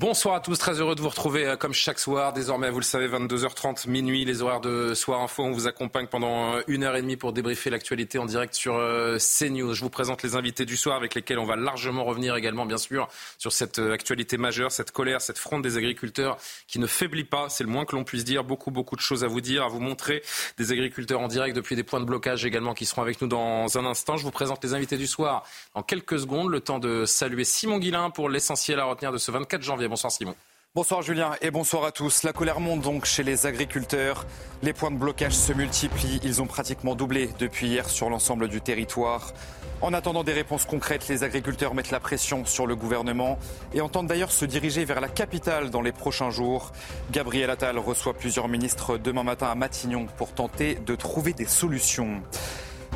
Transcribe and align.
Bonsoir 0.00 0.36
à 0.36 0.40
tous, 0.40 0.58
très 0.58 0.80
heureux 0.80 0.94
de 0.94 1.02
vous 1.02 1.10
retrouver 1.10 1.46
euh, 1.46 1.56
comme 1.56 1.74
chaque 1.74 1.98
soir. 1.98 2.32
Désormais, 2.32 2.70
vous 2.70 2.78
le 2.78 2.84
savez, 2.84 3.06
22h30 3.06 3.86
minuit, 3.86 4.24
les 4.24 4.40
horaires 4.40 4.62
de 4.62 4.94
Soir 4.94 5.20
Info. 5.20 5.42
On 5.42 5.50
vous 5.50 5.66
accompagne 5.66 6.06
pendant 6.06 6.54
euh, 6.54 6.62
une 6.68 6.84
heure 6.84 6.96
et 6.96 7.02
demie 7.02 7.18
pour 7.18 7.34
débriefer 7.34 7.68
l'actualité 7.68 8.18
en 8.18 8.24
direct 8.24 8.54
sur 8.54 8.76
euh, 8.76 9.18
CNews. 9.18 9.74
Je 9.74 9.82
vous 9.82 9.90
présente 9.90 10.22
les 10.22 10.36
invités 10.36 10.64
du 10.64 10.78
soir 10.78 10.96
avec 10.96 11.14
lesquels 11.14 11.38
on 11.38 11.44
va 11.44 11.54
largement 11.54 12.02
revenir 12.04 12.34
également, 12.34 12.64
bien 12.64 12.78
sûr, 12.78 13.08
sur 13.36 13.52
cette 13.52 13.78
actualité 13.78 14.38
majeure, 14.38 14.72
cette 14.72 14.90
colère, 14.90 15.20
cette 15.20 15.36
fronde 15.36 15.62
des 15.62 15.76
agriculteurs 15.76 16.38
qui 16.66 16.78
ne 16.78 16.86
faiblit 16.86 17.24
pas. 17.24 17.50
C'est 17.50 17.64
le 17.64 17.70
moins 17.70 17.84
que 17.84 17.94
l'on 17.94 18.04
puisse 18.04 18.24
dire. 18.24 18.42
Beaucoup, 18.42 18.70
beaucoup 18.70 18.96
de 18.96 19.02
choses 19.02 19.22
à 19.22 19.26
vous 19.26 19.42
dire, 19.42 19.64
à 19.64 19.68
vous 19.68 19.80
montrer. 19.80 20.22
Des 20.56 20.72
agriculteurs 20.72 21.20
en 21.20 21.28
direct 21.28 21.54
depuis 21.54 21.76
des 21.76 21.84
points 21.84 22.00
de 22.00 22.06
blocage 22.06 22.46
également 22.46 22.72
qui 22.72 22.86
seront 22.86 23.02
avec 23.02 23.20
nous 23.20 23.28
dans 23.28 23.76
un 23.76 23.84
instant. 23.84 24.16
Je 24.16 24.22
vous 24.22 24.30
présente 24.30 24.64
les 24.64 24.72
invités 24.72 24.96
du 24.96 25.06
soir 25.06 25.44
en 25.74 25.82
quelques 25.82 26.20
secondes. 26.20 26.48
Le 26.48 26.60
temps 26.60 26.78
de 26.78 27.04
saluer 27.04 27.44
Simon 27.44 27.76
Guillain 27.76 28.08
pour 28.08 28.30
l'essentiel 28.30 28.80
à 28.80 28.84
retenir 28.84 29.12
de 29.12 29.18
ce 29.18 29.30
24 29.30 29.60
janvier. 29.60 29.89
Bonsoir 29.90 30.12
Simon. 30.12 30.36
Bonsoir 30.72 31.02
Julien 31.02 31.32
et 31.42 31.50
bonsoir 31.50 31.84
à 31.84 31.90
tous. 31.90 32.22
La 32.22 32.32
colère 32.32 32.60
monte 32.60 32.80
donc 32.80 33.06
chez 33.06 33.24
les 33.24 33.44
agriculteurs. 33.44 34.24
Les 34.62 34.72
points 34.72 34.92
de 34.92 34.96
blocage 34.96 35.32
se 35.32 35.52
multiplient. 35.52 36.20
Ils 36.22 36.40
ont 36.40 36.46
pratiquement 36.46 36.94
doublé 36.94 37.28
depuis 37.40 37.66
hier 37.66 37.90
sur 37.90 38.08
l'ensemble 38.08 38.46
du 38.46 38.60
territoire. 38.60 39.32
En 39.80 39.92
attendant 39.92 40.22
des 40.22 40.32
réponses 40.32 40.64
concrètes, 40.64 41.08
les 41.08 41.24
agriculteurs 41.24 41.74
mettent 41.74 41.90
la 41.90 41.98
pression 41.98 42.44
sur 42.46 42.68
le 42.68 42.76
gouvernement 42.76 43.36
et 43.74 43.80
entendent 43.80 44.06
d'ailleurs 44.06 44.30
se 44.30 44.44
diriger 44.44 44.84
vers 44.84 45.00
la 45.00 45.08
capitale 45.08 45.70
dans 45.70 45.82
les 45.82 45.90
prochains 45.90 46.30
jours. 46.30 46.70
Gabriel 47.10 47.50
Attal 47.50 47.76
reçoit 47.76 48.14
plusieurs 48.14 48.46
ministres 48.46 48.96
demain 48.96 49.24
matin 49.24 49.48
à 49.48 49.56
Matignon 49.56 50.06
pour 50.18 50.32
tenter 50.32 50.76
de 50.76 50.94
trouver 50.94 51.32
des 51.32 51.46
solutions. 51.46 52.22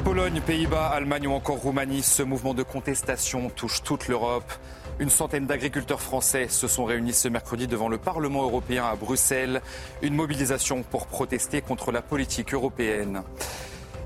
Pologne, 0.05 0.41
Pays-Bas, 0.41 0.89
Allemagne 0.89 1.27
ou 1.27 1.33
encore 1.33 1.57
Roumanie, 1.57 2.03
ce 2.03 2.23
mouvement 2.23 2.55
de 2.55 2.63
contestation 2.63 3.49
touche 3.51 3.83
toute 3.83 4.07
l'Europe. 4.07 4.53
Une 5.01 5.11
centaine 5.11 5.47
d'agriculteurs 5.47 6.01
français 6.01 6.47
se 6.49 6.69
sont 6.69 6.85
réunis 6.85 7.15
ce 7.15 7.27
mercredi 7.27 7.67
devant 7.67 7.89
le 7.89 7.99
Parlement 7.99 8.45
européen 8.45 8.85
à 8.85 8.95
Bruxelles. 8.95 9.61
Une 10.03 10.15
mobilisation 10.15 10.85
pour 10.85 11.09
protester 11.09 11.63
contre 11.63 11.91
la 11.91 12.01
politique 12.01 12.55
européenne. 12.55 13.23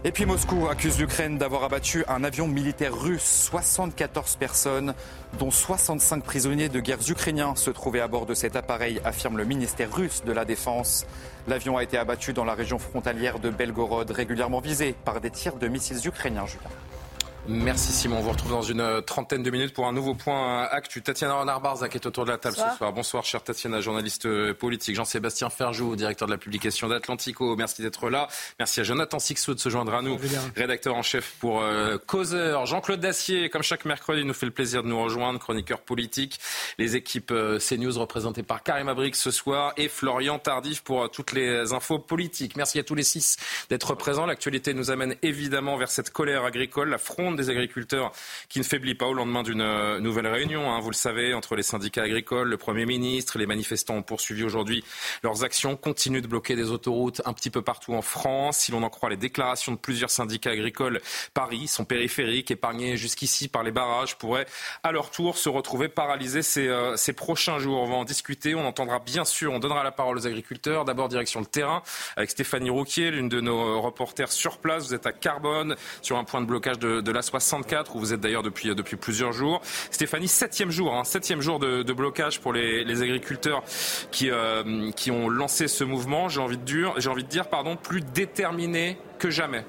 Et 0.04 0.12
puis 0.12 0.24
Moscou 0.24 0.68
accuse 0.68 0.98
l'Ukraine 0.98 1.36
d'avoir 1.36 1.64
abattu 1.64 2.04
un 2.08 2.24
avion 2.24 2.48
militaire 2.48 2.96
russe. 2.96 3.48
74 3.50 4.36
personnes, 4.36 4.94
dont 5.38 5.50
65 5.50 6.22
prisonniers 6.22 6.70
de 6.70 6.80
guerre 6.80 7.00
ukrainiens, 7.06 7.54
se 7.54 7.70
trouvaient 7.70 8.00
à 8.00 8.08
bord 8.08 8.24
de 8.24 8.32
cet 8.32 8.56
appareil, 8.56 9.00
affirme 9.04 9.36
le 9.36 9.44
ministère 9.44 9.92
russe 9.92 10.22
de 10.24 10.32
la 10.32 10.46
Défense. 10.46 11.04
L'avion 11.48 11.76
a 11.76 11.82
été 11.82 11.98
abattu 11.98 12.32
dans 12.32 12.44
la 12.44 12.54
région 12.54 12.78
frontalière 12.78 13.40
de 13.40 13.50
Belgorod, 13.50 14.10
régulièrement 14.10 14.60
visée 14.60 14.94
par 15.04 15.20
des 15.20 15.30
tirs 15.30 15.56
de 15.56 15.68
missiles 15.68 16.06
ukrainiens. 16.06 16.46
Merci 17.50 17.92
Simon. 17.92 18.18
On 18.18 18.20
vous 18.20 18.30
retrouve 18.30 18.50
dans 18.50 18.60
une 18.60 18.82
euh, 18.82 19.00
trentaine 19.00 19.42
de 19.42 19.50
minutes 19.50 19.72
pour 19.72 19.86
un 19.86 19.92
nouveau 19.94 20.14
point 20.14 20.64
actu. 20.64 21.00
Tatiana 21.00 21.32
Renard-Barzac 21.36 21.94
est 21.94 22.04
autour 22.04 22.26
de 22.26 22.30
la 22.30 22.36
table 22.36 22.56
ce 22.56 22.76
soir. 22.76 22.92
Bonsoir, 22.92 23.24
chère 23.24 23.42
Tatiana, 23.42 23.80
journaliste 23.80 24.26
euh, 24.26 24.52
politique. 24.52 24.94
Jean-Sébastien 24.94 25.48
Ferjou, 25.48 25.96
directeur 25.96 26.28
de 26.28 26.32
la 26.32 26.36
publication 26.36 26.88
d'Atlantico. 26.88 27.56
Merci 27.56 27.80
d'être 27.80 28.10
là. 28.10 28.28
Merci 28.58 28.80
à 28.80 28.82
Jonathan 28.82 29.18
Sixou 29.18 29.54
de 29.54 29.60
se 29.60 29.70
joindre 29.70 29.94
à 29.94 30.02
nous, 30.02 30.18
rédacteur 30.56 30.94
en 30.94 31.00
chef 31.00 31.36
pour 31.40 31.62
euh, 31.62 31.96
Causeur. 32.06 32.66
Jean-Claude 32.66 33.00
Dacier, 33.00 33.48
comme 33.48 33.62
chaque 33.62 33.86
mercredi, 33.86 34.26
nous 34.26 34.34
fait 34.34 34.44
le 34.44 34.52
plaisir 34.52 34.82
de 34.82 34.88
nous 34.88 35.02
rejoindre, 35.02 35.38
chroniqueur 35.38 35.80
politique. 35.80 36.38
Les 36.76 36.96
équipes 36.96 37.32
CNews 37.66 37.98
représentées 37.98 38.42
par 38.42 38.62
Karim 38.62 38.88
Abrik 38.88 39.16
ce 39.16 39.30
soir 39.30 39.72
et 39.78 39.88
Florian 39.88 40.38
Tardif 40.38 40.82
pour 40.82 41.10
toutes 41.10 41.32
les 41.32 41.72
infos 41.72 41.98
politiques. 41.98 42.56
Merci 42.56 42.78
à 42.78 42.82
tous 42.82 42.94
les 42.94 43.04
six 43.04 43.38
d'être 43.70 43.94
présents. 43.94 44.26
L'actualité 44.26 44.74
nous 44.74 44.90
amène 44.90 45.16
évidemment 45.22 45.78
vers 45.78 45.90
cette 45.90 46.10
colère 46.10 46.44
agricole, 46.44 46.90
la 46.90 46.98
fronde 46.98 47.37
des 47.38 47.50
agriculteurs 47.50 48.12
qui 48.48 48.58
ne 48.58 48.64
faiblit 48.64 48.94
pas 48.94 49.06
au 49.06 49.14
lendemain 49.14 49.42
d'une 49.42 49.62
euh, 49.62 50.00
nouvelle 50.00 50.26
réunion, 50.26 50.70
hein, 50.70 50.80
vous 50.80 50.90
le 50.90 50.96
savez, 50.96 51.32
entre 51.32 51.56
les 51.56 51.62
syndicats 51.62 52.02
agricoles, 52.02 52.48
le 52.48 52.56
Premier 52.56 52.84
ministre, 52.84 53.38
les 53.38 53.46
manifestants 53.46 53.96
ont 53.96 54.02
poursuivi 54.02 54.44
aujourd'hui 54.44 54.84
leurs 55.22 55.44
actions, 55.44 55.76
continuent 55.76 56.20
de 56.20 56.26
bloquer 56.26 56.56
des 56.56 56.70
autoroutes 56.70 57.22
un 57.24 57.32
petit 57.32 57.50
peu 57.50 57.62
partout 57.62 57.94
en 57.94 58.02
France. 58.02 58.58
Si 58.58 58.72
l'on 58.72 58.82
en 58.82 58.90
croit 58.90 59.10
les 59.10 59.16
déclarations 59.16 59.72
de 59.72 59.78
plusieurs 59.78 60.10
syndicats 60.10 60.50
agricoles, 60.50 61.00
Paris, 61.34 61.68
son 61.68 61.84
périphérique, 61.84 62.50
épargné 62.50 62.96
jusqu'ici 62.96 63.48
par 63.48 63.62
les 63.62 63.70
barrages, 63.70 64.16
pourrait 64.18 64.46
à 64.82 64.92
leur 64.92 65.10
tour 65.10 65.38
se 65.38 65.48
retrouver 65.48 65.88
paralysé 65.88 66.42
ces, 66.42 66.68
euh, 66.68 66.96
prochains 67.16 67.58
jours. 67.58 67.82
On 67.82 67.86
va 67.86 67.94
en 67.96 68.04
discuter, 68.04 68.54
on 68.54 68.66
entendra 68.66 68.98
bien 68.98 69.24
sûr, 69.24 69.52
on 69.52 69.58
donnera 69.58 69.82
la 69.82 69.92
parole 69.92 70.18
aux 70.18 70.26
agriculteurs. 70.26 70.84
D'abord 70.84 71.08
direction 71.08 71.40
le 71.40 71.46
terrain 71.46 71.82
avec 72.16 72.30
Stéphanie 72.30 72.70
Rouquier, 72.70 73.10
l'une 73.10 73.28
de 73.28 73.40
nos 73.40 73.80
reporters 73.80 74.30
sur 74.30 74.58
place. 74.58 74.88
Vous 74.88 74.94
êtes 74.94 75.06
à 75.06 75.12
Carbone, 75.12 75.76
sur 76.02 76.16
un 76.16 76.24
point 76.24 76.40
de 76.40 76.46
blocage 76.46 76.78
de 76.78 77.12
la 77.12 77.22
64, 77.28 77.94
où 77.94 77.98
vous 77.98 78.12
êtes 78.12 78.20
d'ailleurs 78.20 78.42
depuis, 78.42 78.74
plusieurs 78.96 79.32
jours. 79.32 79.60
Stéphanie, 79.90 80.28
septième 80.28 80.70
jour, 80.70 80.94
hein, 80.94 81.04
septième 81.04 81.40
jour 81.40 81.58
de, 81.58 81.92
blocage 81.92 82.40
pour 82.40 82.52
les, 82.52 83.02
agriculteurs 83.02 83.62
qui, 84.10 84.30
euh, 84.30 84.90
qui 84.92 85.10
ont 85.10 85.28
lancé 85.28 85.68
ce 85.68 85.84
mouvement. 85.84 86.28
J'ai 86.28 86.40
envie 86.40 86.58
de 86.58 86.62
dire, 86.62 86.94
envie 87.08 87.24
de 87.24 87.28
dire, 87.28 87.48
pardon, 87.48 87.76
plus 87.76 88.00
déterminé 88.00 88.98
que 89.18 89.30
jamais. 89.30 89.64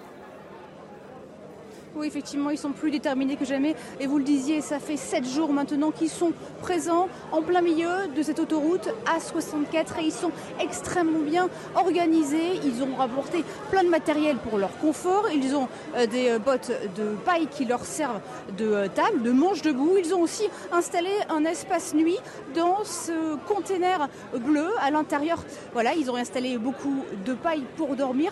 Oui, 1.96 2.06
effectivement, 2.06 2.52
ils 2.52 2.58
sont 2.58 2.72
plus 2.72 2.92
déterminés 2.92 3.36
que 3.36 3.46
jamais. 3.46 3.76
Et 4.00 4.06
vous 4.06 4.20
le 4.20 4.24
disiez, 4.24 4.62
ça 4.62 4.80
fait 4.80 4.96
sept 4.96 5.28
jours 5.28 5.52
maintenant 5.52 5.90
qu'ils 5.90 6.10
sont 6.10 6.34
présents 6.62 7.08
en 7.32 7.42
plein 7.42 7.62
milieu 7.62 8.08
de 8.16 8.22
cette 8.22 8.40
autoroute 8.40 8.88
A64 9.06 10.00
et 10.00 10.06
ils 10.06 10.12
sont 10.12 10.32
extrêmement 10.60 11.20
bien 11.20 11.50
organisés. 11.76 12.60
Ils 12.64 12.84
ont 12.84 12.96
rapporté 12.96 13.44
plein 13.72 13.84
de 13.84 13.90
matériel 13.90 14.38
pour 14.38 14.60
leur 14.60 14.78
confort. 14.78 15.26
Ils 15.34 15.56
ont 15.56 15.68
euh, 15.96 16.06
des 16.06 16.38
bottes 16.38 16.72
de 16.96 17.16
paille 17.26 17.48
qui 17.48 17.66
leur 17.66 17.84
servent 17.84 18.22
de 18.56 18.66
euh, 18.66 18.88
table, 18.88 19.24
de 19.24 19.32
manche 19.32 19.64
debout. 19.64 19.98
Ils 19.98 20.14
ont 20.14 20.22
aussi 20.22 20.48
installé 20.72 21.10
un 21.30 21.44
espace 21.44 21.96
nuit 21.96 22.18
dans 22.56 22.84
ce 22.84 23.36
container 23.48 24.10
bleu 24.36 24.68
à 24.80 24.92
l'intérieur. 24.92 25.44
Voilà, 25.74 25.96
ils 25.96 26.12
ont 26.12 26.16
installé 26.16 26.60
beaucoup 26.60 27.04
de 27.26 27.34
paille 27.34 27.64
pour 27.78 27.96
dormir 27.96 28.32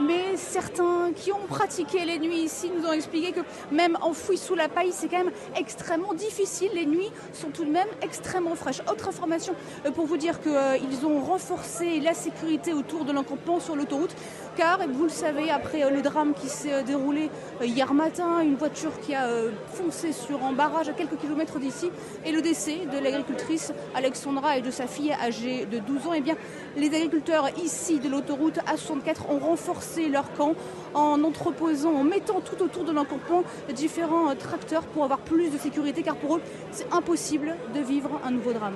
mais 0.00 0.36
certains 0.36 1.12
qui 1.14 1.32
ont 1.32 1.46
pratiqué 1.48 2.04
les 2.04 2.18
nuits 2.18 2.42
ici 2.42 2.70
nous 2.76 2.86
ont 2.86 2.92
expliqué 2.92 3.32
que 3.32 3.40
même 3.72 3.96
enfouis 4.00 4.38
sous 4.38 4.54
la 4.54 4.68
paille, 4.68 4.92
c'est 4.92 5.08
quand 5.08 5.24
même 5.24 5.32
extrêmement 5.56 6.14
difficile. 6.14 6.70
Les 6.74 6.86
nuits 6.86 7.10
sont 7.32 7.48
tout 7.48 7.64
de 7.64 7.70
même 7.70 7.88
extrêmement 8.02 8.54
fraîches. 8.54 8.80
Autre 8.90 9.08
information 9.08 9.54
euh, 9.86 9.90
pour 9.90 10.06
vous 10.06 10.16
dire 10.16 10.40
qu'ils 10.40 11.06
ont 11.06 11.20
renforcé 11.20 12.00
la 12.00 12.14
sécurité 12.14 12.72
autour 12.72 13.04
de 13.04 13.12
l'encampement 13.12 13.60
sur 13.60 13.76
l'autoroute, 13.76 14.14
car 14.56 14.80
vous 14.88 15.04
le 15.04 15.10
savez, 15.10 15.50
après 15.50 15.84
euh, 15.84 15.90
le 15.90 16.02
drame 16.02 16.34
qui 16.34 16.48
s'est 16.48 16.72
euh, 16.72 16.82
déroulé 16.82 17.30
hier 17.62 17.92
matin, 17.94 18.40
une 18.40 18.56
voiture 18.56 18.98
qui 19.00 19.14
a 19.14 19.28
foncé 19.74 20.12
sur 20.12 20.42
un 20.44 20.52
barrage 20.52 20.88
à 20.88 20.92
quelques 20.92 21.18
kilomètres 21.18 21.58
d'ici, 21.58 21.90
et 22.24 22.32
le 22.32 22.42
décès 22.42 22.86
de 22.92 22.98
l'agricultrice 22.98 23.72
Alexandra 23.94 24.58
et 24.58 24.62
de 24.62 24.70
sa 24.70 24.86
fille 24.86 25.12
âgée 25.12 25.66
de 25.66 25.78
12 25.78 26.06
ans, 26.06 26.12
eh 26.14 26.20
bien, 26.20 26.36
les 26.76 26.88
agriculteurs 26.88 27.48
ici 27.62 28.00
de 28.00 28.08
l'autoroute 28.08 28.58
A64 28.66 29.30
ont 29.30 29.38
renforcé 29.38 29.83
leur 30.10 30.32
camp 30.32 30.54
en 30.94 31.22
entreposant, 31.24 31.92
en 31.92 32.04
mettant 32.04 32.40
tout 32.40 32.62
autour 32.62 32.84
de 32.84 32.92
l'encampement 32.92 33.42
différents 33.74 34.34
tracteurs 34.34 34.82
pour 34.82 35.04
avoir 35.04 35.20
plus 35.20 35.50
de 35.50 35.58
sécurité, 35.58 36.02
car 36.02 36.16
pour 36.16 36.36
eux, 36.36 36.40
c'est 36.70 36.92
impossible 36.92 37.56
de 37.74 37.80
vivre 37.80 38.20
un 38.24 38.30
nouveau 38.30 38.52
drame. 38.52 38.74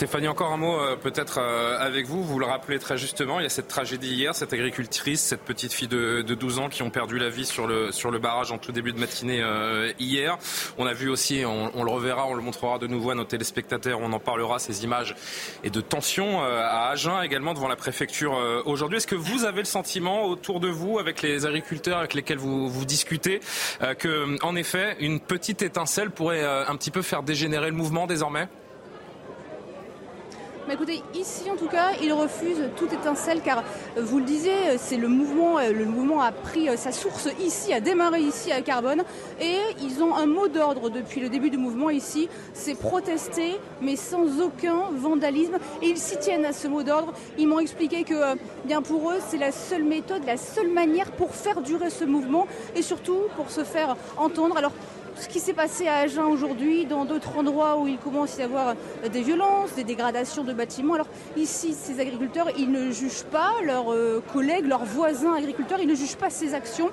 Stéphanie, 0.00 0.28
encore 0.28 0.50
un 0.50 0.56
mot 0.56 0.80
euh, 0.80 0.96
peut-être 0.96 1.36
euh, 1.42 1.76
avec 1.78 2.06
vous. 2.06 2.24
Vous 2.24 2.38
le 2.38 2.46
rappelez 2.46 2.78
très 2.78 2.96
justement, 2.96 3.38
il 3.38 3.42
y 3.42 3.46
a 3.46 3.50
cette 3.50 3.68
tragédie 3.68 4.14
hier, 4.14 4.34
cette 4.34 4.54
agricultrice, 4.54 5.20
cette 5.20 5.42
petite 5.42 5.74
fille 5.74 5.88
de, 5.88 6.22
de 6.22 6.34
12 6.34 6.58
ans 6.58 6.68
qui 6.70 6.82
ont 6.82 6.88
perdu 6.88 7.18
la 7.18 7.28
vie 7.28 7.44
sur 7.44 7.66
le, 7.66 7.92
sur 7.92 8.10
le 8.10 8.18
barrage 8.18 8.50
en 8.50 8.56
tout 8.56 8.72
début 8.72 8.94
de 8.94 8.98
matinée 8.98 9.42
euh, 9.42 9.92
hier. 9.98 10.38
On 10.78 10.86
a 10.86 10.94
vu 10.94 11.10
aussi, 11.10 11.42
on, 11.44 11.84
le 11.84 11.90
reverra, 11.90 12.26
on 12.26 12.32
le 12.32 12.40
montrera 12.40 12.78
de 12.78 12.86
nouveau 12.86 13.10
à 13.10 13.14
nos 13.14 13.24
téléspectateurs, 13.24 14.00
on 14.00 14.10
en 14.14 14.18
parlera, 14.18 14.58
ces 14.58 14.84
images 14.84 15.14
et 15.64 15.68
de 15.68 15.82
tension 15.82 16.42
euh, 16.42 16.62
à 16.62 16.88
Agen 16.88 17.20
également 17.22 17.52
devant 17.52 17.68
la 17.68 17.76
préfecture 17.76 18.32
aujourd'hui. 18.64 18.96
Est-ce 18.96 19.06
que 19.06 19.14
vous 19.14 19.44
avez 19.44 19.60
le 19.60 19.66
sentiment 19.66 20.24
autour 20.24 20.60
de 20.60 20.68
vous, 20.68 20.98
avec 20.98 21.20
les 21.20 21.44
agriculteurs 21.44 21.98
avec 21.98 22.14
lesquels 22.14 22.38
vous, 22.38 22.70
vous 22.70 22.86
discutez, 22.86 23.40
que 23.98 24.42
en 24.42 24.56
effet, 24.56 24.96
une 25.00 25.20
petite 25.20 25.60
étincelle 25.60 26.10
pourrait 26.10 26.42
un 26.42 26.74
petit 26.76 26.90
peu 26.90 27.02
faire 27.02 27.22
dégénérer 27.22 27.68
le 27.68 27.76
mouvement 27.76 28.06
désormais? 28.06 28.48
Écoutez, 30.68 31.02
ici 31.14 31.50
en 31.50 31.56
tout 31.56 31.66
cas, 31.66 31.92
ils 32.00 32.12
refusent 32.12 32.62
toute 32.76 32.92
étincelle 32.92 33.40
car 33.40 33.64
euh, 33.96 34.02
vous 34.02 34.18
le 34.18 34.24
disiez, 34.24 34.52
c'est 34.76 34.96
le 34.96 35.08
mouvement, 35.08 35.58
euh, 35.58 35.72
le 35.72 35.84
mouvement 35.84 36.20
a 36.20 36.30
pris 36.30 36.68
euh, 36.68 36.76
sa 36.76 36.92
source 36.92 37.28
ici, 37.40 37.72
a 37.72 37.80
démarré 37.80 38.20
ici 38.20 38.52
à 38.52 38.60
Carbone 38.60 39.02
et 39.40 39.56
ils 39.82 40.00
ont 40.02 40.14
un 40.14 40.26
mot 40.26 40.46
d'ordre 40.46 40.88
depuis 40.90 41.20
le 41.20 41.28
début 41.28 41.50
du 41.50 41.56
mouvement 41.56 41.90
ici, 41.90 42.28
c'est 42.52 42.78
protester 42.78 43.56
mais 43.80 43.96
sans 43.96 44.40
aucun 44.40 44.90
vandalisme 44.94 45.56
et 45.82 45.88
ils 45.88 45.98
s'y 45.98 46.18
tiennent 46.18 46.44
à 46.44 46.52
ce 46.52 46.68
mot 46.68 46.84
d'ordre. 46.84 47.14
Ils 47.36 47.48
m'ont 47.48 47.58
expliqué 47.58 48.04
que 48.04 48.36
bien 48.64 48.82
pour 48.82 49.10
eux, 49.10 49.18
c'est 49.28 49.38
la 49.38 49.52
seule 49.52 49.84
méthode, 49.84 50.24
la 50.24 50.36
seule 50.36 50.70
manière 50.70 51.10
pour 51.12 51.34
faire 51.34 51.62
durer 51.62 51.90
ce 51.90 52.04
mouvement 52.04 52.46
et 52.76 52.82
surtout 52.82 53.22
pour 53.34 53.50
se 53.50 53.64
faire 53.64 53.96
entendre. 54.18 54.56
Alors 54.56 54.72
ce 55.20 55.28
qui 55.28 55.38
s'est 55.38 55.52
passé 55.52 55.86
à 55.86 55.96
Agen 55.96 56.24
aujourd'hui, 56.24 56.86
dans 56.86 57.04
d'autres 57.04 57.36
endroits 57.36 57.78
où 57.78 57.86
il 57.86 57.98
commence 57.98 58.38
à 58.38 58.42
y 58.42 58.44
avoir 58.44 58.74
des 59.12 59.20
violences, 59.20 59.74
des 59.74 59.84
dégradations 59.84 60.44
de 60.44 60.52
bâtiments. 60.54 60.94
Alors 60.94 61.08
ici, 61.36 61.74
ces 61.74 62.00
agriculteurs, 62.00 62.48
ils 62.56 62.70
ne 62.70 62.90
jugent 62.90 63.24
pas 63.24 63.52
leurs 63.62 63.92
euh, 63.92 64.22
collègues, 64.32 64.66
leurs 64.66 64.84
voisins 64.84 65.34
agriculteurs, 65.34 65.78
ils 65.80 65.88
ne 65.88 65.94
jugent 65.94 66.16
pas 66.16 66.30
ces 66.30 66.54
actions 66.54 66.90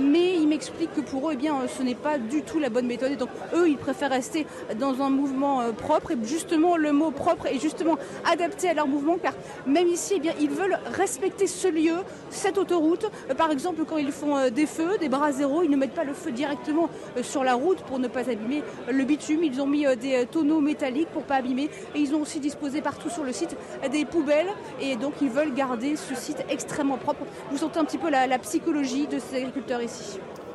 mais 0.00 0.34
ils 0.36 0.46
m'expliquent 0.46 0.94
que 0.94 1.00
pour 1.00 1.28
eux, 1.28 1.32
eh 1.34 1.36
bien, 1.36 1.54
ce 1.68 1.82
n'est 1.82 1.94
pas 1.94 2.18
du 2.18 2.42
tout 2.42 2.58
la 2.58 2.68
bonne 2.68 2.86
méthode. 2.86 3.12
Et 3.12 3.16
donc, 3.16 3.30
eux, 3.54 3.68
ils 3.68 3.76
préfèrent 3.76 4.10
rester 4.10 4.46
dans 4.78 5.02
un 5.02 5.10
mouvement 5.10 5.60
euh, 5.60 5.72
propre. 5.72 6.12
Et 6.12 6.18
justement, 6.22 6.76
le 6.76 6.92
mot 6.92 7.10
propre 7.10 7.46
est 7.46 7.58
justement 7.58 7.96
adapté 8.30 8.68
à 8.68 8.74
leur 8.74 8.86
mouvement, 8.86 9.16
car 9.22 9.34
même 9.66 9.88
ici, 9.88 10.14
eh 10.16 10.20
bien, 10.20 10.32
ils 10.40 10.50
veulent 10.50 10.78
respecter 10.92 11.46
ce 11.46 11.68
lieu, 11.68 11.96
cette 12.30 12.58
autoroute. 12.58 13.06
Euh, 13.30 13.34
par 13.34 13.50
exemple, 13.50 13.84
quand 13.84 13.98
ils 13.98 14.12
font 14.12 14.36
euh, 14.36 14.50
des 14.50 14.66
feux, 14.66 14.98
des 14.98 15.08
bras 15.08 15.32
zéro, 15.32 15.62
ils 15.62 15.70
ne 15.70 15.76
mettent 15.76 15.94
pas 15.94 16.04
le 16.04 16.14
feu 16.14 16.32
directement 16.32 16.88
sur 17.22 17.44
la 17.44 17.54
route 17.54 17.78
pour 17.82 17.98
ne 17.98 18.08
pas 18.08 18.30
abîmer 18.30 18.62
le 18.90 19.04
bitume. 19.04 19.42
Ils 19.44 19.60
ont 19.60 19.66
mis 19.66 19.84
des 19.96 20.26
tonneaux 20.26 20.60
métalliques 20.60 21.08
pour 21.08 21.24
pas 21.24 21.36
abîmer. 21.36 21.70
Et 21.94 22.00
ils 22.00 22.14
ont 22.14 22.22
aussi 22.22 22.40
disposé 22.40 22.80
partout 22.80 23.10
sur 23.10 23.24
le 23.24 23.32
site 23.32 23.56
des 23.90 24.04
poubelles. 24.04 24.48
Et 24.80 24.96
donc, 24.96 25.14
ils 25.20 25.28
veulent 25.28 25.54
garder 25.54 25.96
ce 25.96 26.14
site 26.14 26.44
extrêmement 26.48 26.96
propre. 26.96 27.24
Vous 27.50 27.58
sentez 27.58 27.78
un 27.78 27.84
petit 27.84 27.98
peu 27.98 28.10
la, 28.10 28.26
la 28.26 28.38
psychologie 28.38 29.06
de 29.06 29.18
ces 29.18 29.36
agriculteurs 29.36 29.80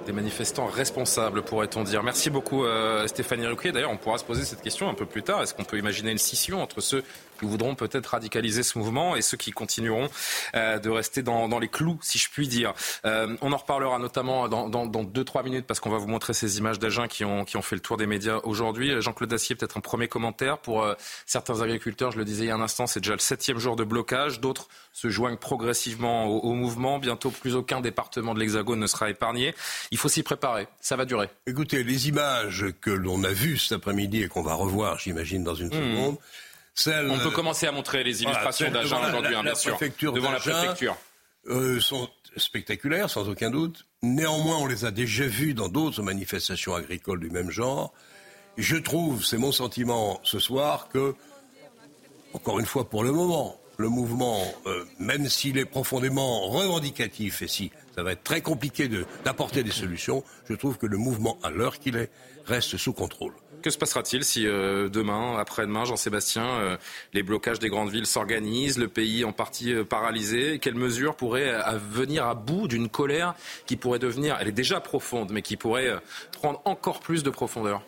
des 0.05 0.13
manifestants 0.13 0.67
responsables, 0.67 1.41
pourrait-on 1.41 1.83
dire. 1.83 2.01
Merci 2.01 2.29
beaucoup 2.29 2.63
euh, 2.63 3.05
Stéphanie 3.07 3.45
Ruquier. 3.45 3.73
D'ailleurs, 3.73 3.91
on 3.91 3.97
pourra 3.97 4.17
se 4.17 4.23
poser 4.23 4.45
cette 4.45 4.61
question 4.61 4.89
un 4.89 4.93
peu 4.93 5.05
plus 5.05 5.21
tard. 5.21 5.43
Est-ce 5.43 5.53
qu'on 5.53 5.65
peut 5.65 5.77
imaginer 5.77 6.11
une 6.11 6.17
scission 6.17 6.61
entre 6.61 6.79
ceux 6.79 7.03
qui 7.37 7.45
voudront 7.45 7.75
peut-être 7.75 8.07
radicaliser 8.07 8.63
ce 8.63 8.77
mouvement 8.77 9.15
et 9.15 9.21
ceux 9.21 9.37
qui 9.37 9.51
continueront 9.51 10.09
euh, 10.55 10.79
de 10.79 10.89
rester 10.89 11.23
dans, 11.23 11.59
les 11.59 11.67
clous, 11.67 11.97
si 12.01 12.17
je 12.17 12.29
puis 12.29 12.47
dire. 12.47 12.73
Euh, 13.05 13.35
on 13.41 13.51
en 13.51 13.57
reparlera 13.57 13.99
notamment 13.99 14.47
dans, 14.47 14.69
dans, 14.69 14.85
dans 14.85 15.03
deux 15.03 15.23
trois 15.23 15.43
minutes 15.43 15.65
parce 15.65 15.79
qu'on 15.79 15.89
va 15.89 15.97
vous 15.97 16.07
montrer 16.07 16.33
ces 16.33 16.57
images 16.57 16.79
d'agents 16.79 17.07
qui 17.07 17.25
ont, 17.25 17.45
qui 17.45 17.57
ont 17.57 17.61
fait 17.61 17.75
le 17.75 17.81
tour 17.81 17.97
des 17.97 18.07
médias 18.07 18.39
aujourd'hui. 18.43 19.01
Jean-Claude 19.01 19.29
Dacier, 19.29 19.55
peut-être 19.55 19.77
un 19.77 19.81
premier 19.81 20.07
commentaire 20.07 20.57
pour 20.57 20.83
euh, 20.83 20.93
certains 21.25 21.61
agriculteurs. 21.61 22.11
Je 22.11 22.17
le 22.17 22.25
disais 22.25 22.45
il 22.45 22.47
y 22.47 22.51
a 22.51 22.55
un 22.55 22.61
instant, 22.61 22.87
c'est 22.87 22.99
déjà 22.99 23.13
le 23.13 23.19
septième 23.19 23.59
jour 23.59 23.75
de 23.75 23.83
blocage. 23.83 24.39
D'autres 24.39 24.67
se 24.93 25.09
joignent 25.09 25.37
progressivement 25.37 26.25
au, 26.25 26.39
au 26.39 26.53
mouvement. 26.53 26.99
Bientôt, 26.99 27.29
plus 27.29 27.55
aucun 27.55 27.81
département 27.81 28.33
de 28.33 28.39
l'Hexagone 28.39 28.79
ne 28.79 28.87
sera 28.87 29.09
épargné. 29.09 29.53
Il 29.91 29.97
faut 29.97 30.09
s'y 30.09 30.23
préparer. 30.23 30.67
Ça 30.81 30.95
va 30.95 31.05
durer. 31.05 31.29
Écoutez, 31.45 31.83
les 31.83 32.07
images 32.09 32.65
que 32.81 32.91
l'on 32.91 33.23
a 33.23 33.31
vues 33.31 33.57
cet 33.57 33.73
après-midi 33.73 34.23
et 34.23 34.27
qu'on 34.27 34.41
va 34.41 34.53
revoir, 34.53 34.99
j'imagine, 34.99 35.43
dans 35.43 35.55
une 35.55 35.67
mmh. 35.67 36.17
On 36.85 37.19
peut 37.19 37.31
commencer 37.31 37.67
à 37.67 37.71
montrer 37.71 38.03
les 38.03 38.23
illustrations 38.23 38.71
d'Agen 38.71 38.99
aujourd'hui, 39.07 39.35
hein, 39.35 39.43
bien 39.43 39.55
sûr, 39.55 39.77
devant 40.13 40.31
la 40.31 40.39
préfecture. 40.39 40.97
Euh, 41.49 41.79
sont 41.79 42.09
spectaculaires, 42.35 43.09
sans 43.09 43.29
aucun 43.29 43.49
doute. 43.49 43.85
Néanmoins, 44.01 44.57
on 44.57 44.67
les 44.67 44.83
a 44.83 44.91
déjà 44.91 45.25
vus 45.25 45.53
dans 45.53 45.69
d'autres 45.69 46.03
manifestations 46.03 46.75
agricoles 46.75 47.21
du 47.21 47.29
même 47.29 47.49
genre. 47.49 47.93
Je 48.57 48.75
trouve, 48.75 49.23
c'est 49.23 49.37
mon 49.37 49.51
sentiment 49.51 50.19
ce 50.23 50.39
soir, 50.39 50.89
que, 50.89 51.15
encore 52.33 52.59
une 52.59 52.65
fois 52.65 52.89
pour 52.89 53.03
le 53.03 53.11
moment, 53.11 53.57
le 53.77 53.89
mouvement, 53.89 54.41
euh, 54.65 54.83
même 54.99 55.29
s'il 55.29 55.57
est 55.57 55.65
profondément 55.65 56.47
revendicatif, 56.49 57.41
et 57.43 57.47
si 57.47 57.71
ça 57.95 58.03
va 58.03 58.11
être 58.11 58.23
très 58.23 58.41
compliqué 58.41 58.89
d'apporter 59.23 59.63
des 59.63 59.71
solutions, 59.71 60.23
je 60.49 60.55
trouve 60.55 60.77
que 60.77 60.87
le 60.87 60.97
mouvement, 60.97 61.37
à 61.43 61.49
l'heure 61.49 61.79
qu'il 61.79 61.95
est, 61.95 62.11
reste 62.45 62.77
sous 62.77 62.93
contrôle. 62.93 63.33
Que 63.61 63.69
se 63.69 63.77
passera-t-il 63.77 64.23
si 64.23 64.45
euh, 64.45 64.87
demain, 64.87 65.37
après-demain, 65.37 65.83
Jean-Sébastien, 65.83 66.45
euh, 66.45 66.77
les 67.13 67.23
blocages 67.23 67.59
des 67.59 67.69
grandes 67.69 67.89
villes 67.89 68.05
s'organisent, 68.05 68.77
le 68.77 68.87
pays 68.87 69.25
en 69.25 69.31
partie 69.31 69.73
euh, 69.73 69.83
paralysé? 69.83 70.59
Quelles 70.59 70.75
mesures 70.75 71.15
pourraient 71.15 71.53
venir 71.91 72.25
à 72.25 72.35
bout 72.35 72.67
d'une 72.67 72.87
colère 72.87 73.33
qui 73.65 73.75
pourrait 73.75 73.99
devenir, 73.99 74.37
elle 74.39 74.47
est 74.47 74.51
déjà 74.51 74.79
profonde, 74.79 75.31
mais 75.31 75.41
qui 75.41 75.57
pourrait 75.57 75.95
prendre 76.31 76.61
encore 76.65 76.99
plus 76.99 77.23
de 77.23 77.29
profondeur? 77.29 77.81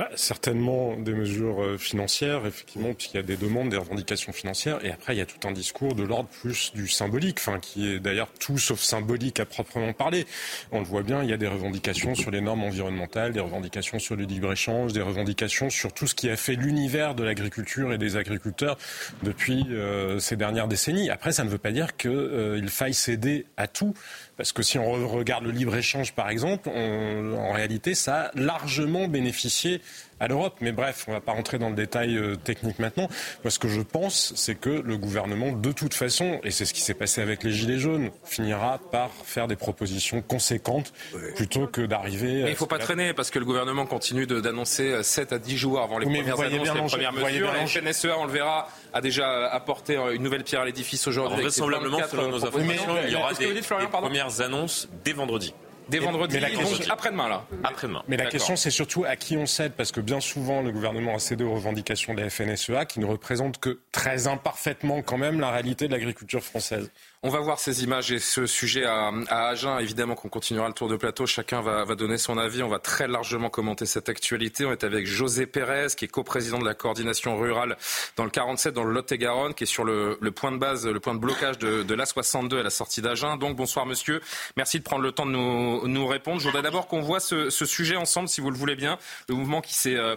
Bah, 0.00 0.08
certainement 0.14 0.96
des 0.96 1.12
mesures 1.12 1.62
euh, 1.62 1.76
financières, 1.76 2.46
effectivement, 2.46 2.94
puisqu'il 2.94 3.18
y 3.18 3.20
a 3.20 3.22
des 3.22 3.36
demandes, 3.36 3.68
des 3.68 3.76
revendications 3.76 4.32
financières, 4.32 4.82
et 4.82 4.90
après 4.90 5.14
il 5.14 5.18
y 5.18 5.20
a 5.20 5.26
tout 5.26 5.46
un 5.46 5.52
discours 5.52 5.94
de 5.94 6.02
l'ordre 6.02 6.30
plus 6.40 6.72
du 6.72 6.88
symbolique, 6.88 7.38
qui 7.60 7.86
est 7.86 8.00
d'ailleurs 8.00 8.32
tout 8.40 8.56
sauf 8.56 8.80
symbolique 8.80 9.40
à 9.40 9.44
proprement 9.44 9.92
parler. 9.92 10.24
On 10.72 10.78
le 10.78 10.86
voit 10.86 11.02
bien, 11.02 11.22
il 11.22 11.28
y 11.28 11.34
a 11.34 11.36
des 11.36 11.46
revendications 11.46 12.14
sur 12.14 12.30
les 12.30 12.40
normes 12.40 12.64
environnementales, 12.64 13.34
des 13.34 13.40
revendications 13.40 13.98
sur 13.98 14.16
le 14.16 14.24
libre-échange, 14.24 14.94
des 14.94 15.02
revendications 15.02 15.68
sur 15.68 15.92
tout 15.92 16.06
ce 16.06 16.14
qui 16.14 16.30
a 16.30 16.36
fait 16.38 16.54
l'univers 16.54 17.14
de 17.14 17.22
l'agriculture 17.22 17.92
et 17.92 17.98
des 17.98 18.16
agriculteurs 18.16 18.78
depuis 19.22 19.66
euh, 19.68 20.18
ces 20.18 20.36
dernières 20.36 20.66
décennies. 20.66 21.10
Après, 21.10 21.32
ça 21.32 21.44
ne 21.44 21.50
veut 21.50 21.58
pas 21.58 21.72
dire 21.72 21.98
qu'il 21.98 22.10
euh, 22.10 22.66
faille 22.68 22.94
céder 22.94 23.44
à 23.58 23.66
tout. 23.66 23.92
Parce 24.38 24.52
que 24.52 24.62
si 24.62 24.78
on 24.78 25.06
regarde 25.06 25.44
le 25.44 25.50
libre-échange, 25.50 26.14
par 26.14 26.30
exemple, 26.30 26.70
en 26.70 27.52
réalité, 27.52 27.94
ça 27.94 28.22
a 28.22 28.30
largement 28.34 29.06
bénéficié 29.06 29.82
à 30.20 30.28
l'Europe. 30.28 30.56
Mais 30.60 30.72
bref, 30.72 31.04
on 31.08 31.12
ne 31.12 31.16
va 31.16 31.20
pas 31.20 31.32
rentrer 31.32 31.58
dans 31.58 31.70
le 31.70 31.74
détail 31.74 32.16
euh, 32.16 32.36
technique 32.36 32.78
maintenant. 32.78 33.08
Parce 33.42 33.58
que 33.58 33.68
je 33.68 33.80
pense, 33.80 34.32
c'est 34.36 34.54
que 34.54 34.70
le 34.70 34.96
gouvernement, 34.96 35.52
de 35.52 35.72
toute 35.72 35.94
façon, 35.94 36.40
et 36.44 36.50
c'est 36.50 36.66
ce 36.66 36.74
qui 36.74 36.82
s'est 36.82 36.94
passé 36.94 37.22
avec 37.22 37.42
les 37.42 37.52
Gilets 37.52 37.78
jaunes, 37.78 38.10
finira 38.24 38.78
par 38.92 39.10
faire 39.24 39.48
des 39.48 39.56
propositions 39.56 40.22
conséquentes 40.22 40.92
plutôt 41.36 41.66
que 41.66 41.80
d'arriver. 41.82 42.42
Mais 42.42 42.50
il 42.50 42.52
ne 42.52 42.54
faut 42.54 42.66
pas 42.66 42.78
traîner 42.78 43.14
parce 43.14 43.30
que 43.30 43.38
le 43.38 43.44
gouvernement 43.44 43.86
continue 43.86 44.26
d'annoncer 44.26 45.02
7 45.02 45.32
à 45.32 45.38
10 45.38 45.56
jours 45.56 45.80
avant 45.80 45.98
les 45.98 46.06
premières 46.06 46.40
annonces, 46.40 46.52
les 46.52 46.86
premières 46.86 47.12
mesures. 47.12 47.52
La 47.52 47.66
FNSEA, 47.66 48.18
on 48.18 48.26
le 48.26 48.32
verra, 48.32 48.68
a 48.92 49.00
déjà 49.00 49.48
apporté 49.48 49.96
une 50.12 50.22
nouvelle 50.22 50.44
pierre 50.44 50.60
à 50.60 50.66
l'édifice 50.66 51.06
aujourd'hui. 51.06 51.40
Vraisemblablement, 51.40 52.00
selon 52.10 52.28
nos 52.28 52.44
informations, 52.44 52.96
il 53.06 53.12
y 53.12 53.16
aura 53.16 53.32
des, 53.32 53.54
des 53.54 53.62
premières 53.62 54.40
annonces 54.40 54.88
dès 55.04 55.12
vendredi. 55.12 55.54
Dès 55.90 55.98
vendredi, 55.98 56.38
mais 56.40 56.90
après-demain 56.90 57.28
là. 57.28 57.44
Après-demain. 57.64 58.02
Mais 58.08 58.16
la 58.16 58.26
question 58.26 58.56
c'est 58.56 58.70
surtout 58.70 59.04
à 59.04 59.16
qui 59.16 59.36
on 59.36 59.46
cède, 59.46 59.72
parce 59.72 59.92
que 59.92 60.00
bien 60.00 60.20
souvent 60.20 60.62
le 60.62 60.70
gouvernement 60.70 61.14
a 61.14 61.18
cédé 61.18 61.44
aux 61.44 61.54
revendications 61.54 62.14
des 62.14 62.30
FNSEA 62.30 62.84
qui 62.86 63.00
ne 63.00 63.06
représentent 63.06 63.58
que 63.58 63.80
très 63.92 64.26
imparfaitement 64.26 65.02
quand 65.02 65.18
même 65.18 65.40
la 65.40 65.50
réalité 65.50 65.86
de 65.88 65.92
l'agriculture 65.92 66.42
française. 66.42 66.90
On 67.22 67.28
va 67.28 67.40
voir 67.40 67.58
ces 67.58 67.84
images 67.84 68.10
et 68.12 68.18
ce 68.18 68.46
sujet 68.46 68.86
à, 68.86 69.12
à 69.28 69.48
Agen. 69.48 69.78
Évidemment 69.78 70.14
qu'on 70.14 70.30
continuera 70.30 70.68
le 70.68 70.72
tour 70.72 70.88
de 70.88 70.96
plateau. 70.96 71.26
Chacun 71.26 71.60
va, 71.60 71.84
va, 71.84 71.94
donner 71.94 72.16
son 72.16 72.38
avis. 72.38 72.62
On 72.62 72.68
va 72.70 72.78
très 72.78 73.08
largement 73.08 73.50
commenter 73.50 73.84
cette 73.84 74.08
actualité. 74.08 74.64
On 74.64 74.72
est 74.72 74.84
avec 74.84 75.06
José 75.06 75.44
Pérez, 75.44 75.88
qui 75.94 76.06
est 76.06 76.08
coprésident 76.08 76.58
de 76.58 76.64
la 76.64 76.72
coordination 76.72 77.36
rurale 77.36 77.76
dans 78.16 78.24
le 78.24 78.30
47, 78.30 78.72
dans 78.72 78.84
le 78.84 78.94
Lot-et-Garonne, 78.94 79.52
qui 79.52 79.64
est 79.64 79.66
sur 79.66 79.84
le, 79.84 80.16
le, 80.18 80.30
point 80.30 80.50
de 80.50 80.56
base, 80.56 80.86
le 80.86 80.98
point 80.98 81.14
de 81.14 81.18
blocage 81.18 81.58
de, 81.58 81.82
de 81.82 81.94
l'A62 81.94 82.58
à 82.58 82.62
la 82.62 82.70
sortie 82.70 83.02
d'Agen. 83.02 83.36
Donc 83.36 83.54
bonsoir 83.54 83.84
monsieur. 83.84 84.22
Merci 84.56 84.78
de 84.78 84.84
prendre 84.84 85.02
le 85.02 85.12
temps 85.12 85.26
de 85.26 85.32
nous, 85.32 85.86
nous 85.86 86.06
répondre. 86.06 86.40
Je 86.40 86.46
voudrais 86.46 86.62
d'abord 86.62 86.86
qu'on 86.86 87.02
voit 87.02 87.20
ce, 87.20 87.50
ce, 87.50 87.66
sujet 87.66 87.96
ensemble, 87.96 88.30
si 88.30 88.40
vous 88.40 88.50
le 88.50 88.56
voulez 88.56 88.76
bien. 88.76 88.98
Le 89.28 89.34
mouvement 89.34 89.60
qui 89.60 89.74
s'est... 89.74 89.96
Euh, 89.96 90.16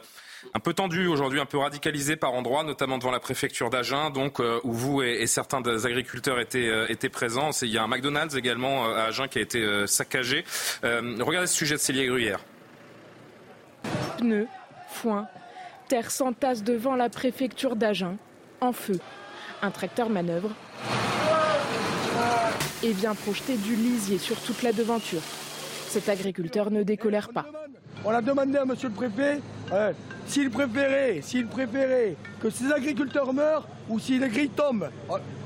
un 0.53 0.59
peu 0.59 0.73
tendu 0.73 1.07
aujourd'hui, 1.07 1.39
un 1.39 1.45
peu 1.45 1.57
radicalisé 1.57 2.15
par 2.15 2.33
endroits, 2.33 2.63
notamment 2.63 2.97
devant 2.97 3.11
la 3.11 3.19
préfecture 3.19 3.69
d'Agen, 3.69 4.09
donc 4.09 4.39
euh, 4.39 4.59
où 4.63 4.73
vous 4.73 5.01
et, 5.01 5.25
certains 5.27 5.61
des 5.61 5.85
agriculteurs 5.85 6.39
étaient, 6.39 6.67
euh, 6.67 7.09
présents. 7.11 7.51
Il 7.61 7.69
y 7.69 7.77
a 7.77 7.83
un 7.83 7.87
McDonald's 7.87 8.35
également 8.35 8.85
euh, 8.85 8.95
à 8.95 9.03
Agen 9.05 9.27
qui 9.27 9.39
a 9.39 9.41
été 9.41 9.87
saccagé. 9.87 10.43
regardez 10.83 11.47
ce 11.47 11.55
sujet 11.55 11.75
de 11.75 11.79
Célie 11.79 12.07
Gruyère. 12.07 12.39
Pneus, 14.17 14.47
foin, 14.89 15.27
terre 15.87 16.11
s'entasse 16.11 16.63
devant 16.63 16.95
la 16.95 17.09
préfecture 17.09 17.75
d'Agen, 17.75 18.17
en 18.61 18.73
feu. 18.73 18.99
Un 19.61 19.71
tracteur 19.71 20.09
manœuvre 20.09 20.49
et 22.83 22.91
vient 22.91 23.15
projeter 23.15 23.55
du 23.55 23.75
lisier 23.75 24.17
sur 24.17 24.39
toute 24.41 24.61
la 24.61 24.73
devanture. 24.73 25.21
Cet 25.87 26.09
agriculteur 26.09 26.69
ne 26.69 26.83
décolère 26.83 27.29
pas. 27.29 27.45
On 28.05 28.11
a 28.11 28.21
demandé 28.21 28.57
à 28.57 28.65
monsieur 28.65 28.89
le 28.89 28.95
préfet 28.95 29.39
s'il 30.27 30.49
préférait, 30.49 31.19
s'il 31.21 31.47
préférait 31.47 32.15
que 32.41 32.49
ces 32.49 32.71
agriculteurs 32.71 33.33
meurent 33.33 33.67
ou 33.89 33.99
si 33.99 34.19
les 34.19 34.27
grilles 34.27 34.49
tombent. 34.49 34.89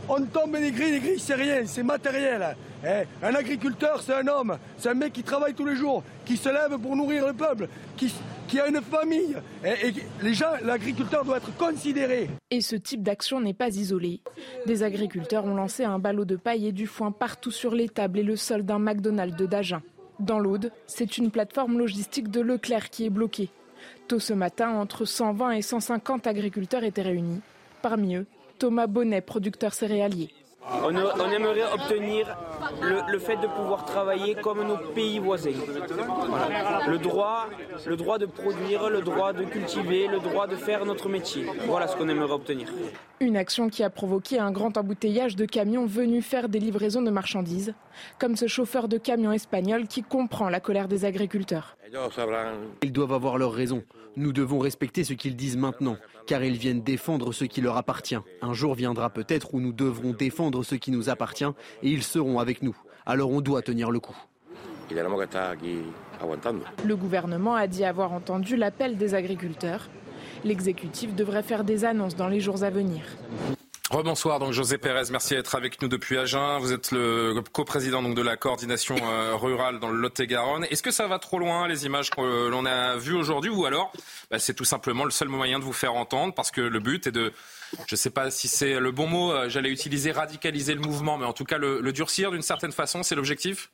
On 0.10 0.22
tombe 0.24 0.56
les 0.56 0.72
grilles, 0.72 0.94
les 0.94 1.00
grilles 1.00 1.20
c'est 1.20 1.36
rien, 1.36 1.66
c'est 1.66 1.84
matériel. 1.84 2.56
Eh, 2.84 3.04
un 3.26 3.36
agriculteur 3.36 4.02
c'est 4.02 4.14
un 4.14 4.28
homme, 4.28 4.58
c'est 4.78 4.90
un 4.90 4.94
mec 4.94 5.14
qui 5.14 5.24
travaille 5.24 5.54
tous 5.54 5.66
les 5.66 5.76
jours, 5.76 6.04
qui 6.26 6.38
se 6.38 6.50
lève 6.50 6.80
pour 6.80 6.96
nourrir 6.96 7.28
le 7.28 7.34
peuple, 7.34 7.68
qui, 7.98 8.60
a 8.60 8.68
une 8.68 8.82
famille. 8.82 9.36
Et, 9.66 9.94
les 10.22 10.34
gens, 10.34 10.52
l'agriculteur 10.64 11.26
doit 11.26 11.38
être 11.38 11.56
considéré. 11.58 12.30
Et 12.50 12.62
ce 12.62 12.76
type 12.76 13.04
d'action 13.04 13.42
n'est 13.42 13.54
pas 13.54 13.70
isolé. 13.70 14.22
Des 14.66 14.84
agriculteurs 14.84 15.46
ont 15.46 15.56
lancé 15.56 15.84
un 15.84 16.00
ballot 16.00 16.26
de 16.26 16.38
paille 16.38 16.68
et 16.68 16.72
du 16.72 16.88
foin 16.88 17.12
partout 17.12 17.52
sur 17.52 17.76
les 17.76 17.90
tables 17.90 18.20
et 18.20 18.24
le 18.24 18.36
sol 18.36 18.64
d'un 18.64 18.80
McDonald's 18.80 19.36
de 19.36 19.46
d'Agen. 19.46 19.82
Dans 20.19 20.39
l'Aude, 20.39 20.71
c'est 20.88 21.19
une 21.19 21.29
plateforme 21.29 21.77
logistique 21.77 22.31
de 22.31 22.41
Leclerc 22.41 22.89
qui 22.89 23.05
est 23.05 23.12
bloquée. 23.12 23.50
Tôt 24.07 24.19
ce 24.19 24.33
matin, 24.33 24.71
entre 24.71 25.05
120 25.05 25.51
et 25.51 25.62
150 25.62 26.25
agriculteurs 26.25 26.83
étaient 26.83 27.03
réunis. 27.03 27.41
Parmi 27.83 28.15
eux, 28.15 28.25
Thomas 28.57 28.88
Bonnet, 28.88 29.21
producteur 29.21 29.74
céréalier. 29.74 30.29
On, 30.69 31.31
aimerait 31.31 31.71
obtenir 31.74 32.36
le, 32.81 33.19
fait 33.19 33.38
de 33.38 33.47
pouvoir 33.47 33.86
travailler 33.86 34.36
comme 34.36 34.65
nos 34.67 34.77
pays 34.77 35.19
voisins. 35.19 35.51
Le, 36.88 36.97
droit, 36.97 37.47
le 37.86 37.95
droit 37.95 38.17
de 38.17 38.25
produire, 38.25 38.89
le 38.89 39.01
droit 39.01 39.33
de 39.33 39.43
cultiver, 39.45 40.07
le 40.07 40.19
droit 40.19 40.47
de 40.47 40.55
faire 40.55 40.86
notre 40.86 41.09
métier. 41.09 41.45
Voilà 41.65 41.88
ce 41.88 41.95
qu'on 41.95 42.09
aimerait 42.09 42.33
obtenir. 42.33 42.67
Une 43.19 43.38
action 43.38 43.69
qui 43.69 43.83
a 43.83 43.89
provoqué 43.89 44.39
un 44.39 44.51
grand 44.51 44.77
embouteillage 44.77 45.36
de 45.36 45.45
camions 45.45 45.86
venus 45.86 46.25
faire 46.25 46.50
des 46.50 46.59
livraisons 46.59 47.01
de 47.01 47.12
marchandises, 47.12 47.74
comme 48.19 48.36
ce 48.36 48.47
chauffeur 48.47 48.88
de 48.88 48.97
camion 48.97 49.31
espagnol 49.31 49.88
qui 49.88 50.03
comprend 50.03 50.50
la 50.50 50.59
colère 50.59 50.88
des 50.88 51.05
agriculteurs. 51.05 51.77
Ils 52.83 52.91
doivent 52.91 53.13
avoir 53.13 53.38
leur 53.38 53.53
raison. 53.53 53.83
Nous 54.17 54.33
devons 54.33 54.59
respecter 54.59 55.03
ce 55.03 55.13
qu'ils 55.13 55.36
disent 55.36 55.57
maintenant, 55.57 55.95
car 56.27 56.43
ils 56.43 56.57
viennent 56.57 56.81
défendre 56.81 57.31
ce 57.31 57.46
qui 57.46 57.62
leur 57.62 57.77
appartient. 57.77 58.19
Un 58.41 58.53
jour 58.53 58.75
viendra 58.75 59.10
peut-être 59.10 59.55
où 59.55 59.60
nous 59.60 59.74
devrons 59.74 60.12
défendre 60.12 60.63
ce 60.63 60.75
qui 60.75 60.91
nous 60.91 61.10
appartient, 61.10 61.46
et 61.81 61.89
ils 61.89 62.03
seront 62.03 62.38
avec 62.38 62.62
nous. 62.62 62.77
Alors 63.05 63.31
on 63.31 63.41
doit 63.41 63.63
tenir 63.63 63.89
le 63.89 64.00
coup. 64.00 64.17
Le 66.86 66.96
gouvernement 66.96 67.55
a 67.55 67.67
dit 67.67 67.84
avoir 67.84 68.12
entendu 68.12 68.55
l'appel 68.55 68.98
des 68.98 69.15
agriculteurs. 69.15 69.89
L'exécutif 70.43 71.15
devrait 71.15 71.43
faire 71.43 71.63
des 71.63 71.86
annonces 71.86 72.15
dans 72.15 72.27
les 72.27 72.39
jours 72.39 72.63
à 72.63 72.69
venir. 72.69 73.01
Rebonsoir, 73.89 74.39
donc 74.39 74.51
José 74.51 74.77
Pérez, 74.77 75.03
merci 75.12 75.34
d'être 75.34 75.56
avec 75.56 75.82
nous 75.82 75.88
depuis 75.88 76.17
Agen. 76.17 76.60
Vous 76.60 76.74
êtes 76.74 76.91
le 76.91 77.41
coprésident 77.53 78.03
de 78.03 78.22
la 78.22 78.36
coordination 78.36 78.98
euh, 79.01 79.34
rurale 79.38 79.79
dans 79.79 79.88
le 79.88 79.98
Lot-et-Garonne. 79.98 80.65
Est-ce 80.65 80.84
que 80.84 80.91
ça 80.91 81.08
va 81.08 81.20
trop 81.20 81.39
loin 81.39 81.70
les 81.70 81.86
images 81.86 82.10
que 82.10 82.50
l'on 82.50 82.65
a 82.65 82.98
vues 82.98 83.15
aujourd'hui? 83.15 83.50
Ou 83.50 83.65
alors 83.65 83.94
bah, 84.29 84.39
c'est 84.39 84.53
tout 84.53 84.65
simplement 84.65 85.06
le 85.06 85.12
seul 85.12 85.29
moyen 85.29 85.58
de 85.58 85.63
vous 85.63 85.72
faire 85.72 85.96
entendre 85.96 86.34
parce 86.34 86.51
que 86.51 86.60
le 86.60 86.79
but 86.82 87.08
est 87.08 87.13
de, 87.13 87.32
je 87.88 87.94
ne 87.94 87.96
sais 87.96 88.10
pas 88.10 88.29
si 88.29 88.50
c'est 88.50 88.77
le 88.77 88.91
bon 88.91 89.08
mot, 89.08 89.32
euh, 89.32 89.48
j'allais 89.48 89.72
utiliser 89.72 90.12
radicaliser 90.12 90.74
le 90.74 90.82
mouvement, 90.82 91.17
mais 91.17 91.25
en 91.25 91.34
tout 91.34 91.46
cas 91.46 91.58
le, 91.58 91.82
durcir 91.94 92.32
d'une 92.32 92.41
certaine 92.41 92.74
façon, 92.74 93.03
c'est 93.03 93.15
l'objectif? 93.15 93.72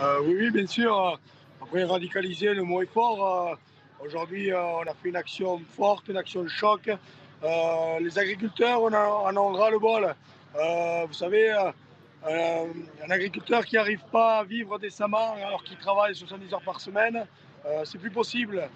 Euh, 0.00 0.20
oui, 0.22 0.34
oui, 0.38 0.50
bien 0.50 0.66
sûr. 0.66 1.20
Après 1.60 1.84
radicaliser, 1.84 2.54
le 2.54 2.62
mot 2.62 2.80
est 2.80 2.90
fort. 2.90 3.58
aujourd'hui, 4.02 4.50
on 4.54 4.80
a 4.80 4.94
fait 4.94 5.10
une 5.10 5.16
action 5.16 5.60
forte, 5.76 6.08
une 6.08 6.16
action 6.16 6.42
de 6.42 6.48
choc. 6.48 6.88
Euh, 7.44 8.00
les 8.00 8.18
agriculteurs 8.18 8.80
on 8.82 8.92
en 8.92 9.36
ont 9.36 9.52
ras 9.52 9.70
le 9.70 9.78
bol. 9.78 10.14
Euh, 10.56 11.04
vous 11.06 11.12
savez, 11.12 11.52
euh, 11.52 12.66
un 13.06 13.10
agriculteur 13.10 13.66
qui 13.66 13.74
n'arrive 13.74 14.02
pas 14.10 14.38
à 14.38 14.44
vivre 14.44 14.78
décemment 14.78 15.34
alors 15.34 15.62
qu'il 15.62 15.76
travaille 15.76 16.14
70 16.14 16.54
heures 16.54 16.62
par 16.62 16.80
semaine, 16.80 17.26
c'est 17.84 17.98
plus 17.98 18.10
possible. 18.10 18.68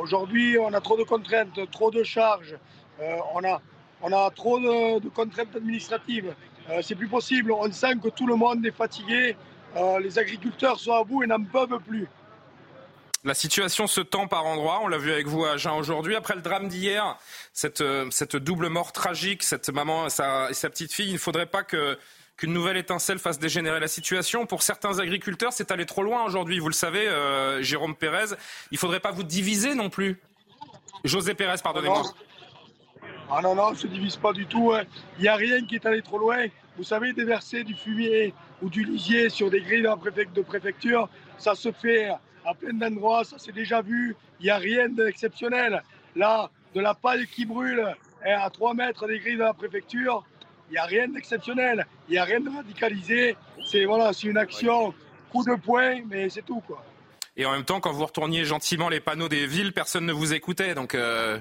Aujourd'hui, 0.00 0.58
on 0.58 0.72
a 0.72 0.80
trop 0.80 0.96
de 0.96 1.04
contraintes, 1.04 1.58
trop 1.70 1.90
de 1.90 2.02
charges, 2.02 2.56
on, 2.98 3.44
a, 3.44 3.60
on 4.02 4.12
a 4.12 4.30
trop 4.30 4.58
de, 4.58 5.00
de 5.00 5.08
contraintes 5.10 5.54
administratives. 5.54 6.34
c'est 6.82 6.94
plus 6.94 7.08
possible. 7.08 7.52
On 7.52 7.70
sent 7.70 7.96
que 8.02 8.08
tout 8.08 8.26
le 8.26 8.36
monde 8.36 8.64
est 8.64 8.76
fatigué. 8.76 9.36
les 10.00 10.18
agriculteurs 10.18 10.78
sont 10.78 10.92
à 10.92 11.04
bout 11.04 11.22
et 11.24 11.26
n'en 11.26 11.42
peuvent 11.44 11.78
plus. 11.86 12.08
La 13.26 13.34
situation 13.34 13.88
se 13.88 14.00
tend 14.00 14.28
par 14.28 14.46
endroits. 14.46 14.78
On 14.84 14.86
l'a 14.86 14.98
vu 14.98 15.10
avec 15.10 15.26
vous 15.26 15.44
à 15.44 15.56
Jean 15.56 15.76
aujourd'hui. 15.78 16.14
Après 16.14 16.36
le 16.36 16.42
drame 16.42 16.68
d'hier, 16.68 17.18
cette, 17.52 17.80
euh, 17.80 18.08
double 18.34 18.68
mort 18.68 18.92
tragique, 18.92 19.42
cette 19.42 19.68
maman 19.68 20.06
et 20.06 20.10
sa, 20.10 20.70
petite 20.70 20.92
fille, 20.92 21.08
il 21.08 21.14
ne 21.14 21.18
faudrait 21.18 21.46
pas 21.46 21.64
qu'une 21.64 22.52
nouvelle 22.52 22.76
étincelle 22.76 23.18
fasse 23.18 23.40
dégénérer 23.40 23.80
la 23.80 23.88
situation. 23.88 24.46
Pour 24.46 24.62
certains 24.62 25.00
agriculteurs, 25.00 25.52
c'est 25.52 25.72
allé 25.72 25.86
trop 25.86 26.04
loin 26.04 26.22
aujourd'hui. 26.22 26.60
Vous 26.60 26.68
le 26.68 26.72
savez, 26.72 27.08
euh, 27.08 27.60
Jérôme 27.62 27.96
Pérez, 27.96 28.36
il 28.70 28.74
ne 28.74 28.78
faudrait 28.78 29.00
pas 29.00 29.10
vous 29.10 29.24
diviser 29.24 29.74
non 29.74 29.90
plus. 29.90 30.20
José 31.02 31.34
Pérez, 31.34 31.56
pardonnez-moi. 31.64 32.04
Ah 33.28 33.40
non, 33.42 33.56
non, 33.56 33.64
on 33.64 33.70
ne 33.72 33.76
se 33.76 33.88
divise 33.88 34.14
pas 34.14 34.32
du 34.32 34.46
tout. 34.46 34.72
Hein. 34.72 34.84
Il 35.18 35.22
n'y 35.22 35.28
a 35.28 35.34
rien 35.34 35.66
qui 35.66 35.74
est 35.74 35.84
allé 35.84 36.00
trop 36.00 36.18
loin. 36.18 36.46
Vous 36.76 36.84
savez, 36.84 37.12
déverser 37.12 37.64
du 37.64 37.74
fumier 37.74 38.32
ou 38.62 38.70
du 38.70 38.84
lisier 38.84 39.30
sur 39.30 39.50
des 39.50 39.62
grilles 39.62 39.82
de 39.82 40.42
préfecture, 40.42 41.08
ça 41.38 41.56
se 41.56 41.72
fait 41.72 42.12
à 42.46 42.54
plein 42.54 42.72
d'endroits, 42.72 43.24
ça 43.24 43.38
s'est 43.38 43.52
déjà 43.52 43.82
vu, 43.82 44.14
il 44.40 44.44
n'y 44.44 44.50
a 44.50 44.56
rien 44.56 44.88
d'exceptionnel. 44.88 45.82
Là, 46.14 46.50
de 46.74 46.80
la 46.80 46.94
paille 46.94 47.26
qui 47.26 47.44
brûle 47.44 47.80
hein, 48.24 48.38
à 48.40 48.50
3 48.50 48.74
mètres 48.74 49.06
des 49.06 49.18
grilles 49.18 49.36
de 49.36 49.42
la 49.42 49.54
préfecture, 49.54 50.24
il 50.68 50.72
n'y 50.72 50.78
a 50.78 50.84
rien 50.84 51.08
d'exceptionnel, 51.08 51.86
il 52.08 52.12
n'y 52.12 52.18
a 52.18 52.24
rien 52.24 52.40
de 52.40 52.50
radicalisé. 52.50 53.36
C'est 53.64 53.84
voilà, 53.84 54.12
une 54.22 54.38
action 54.38 54.94
coup 55.30 55.44
de 55.44 55.54
poing, 55.56 56.02
mais 56.08 56.28
c'est 56.28 56.42
tout. 56.42 56.60
quoi. 56.66 56.84
Et 57.36 57.44
en 57.44 57.52
même 57.52 57.64
temps, 57.64 57.80
quand 57.80 57.92
vous 57.92 58.06
retourniez 58.06 58.44
gentiment 58.44 58.88
les 58.88 59.00
panneaux 59.00 59.28
des 59.28 59.46
villes, 59.46 59.72
personne 59.72 60.06
ne 60.06 60.12
vous 60.12 60.32
écoutait. 60.32 60.74
Donc, 60.74 60.94
euh, 60.94 61.38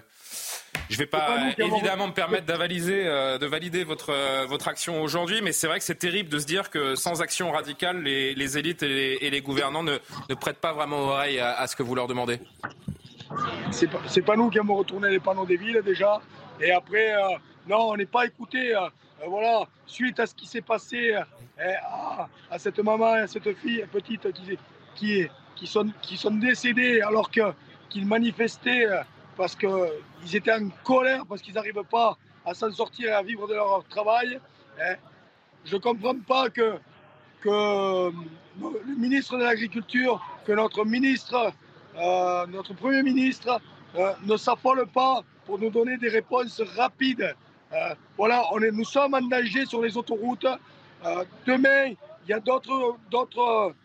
je 0.89 0.95
ne 0.95 0.99
vais 0.99 1.05
pas 1.05 1.51
évidemment 1.57 2.07
me 2.07 2.13
permettre 2.13 2.45
euh, 2.49 3.37
de 3.37 3.45
valider 3.45 3.83
votre, 3.83 4.11
euh, 4.11 4.45
votre 4.47 4.67
action 4.67 5.01
aujourd'hui, 5.01 5.41
mais 5.41 5.51
c'est 5.51 5.67
vrai 5.67 5.79
que 5.79 5.85
c'est 5.85 5.95
terrible 5.95 6.29
de 6.29 6.39
se 6.39 6.45
dire 6.45 6.69
que 6.69 6.95
sans 6.95 7.21
action 7.21 7.51
radicale, 7.51 8.01
les, 8.01 8.57
élites 8.57 8.83
et 8.83 9.29
les, 9.29 9.41
gouvernants 9.41 9.83
ne, 9.83 9.97
prêtent 10.39 10.59
pas 10.59 10.73
vraiment 10.73 10.99
oreille 10.99 11.39
à, 11.39 11.65
ce 11.67 11.75
que 11.75 11.83
vous 11.83 11.95
leur 11.95 12.07
demandez. 12.07 12.39
C'est 13.71 13.87
pas, 13.87 13.99
pas 14.25 14.35
nous 14.35 14.49
qui 14.49 14.59
avons 14.59 14.75
retourné 14.75 15.09
les 15.09 15.19
panneaux 15.19 15.45
des 15.45 15.57
villes 15.57 15.81
déjà. 15.83 16.21
Et 16.61 16.71
après, 16.71 17.13
euh, 17.13 17.37
non, 17.67 17.91
on 17.91 17.97
n'est 17.97 18.05
pas 18.05 18.25
écouté. 18.25 18.73
voilà, 19.27 19.63
suite 19.85 20.19
à 20.19 20.25
ce 20.25 20.35
qui 20.35 20.47
s'est 20.47 20.61
passé 20.61 21.15
à, 21.57 22.59
cette 22.59 22.79
maman 22.79 23.15
et 23.17 23.21
à 23.21 23.27
cette 23.27 23.53
fille 23.57 23.85
petite 23.91 24.31
qui, 24.33 24.57
qui, 24.95 25.27
qui, 25.55 25.67
sont, 25.67 25.91
qui 26.01 26.17
sont 26.17 26.31
décédées 26.31 27.01
alors 27.01 27.29
qu'ils 27.31 28.05
manifestaient 28.05 28.87
parce 29.37 29.55
qu'ils 29.55 30.35
étaient 30.35 30.53
en 30.53 30.69
colère, 30.83 31.25
parce 31.25 31.41
qu'ils 31.41 31.53
n'arrivent 31.53 31.83
pas 31.89 32.17
à 32.45 32.53
s'en 32.53 32.71
sortir 32.71 33.09
et 33.09 33.13
à 33.13 33.21
vivre 33.21 33.47
de 33.47 33.53
leur 33.53 33.83
travail. 33.89 34.39
Hein. 34.81 34.95
Je 35.65 35.75
ne 35.75 35.81
comprends 35.81 36.15
pas 36.15 36.49
que, 36.49 36.75
que 37.41 38.11
le 38.61 38.95
ministre 38.97 39.37
de 39.37 39.43
l'Agriculture, 39.43 40.21
que 40.45 40.51
notre 40.51 40.85
ministre, 40.85 41.51
euh, 41.97 42.45
notre 42.47 42.73
Premier 42.73 43.03
ministre 43.03 43.59
euh, 43.95 44.13
ne 44.25 44.37
s'affole 44.37 44.85
pas 44.87 45.23
pour 45.45 45.59
nous 45.59 45.69
donner 45.69 45.97
des 45.97 46.09
réponses 46.09 46.61
rapides. 46.75 47.35
Euh, 47.73 47.95
voilà, 48.17 48.43
on 48.51 48.61
est, 48.61 48.71
nous 48.71 48.85
sommes 48.85 49.15
en 49.15 49.21
danger 49.21 49.65
sur 49.65 49.81
les 49.81 49.97
autoroutes. 49.97 50.47
demain, 51.45 51.93
il 52.23 52.29
y 52.29 52.33
a 52.33 52.39
d'autres 52.39 53.75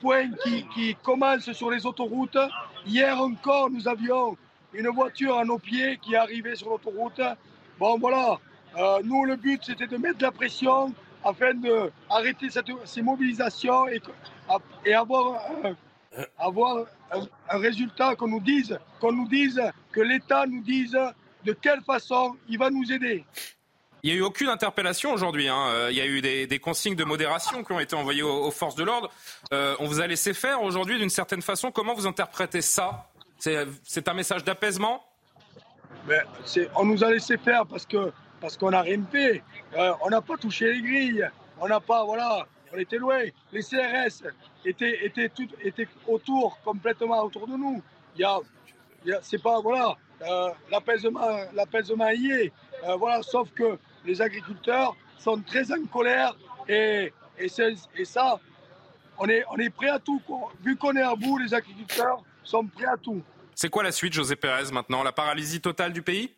point 0.00 0.30
qui, 0.42 0.66
qui 0.74 0.96
commence 1.02 1.50
sur 1.52 1.70
les 1.70 1.84
autoroutes. 1.86 2.38
Hier 2.86 3.18
encore, 3.20 3.70
nous 3.70 3.86
avions 3.88 4.36
une 4.72 4.88
voiture 4.88 5.38
à 5.38 5.44
nos 5.44 5.58
pieds 5.58 5.98
qui 6.00 6.14
est 6.14 6.56
sur 6.56 6.70
l'autoroute. 6.70 7.20
Bon, 7.78 7.98
voilà. 7.98 8.38
Euh, 8.76 9.00
nous, 9.04 9.24
le 9.24 9.36
but, 9.36 9.62
c'était 9.64 9.86
de 9.86 9.96
mettre 9.96 10.22
la 10.22 10.32
pression 10.32 10.94
afin 11.24 11.54
d'arrêter 11.54 12.48
ces 12.84 13.02
mobilisations 13.02 13.86
et, 13.88 14.94
avoir, 14.94 15.42
avoir 16.38 16.86
un, 17.12 17.20
un, 17.50 17.58
résultat 17.58 18.16
qu'on 18.16 18.28
nous 18.28 18.40
dise, 18.40 18.78
qu'on 19.00 19.12
nous 19.12 19.28
dise, 19.28 19.60
que 19.92 20.00
l'État 20.00 20.46
nous 20.46 20.62
dise 20.62 20.98
de 21.44 21.52
quelle 21.52 21.82
façon 21.82 22.36
il 22.48 22.58
va 22.58 22.70
nous 22.70 22.90
aider. 22.90 23.24
Il 24.04 24.10
n'y 24.10 24.16
a 24.16 24.18
eu 24.18 24.24
aucune 24.24 24.48
interpellation 24.48 25.12
aujourd'hui. 25.12 25.48
Hein. 25.48 25.64
Euh, 25.68 25.88
il 25.92 25.96
y 25.96 26.00
a 26.00 26.06
eu 26.06 26.20
des, 26.20 26.58
consignes 26.58 26.96
de 26.96 27.04
modération 27.04 27.62
qui 27.62 27.70
ont 27.70 27.78
été 27.78 27.94
envoyées 27.94 28.24
aux, 28.24 28.50
forces 28.50 28.74
de 28.74 28.82
l'ordre. 28.82 29.08
Euh, 29.52 29.76
on 29.78 29.86
vous 29.86 30.00
a 30.00 30.08
laissé 30.08 30.34
faire 30.34 30.60
aujourd'hui 30.62 30.98
d'une 30.98 31.08
certaine 31.08 31.40
façon. 31.40 31.70
Comment 31.70 31.94
vous 31.94 32.08
interprétez 32.08 32.62
ça? 32.62 33.08
C'est 33.38 34.08
un 34.08 34.14
message 34.14 34.42
d'apaisement? 34.42 35.04
On 36.74 36.84
nous 36.84 37.04
a 37.04 37.12
laissé 37.12 37.36
faire 37.38 37.64
parce 37.64 37.86
que 37.86 38.12
parce 38.40 38.56
qu'on 38.56 38.70
rien 38.70 39.04
fait. 39.12 39.40
Euh, 39.76 39.92
on 40.02 40.10
n'a 40.10 40.20
pas 40.20 40.36
touché 40.36 40.72
les 40.72 40.82
grilles. 40.82 41.30
On 41.60 41.68
n'a 41.68 41.78
pas, 41.78 42.04
voilà, 42.04 42.44
on 42.74 42.78
était 42.78 42.98
loin. 42.98 43.20
Les 43.52 43.62
CRS 43.62 44.24
étaient, 44.64 45.06
étaient, 45.06 45.28
tout, 45.28 45.46
étaient 45.62 45.86
autour, 46.08 46.58
complètement 46.64 47.22
autour 47.22 47.46
de 47.46 47.56
nous. 47.56 47.80
Il 48.16 48.22
y 48.22 48.24
a, 48.24 48.40
c'est 49.22 49.40
pas, 49.40 49.60
voilà, 49.60 49.96
l'apaisement, 50.72 51.20
l'apaisement 51.54 52.10
y 52.10 52.32
est. 52.32 52.52
voilà, 52.98 53.22
sauf 53.22 53.48
que 53.52 53.78
les 54.04 54.20
agriculteurs 54.20 54.96
sont 55.18 55.40
très 55.40 55.70
en 55.72 55.84
colère 55.86 56.36
et, 56.68 57.12
et, 57.38 57.46
et 57.96 58.04
ça, 58.04 58.40
on 59.18 59.28
est, 59.28 59.44
on 59.50 59.56
est 59.56 59.70
prêt 59.70 59.88
à 59.88 59.98
tout. 59.98 60.20
Vu 60.64 60.76
qu'on 60.76 60.94
est 60.96 61.02
à 61.02 61.14
bout, 61.14 61.38
les 61.38 61.54
agriculteurs 61.54 62.22
sont 62.42 62.66
prêts 62.66 62.86
à 62.86 62.96
tout. 62.96 63.22
C'est 63.54 63.68
quoi 63.68 63.82
la 63.82 63.92
suite, 63.92 64.12
José 64.12 64.36
Pérez, 64.36 64.72
maintenant? 64.72 65.02
La 65.02 65.12
paralysie 65.12 65.60
totale 65.60 65.92
du 65.92 66.02
pays? 66.02 66.34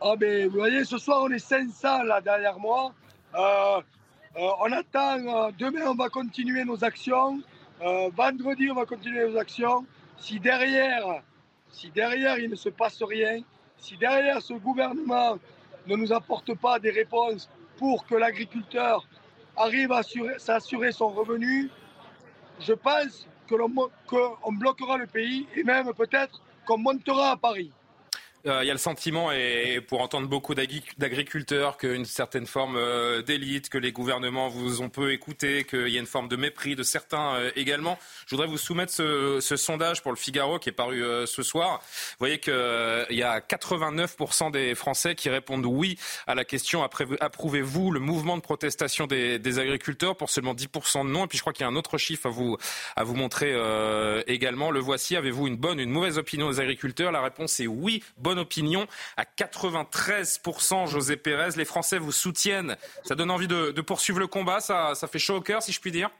Ah 0.00 0.16
ben, 0.16 0.48
Vous 0.48 0.58
voyez, 0.58 0.84
ce 0.84 0.98
soir, 0.98 1.22
on 1.22 1.30
est 1.30 1.38
500 1.38 2.02
là 2.02 2.20
derrière 2.20 2.58
moi. 2.58 2.92
Euh, 3.34 3.80
euh, 4.36 4.48
on 4.60 4.72
attend, 4.72 5.18
euh, 5.18 5.50
demain, 5.58 5.86
on 5.86 5.94
va 5.94 6.08
continuer 6.08 6.64
nos 6.64 6.84
actions. 6.84 7.40
vendredi, 7.80 8.70
on 8.70 8.74
va 8.74 8.86
continuer 8.86 9.28
nos 9.28 9.38
actions. 9.38 9.86
Si 10.18 10.38
derrière, 10.40 11.22
si 11.70 11.90
derrière, 11.90 12.38
il 12.38 12.50
ne 12.50 12.56
se 12.56 12.68
passe 12.68 13.02
rien, 13.02 13.40
si 13.78 13.96
derrière 13.96 14.40
ce 14.40 14.54
gouvernement 14.54 15.38
ne 15.86 15.96
nous 15.96 16.12
apporte 16.12 16.54
pas 16.54 16.78
des 16.78 16.90
réponses 16.90 17.48
pour 17.76 18.06
que 18.06 18.14
l'agriculteur 18.14 19.06
arrive 19.56 19.92
à 19.92 20.02
s'assurer 20.38 20.92
son 20.92 21.08
revenu, 21.08 21.70
je 22.60 22.72
pense 22.72 23.26
que 23.48 23.54
bloquera 24.52 24.96
le 24.96 25.06
pays 25.06 25.46
et 25.54 25.62
même 25.62 25.92
peut-être 25.94 26.40
qu'on 26.66 26.78
montera 26.78 27.32
à 27.32 27.36
Paris. 27.36 27.70
Euh, 28.46 28.62
il 28.62 28.66
y 28.66 28.70
a 28.70 28.74
le 28.74 28.78
sentiment, 28.78 29.32
et 29.32 29.80
pour 29.80 30.02
entendre 30.02 30.28
beaucoup 30.28 30.54
d'agriculteurs, 30.54 31.78
qu'une 31.78 32.04
certaine 32.04 32.46
forme 32.46 32.76
euh, 32.76 33.22
d'élite, 33.22 33.70
que 33.70 33.78
les 33.78 33.90
gouvernements 33.90 34.48
vous 34.48 34.82
ont 34.82 34.90
peu 34.90 35.12
écouté, 35.12 35.64
qu'il 35.64 35.88
y 35.88 35.96
a 35.96 36.00
une 36.00 36.06
forme 36.06 36.28
de 36.28 36.36
mépris 36.36 36.76
de 36.76 36.82
certains 36.82 37.36
euh, 37.36 37.50
également. 37.56 37.98
Je 38.26 38.34
voudrais 38.34 38.46
vous 38.46 38.58
soumettre 38.58 38.92
ce, 38.92 39.40
sondage 39.56 40.02
pour 40.02 40.12
le 40.12 40.18
Figaro 40.18 40.58
qui 40.58 40.68
est 40.68 40.72
paru 40.72 41.02
ce 41.26 41.42
soir. 41.42 41.80
Vous 41.80 42.16
voyez 42.18 42.38
qu'il 42.38 42.52
y 42.52 43.22
a 43.22 43.38
89% 43.38 44.50
des 44.50 44.74
Français 44.74 45.14
qui 45.14 45.28
répondent 45.28 45.64
oui 45.64 45.96
à 46.26 46.34
la 46.34 46.44
question 46.44 46.82
approuvez-vous 46.82 47.92
le 47.92 48.00
mouvement 48.00 48.36
de 48.36 48.42
protestation 48.42 49.06
des, 49.06 49.58
agriculteurs? 49.58 50.16
Pour 50.16 50.30
seulement 50.30 50.54
10% 50.54 51.06
de 51.06 51.10
non. 51.10 51.24
Et 51.24 51.28
puis 51.28 51.38
je 51.38 51.42
crois 51.42 51.52
qu'il 51.52 51.62
y 51.62 51.68
a 51.68 51.70
un 51.70 51.76
autre 51.76 51.98
chiffre 51.98 52.26
à 52.26 52.30
vous, 52.30 52.56
à 52.96 53.04
vous 53.04 53.14
montrer 53.14 53.54
également. 54.26 54.70
Le 54.70 54.80
voici. 54.80 55.16
Avez-vous 55.16 55.46
une 55.46 55.56
bonne, 55.56 55.78
une 55.78 55.90
mauvaise 55.90 56.18
opinion 56.18 56.50
des 56.50 56.60
agriculteurs? 56.60 57.12
La 57.12 57.22
réponse 57.22 57.60
est 57.60 57.68
oui. 57.68 58.02
Opinion 58.38 58.86
à 59.16 59.24
93%, 59.24 60.88
José 60.88 61.16
Pérez. 61.16 61.50
Les 61.56 61.64
Français 61.64 61.98
vous 61.98 62.12
soutiennent. 62.12 62.76
Ça 63.04 63.14
donne 63.14 63.30
envie 63.30 63.48
de, 63.48 63.80
poursuivre 63.80 64.18
le 64.18 64.26
combat. 64.26 64.60
Ça, 64.60 64.94
ça, 64.94 65.06
fait 65.06 65.18
chaud 65.18 65.36
au 65.36 65.40
cœur, 65.40 65.62
si 65.62 65.72
je 65.72 65.80
puis 65.80 65.92
dire 65.92 66.10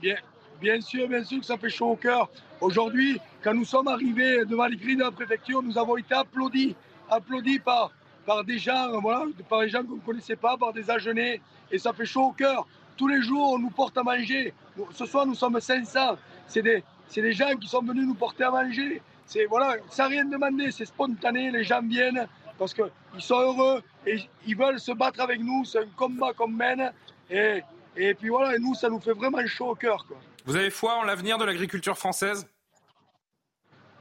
bien, 0.00 0.16
bien 0.60 0.80
sûr, 0.80 1.08
bien 1.08 1.22
sûr 1.24 1.40
que 1.40 1.46
ça 1.46 1.56
fait 1.56 1.70
chaud 1.70 1.90
au 1.90 1.96
cœur. 1.96 2.30
Aujourd'hui, 2.60 3.20
quand 3.42 3.54
nous 3.54 3.64
sommes 3.64 3.88
arrivés 3.88 4.44
devant 4.44 4.66
les 4.66 4.76
grilles 4.76 4.96
de 4.96 5.02
la 5.02 5.10
préfecture, 5.10 5.62
nous 5.62 5.78
avons 5.78 5.96
été 5.96 6.14
applaudis, 6.14 6.74
applaudis 7.10 7.58
par, 7.58 7.92
par 8.26 8.44
des 8.44 8.58
gens, 8.58 9.00
voilà, 9.00 9.26
par 9.48 9.60
des 9.60 9.68
gens 9.68 9.82
qu'on 9.82 9.96
ne 9.96 10.00
connaissait 10.00 10.36
pas, 10.36 10.56
par 10.56 10.72
des 10.72 10.90
agenés. 10.90 11.40
Et 11.70 11.78
ça 11.78 11.92
fait 11.92 12.06
chaud 12.06 12.26
au 12.26 12.32
cœur. 12.32 12.66
Tous 12.96 13.08
les 13.08 13.22
jours, 13.22 13.52
on 13.52 13.58
nous 13.58 13.70
porte 13.70 13.96
à 13.96 14.02
manger. 14.02 14.52
Ce 14.92 15.06
soir, 15.06 15.26
nous 15.26 15.34
sommes 15.34 15.58
500. 15.60 16.16
C'est 16.46 16.62
des, 16.62 16.82
c'est 17.08 17.22
des 17.22 17.32
gens 17.32 17.54
qui 17.56 17.68
sont 17.68 17.82
venus 17.82 18.06
nous 18.06 18.14
porter 18.14 18.44
à 18.44 18.50
manger 18.50 19.00
c'est 19.30 19.44
voilà, 19.44 19.76
ça 19.90 20.08
rien 20.08 20.24
demandé, 20.24 20.72
c'est 20.72 20.84
spontané, 20.84 21.52
les 21.52 21.62
gens 21.62 21.80
viennent 21.82 22.26
parce 22.58 22.74
qu'ils 22.74 22.90
sont 23.20 23.38
heureux 23.38 23.80
et 24.04 24.18
ils 24.44 24.56
veulent 24.56 24.80
se 24.80 24.90
battre 24.90 25.20
avec 25.20 25.40
nous, 25.40 25.64
c'est 25.64 25.78
un 25.78 25.86
combat 25.96 26.32
qu'on 26.32 26.48
mène 26.48 26.92
et, 27.30 27.62
et 27.96 28.14
puis 28.14 28.28
voilà, 28.28 28.56
et 28.56 28.58
nous 28.58 28.74
ça 28.74 28.88
nous 28.88 28.98
fait 29.00 29.12
vraiment 29.12 29.46
chaud 29.46 29.68
au 29.68 29.74
cœur. 29.76 30.04
Vous 30.44 30.56
avez 30.56 30.70
foi 30.70 30.96
en 30.96 31.04
l'avenir 31.04 31.38
de 31.38 31.44
l'agriculture 31.44 31.96
française? 31.96 32.48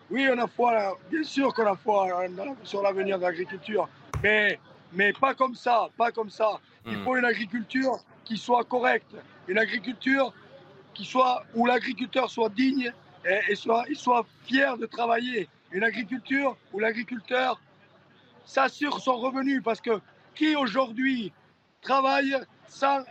Oui, 0.10 0.28
on 0.34 0.40
a 0.40 0.48
foi, 0.48 0.98
bien 1.12 1.22
sûr 1.22 1.54
qu'on 1.54 1.68
a 1.68 1.76
foi 1.76 2.08
sur 2.64 2.82
l'avenir 2.82 3.20
de 3.20 3.24
l'agriculture, 3.24 3.88
mais, 4.24 4.60
mais 4.94 5.14
pas 5.14 5.36
comme 5.36 5.54
ça, 5.54 5.90
pas 5.96 6.12
comme 6.12 6.32
ça. 6.32 6.60
Il 6.88 6.98
hmm. 6.98 7.04
faut 7.04 7.18
une 7.18 7.26
agriculture 7.26 8.00
qui 8.26 8.36
soit 8.36 8.64
correcte, 8.64 9.16
une 9.48 9.60
agriculture 9.60 10.34
qui 10.96 11.06
soit, 11.06 11.44
où 11.54 11.68
l'agriculteur 11.68 12.32
soit 12.32 12.50
digne 12.50 12.92
et, 13.26 13.56
soit, 13.56 13.86
il 13.90 13.96
soit 13.96 14.26
fier 14.46 14.78
de 14.78 14.86
travailler. 14.86 15.48
Une 15.72 15.84
agriculture 15.84 16.58
où 16.74 16.80
l'agriculteur 16.80 17.62
s'assure 18.46 19.00
son 19.00 19.18
revenu 19.18 19.62
parce 19.62 19.82
que 19.82 20.00
qui 20.36 20.56
aujourd'hui 20.56 21.32
travaille 21.82 22.36
sans, 22.68 23.04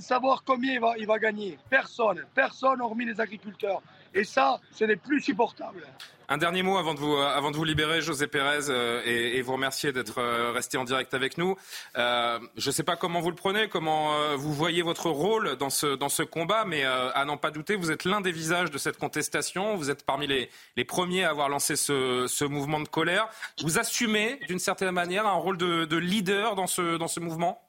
savoir 0.00 0.42
combien 0.44 0.80
il 0.98 1.06
va 1.06 1.18
gagner? 1.18 1.58
Personne, 1.68 2.24
personne 2.34 2.80
hormis 2.80 3.04
les 3.04 3.20
agriculteurs. 3.20 3.82
Et 4.14 4.24
ça, 4.24 4.60
ce 4.72 4.84
n'est 4.84 4.96
plus 4.96 5.20
supportable. 5.20 5.86
Un 6.30 6.36
dernier 6.36 6.62
mot 6.62 6.76
avant 6.76 6.92
de 6.92 6.98
vous, 6.98 7.16
avant 7.16 7.50
de 7.50 7.56
vous 7.56 7.64
libérer, 7.64 8.02
José 8.02 8.26
Pérez, 8.26 8.68
euh, 8.68 9.00
et, 9.06 9.40
vous 9.40 9.54
remercier 9.54 9.92
d'être 9.92 10.18
euh, 10.18 10.52
resté 10.52 10.76
en 10.76 10.84
direct 10.84 11.14
avec 11.14 11.38
nous. 11.38 11.56
Euh, 11.96 12.38
je 12.58 12.68
ne 12.68 12.72
sais 12.72 12.82
pas 12.82 12.96
comment 12.96 13.20
vous 13.20 13.30
le 13.30 13.34
prenez, 13.34 13.68
comment 13.68 14.12
vous 14.36 14.52
voyez 14.52 14.82
votre 14.82 15.08
rôle 15.08 15.56
dans 15.56 15.70
ce, 15.70 15.96
dans 15.96 16.10
ce 16.10 16.22
combat, 16.22 16.66
mais 16.66 16.84
à 16.84 17.24
n'en 17.24 17.38
pas 17.38 17.50
douter, 17.50 17.76
vous 17.76 17.90
êtes 17.90 18.04
l'un 18.04 18.20
des 18.20 18.30
visages 18.32 18.70
de 18.70 18.76
cette 18.76 18.98
contestation. 18.98 19.76
Vous 19.76 19.90
êtes 19.90 20.04
parmi 20.04 20.26
les, 20.26 20.50
les 20.76 20.84
premiers 20.84 21.24
à 21.24 21.30
avoir 21.30 21.48
lancé 21.48 21.76
ce, 21.76 22.26
ce 22.28 22.44
mouvement 22.44 22.80
de 22.80 22.88
colère. 22.88 23.28
Vous 23.62 23.78
assumez, 23.78 24.38
d'une 24.48 24.58
certaine 24.58 24.90
manière, 24.90 25.26
un 25.26 25.32
rôle 25.32 25.56
de, 25.56 25.86
de, 25.86 25.96
leader 25.96 26.56
dans 26.56 26.66
ce, 26.66 26.98
dans 26.98 27.08
ce 27.08 27.20
mouvement? 27.20 27.62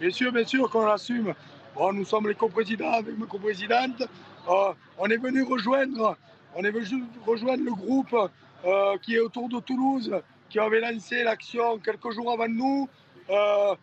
Bien 0.00 0.10
sûr, 0.10 0.32
bien 0.32 0.44
sûr 0.44 0.68
qu'on 0.68 0.84
l'assume. 0.84 1.34
Bon, 1.74 1.92
nous 1.94 2.04
sommes 2.04 2.28
les 2.28 2.34
coprésidents 2.34 2.92
avec 2.92 3.16
ma 3.16 3.26
coprésidente. 3.26 4.02
On 4.48 5.06
est 5.08 5.16
venu 5.16 5.42
rejoindre 5.42 6.16
on 6.54 6.64
est 6.64 6.70
venu 6.70 7.04
rejoindre 7.26 7.64
le 7.64 7.72
groupe 7.72 8.16
euh, 8.64 8.98
qui 9.02 9.14
est 9.14 9.20
autour 9.20 9.48
de 9.48 9.60
Toulouse, 9.60 10.12
qui 10.50 10.58
avait 10.58 10.80
lancé 10.80 11.22
l'action 11.22 11.78
quelques 11.78 12.10
jours 12.10 12.32
avant 12.32 12.48
nous. 12.48 12.88
Euh, 13.30 13.74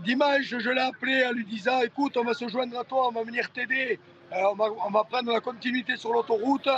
dimanche, 0.00 0.56
je 0.58 0.70
l'ai 0.70 0.80
appelé 0.80 1.24
en 1.26 1.32
lui 1.32 1.44
disant 1.44 1.80
écoute, 1.82 2.16
on 2.16 2.24
va 2.24 2.34
se 2.34 2.48
joindre 2.48 2.78
à 2.78 2.84
toi, 2.84 3.08
on 3.08 3.12
va 3.12 3.24
venir 3.24 3.50
t'aider, 3.50 3.98
euh, 4.32 4.36
on, 4.52 4.90
va, 4.90 5.04
prendre 5.04 5.32
la 5.32 5.40
continuité 5.40 5.96
sur 5.96 6.12
l'autoroute. 6.12 6.68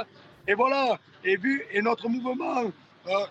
Et 0.49 0.55
voilà, 0.55 0.99
et 1.25 1.37
vu 1.37 1.64
et 1.72 1.83
notre 1.83 2.09
mouvement, 2.09 2.62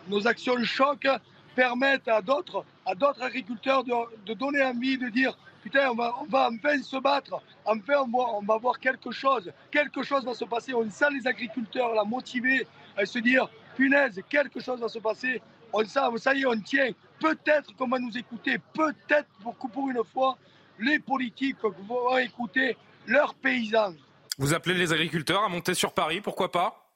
nos 0.08 0.28
actions 0.28 0.62
choc 0.63 1.08
permettent 1.56 2.08
à 2.08 2.22
d'autres, 2.22 2.65
à 2.86 2.94
d'autres 2.94 3.24
agriculteurs 3.24 3.84
de, 3.84 3.94
de 4.26 4.34
donner 4.34 4.63
envie, 4.63 4.98
de 4.98 5.10
dire 5.10 5.38
putain, 5.65 5.89
on 5.89 5.95
va, 5.95 6.13
on 6.21 6.25
va 6.25 6.47
enfin 6.51 6.80
se 6.84 6.97
battre, 6.97 7.41
enfin 7.65 7.95
on 8.04 8.17
va, 8.17 8.23
on 8.36 8.41
va 8.43 8.58
voir 8.58 8.80
quelque 8.80 9.10
chose, 9.10 9.51
quelque 9.71 10.04
chose 10.04 10.23
va 10.23 10.36
se 10.36 10.45
passer. 10.45 10.75
On 10.75 10.88
sent 10.91 11.10
les 11.12 11.25
agriculteurs 11.25 11.95
la 11.95 12.04
motiver 12.04 12.67
à 12.95 13.04
se 13.04 13.17
dire, 13.17 13.49
punaise, 13.75 14.21
quelque 14.30 14.60
chose 14.60 14.80
va 14.80 14.88
se 14.88 14.99
passer. 14.99 15.41
On 15.73 15.84
sent, 15.84 15.99
ça 16.17 16.36
y 16.36 16.43
est, 16.43 16.45
on 16.45 16.60
tient. 16.62 16.91
Peut-être 17.19 17.75
qu'on 17.75 17.88
va 17.88 17.97
nous 17.97 18.15
écouter, 18.15 18.60
peut-être 18.73 19.28
pour, 19.41 19.56
pour 19.56 19.89
une 19.89 20.04
fois, 20.04 20.38
les 20.78 20.99
politiques 20.99 21.58
vont 21.63 22.15
écouter 22.19 22.78
leurs 23.08 23.34
paysans. 23.34 23.95
Vous 24.38 24.54
appelez 24.54 24.75
les 24.75 24.93
agriculteurs 24.93 25.43
à 25.43 25.49
monter 25.49 25.73
sur 25.73 25.93
Paris, 25.93 26.21
pourquoi 26.21 26.51
pas? 26.51 26.91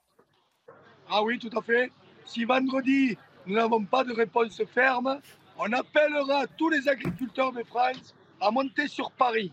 Ah 1.09 1.23
oui, 1.23 1.39
tout 1.39 1.57
à 1.57 1.61
fait. 1.63 1.91
Si 2.23 2.43
vendredi, 2.43 3.17
nous 3.47 3.55
n'avons 3.55 3.83
pas 3.83 4.03
de 4.03 4.13
réponse 4.13 4.61
ferme, 4.71 5.19
on 5.57 5.73
appellera 5.73 6.45
tous 6.55 6.69
les 6.69 6.87
agriculteurs 6.87 7.51
de 7.51 7.63
France 7.63 8.13
à 8.41 8.51
monter 8.51 8.87
sur 8.87 9.11
Paris. 9.11 9.51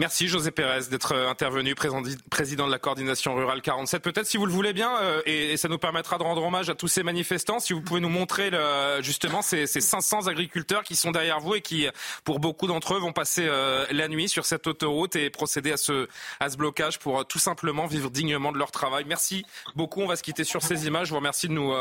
Merci 0.00 0.28
José 0.28 0.52
Pérez 0.52 0.82
d'être 0.92 1.10
euh, 1.10 1.28
intervenu, 1.28 1.74
président 1.74 2.66
de 2.68 2.70
la 2.70 2.78
coordination 2.78 3.34
rurale 3.34 3.60
47. 3.60 4.00
Peut-être 4.00 4.28
si 4.28 4.36
vous 4.36 4.46
le 4.46 4.52
voulez 4.52 4.72
bien, 4.72 4.96
euh, 5.00 5.22
et 5.26 5.56
ça 5.56 5.66
nous 5.66 5.78
permettra 5.78 6.18
de 6.18 6.22
rendre 6.22 6.40
hommage 6.44 6.70
à 6.70 6.76
tous 6.76 6.86
ces 6.86 7.02
manifestants, 7.02 7.58
si 7.58 7.72
vous 7.72 7.82
pouvez 7.82 7.98
nous 7.98 8.08
montrer 8.08 8.52
justement 9.00 9.42
ces, 9.42 9.66
500 9.66 10.28
agriculteurs 10.28 10.84
qui 10.84 10.94
sont 10.94 11.10
derrière 11.10 11.40
vous 11.40 11.56
et 11.56 11.62
qui, 11.62 11.88
pour 12.22 12.38
beaucoup 12.38 12.68
d'entre 12.68 12.94
eux, 12.94 13.00
vont 13.00 13.12
passer 13.12 13.46
euh, 13.48 13.86
la 13.90 14.06
nuit 14.06 14.28
sur 14.28 14.46
cette 14.46 14.68
autoroute 14.68 15.16
et 15.16 15.30
procéder 15.30 15.72
à 15.72 15.76
ce 15.76 16.06
blocage 16.56 17.00
pour 17.00 17.26
tout 17.26 17.40
simplement 17.40 17.86
vivre 17.86 18.08
dignement 18.08 18.52
de 18.52 18.58
leur 18.58 18.70
travail. 18.70 19.04
Merci 19.04 19.44
beaucoup. 19.74 20.00
On 20.00 20.06
va 20.06 20.14
se 20.14 20.22
quitter 20.22 20.44
sur 20.44 20.62
ces 20.62 20.86
images. 20.86 21.08
Je 21.08 21.10
vous 21.10 21.18
remercie 21.18 21.48
de 21.48 21.54
nous 21.54 21.74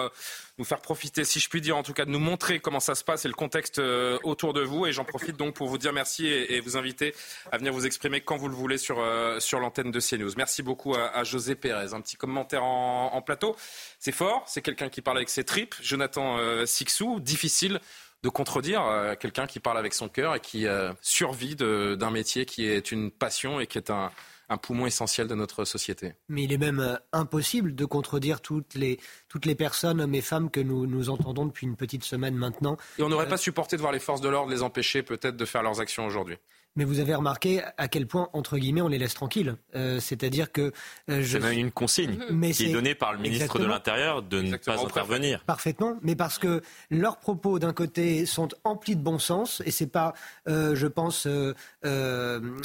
nous 0.58 0.66
faire 0.66 0.82
profiter, 0.82 1.24
si 1.24 1.40
je 1.40 1.50
puis 1.50 1.62
dire, 1.62 1.78
en 1.78 1.84
tout 1.84 1.94
cas 1.94 2.06
de 2.06 2.10
nous 2.10 2.20
montrer 2.20 2.60
comment 2.60 2.80
ça 2.80 2.96
se 2.96 3.04
passe 3.04 3.26
et 3.26 3.28
le 3.28 3.34
contexte 3.34 3.78
euh, 3.80 4.18
autour 4.24 4.54
de 4.54 4.62
vous. 4.62 4.88
Et 4.88 4.92
j'en 4.92 5.06
profite 5.06 5.38
donc 5.38 5.54
pour 5.54 5.68
vous 5.68 5.78
dire 5.78 5.94
merci 5.94 6.28
et, 6.28 6.60
vous 6.62 6.78
inviter 6.78 7.14
à 7.52 7.58
venir 7.58 7.72
vous 7.72 7.86
exprimer 7.86 8.22
quand 8.22 8.38
vous 8.38 8.48
le 8.48 8.56
voulez 8.56 8.78
sur, 8.78 9.00
euh, 9.00 9.40
sur 9.40 9.60
l'antenne 9.60 9.92
de 9.92 10.00
CNews. 10.00 10.32
Merci 10.36 10.64
beaucoup 10.64 10.96
à, 10.96 11.24
José 11.24 11.56
Pérez. 11.56 11.94
Un 11.94 12.02
petit 12.02 12.18
commentaire 12.18 12.64
en, 12.64 13.22
plateau. 13.22 13.56
C'est 14.00 14.12
fort, 14.12 14.44
c'est 14.48 14.62
quelqu'un 14.62 14.90
qui 14.90 15.02
parle 15.02 15.18
avec 15.18 15.30
ses 15.30 15.44
tripes. 15.44 15.76
Jonathan 15.82 16.38
euh, 16.38 16.66
Sixou, 16.66 17.20
difficile 17.20 17.80
de 18.24 18.30
contredire 18.30 19.16
quelqu'un 19.20 19.46
qui 19.46 19.60
parle 19.60 19.78
avec 19.78 19.94
son 19.94 20.10
cœur 20.10 20.34
et 20.34 20.40
qui 20.40 20.66
survit 21.02 21.56
d'un 21.56 22.10
métier 22.10 22.48
qui 22.48 22.66
est 22.66 22.92
une 22.92 23.12
passion 23.12 23.60
et 23.60 23.68
qui 23.68 23.78
est 23.78 23.92
un, 23.92 24.12
un 24.50 24.58
poumon 24.58 24.86
essentiel 24.86 25.28
de 25.28 25.36
notre 25.36 25.66
société. 25.66 26.14
Mais 26.30 26.44
il 26.44 26.54
est 26.54 26.58
même 26.58 26.80
euh, 26.80 26.96
impossible 27.12 27.76
de 27.76 27.86
contredire 27.86 28.42
toutes 28.42 28.76
les, 28.76 29.00
toutes 29.28 29.46
les 29.46 29.56
personnes, 29.56 30.02
hommes 30.02 30.16
et 30.16 30.22
femmes, 30.22 30.50
que 30.50 30.60
nous, 30.60 30.88
nous 30.88 31.10
entendons 31.10 31.46
depuis 31.46 31.68
une 31.68 31.76
petite 31.76 32.04
semaine 32.04 32.36
maintenant. 32.36 32.78
Et 32.98 33.04
on 33.04 33.10
n'aurait 33.10 33.26
euh, 33.26 33.30
pas 33.30 33.38
supporté 33.38 33.76
de 33.76 33.82
voir 33.82 33.92
les 33.92 34.00
forces 34.00 34.22
de 34.22 34.30
l'ordre 34.30 34.52
les 34.52 34.64
empêcher 34.64 35.04
peut-être 35.04 35.36
de 35.36 35.46
faire 35.46 35.64
leurs 35.64 35.80
actions 35.80 36.06
aujourd'hui. 36.06 36.38
Mais 36.76 36.84
vous 36.84 37.00
avez 37.00 37.16
remarqué 37.16 37.62
à 37.78 37.88
quel 37.88 38.06
point, 38.06 38.30
entre 38.34 38.58
guillemets, 38.58 38.82
on 38.82 38.88
les 38.88 39.00
laisse 39.00 39.14
tranquilles. 39.14 39.56
Euh, 39.76 40.00
c'est-à-dire 40.00 40.52
que... 40.52 40.72
Euh, 41.10 41.22
je... 41.24 41.40
C'est 41.40 41.56
une 41.56 41.72
consigne 41.72 42.20
mais 42.30 42.52
qui 42.52 42.66
est 42.66 42.74
donnée 42.74 42.94
par 42.94 43.14
le 43.14 43.20
ministre 43.20 43.58
de 43.58 43.66
l'Intérieur 43.66 44.22
de 44.22 44.42
ne 44.42 44.58
pas 44.58 44.84
intervenir. 44.84 45.44
Parfaitement, 45.46 45.98
mais 46.02 46.16
parce 46.16 46.38
que 46.38 46.62
leurs 46.92 47.18
propos, 47.18 47.58
d'un 47.58 47.74
côté, 47.74 48.26
sont 48.26 48.50
emplis 48.64 48.96
de 48.96 49.02
bon 49.02 49.18
sens, 49.18 49.62
et 49.66 49.72
c'est 49.72 49.88
pas, 49.88 50.14
euh, 50.48 50.76
je 50.76 50.88
pense, 50.88 51.28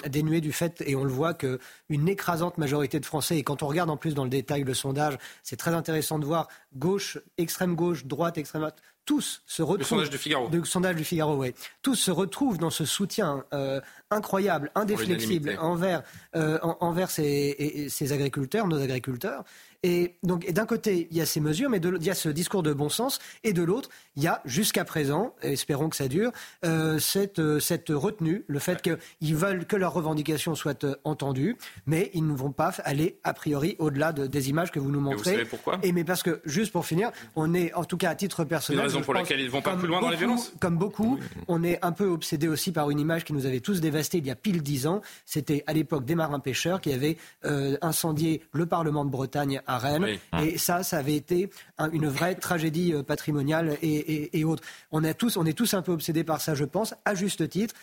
dénué 0.06 0.40
du 0.40 0.52
fait, 0.52 0.82
et 0.86 0.94
on 0.94 1.04
le 1.04 1.10
voit, 1.10 1.34
qu'une 1.34 2.08
écrasante 2.08 2.58
majorité 2.58 3.00
de 3.00 3.06
Français, 3.06 3.38
et 3.38 3.42
quand 3.42 3.62
on 3.62 3.66
regarde 3.66 3.88
en 3.88 3.96
plus 3.96 4.14
dans 4.14 4.24
le 4.24 4.30
détail 4.30 4.64
le 4.64 4.74
sondage, 4.74 5.16
c'est 5.42 5.56
très 5.56 5.72
intéressant 5.72 6.18
de 6.18 6.26
voir 6.26 6.48
gauche, 6.76 7.18
extrême 7.38 7.74
gauche, 7.74 8.04
droite, 8.04 8.38
extrême 8.38 8.62
droite, 8.62 8.82
tous 9.04 9.42
se 9.46 9.62
retrouvent. 9.62 9.78
Le 9.78 9.84
sondage 9.84 10.10
du 10.10 10.18
Figaro. 10.18 10.48
Le 10.50 10.64
sondage 10.64 10.96
du 10.96 11.04
Figaro, 11.04 11.36
oui. 11.36 11.54
Tous 11.82 11.94
se 11.94 12.10
retrouvent 12.10 12.58
dans 12.58 12.70
ce 12.70 12.84
soutien 12.84 13.44
euh, 13.52 13.80
incroyable, 14.10 14.70
indéflexible 14.74 15.56
envers, 15.60 16.02
euh, 16.36 16.58
envers 16.80 17.10
ces, 17.10 17.88
ces, 17.88 18.12
agriculteurs, 18.12 18.66
nos 18.66 18.80
agriculteurs. 18.80 19.44
Et 19.84 20.14
donc, 20.22 20.48
d'un 20.52 20.64
côté, 20.64 21.08
il 21.10 21.16
y 21.16 21.20
a 21.20 21.26
ces 21.26 21.40
mesures, 21.40 21.68
mais 21.68 21.78
il 21.78 22.06
y 22.06 22.10
a 22.10 22.14
ce 22.14 22.28
discours 22.28 22.62
de 22.62 22.72
bon 22.72 22.88
sens, 22.88 23.18
et 23.42 23.52
de 23.52 23.64
l'autre, 23.64 23.88
il 24.14 24.22
y 24.22 24.28
a 24.28 24.40
jusqu'à 24.44 24.84
présent, 24.84 25.34
espérons 25.42 25.88
que 25.88 25.96
ça 25.96 26.06
dure, 26.06 26.30
euh, 26.64 27.00
cette, 27.00 27.40
euh, 27.40 27.58
cette 27.58 27.88
retenue, 27.88 28.44
le 28.46 28.60
fait 28.60 28.80
qu'ils 28.80 29.34
veulent 29.34 29.66
que 29.66 29.74
leurs 29.74 29.92
revendications 29.92 30.54
soient 30.54 30.84
euh, 30.84 30.94
entendues, 31.02 31.56
mais 31.86 32.12
ils 32.14 32.24
ne 32.24 32.32
vont 32.32 32.52
pas 32.52 32.72
aller 32.84 33.18
a 33.24 33.34
priori 33.34 33.74
au-delà 33.80 34.12
de, 34.12 34.28
des 34.28 34.50
images 34.50 34.70
que 34.70 34.78
vous 34.78 34.92
nous 34.92 35.00
montrez. 35.00 35.30
Et 35.30 35.32
vous 35.32 35.38
savez 35.38 35.48
pourquoi? 35.48 35.80
Et 35.82 35.90
mais 35.90 36.04
parce 36.04 36.22
que, 36.22 36.40
juste 36.44 36.70
pour 36.70 36.86
finir, 36.86 37.10
on 37.34 37.52
est, 37.52 37.74
en 37.74 37.84
tout 37.84 37.96
cas 37.96 38.10
à 38.10 38.14
titre 38.14 38.44
personnel. 38.44 38.82
Une 38.82 38.86
raison 38.86 39.00
pour 39.00 39.14
laquelle 39.14 39.40
ils 39.40 39.46
ne 39.46 39.50
vont 39.50 39.62
pas 39.62 39.74
plus 39.74 39.88
loin 39.88 40.00
dans 40.00 40.10
les 40.10 40.16
violences? 40.16 40.52
Comme 40.60 40.78
beaucoup, 40.78 41.18
on 41.48 41.64
est 41.64 41.84
un 41.84 41.92
peu 41.92 42.06
obsédé 42.06 42.46
aussi 42.46 42.70
par 42.70 42.90
une 42.90 43.00
image 43.00 43.24
qui 43.24 43.32
nous 43.32 43.46
avait 43.46 43.60
tous 43.60 43.80
dévastés 43.80 44.18
il 44.18 44.26
y 44.26 44.30
a 44.30 44.36
pile 44.36 44.62
dix 44.62 44.86
ans. 44.86 45.00
C'était 45.26 45.64
à 45.66 45.72
l'époque 45.72 46.04
des 46.04 46.14
marins 46.14 46.38
pêcheurs 46.38 46.80
qui 46.80 46.92
avaient 46.92 47.16
incendié 47.42 48.42
le 48.52 48.66
Parlement 48.66 49.04
de 49.04 49.10
Bretagne 49.10 49.60
à 49.66 49.71
Rennes. 49.78 50.18
Et 50.42 50.58
ça, 50.58 50.82
ça 50.82 50.98
avait 50.98 51.16
été 51.16 51.50
une 51.92 52.08
vraie 52.08 52.34
tragédie 52.34 52.92
euh, 52.92 53.02
patrimoniale 53.02 53.76
et, 53.82 54.44
autres. 54.44 54.62
On, 54.90 55.04
a 55.04 55.14
tous, 55.14 55.36
on 55.36 55.46
est 55.46 55.52
tous 55.52 55.74
un 55.74 55.82
peu 55.82 55.92
obsédés 55.92 56.24
par 56.24 56.40
ça, 56.40 56.54
je 56.54 56.64
pense, 56.64 56.94
à 57.04 57.14
juste 57.14 57.48
titre. 57.48 57.74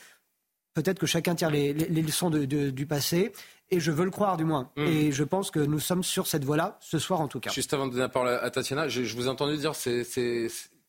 Peut-être 0.73 0.99
que 0.99 1.07
chacun 1.07 1.35
tire 1.35 1.49
les, 1.49 1.73
leçons 1.73 2.29
du 2.29 2.85
passé. 2.85 3.31
Et 3.71 3.79
je 3.79 3.91
veux 3.91 4.05
le 4.05 4.11
croire, 4.11 4.35
du 4.35 4.45
moins. 4.45 4.71
Mm. 4.77 4.85
Et 4.85 5.11
je 5.11 5.23
pense 5.23 5.51
que 5.51 5.59
nous 5.59 5.79
sommes 5.79 6.03
sur 6.03 6.25
cette 6.25 6.43
voie-là, 6.43 6.77
ce 6.81 6.97
soir 6.97 7.21
en 7.21 7.27
tout 7.27 7.39
cas. 7.39 7.51
Juste 7.51 7.73
avant 7.73 7.85
de 7.85 7.91
donner 7.91 8.01
la 8.01 8.09
parole 8.09 8.29
à 8.29 8.49
Tatiana, 8.49 8.87
je, 8.87 9.03
je 9.03 9.15
vous 9.15 9.25
ai 9.25 9.29
entendu 9.29 9.57
dire 9.57 9.75
c'est 9.75 10.03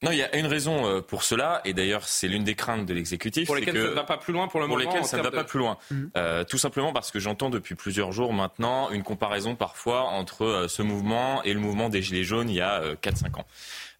non, 0.02 0.12
il 0.12 0.16
y 0.16 0.22
a 0.22 0.34
une 0.36 0.46
raison 0.46 0.86
euh, 0.86 1.02
pour 1.02 1.22
cela, 1.24 1.60
et 1.66 1.74
d'ailleurs 1.74 2.08
c'est 2.08 2.26
l'une 2.26 2.42
des 2.42 2.54
craintes 2.54 2.86
de 2.86 2.94
l'exécutif. 2.94 3.46
Pour 3.46 3.56
lesquelles 3.56 3.76
ça 3.76 3.88
ne 3.88 3.94
va 3.94 4.04
pas 4.04 4.16
plus 4.16 4.32
loin 4.32 4.48
pour 4.48 4.60
le 4.60 4.66
moment. 4.66 4.80
Pour 4.80 4.90
lesquelles 4.90 5.06
ça 5.06 5.18
ne 5.18 5.22
va 5.22 5.30
pas 5.30 5.44
plus 5.44 5.58
loin. 5.58 5.76
Mhm. 5.90 6.10
Euh, 6.16 6.44
tout 6.44 6.56
simplement 6.56 6.94
parce 6.94 7.10
que 7.10 7.18
j'entends 7.18 7.50
depuis 7.50 7.74
plusieurs 7.74 8.10
jours 8.10 8.32
maintenant 8.32 8.90
une 8.90 9.02
comparaison 9.02 9.56
parfois 9.56 10.04
entre 10.04 10.44
euh, 10.44 10.68
ce 10.68 10.80
mouvement 10.80 11.42
et 11.42 11.52
le 11.52 11.60
mouvement 11.60 11.90
des 11.90 12.00
Gilets 12.00 12.24
jaunes 12.24 12.48
il 12.48 12.56
y 12.56 12.60
a 12.62 12.94
4-5 13.02 13.40
ans. 13.40 13.46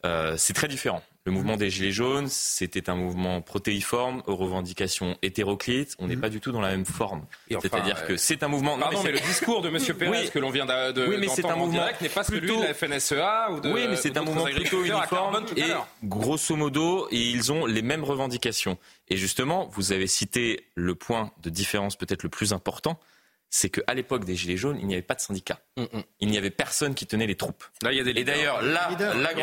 C'est 0.03 0.55
très 0.55 0.69
différent. 0.69 1.03
Le 1.27 1.33
mouvement 1.33 1.59
des 1.59 1.69
Gilets 1.69 1.93
jaunes, 1.93 2.29
c'était 2.29 2.89
un 2.89 2.95
mouvement 2.95 3.43
protéiforme, 3.43 4.23
aux 4.27 4.37
revendications 4.37 5.19
hétéroclites. 5.21 5.95
On 5.99 6.07
n'est 6.07 6.17
mm. 6.17 6.21
pas 6.21 6.31
du 6.31 6.41
tout 6.41 6.51
dans 6.51 6.63
la 6.63 6.71
même 6.71 6.87
forme. 6.87 7.27
C'est-à-dire 7.51 8.07
que 8.07 8.17
c'est 8.17 8.43
un 8.43 8.49
mouvement. 8.49 8.79
Pardon, 8.79 9.03
mais, 9.05 9.13
le 9.13 9.21
discours 9.21 9.61
de 9.61 9.69
M. 9.69 9.79
Pérez 9.99 10.29
que 10.29 10.39
l'on 10.39 10.49
vient 10.49 10.65
de, 10.65 11.07
oui, 11.07 11.17
mais 11.21 11.29
c'est 11.29 11.45
un 11.45 11.57
mouvement 11.57 11.85
n'est 12.01 12.09
pas 12.09 12.25
celui 12.25 12.41
de 12.41 12.63
la 12.63 12.73
FNSEA 12.73 13.51
ou 13.53 13.61
de. 13.61 13.71
Oui, 13.71 13.87
mais 13.89 13.97
c'est 13.97 14.17
un 14.17 14.23
mouvement 14.23 14.45
plutôt 14.45 14.83
uniforme 14.83 15.45
et 15.57 15.73
grosso 16.05 16.57
modo, 16.57 17.07
ils 17.11 17.53
ont 17.53 17.67
les 17.67 17.83
mêmes 17.83 18.05
revendications. 18.05 18.79
Et 19.09 19.17
justement, 19.17 19.69
vous 19.73 19.93
avez 19.93 20.07
cité 20.07 20.67
le 20.75 20.95
point 20.95 21.33
de 21.43 21.51
différence 21.51 21.97
peut-être 21.97 22.23
le 22.23 22.29
plus 22.29 22.53
important 22.53 22.99
c'est 23.51 23.69
qu'à 23.69 23.95
l'époque 23.95 24.25
des 24.25 24.37
Gilets 24.37 24.57
jaunes, 24.57 24.79
il 24.81 24.87
n'y 24.87 24.95
avait 24.95 25.03
pas 25.03 25.15
de 25.17 25.21
syndicat. 25.21 25.61
Mm, 25.77 25.83
mm. 25.83 26.03
Il 26.21 26.29
n'y 26.31 26.39
avait 26.39 26.51
personne 26.51 26.95
qui 26.95 27.07
tenait 27.07 27.27
les 27.27 27.35
troupes. 27.35 27.65
Là, 27.83 27.93
il 27.93 27.99
y 27.99 28.01
a 28.01 28.05
des 28.05 28.19
Et 28.19 28.25
d'ailleurs, 28.25 28.63
là, 28.63 28.89
la 29.17 29.35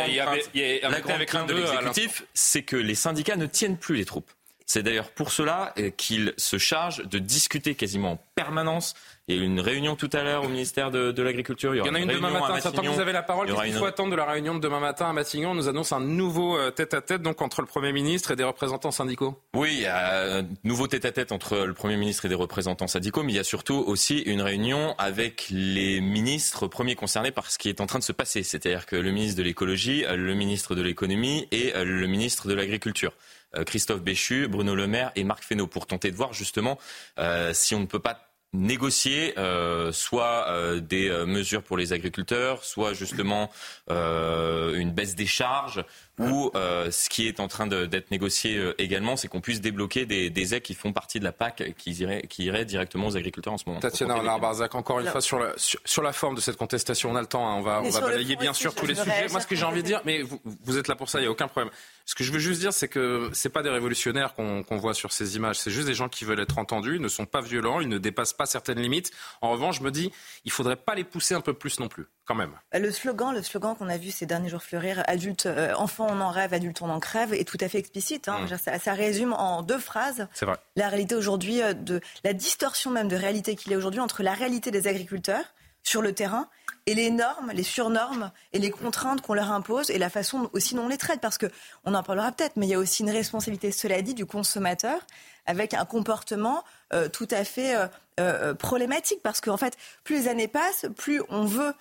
grande 1.02 1.26
crainte 1.26 1.50
de 1.50 1.54
l'exécutif, 1.54 2.24
c'est 2.34 2.64
que 2.64 2.78
les 2.78 2.96
syndicats 2.96 3.36
ne 3.36 3.46
tiennent 3.46 3.78
plus 3.78 3.96
les 3.96 4.06
troupes. 4.06 4.32
C'est 4.66 4.84
d'ailleurs 4.84 5.12
pour 5.12 5.32
cela 5.32 5.74
euh, 5.78 5.92
qu'il 5.92 6.34
se 6.38 6.58
charge 6.58 7.06
de 7.08 7.20
discuter 7.20 7.76
quasiment 7.76 8.14
en 8.14 8.24
permanence 8.36 8.96
il 9.28 9.36
y 9.36 9.40
a 9.40 9.42
eu 9.42 9.46
une 9.46 9.60
réunion 9.60 9.98
tout 9.98 10.10
à 10.14 10.24
l'heure 10.24 10.46
au 10.46 10.48
ministère 10.48 10.90
de, 10.90 11.12
de 11.12 11.22
l'Agriculture. 11.22 11.76
Il 11.76 11.80
y, 11.80 11.82
en 11.82 11.94
a 11.94 12.00
une 12.00 12.08
demain 12.08 12.30
matin. 12.30 12.72
Tant 12.72 12.82
que 12.82 12.88
vous 12.88 13.02
avez 13.02 13.12
la 13.12 13.24
parole, 13.24 13.48
qu'est-ce 13.48 13.62
qu'il 13.64 13.74
faut 13.74 13.86
attendre 13.86 14.12
de 14.12 14.16
la 14.16 14.26
réunion 14.26 14.56
de 14.56 14.60
demain 14.60 14.80
matin 14.80 15.10
à 15.10 15.14
Matignon 15.14 15.52
On 15.52 15.56
nous 15.56 15.68
annonce 15.68 15.92
un 15.92 16.00
nouveau 16.00 16.58
euh, 16.58 16.72
tête-à-tête 16.72 17.22
donc 17.22 17.42
entre 17.42 17.60
le 17.60 17.68
Premier 17.68 17.92
ministre 17.92 18.32
et 18.32 18.38
des 18.38 18.46
représentants 18.46 18.92
syndicaux. 18.92 19.38
Oui, 19.54 19.70
il 19.74 19.82
y 19.82 19.86
a 19.86 20.38
un 20.38 20.48
nouveau 20.64 20.88
tête-à-tête 20.88 21.34
entre 21.34 21.58
le 21.66 21.74
Premier 21.74 21.98
ministre 21.98 22.26
et 22.26 22.30
des 22.30 22.36
représentants 22.36 22.88
syndicaux, 22.88 23.24
mais 23.24 23.34
il 23.34 23.36
y 23.36 23.40
a 23.40 23.44
surtout 23.44 23.84
aussi 23.86 24.20
une 24.20 24.42
réunion 24.42 24.96
avec 24.98 25.48
les 25.50 26.00
ministres 26.00 26.68
premiers 26.68 26.96
concernés 26.96 27.32
par 27.32 27.52
ce 27.52 27.58
qui 27.58 27.68
est 27.68 27.82
en 27.82 27.86
train 27.86 28.00
de 28.00 28.06
se 28.06 28.14
passer. 28.14 28.44
C'est-à-dire 28.44 28.86
que 28.86 28.96
le 28.96 29.12
ministre 29.12 29.38
de 29.38 29.44
l'écologie, 29.44 30.06
le 30.10 30.36
ministre 30.36 30.74
de 30.74 30.82
l'économie 30.82 31.50
et 31.52 31.74
le 31.76 32.08
ministre 32.08 32.48
de 32.48 32.54
l'agriculture. 32.54 33.12
Euh, 33.56 33.64
Christophe 33.64 34.02
Béchu, 34.02 34.48
Bruno 34.48 34.76
Le 34.76 34.88
Maire 34.88 35.12
et 35.16 35.24
Marc 35.24 35.44
Fesneau 35.44 35.68
pour 35.68 35.88
tenter 35.88 36.12
de 36.12 36.18
voir 36.18 36.34
justement 36.34 36.78
euh, 37.18 37.54
si 37.54 37.76
on 37.76 37.80
ne 37.80 37.86
peut 37.86 38.00
pas 38.00 38.27
négocier 38.54 39.38
euh, 39.38 39.92
soit 39.92 40.48
euh, 40.48 40.80
des 40.80 41.10
euh, 41.10 41.26
mesures 41.26 41.64
pour 41.64 41.78
les 41.78 41.94
agriculteurs, 41.94 42.64
soit 42.64 42.94
justement 42.94 43.52
une 43.90 44.92
baisse 44.92 45.16
des 45.16 45.26
charges, 45.26 45.84
ou 46.20 46.52
ce 46.54 47.10
qui 47.10 47.28
est 47.28 47.40
en 47.40 47.48
train 47.48 47.68
d'être 47.68 48.12
négocié 48.12 48.74
également, 48.78 49.16
c'est 49.16 49.28
qu'on 49.28 49.42
puisse 49.42 49.62
débloquer 49.62 50.06
des, 50.06 50.56
aides 50.56 50.64
qui 50.64 50.74
font 50.74 50.94
partie 50.94 51.20
de 51.20 51.24
la 51.24 51.32
PAC 51.32 51.74
qui 51.78 51.92
iraient, 51.92 52.24
qui 52.28 52.46
iraient 52.46 52.66
directement 52.66 53.08
aux 53.08 53.18
agriculteurs 53.18 53.54
en 53.54 53.58
ce 53.58 53.66
moment. 53.68 53.80
Tatiana 53.80 54.38
Barzac, 54.40 54.76
encore 54.76 55.00
une 55.00 55.08
fois 55.08 55.22
sur 55.22 55.40
la, 55.40 55.54
sur, 55.58 56.04
la 56.04 56.14
forme 56.14 56.36
de 56.36 56.42
cette 56.42 56.58
contestation, 56.58 57.12
on 57.12 57.16
a 57.16 57.22
le 57.22 57.28
temps, 57.28 57.48
hein, 57.48 57.56
on 57.56 57.62
va, 57.62 57.82
on 57.84 57.90
va 57.90 58.02
balayer 58.02 58.36
bien 58.36 58.54
sûr 58.54 58.74
tous 58.74 58.86
les 58.86 58.96
sujets. 58.96 59.28
Moi, 59.30 59.42
ce 59.42 59.48
que 59.48 59.56
j'ai 59.56 59.66
envie 59.66 59.82
de 59.82 59.88
dire, 59.88 60.02
mais 60.06 60.22
vous, 60.22 60.40
vous 60.44 60.78
êtes 60.78 60.88
là 60.88 60.96
pour 60.96 61.10
ça, 61.10 61.20
il 61.20 61.24
n'y 61.24 61.28
a 61.28 61.32
aucun 61.32 61.48
problème. 61.48 61.72
Ce 62.06 62.16
que 62.16 62.24
je 62.24 62.32
veux 62.32 62.40
juste 62.40 62.62
dire, 62.62 62.74
c'est 62.74 62.88
que 62.88 63.30
c'est 63.34 63.50
pas 63.50 63.64
des 63.64 63.70
révolutionnaires 63.70 64.34
qu'on 64.34 64.78
voit 64.78 64.94
sur 64.94 65.12
ces 65.12 65.36
images. 65.36 65.60
C'est 65.60 65.72
juste 65.72 65.88
des 65.88 65.94
gens 65.94 66.10
qui 66.10 66.26
veulent 66.26 66.40
être 66.40 66.58
entendus, 66.58 66.96
ils 66.96 67.02
ne 67.02 67.08
sont 67.08 67.26
pas 67.26 67.42
violents, 67.42 67.82
ils 67.82 67.90
ne 67.90 67.98
dépassent 67.98 68.34
pas 68.34 68.46
certaines 68.46 68.80
limites. 68.80 69.12
En 69.42 69.52
revanche, 69.52 69.80
je 69.80 69.84
me 69.84 69.92
dis, 69.92 70.12
il 70.46 70.52
faudrait 70.52 70.76
pas 70.76 70.96
les 70.96 71.04
pousser 71.04 71.34
un 71.34 71.42
peu 71.42 71.54
plus 71.54 71.80
non 71.80 71.88
plus, 71.88 72.06
quand 72.28 72.36
même. 72.36 72.52
Bah, 72.72 72.80
le 72.80 72.92
slogan, 72.92 73.34
le 73.34 73.42
slogan 73.42 73.76
qu'on 73.76 73.90
a 73.90 73.98
vu 73.98 74.12
ces 74.12 74.26
derniers 74.26 74.50
jours 74.50 74.62
fleurir, 74.62 75.04
adulte, 75.08 75.46
euh, 75.46 75.74
enfant 75.76 76.08
on 76.10 76.20
en 76.22 76.30
rêve, 76.30 76.54
adulte 76.54 76.82
on 76.82 76.90
en 76.90 77.00
crève, 77.00 77.34
est 77.34 77.48
tout 77.48 77.58
à 77.62 77.70
fait 77.70 77.80
explicite. 77.80 78.28
Hein. 78.28 78.42
Mmh. 78.42 78.80
Ça, 78.80 78.94
résume 78.94 79.34
en 79.34 79.64
deux 79.64 79.80
phrases 79.80 80.28
vrai. 80.42 80.58
la 80.76 80.90
réalité 80.90 81.16
aujourd'hui 81.16 81.62
euh, 81.62 81.74
de 81.74 82.02
la 82.24 82.34
distorsion 82.34 82.92
même 82.92 83.08
de 83.08 83.16
réalité 83.16 83.56
qu'il 83.56 83.72
y 83.72 83.76
a 83.76 83.78
aujourd'hui 83.78 84.02
entre 84.02 84.22
la 84.24 84.34
réalité 84.34 84.72
des 84.72 84.88
agriculteurs 84.88 85.46
sur 85.84 86.02
le 86.02 86.14
terrain 86.14 86.50
et 86.86 86.94
les 86.94 87.12
normes, 87.12 87.52
les 87.54 87.64
surnormes 87.64 88.32
et 88.52 88.60
les 88.60 88.72
contraintes 88.72 89.22
qu'on 89.22 89.34
leur 89.34 89.52
impose 89.52 89.90
et 89.90 89.98
la 89.98 90.10
façon 90.10 90.50
aussi 90.54 90.76
dont 90.76 90.84
on 90.84 90.90
les 90.90 90.98
traite. 90.98 91.22
Parce 91.22 91.38
qu'on 91.38 91.94
en 91.94 92.04
parlera 92.04 92.32
peut-être, 92.32 92.58
mais 92.58 92.66
il 92.66 92.70
y 92.70 92.74
a 92.74 92.80
aussi 92.80 93.04
une 93.04 93.10
responsabilité, 93.10 93.72
cela 93.72 94.02
dit, 94.02 94.14
du 94.14 94.26
consommateur 94.26 95.00
avec 95.48 95.74
un 95.74 95.86
comportement 95.86 96.64
euh, 96.94 97.10
tout 97.10 97.28
à 97.32 97.44
fait 97.44 97.76
euh, 97.76 97.88
euh, 98.20 98.54
problématique 98.54 99.20
parce 99.22 99.42
qu'en 99.42 99.58
fait, 99.58 99.76
plus 100.04 100.22
les 100.22 100.28
années 100.28 100.48
passent, 100.48 100.86
plus 100.96 101.22
on 101.30 101.46
veut 101.46 101.74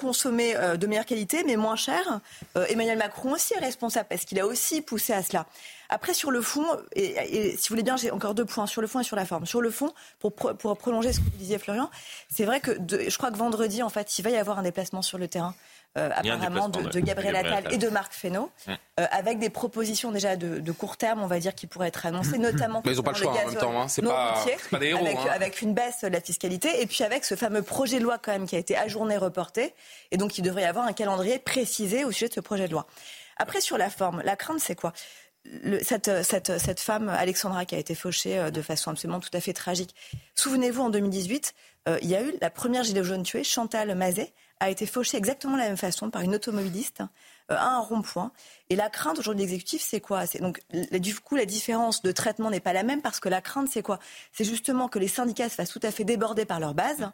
consommer 0.00 0.56
de 0.78 0.86
meilleure 0.86 1.04
qualité, 1.04 1.44
mais 1.44 1.56
moins 1.56 1.76
cher. 1.76 2.22
Emmanuel 2.70 2.96
Macron 2.96 3.32
aussi 3.32 3.52
est 3.52 3.58
responsable 3.58 4.06
parce 4.08 4.24
qu'il 4.24 4.40
a 4.40 4.46
aussi 4.46 4.80
poussé 4.80 5.12
à 5.12 5.22
cela. 5.22 5.44
Après, 5.90 6.14
sur 6.14 6.30
le 6.30 6.40
fond, 6.40 6.64
et, 6.96 7.54
si 7.58 7.68
vous 7.68 7.74
voulez 7.74 7.82
bien, 7.82 7.98
j'ai 7.98 8.10
encore 8.10 8.34
deux 8.34 8.46
points 8.46 8.66
sur 8.66 8.80
le 8.80 8.86
fond 8.86 9.00
et 9.00 9.04
sur 9.04 9.14
la 9.14 9.26
forme. 9.26 9.44
Sur 9.44 9.60
le 9.60 9.70
fond, 9.70 9.92
pour, 10.20 10.32
pour 10.32 10.78
prolonger 10.78 11.12
ce 11.12 11.18
que 11.18 11.24
vous 11.24 11.36
disiez, 11.36 11.58
Florian, 11.58 11.90
c'est 12.30 12.46
vrai 12.46 12.60
que 12.60 12.70
je 12.88 13.14
crois 13.18 13.30
que 13.30 13.36
vendredi, 13.36 13.82
en 13.82 13.90
fait, 13.90 14.18
il 14.18 14.22
va 14.22 14.30
y 14.30 14.38
avoir 14.38 14.58
un 14.58 14.62
déplacement 14.62 15.02
sur 15.02 15.18
le 15.18 15.28
terrain 15.28 15.54
euh, 15.96 16.10
apparemment 16.12 16.68
de, 16.68 16.98
Gabriel 16.98 17.36
Attal 17.36 17.72
et 17.72 17.78
de 17.78 17.88
Marc 17.88 18.14
Fesneau, 18.14 18.50
euh, 18.68 19.06
avec 19.12 19.38
des 19.38 19.48
propositions 19.48 20.10
déjà 20.10 20.34
de, 20.34 20.72
court 20.72 20.96
terme, 20.96 21.22
on 21.22 21.28
va 21.28 21.38
dire, 21.38 21.54
qui 21.54 21.68
pourraient 21.68 21.86
être 21.86 22.04
annoncées, 22.04 22.38
notamment 22.38 22.82
Mais 22.84 22.92
ils 22.92 22.96
n'ont 22.96 23.02
pas 23.04 23.12
le 23.12 23.16
choix 23.16 23.30
en 23.30 23.46
même 23.46 23.54
temps, 23.54 23.80
hein. 23.80 23.86
c'est 23.86 24.02
pas, 24.02 24.44
pas, 24.72 24.78
des 24.80 24.88
héros. 24.88 25.06
Avec, 25.06 25.18
hein. 25.18 25.30
avec, 25.32 25.62
une 25.62 25.72
baisse 25.72 26.00
de 26.02 26.08
la 26.08 26.20
fiscalité, 26.20 26.82
et 26.82 26.86
puis 26.86 27.04
avec 27.04 27.24
ce 27.24 27.36
fameux 27.36 27.62
projet 27.62 28.00
de 28.00 28.02
loi 28.02 28.18
quand 28.18 28.32
même 28.32 28.46
qui 28.46 28.56
a 28.56 28.58
été 28.58 28.76
ajourné, 28.76 29.16
reporté, 29.16 29.72
et 30.10 30.16
donc 30.16 30.36
il 30.36 30.42
devrait 30.42 30.62
y 30.62 30.66
avoir 30.66 30.84
un 30.84 30.92
calendrier 30.92 31.38
précisé 31.38 32.04
au 32.04 32.10
sujet 32.10 32.28
de 32.28 32.34
ce 32.34 32.40
projet 32.40 32.66
de 32.66 32.72
loi. 32.72 32.86
Après, 33.36 33.60
sur 33.60 33.78
la 33.78 33.88
forme, 33.88 34.20
la 34.24 34.34
crainte, 34.34 34.58
c'est 34.58 34.74
quoi? 34.74 34.92
Le, 35.44 35.78
cette, 35.84 36.24
cette, 36.24 36.58
cette, 36.58 36.80
femme, 36.80 37.08
Alexandra, 37.08 37.66
qui 37.66 37.76
a 37.76 37.78
été 37.78 37.94
fauchée 37.94 38.38
euh, 38.38 38.50
de 38.50 38.62
façon 38.62 38.90
absolument 38.90 39.20
tout 39.20 39.30
à 39.32 39.40
fait 39.40 39.52
tragique. 39.52 39.94
Souvenez-vous, 40.34 40.82
en 40.82 40.90
2018, 40.90 41.54
il 42.02 42.08
y 42.08 42.16
a 42.16 42.22
eu 42.22 42.32
la 42.40 42.48
première 42.48 42.82
gilet 42.82 43.04
jaune 43.04 43.22
tuée, 43.22 43.44
Chantal 43.44 43.94
Mazet, 43.94 44.32
a 44.60 44.70
été 44.70 44.86
fauché 44.86 45.16
exactement 45.16 45.54
de 45.54 45.58
la 45.58 45.68
même 45.68 45.76
façon 45.76 46.10
par 46.10 46.22
une 46.22 46.34
automobiliste 46.34 47.00
euh, 47.50 47.56
à 47.56 47.74
un 47.74 47.80
rond-point. 47.80 48.32
Et 48.70 48.76
la 48.76 48.88
crainte 48.88 49.18
aujourd'hui 49.18 49.44
de 49.44 49.50
l'exécutif, 49.50 49.82
c'est 49.82 50.00
quoi? 50.00 50.26
C'est 50.26 50.40
donc 50.40 50.62
du 50.92 51.14
coup 51.14 51.36
la 51.36 51.44
différence 51.44 52.02
de 52.02 52.12
traitement 52.12 52.50
n'est 52.50 52.60
pas 52.60 52.72
la 52.72 52.82
même 52.82 53.02
parce 53.02 53.20
que 53.20 53.28
la 53.28 53.40
crainte, 53.40 53.68
c'est 53.70 53.82
quoi? 53.82 53.98
C'est 54.32 54.44
justement 54.44 54.88
que 54.88 54.98
les 54.98 55.08
syndicats 55.08 55.48
se 55.48 55.54
fassent 55.54 55.72
tout 55.72 55.80
à 55.82 55.90
fait 55.90 56.04
déborder 56.04 56.44
par 56.44 56.60
leur 56.60 56.74
base, 56.74 57.10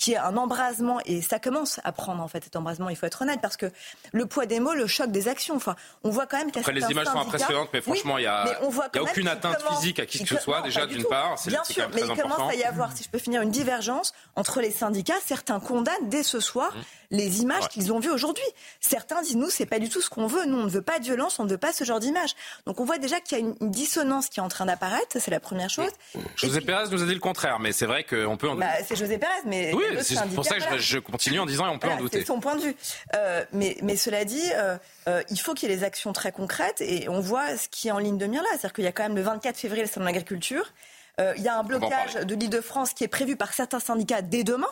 qui 0.00 0.12
est 0.12 0.16
un 0.16 0.36
embrasement 0.38 0.98
et 1.04 1.20
ça 1.20 1.38
commence 1.38 1.78
à 1.84 1.92
prendre 1.92 2.22
en 2.22 2.26
fait 2.26 2.42
cet 2.42 2.56
embrasement. 2.56 2.88
Il 2.88 2.96
faut 2.96 3.04
être 3.04 3.20
honnête 3.20 3.40
parce 3.42 3.58
que 3.58 3.66
le 4.12 4.24
poids 4.24 4.46
des 4.46 4.58
mots, 4.58 4.72
le 4.72 4.86
choc 4.86 5.12
des 5.12 5.28
actions. 5.28 5.54
Enfin, 5.56 5.76
on 6.04 6.10
voit 6.10 6.26
quand 6.26 6.38
même 6.38 6.50
qu'à 6.50 6.62
les 6.72 6.90
images 6.90 7.06
sont 7.06 7.18
impressionnantes, 7.18 7.68
mais 7.74 7.82
franchement, 7.82 8.16
il 8.16 8.22
n'y 8.22 8.26
a, 8.26 8.44
a 8.44 9.02
aucune 9.02 9.28
atteinte 9.28 9.62
physique 9.74 10.00
à 10.00 10.06
qui 10.06 10.24
que 10.24 10.34
ce 10.34 10.42
soit 10.42 10.62
déjà 10.62 10.86
d'une 10.86 11.04
part. 11.04 11.36
Bien 11.46 11.62
sûr, 11.64 11.88
mais 11.94 12.00
il 12.00 12.20
commence 12.20 12.50
à 12.50 12.54
y 12.54 12.64
avoir, 12.64 12.96
si 12.96 13.04
je 13.04 13.10
peux 13.10 13.18
finir, 13.18 13.42
une 13.42 13.50
divergence 13.50 14.14
entre 14.36 14.62
les 14.62 14.70
syndicats. 14.70 15.20
Certains 15.22 15.60
condamnent 15.60 16.08
dès 16.08 16.22
ce 16.22 16.40
soir 16.40 16.74
mmh. 16.74 16.80
les 17.10 17.42
images 17.42 17.68
qu'ils 17.68 17.92
ont 17.92 18.00
vues 18.00 18.10
aujourd'hui. 18.10 18.44
Certains 18.80 19.20
disent 19.20 19.36
nous, 19.36 19.50
c'est 19.50 19.66
pas 19.66 19.78
du 19.78 19.90
tout 19.90 20.00
ce 20.00 20.08
qu'on 20.08 20.26
veut. 20.26 20.46
Nous, 20.46 20.56
on 20.56 20.64
ne 20.64 20.70
veut 20.70 20.82
pas 20.82 20.98
de 20.98 21.04
violence, 21.04 21.38
on 21.38 21.44
ne 21.44 21.50
veut 21.50 21.58
pas 21.58 21.74
ce 21.74 21.84
genre 21.84 22.00
d'image. 22.00 22.34
Donc 22.64 22.80
on 22.80 22.84
voit 22.86 22.98
déjà 22.98 23.20
qu'il 23.20 23.38
y 23.38 23.42
a 23.42 23.44
une, 23.44 23.54
dissonance 23.70 24.30
qui 24.30 24.40
est 24.40 24.42
en 24.42 24.48
train 24.48 24.64
d'apparaître. 24.64 25.18
C'est 25.20 25.30
la 25.30 25.40
première 25.40 25.68
chose. 25.68 25.90
José 26.36 26.62
Pérez 26.62 26.88
nous 26.90 27.02
a 27.02 27.06
dit 27.06 27.14
le 27.14 27.20
contraire, 27.20 27.60
mais 27.60 27.72
c'est 27.72 27.86
vrai 27.86 28.04
qu'on 28.04 28.38
peut 28.38 28.48
en 28.48 28.54
bah, 28.54 28.66
c'est 28.86 28.96
José 28.96 29.18
Pérez, 29.18 29.32
mais 29.44 29.74
oui, 29.74 29.84
c'est 30.02 30.34
pour 30.34 30.44
ça 30.44 30.58
que 30.58 30.78
je, 30.78 30.98
continue 30.98 31.40
en 31.40 31.46
disant 31.46 31.66
et 31.66 31.70
on 31.70 31.78
peut 31.78 31.88
en 31.88 31.96
douter. 31.96 32.20
C'est 32.20 32.26
son 32.26 32.40
point 32.40 32.56
de 32.56 32.62
vue. 32.62 32.76
Euh, 33.14 33.44
mais, 33.52 33.76
mais 33.82 33.96
cela 33.96 34.24
dit, 34.24 34.42
euh, 34.54 34.76
euh, 35.08 35.22
il 35.30 35.38
faut 35.40 35.54
qu'il 35.54 35.68
y 35.68 35.72
ait 35.72 35.76
des 35.76 35.84
actions 35.84 36.12
très 36.12 36.32
concrètes 36.32 36.80
et 36.80 37.08
on 37.08 37.20
voit 37.20 37.56
ce 37.56 37.68
qui 37.68 37.88
est 37.88 37.92
en 37.92 37.98
ligne 37.98 38.18
de 38.18 38.26
mire 38.26 38.42
là. 38.42 38.48
C'est-à-dire 38.52 38.72
qu'il 38.72 38.84
y 38.84 38.88
a 38.88 38.92
quand 38.92 39.02
même 39.02 39.16
le 39.16 39.22
24 39.22 39.56
février 39.56 39.82
le 39.82 39.88
salon 39.88 40.04
de 40.06 40.10
l'agriculture. 40.10 40.72
Euh, 41.20 41.34
il 41.36 41.42
y 41.42 41.48
a 41.48 41.58
un 41.58 41.62
blocage 41.62 42.14
de 42.14 42.34
l'Île-de-France 42.34 42.94
qui 42.94 43.04
est 43.04 43.08
prévu 43.08 43.36
par 43.36 43.52
certains 43.52 43.80
syndicats 43.80 44.22
dès 44.22 44.44
demain. 44.44 44.68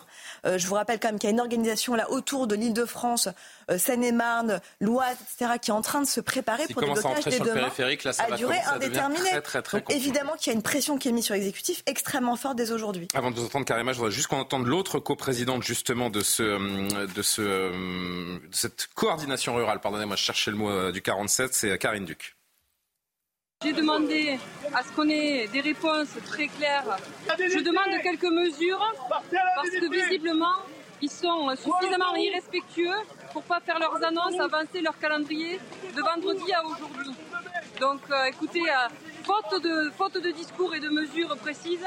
Euh, 0.47 0.59
je 0.59 0.67
vous 0.67 0.75
rappelle 0.75 0.99
quand 0.99 1.09
même 1.09 1.19
qu'il 1.19 1.29
y 1.29 1.33
a 1.33 1.35
une 1.35 1.41
organisation 1.41 1.95
là 1.95 2.11
autour 2.11 2.47
de 2.47 2.55
l'Île-de-France, 2.55 3.29
euh, 3.71 3.79
Seine-et-Marne, 3.79 4.61
l'Oise, 4.81 5.17
etc., 5.21 5.59
qui 5.61 5.71
est 5.71 5.75
en 5.75 5.83
train 5.83 6.01
de 6.01 6.07
se 6.07 6.21
préparer 6.21 6.67
pour 6.69 6.83
des 6.83 6.91
blocages 6.91 7.25
dès 7.25 7.39
demain 7.39 7.69
là, 8.05 8.13
ça 8.13 8.25
à 8.25 8.37
durée 8.37 8.61
indéterminée. 8.73 9.31
évidemment 9.91 10.35
qu'il 10.35 10.53
y 10.53 10.55
a 10.55 10.57
une 10.57 10.63
pression 10.63 10.99
qui 10.99 11.09
est 11.09 11.13
mise 11.13 11.27
sur 11.27 11.35
l'exécutif 11.35 11.83
extrêmement 11.87 12.37
forte 12.37 12.57
dès 12.57 12.73
aujourd'hui. 12.73 13.09
Avant 13.15 13.31
de 13.31 13.37
vous 13.37 13.47
entendre 13.47 13.65
carrément, 13.65 13.93
je 13.93 13.99
voudrais 13.99 14.13
juste 14.13 14.29
qu'on 14.29 14.39
entende 14.39 14.67
l'autre 14.67 14.99
coprésidente 14.99 15.63
justement 15.63 16.11
de, 16.11 16.21
ce, 16.21 16.43
de, 17.15 17.23
ce, 17.23 17.41
de 17.41 18.55
cette 18.55 18.89
coordination 18.95 19.55
rurale. 19.55 19.81
Pardonnez-moi, 19.81 20.17
je 20.17 20.23
cherchais 20.23 20.51
le 20.51 20.57
mot 20.57 20.93
du 20.93 21.03
47, 21.03 21.55
c'est 21.55 21.79
Karine 21.79 22.05
Duc. 22.05 22.38
J'ai 23.65 23.73
demandé 23.73 24.39
à 24.73 24.85
ce 24.85 24.93
qu'on 24.93 25.09
ait 25.09 25.49
des 25.49 25.61
réponses 25.61 26.15
très 26.27 26.47
claires. 26.47 26.97
Je 27.37 27.59
demande 27.59 28.01
quelques 28.05 28.31
mesures 28.31 28.95
parce 29.11 29.71
que 29.71 29.91
visiblement, 29.91 30.55
ils 31.03 31.11
sont 31.11 31.49
suffisamment 31.57 32.15
irrespectueux 32.15 32.95
pour 33.33 33.43
pas 33.43 33.59
faire 33.59 33.81
leurs 33.81 34.01
annonces, 34.05 34.39
avancer 34.39 34.81
leur 34.81 34.97
calendrier 35.01 35.59
de 35.93 36.01
vendredi 36.01 36.53
à 36.53 36.65
aujourd'hui. 36.65 37.11
Donc 37.81 38.01
euh, 38.13 38.27
écoutez, 38.27 38.63
euh, 38.63 38.89
faute, 39.25 39.61
de, 39.61 39.91
faute 39.91 40.23
de 40.23 40.31
discours 40.31 40.73
et 40.77 40.81
de 40.81 40.91
mesures 40.91 41.37
précises, 41.39 41.85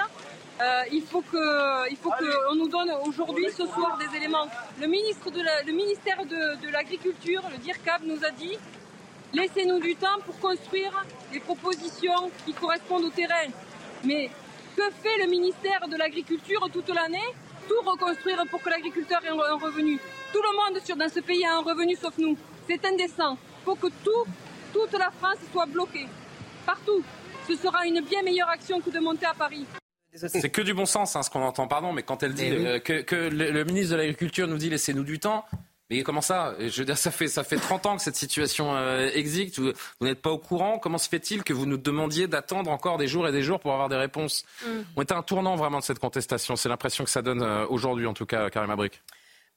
euh, 0.60 0.84
il 0.92 1.04
faut 1.04 1.22
qu'on 1.22 2.56
nous 2.56 2.68
donne 2.68 2.92
aujourd'hui, 3.08 3.50
ce 3.50 3.66
soir, 3.66 3.98
des 3.98 4.18
éléments. 4.18 4.48
Le, 4.78 4.88
ministre 4.88 5.32
de 5.32 5.40
le 5.40 5.72
ministère 5.72 6.26
de, 6.26 6.62
de 6.62 6.70
l'Agriculture, 6.70 7.44
le 7.50 7.58
DIRCAB, 7.60 8.02
nous 8.04 8.26
a 8.26 8.32
dit 8.32 8.58
Laissez-nous 9.34 9.80
du 9.80 9.96
temps 9.96 10.20
pour 10.26 10.38
construire 10.40 11.06
des 11.32 11.40
propositions 11.40 12.32
qui 12.46 12.54
correspondent 12.54 13.06
au 13.06 13.10
terrain. 13.10 13.48
Mais 14.04 14.30
que 14.76 14.84
fait 15.02 15.24
le 15.24 15.30
ministère 15.30 15.88
de 15.88 15.96
l'Agriculture 15.98 16.68
toute 16.72 16.90
l'année 16.90 17.20
Tout 17.68 17.90
reconstruire 17.90 18.44
pour 18.50 18.62
que 18.62 18.70
l'agriculteur 18.70 19.24
ait 19.24 19.30
un 19.30 19.58
revenu. 19.58 20.00
Tout 20.34 20.42
le 20.42 20.74
monde 20.74 20.84
sur, 20.84 20.96
dans 20.96 21.10
ce 21.10 21.20
pays 21.20 21.46
a 21.46 21.56
un 21.56 21.62
revenu 21.62 21.96
sauf 21.96 22.18
nous. 22.18 22.38
C'est 22.68 22.84
indécent. 22.86 23.38
Il 23.62 23.66
faut 23.66 23.76
que 23.76 23.88
tout, 24.04 24.26
toute 24.74 24.94
la 24.94 25.12
France 25.12 25.38
soit 25.52 25.66
bloquée. 25.66 26.08
Partout. 26.66 27.04
Ce 27.48 27.56
sera 27.56 27.86
une 27.86 28.02
bien 28.02 28.22
meilleure 28.24 28.50
action 28.50 28.80
que 28.82 28.90
de 28.90 29.00
monter 29.00 29.26
à 29.26 29.34
Paris. 29.34 29.66
C'est 30.14 30.50
que 30.50 30.62
du 30.62 30.74
bon 30.74 30.86
sens, 30.86 31.16
hein, 31.16 31.24
ce 31.24 31.30
qu'on 31.30 31.42
entend, 31.42 31.68
pardon, 31.68 31.94
mais 31.94 32.04
quand 32.04 32.22
elle 32.22 32.34
dit 32.34 32.44
eh 32.46 32.68
euh, 32.68 32.80
que, 32.80 33.16
le, 33.16 33.64
ministre 33.64 33.94
de 33.94 33.98
l'Agriculture 33.98 34.46
nous 34.48 34.58
dit 34.58 34.70
laissez-nous 34.70 35.04
du 35.04 35.20
temps, 35.20 35.46
mais 35.92 36.04
comment 36.04 36.22
ça? 36.22 36.56
Je 36.58 36.80
veux 36.80 36.86
dire, 36.86 36.98
ça 36.98 37.12
fait, 37.12 37.28
ça 37.28 37.44
fait 37.44 37.58
30 37.58 37.86
ans 37.86 37.98
que 37.98 38.02
cette 38.02 38.16
situation 38.16 38.76
euh, 38.76 39.10
existe. 39.14 39.60
Vous, 39.60 39.74
n'êtes 40.00 40.22
pas 40.22 40.32
au 40.32 40.38
courant. 40.38 40.80
Comment 40.80 40.98
se 40.98 41.10
fait-il 41.10 41.44
que 41.44 41.52
vous 41.52 41.66
nous 41.66 41.78
demandiez 41.78 42.28
d'attendre 42.28 42.72
encore 42.72 42.98
des 42.98 43.08
jours 43.08 43.28
et 43.28 43.34
des 43.34 43.44
jours 43.44 43.60
pour 43.60 43.74
avoir 43.74 43.90
des 43.90 43.98
réponses? 43.98 44.46
Mm. 44.66 44.70
On 44.96 45.02
est 45.02 45.12
à 45.12 45.18
un 45.18 45.22
tournant 45.22 45.58
vraiment 45.58 45.80
de 45.80 45.84
cette 45.84 46.00
contestation. 46.00 46.56
C'est 46.56 46.70
l'impression 46.70 47.04
que 47.04 47.10
ça 47.10 47.22
donne 47.22 47.42
euh, 47.42 47.66
aujourd'hui, 47.68 48.08
en 48.08 48.14
tout 48.14 48.26
cas, 48.26 48.50
Karim 48.50 48.70
Abric. 48.70 49.02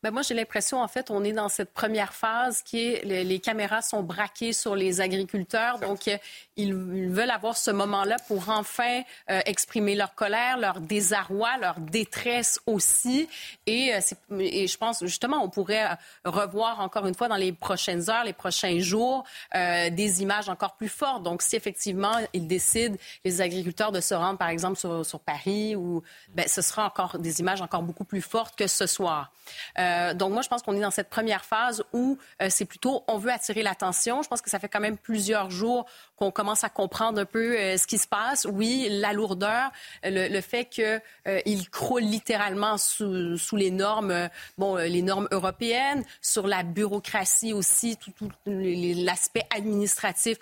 Ben 0.04 0.10
moi, 0.10 0.20
j'ai 0.20 0.34
l'impression, 0.34 0.82
en 0.82 0.88
fait, 0.88 1.10
on 1.10 1.24
est 1.24 1.32
dans 1.32 1.48
cette 1.48 1.72
première 1.72 2.12
phase 2.12 2.60
qui 2.60 2.88
est 2.88 3.04
les, 3.06 3.38
caméras 3.38 3.80
sont 3.80 4.02
braquées 4.02 4.52
sur 4.52 4.76
les 4.76 5.00
agriculteurs. 5.00 5.78
Donc, 5.78 6.08
euh, 6.08 6.18
ils, 6.58 6.74
veulent 6.74 7.30
avoir 7.30 7.56
ce 7.56 7.70
moment-là 7.70 8.16
pour 8.28 8.50
enfin 8.50 9.00
euh, 9.30 9.40
exprimer 9.46 9.94
leur 9.94 10.14
colère, 10.14 10.58
leur 10.58 10.80
désarroi, 10.80 11.56
leur 11.58 11.80
détresse 11.80 12.60
aussi. 12.66 13.30
Et, 13.64 13.94
euh, 13.94 14.38
et, 14.40 14.66
je 14.66 14.76
pense, 14.76 15.02
justement, 15.06 15.42
on 15.42 15.48
pourrait 15.48 15.96
revoir 16.26 16.80
encore 16.80 17.06
une 17.06 17.14
fois 17.14 17.28
dans 17.28 17.36
les 17.36 17.54
prochaines 17.54 18.10
heures, 18.10 18.24
les 18.24 18.34
prochains 18.34 18.80
jours, 18.80 19.24
des 19.54 20.20
images 20.20 20.50
encore 20.50 20.74
plus 20.74 20.90
fortes. 20.90 21.22
Donc, 21.22 21.40
si 21.40 21.56
effectivement, 21.56 22.18
ils 22.34 22.46
décident, 22.46 22.96
les 23.24 23.40
agriculteurs, 23.40 23.90
de 23.90 24.02
se 24.02 24.12
rendre, 24.12 24.36
par 24.36 24.50
exemple, 24.50 24.78
sur, 24.78 25.06
sur 25.06 25.20
Paris, 25.20 25.74
ou, 25.76 26.02
ben, 26.34 26.46
ce 26.46 26.60
sera 26.60 26.84
encore 26.84 27.18
des 27.18 27.40
images 27.40 27.62
encore 27.62 27.82
beaucoup 27.82 28.04
plus 28.04 28.20
fortes 28.20 28.54
que 28.54 28.66
ce 28.66 28.86
soir. 28.86 29.32
Euh, 29.78 29.93
donc 30.14 30.32
moi, 30.32 30.42
je 30.42 30.48
pense 30.48 30.62
qu'on 30.62 30.76
est 30.76 30.80
dans 30.80 30.90
cette 30.90 31.10
première 31.10 31.44
phase 31.44 31.84
où 31.92 32.18
euh, 32.42 32.48
c'est 32.50 32.64
plutôt 32.64 33.04
on 33.08 33.18
veut 33.18 33.30
attirer 33.30 33.62
l'attention. 33.62 34.22
Je 34.22 34.28
pense 34.28 34.40
que 34.40 34.50
ça 34.50 34.58
fait 34.58 34.68
quand 34.68 34.80
même 34.80 34.96
plusieurs 34.96 35.50
jours 35.50 35.86
qu'on 36.16 36.30
commence 36.30 36.64
à 36.64 36.68
comprendre 36.68 37.20
un 37.20 37.24
peu 37.24 37.58
euh, 37.58 37.76
ce 37.76 37.86
qui 37.86 37.98
se 37.98 38.06
passe. 38.06 38.46
Oui, 38.50 38.88
la 38.90 39.12
lourdeur, 39.12 39.70
le, 40.02 40.40
fait 40.40 40.66
qu'il 40.66 41.70
croule 41.70 42.02
littéralement 42.02 42.76
sous, 42.78 43.56
les 43.56 43.70
normes, 43.70 44.28
bon, 44.58 44.76
les 44.76 45.02
normes 45.02 45.28
européennes, 45.30 46.04
sur 46.20 46.46
la 46.46 46.62
bureaucratie 46.62 47.52
aussi, 47.52 47.98
l'aspect 48.46 49.46
administratif 49.54 50.38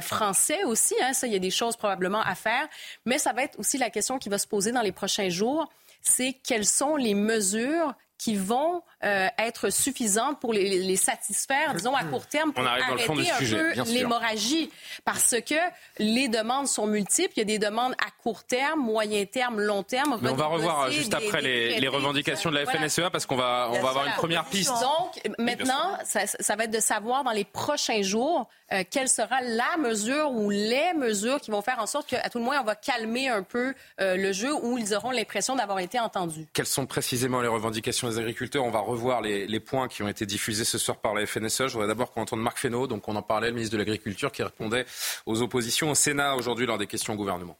français 0.00 0.64
aussi. 0.64 0.94
Hein, 1.02 1.12
ça, 1.12 1.26
il 1.26 1.32
y 1.32 1.36
a 1.36 1.40
des 1.40 1.50
choses 1.50 1.76
probablement 1.76 2.20
à 2.20 2.34
faire. 2.34 2.66
Mais 3.04 3.18
ça 3.18 3.32
va 3.32 3.42
être 3.42 3.58
aussi 3.58 3.78
la 3.78 3.90
question 3.90 4.18
qui 4.18 4.28
va 4.28 4.38
se 4.38 4.46
poser 4.46 4.72
dans 4.72 4.82
les 4.82 4.92
prochains 4.92 5.28
jours 5.28 5.68
c'est 6.00 6.32
quelles 6.32 6.66
sont 6.66 6.96
les 6.96 7.14
mesures 7.14 7.94
qui 8.18 8.34
vont 8.34 8.82
euh, 9.04 9.28
être 9.38 9.70
suffisantes 9.70 10.40
pour 10.40 10.52
les, 10.52 10.82
les, 10.82 10.96
satisfaire, 10.96 11.72
disons, 11.74 11.94
à 11.94 12.02
court 12.02 12.26
terme, 12.26 12.52
pour 12.52 12.66
arrêter 12.66 13.04
un 13.04 13.06
peu 13.06 13.92
l'hémorragie. 13.92 14.70
Parce 15.04 15.36
que 15.40 15.54
les 15.98 16.28
demandes 16.28 16.66
sont 16.66 16.86
multiples. 16.86 17.32
Il 17.36 17.38
y 17.38 17.42
a 17.42 17.44
des 17.44 17.58
demandes 17.60 17.92
à 17.92 18.10
court 18.22 18.42
terme, 18.42 18.80
moyen 18.80 19.24
terme, 19.24 19.60
long 19.60 19.84
terme. 19.84 20.18
Mais 20.20 20.30
on 20.30 20.34
va 20.34 20.46
revoir 20.46 20.90
juste 20.90 21.14
après 21.14 21.40
les, 21.40 21.78
les, 21.78 21.88
revendications 21.88 22.50
de 22.50 22.56
la 22.56 22.66
FNSEA 22.66 23.10
parce 23.10 23.24
qu'on 23.24 23.36
va, 23.36 23.68
on 23.70 23.80
va 23.80 23.90
avoir 23.90 24.06
une 24.06 24.14
première 24.14 24.44
piste. 24.46 24.72
Donc, 24.72 25.20
maintenant, 25.38 25.96
ça, 26.04 26.26
ça, 26.26 26.56
va 26.56 26.64
être 26.64 26.72
de 26.72 26.80
savoir 26.80 27.22
dans 27.22 27.30
les 27.30 27.44
prochains 27.44 28.02
jours 28.02 28.48
euh, 28.72 28.82
quelle 28.90 29.08
sera 29.08 29.40
la 29.40 29.76
mesure 29.78 30.32
ou 30.32 30.50
les 30.50 30.92
mesures 30.94 31.40
qui 31.40 31.50
vont 31.50 31.62
faire 31.62 31.78
en 31.78 31.86
sorte 31.86 32.08
qu'à 32.08 32.28
tout 32.28 32.38
le 32.38 32.44
moins, 32.44 32.60
on 32.60 32.64
va 32.64 32.74
calmer 32.74 33.28
un 33.28 33.42
peu 33.42 33.74
euh, 34.00 34.16
le 34.16 34.32
jeu 34.32 34.52
où 34.52 34.76
ils 34.76 34.94
auront 34.94 35.10
l'impression 35.10 35.56
d'avoir 35.56 35.78
été 35.78 35.98
entendus. 36.00 36.46
Quelles 36.52 36.66
sont 36.66 36.84
précisément 36.84 37.40
les 37.40 37.48
revendications 37.48 38.07
des 38.10 38.18
agriculteurs. 38.18 38.64
On 38.64 38.70
va 38.70 38.80
revoir 38.80 39.20
les, 39.20 39.60
points 39.60 39.88
qui 39.88 40.02
ont 40.02 40.08
été 40.08 40.26
diffusés 40.26 40.64
ce 40.64 40.78
soir 40.78 40.98
par 40.98 41.14
la 41.14 41.26
FNSE. 41.26 41.66
Je 41.66 41.72
voudrais 41.72 41.88
d'abord 41.88 42.12
qu'on 42.12 42.22
entende 42.22 42.40
Marc 42.40 42.58
Fesneau, 42.58 42.86
donc 42.86 43.08
on 43.08 43.16
en 43.16 43.22
parlait, 43.22 43.48
le 43.48 43.54
ministre 43.54 43.72
de 43.72 43.78
l'Agriculture, 43.78 44.32
qui 44.32 44.42
répondait 44.42 44.86
aux 45.26 45.42
oppositions 45.42 45.90
au 45.90 45.94
Sénat 45.94 46.36
aujourd'hui 46.36 46.66
lors 46.66 46.78
des 46.78 46.86
questions 46.86 47.14
au 47.14 47.16
gouvernement. 47.16 47.58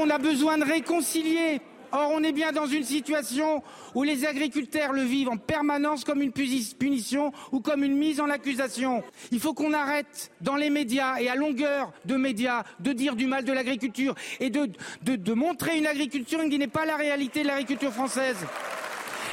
On 0.00 0.10
a 0.10 0.18
besoin 0.18 0.58
de 0.58 0.64
réconcilier 0.64 1.60
Or, 1.92 2.10
on 2.12 2.22
est 2.22 2.32
bien 2.32 2.52
dans 2.52 2.66
une 2.66 2.84
situation 2.84 3.62
où 3.94 4.02
les 4.02 4.26
agriculteurs 4.26 4.92
le 4.92 5.02
vivent 5.02 5.28
en 5.28 5.36
permanence 5.36 6.04
comme 6.04 6.22
une 6.22 6.32
punition 6.32 7.32
ou 7.52 7.60
comme 7.60 7.84
une 7.84 7.96
mise 7.96 8.20
en 8.20 8.28
accusation. 8.30 9.02
Il 9.30 9.40
faut 9.40 9.54
qu'on 9.54 9.72
arrête 9.72 10.30
dans 10.40 10.56
les 10.56 10.70
médias 10.70 11.18
et 11.20 11.28
à 11.28 11.34
longueur 11.34 11.92
de 12.04 12.16
médias 12.16 12.64
de 12.80 12.92
dire 12.92 13.16
du 13.16 13.26
mal 13.26 13.44
de 13.44 13.52
l'agriculture 13.52 14.14
et 14.40 14.50
de, 14.50 15.32
montrer 15.34 15.78
une 15.78 15.86
agriculture 15.86 16.40
qui 16.48 16.58
n'est 16.58 16.66
pas 16.66 16.84
la 16.84 16.96
réalité 16.96 17.42
de 17.42 17.48
l'agriculture 17.48 17.92
française. 17.92 18.36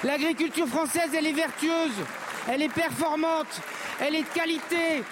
L'agriculture 0.04 0.68
française, 0.68 1.12
elle 1.16 1.28
est 1.28 1.34
vertueuse, 1.34 1.94
elle 2.50 2.62
est 2.62 2.74
performante, 2.74 3.62
elle 4.00 4.16
est 4.16 4.24
de 4.24 4.34
qualité, 4.34 5.04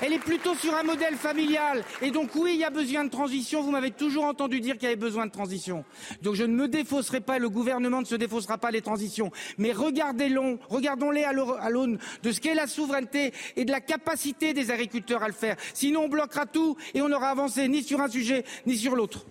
elle 0.00 0.12
est 0.12 0.18
plutôt 0.18 0.54
sur 0.54 0.74
un 0.74 0.82
modèle 0.82 1.16
familial. 1.16 1.84
Et 2.02 2.10
donc 2.10 2.30
oui, 2.34 2.52
il 2.54 2.60
y 2.60 2.64
a 2.64 2.70
besoin 2.70 3.04
de 3.04 3.10
transition. 3.10 3.62
Vous 3.62 3.70
m'avez 3.70 3.90
toujours 3.90 4.24
entendu 4.24 4.60
dire 4.60 4.74
qu'il 4.74 4.84
y 4.84 4.86
avait 4.86 4.96
besoin 4.96 5.26
de 5.26 5.32
transition. 5.32 5.84
Donc 6.22 6.34
je 6.34 6.44
ne 6.44 6.54
me 6.54 6.68
défausserai 6.68 7.20
pas, 7.20 7.38
le 7.38 7.48
gouvernement 7.48 8.00
ne 8.00 8.06
se 8.06 8.14
défaussera 8.14 8.58
pas 8.58 8.70
les 8.70 8.80
transitions. 8.80 9.30
Mais 9.58 9.72
regardez-les, 9.72 10.58
regardons-les 10.68 11.24
à 11.24 11.70
l'aune 11.70 11.98
de 12.22 12.32
ce 12.32 12.40
qu'est 12.40 12.54
la 12.54 12.66
souveraineté 12.66 13.32
et 13.56 13.64
de 13.64 13.70
la 13.70 13.80
capacité 13.80 14.54
des 14.54 14.70
agriculteurs 14.70 15.22
à 15.22 15.28
le 15.28 15.34
faire. 15.34 15.56
Sinon, 15.74 16.04
on 16.04 16.08
bloquera 16.08 16.46
tout 16.46 16.76
et 16.94 17.02
on 17.02 17.08
n'aura 17.08 17.30
avancé 17.30 17.68
ni 17.68 17.82
sur 17.82 18.00
un 18.00 18.08
sujet 18.08 18.44
ni 18.66 18.76
sur 18.76 18.96
l'autre. 18.96 19.26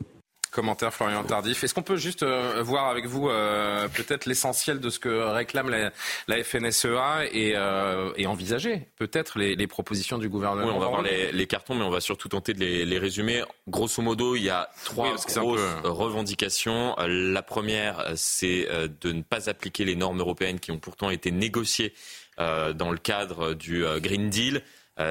Commentaire 0.51 0.91
Florian 0.91 1.23
Tardif. 1.23 1.63
Est-ce 1.63 1.75
qu'on 1.75 1.83
peut 1.83 1.97
juste 1.97 2.23
euh, 2.23 2.63
voir 2.63 2.87
avec 2.87 3.05
vous 3.05 3.29
euh, 3.29 3.87
peut-être 3.87 4.25
l'essentiel 4.25 4.79
de 4.79 4.89
ce 4.89 4.97
que 4.97 5.09
réclame 5.09 5.69
la, 5.69 6.43
FNSEA 6.43 7.29
euh, 7.35 8.11
et, 8.15 8.25
envisager 8.25 8.87
peut-être 8.97 9.37
les, 9.37 9.67
propositions 9.67 10.17
du 10.17 10.27
gouvernement 10.27 10.67
oui, 10.67 10.73
On 10.75 10.79
va 10.79 10.87
voir 10.87 11.01
les, 11.03 11.47
cartons, 11.47 11.75
mais 11.75 11.83
on 11.83 11.91
va 11.91 12.01
surtout 12.01 12.29
tenter 12.29 12.55
de 12.55 12.59
les, 12.59 12.97
résumer. 12.97 13.43
Grosso 13.67 14.01
modo, 14.01 14.35
il 14.35 14.43
y 14.43 14.49
a 14.49 14.69
trois 14.85 15.13
grosses 15.15 15.59
revendications. 15.83 16.95
La 16.97 17.43
première, 17.43 18.13
c'est 18.15 18.67
de 19.01 19.11
ne 19.11 19.21
pas 19.21 19.49
appliquer 19.49 19.85
les 19.85 19.95
normes 19.95 20.19
européennes 20.19 20.59
qui 20.59 20.71
ont 20.71 20.79
pourtant 20.79 21.11
été 21.11 21.31
négociées 21.31 21.93
dans 22.37 22.91
le 22.91 22.97
cadre 22.97 23.53
du 23.53 23.85
Green 23.97 24.29
Deal. 24.29 24.63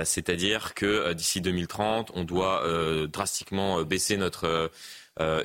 c'est-à-dire 0.04 0.74
que 0.74 1.12
d'ici 1.12 1.40
2030, 1.40 2.10
on 2.14 2.24
doit 2.24 2.64
drastiquement 3.06 3.82
baisser 3.82 4.16
notre 4.16 4.70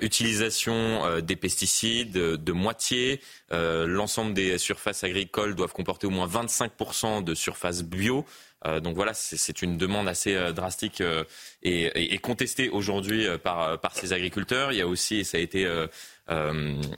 utilisation 0.02 1.20
des 1.22 1.36
pesticides 1.36 2.14
de 2.14 2.52
moitié. 2.52 3.22
L'ensemble 3.52 4.34
des 4.34 4.58
surfaces 4.58 5.04
agricoles 5.04 5.56
doivent 5.56 5.74
comporter 5.74 6.08
au 6.08 6.12
moins 6.12 6.28
25% 6.28 7.24
de 7.24 7.34
surfaces 7.34 7.84
bio. 7.84 8.26
Euh, 8.66 8.80
donc 8.80 8.96
voilà, 8.96 9.14
c'est 9.14 9.62
une 9.62 9.78
demande 9.78 10.08
assez 10.08 10.36
euh, 10.36 10.52
drastique 10.54 11.02
euh, 11.02 11.24
et, 11.64 12.18
contestée 12.20 12.70
aujourd'hui 12.70 13.28
par, 13.44 13.80
ces 13.94 14.14
agriculteurs. 14.14 14.72
Il 14.72 14.78
y 14.78 14.82
a 14.82 14.88
aussi, 14.88 15.18
et 15.18 15.24
ça 15.24 15.38
a 15.38 15.42
été 15.42 15.68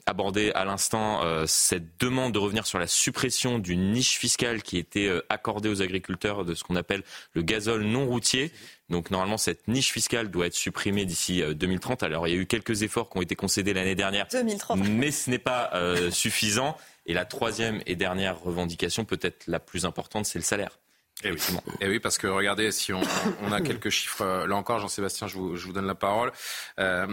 abordé 0.05 0.51
à 0.53 0.65
l'instant, 0.65 1.21
cette 1.47 1.99
demande 1.99 2.33
de 2.33 2.39
revenir 2.39 2.65
sur 2.65 2.79
la 2.79 2.87
suppression 2.87 3.59
d'une 3.59 3.91
niche 3.91 4.17
fiscale 4.17 4.61
qui 4.61 4.77
était 4.77 5.09
accordée 5.29 5.69
aux 5.69 5.81
agriculteurs 5.81 6.45
de 6.45 6.53
ce 6.53 6.63
qu'on 6.63 6.75
appelle 6.75 7.03
le 7.33 7.41
gazole 7.41 7.83
non 7.83 8.05
routier. 8.05 8.51
Donc 8.89 9.09
normalement, 9.09 9.37
cette 9.37 9.67
niche 9.67 9.91
fiscale 9.91 10.29
doit 10.29 10.47
être 10.47 10.53
supprimée 10.53 11.05
d'ici 11.05 11.41
2030. 11.41 12.03
Alors 12.03 12.27
il 12.27 12.35
y 12.35 12.37
a 12.37 12.39
eu 12.39 12.45
quelques 12.45 12.83
efforts 12.83 13.09
qui 13.09 13.17
ont 13.17 13.21
été 13.21 13.35
concédés 13.35 13.73
l'année 13.73 13.95
dernière, 13.95 14.27
2030. 14.31 14.79
mais 14.87 15.11
ce 15.11 15.29
n'est 15.29 15.39
pas 15.39 15.71
suffisant. 16.11 16.77
Et 17.07 17.13
la 17.13 17.25
troisième 17.25 17.81
et 17.85 17.95
dernière 17.95 18.39
revendication, 18.39 19.05
peut-être 19.05 19.45
la 19.47 19.59
plus 19.59 19.85
importante, 19.85 20.25
c'est 20.25 20.39
le 20.39 20.43
salaire. 20.43 20.79
Et 21.23 21.31
oui. 21.31 21.39
Et 21.79 21.87
oui, 21.87 21.99
parce 21.99 22.17
que 22.17 22.27
regardez, 22.27 22.71
si 22.71 22.91
on, 22.91 23.01
on 23.41 23.51
a 23.53 23.61
quelques 23.61 23.89
chiffres, 23.89 24.21
euh, 24.21 24.47
là 24.47 24.55
encore, 24.57 24.79
Jean-Sébastien, 24.79 25.27
je 25.27 25.35
vous, 25.35 25.55
je 25.55 25.65
vous, 25.65 25.71
donne 25.71 25.87
la 25.87 25.95
parole, 25.95 26.31
euh, 26.77 27.07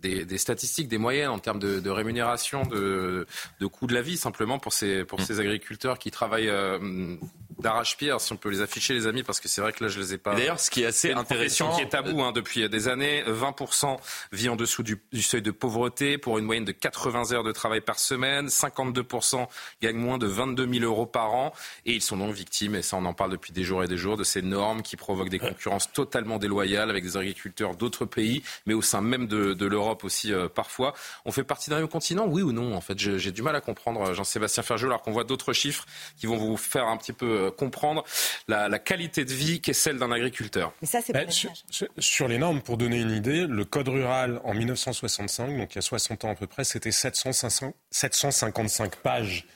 des, 0.00 0.24
des, 0.24 0.38
statistiques, 0.38 0.86
des 0.86 0.98
moyennes 0.98 1.30
en 1.30 1.40
termes 1.40 1.58
de, 1.58 1.80
de 1.80 1.90
rémunération, 1.90 2.62
de, 2.62 3.26
de 3.58 3.66
coût 3.66 3.88
de 3.88 3.94
la 3.94 4.02
vie, 4.02 4.16
simplement 4.16 4.60
pour 4.60 4.72
ces, 4.72 5.04
pour 5.04 5.20
mm. 5.20 5.24
ces 5.24 5.40
agriculteurs 5.40 5.98
qui 5.98 6.12
travaillent 6.12 6.48
euh, 6.48 7.16
d'arrache-pied, 7.58 8.14
si 8.18 8.32
on 8.32 8.36
peut 8.36 8.50
les 8.50 8.60
afficher, 8.60 8.94
les 8.94 9.06
amis, 9.06 9.22
parce 9.22 9.40
que 9.40 9.48
c'est 9.48 9.60
vrai 9.60 9.72
que 9.72 9.84
là, 9.84 9.88
je 9.88 9.98
les 10.00 10.14
ai 10.14 10.18
pas. 10.18 10.34
D'ailleurs, 10.34 10.60
ce 10.60 10.70
qui 10.70 10.82
est 10.82 10.86
assez 10.86 11.12
intéressant, 11.12 11.74
qui 11.76 11.82
est 11.82 11.88
tabou 11.88 12.22
hein, 12.22 12.32
depuis 12.32 12.68
des 12.68 12.88
années, 12.88 13.22
20% 13.26 13.96
vit 14.32 14.48
en 14.48 14.56
dessous 14.56 14.82
du, 14.82 15.00
du, 15.12 15.22
seuil 15.22 15.42
de 15.42 15.50
pauvreté 15.50 16.18
pour 16.18 16.38
une 16.38 16.44
moyenne 16.44 16.64
de 16.64 16.72
80 16.72 17.32
heures 17.32 17.44
de 17.44 17.52
travail 17.52 17.80
par 17.80 17.98
semaine, 17.98 18.46
52% 18.48 19.46
gagnent 19.82 19.96
moins 19.96 20.18
de 20.18 20.26
22 20.26 20.68
000 20.80 20.84
euros 20.84 21.06
par 21.06 21.34
an, 21.34 21.52
et 21.86 21.92
ils 21.92 22.02
sont 22.02 22.16
donc 22.16 22.34
victimes, 22.34 22.74
et 22.74 22.82
ça, 22.82 22.96
on 22.96 23.04
en 23.04 23.14
parle 23.14 23.30
depuis 23.30 23.52
des 23.52 23.62
jours 23.62 23.82
et 23.82 23.88
des 23.88 23.96
jours 23.96 24.16
de 24.16 24.24
ces 24.24 24.42
normes 24.42 24.82
qui 24.82 24.96
provoquent 24.96 25.30
des 25.30 25.38
concurrences 25.38 25.90
totalement 25.92 26.38
déloyales 26.38 26.90
avec 26.90 27.04
des 27.04 27.16
agriculteurs 27.16 27.76
d'autres 27.76 28.04
pays, 28.04 28.42
mais 28.66 28.74
au 28.74 28.82
sein 28.82 29.00
même 29.00 29.26
de, 29.26 29.54
de 29.54 29.66
l'Europe 29.66 30.04
aussi 30.04 30.32
euh, 30.32 30.48
parfois. 30.48 30.94
On 31.24 31.32
fait 31.32 31.44
partie 31.44 31.70
d'un 31.70 31.78
même 31.78 31.88
continent, 31.88 32.26
oui 32.26 32.42
ou 32.42 32.52
non 32.52 32.74
En 32.74 32.80
fait, 32.80 32.98
j'ai 32.98 33.32
du 33.32 33.42
mal 33.42 33.56
à 33.56 33.60
comprendre, 33.60 34.00
euh, 34.02 34.14
Jean-Sébastien 34.14 34.62
Ferjou, 34.62 34.86
alors 34.86 35.02
qu'on 35.02 35.12
voit 35.12 35.24
d'autres 35.24 35.52
chiffres 35.52 35.86
qui 36.16 36.26
vont 36.26 36.36
vous 36.36 36.56
faire 36.56 36.86
un 36.86 36.96
petit 36.96 37.12
peu 37.12 37.43
euh, 37.44 37.50
comprendre 37.50 38.04
la, 38.48 38.68
la 38.68 38.78
qualité 38.78 39.24
de 39.24 39.32
vie 39.32 39.60
qu'est 39.60 39.72
celle 39.72 39.98
d'un 39.98 40.12
agriculteur. 40.12 40.72
Mais 40.82 40.88
ça, 40.88 41.00
c'est 41.00 41.12
bah, 41.12 41.28
sur, 41.28 41.52
sur, 41.98 42.28
les 42.28 42.38
normes, 42.38 42.62
pour 42.62 42.76
donner 42.76 43.00
une 43.00 43.10
idée, 43.10 43.46
le 43.46 43.64
code 43.64 43.88
rural 43.88 44.40
en 44.44 44.54
1965, 44.54 45.56
donc 45.56 45.72
il 45.72 45.76
y 45.76 45.78
a 45.78 45.82
60 45.82 46.24
ans 46.24 46.30
à 46.30 46.34
peu 46.34 46.46
près, 46.46 46.64
c'était 46.64 46.92
755 46.92 48.96
pages. 48.96 49.46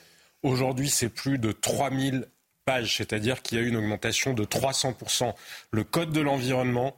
Aujourd'hui, 0.41 0.89
c'est 0.89 1.09
plus 1.09 1.37
de 1.37 1.51
3000 1.51 2.25
c'est-à-dire 2.85 3.41
qu'il 3.41 3.57
y 3.57 3.61
a 3.61 3.63
eu 3.63 3.67
une 3.67 3.75
augmentation 3.75 4.33
de 4.33 4.45
300%. 4.45 5.33
Le 5.71 5.83
Code 5.83 6.11
de 6.11 6.21
l'environnement, 6.21 6.95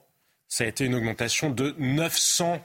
ça 0.47 0.63
a 0.63 0.67
été 0.67 0.85
une 0.85 0.95
augmentation 0.95 1.49
de 1.49 1.71
900%. 1.79 2.59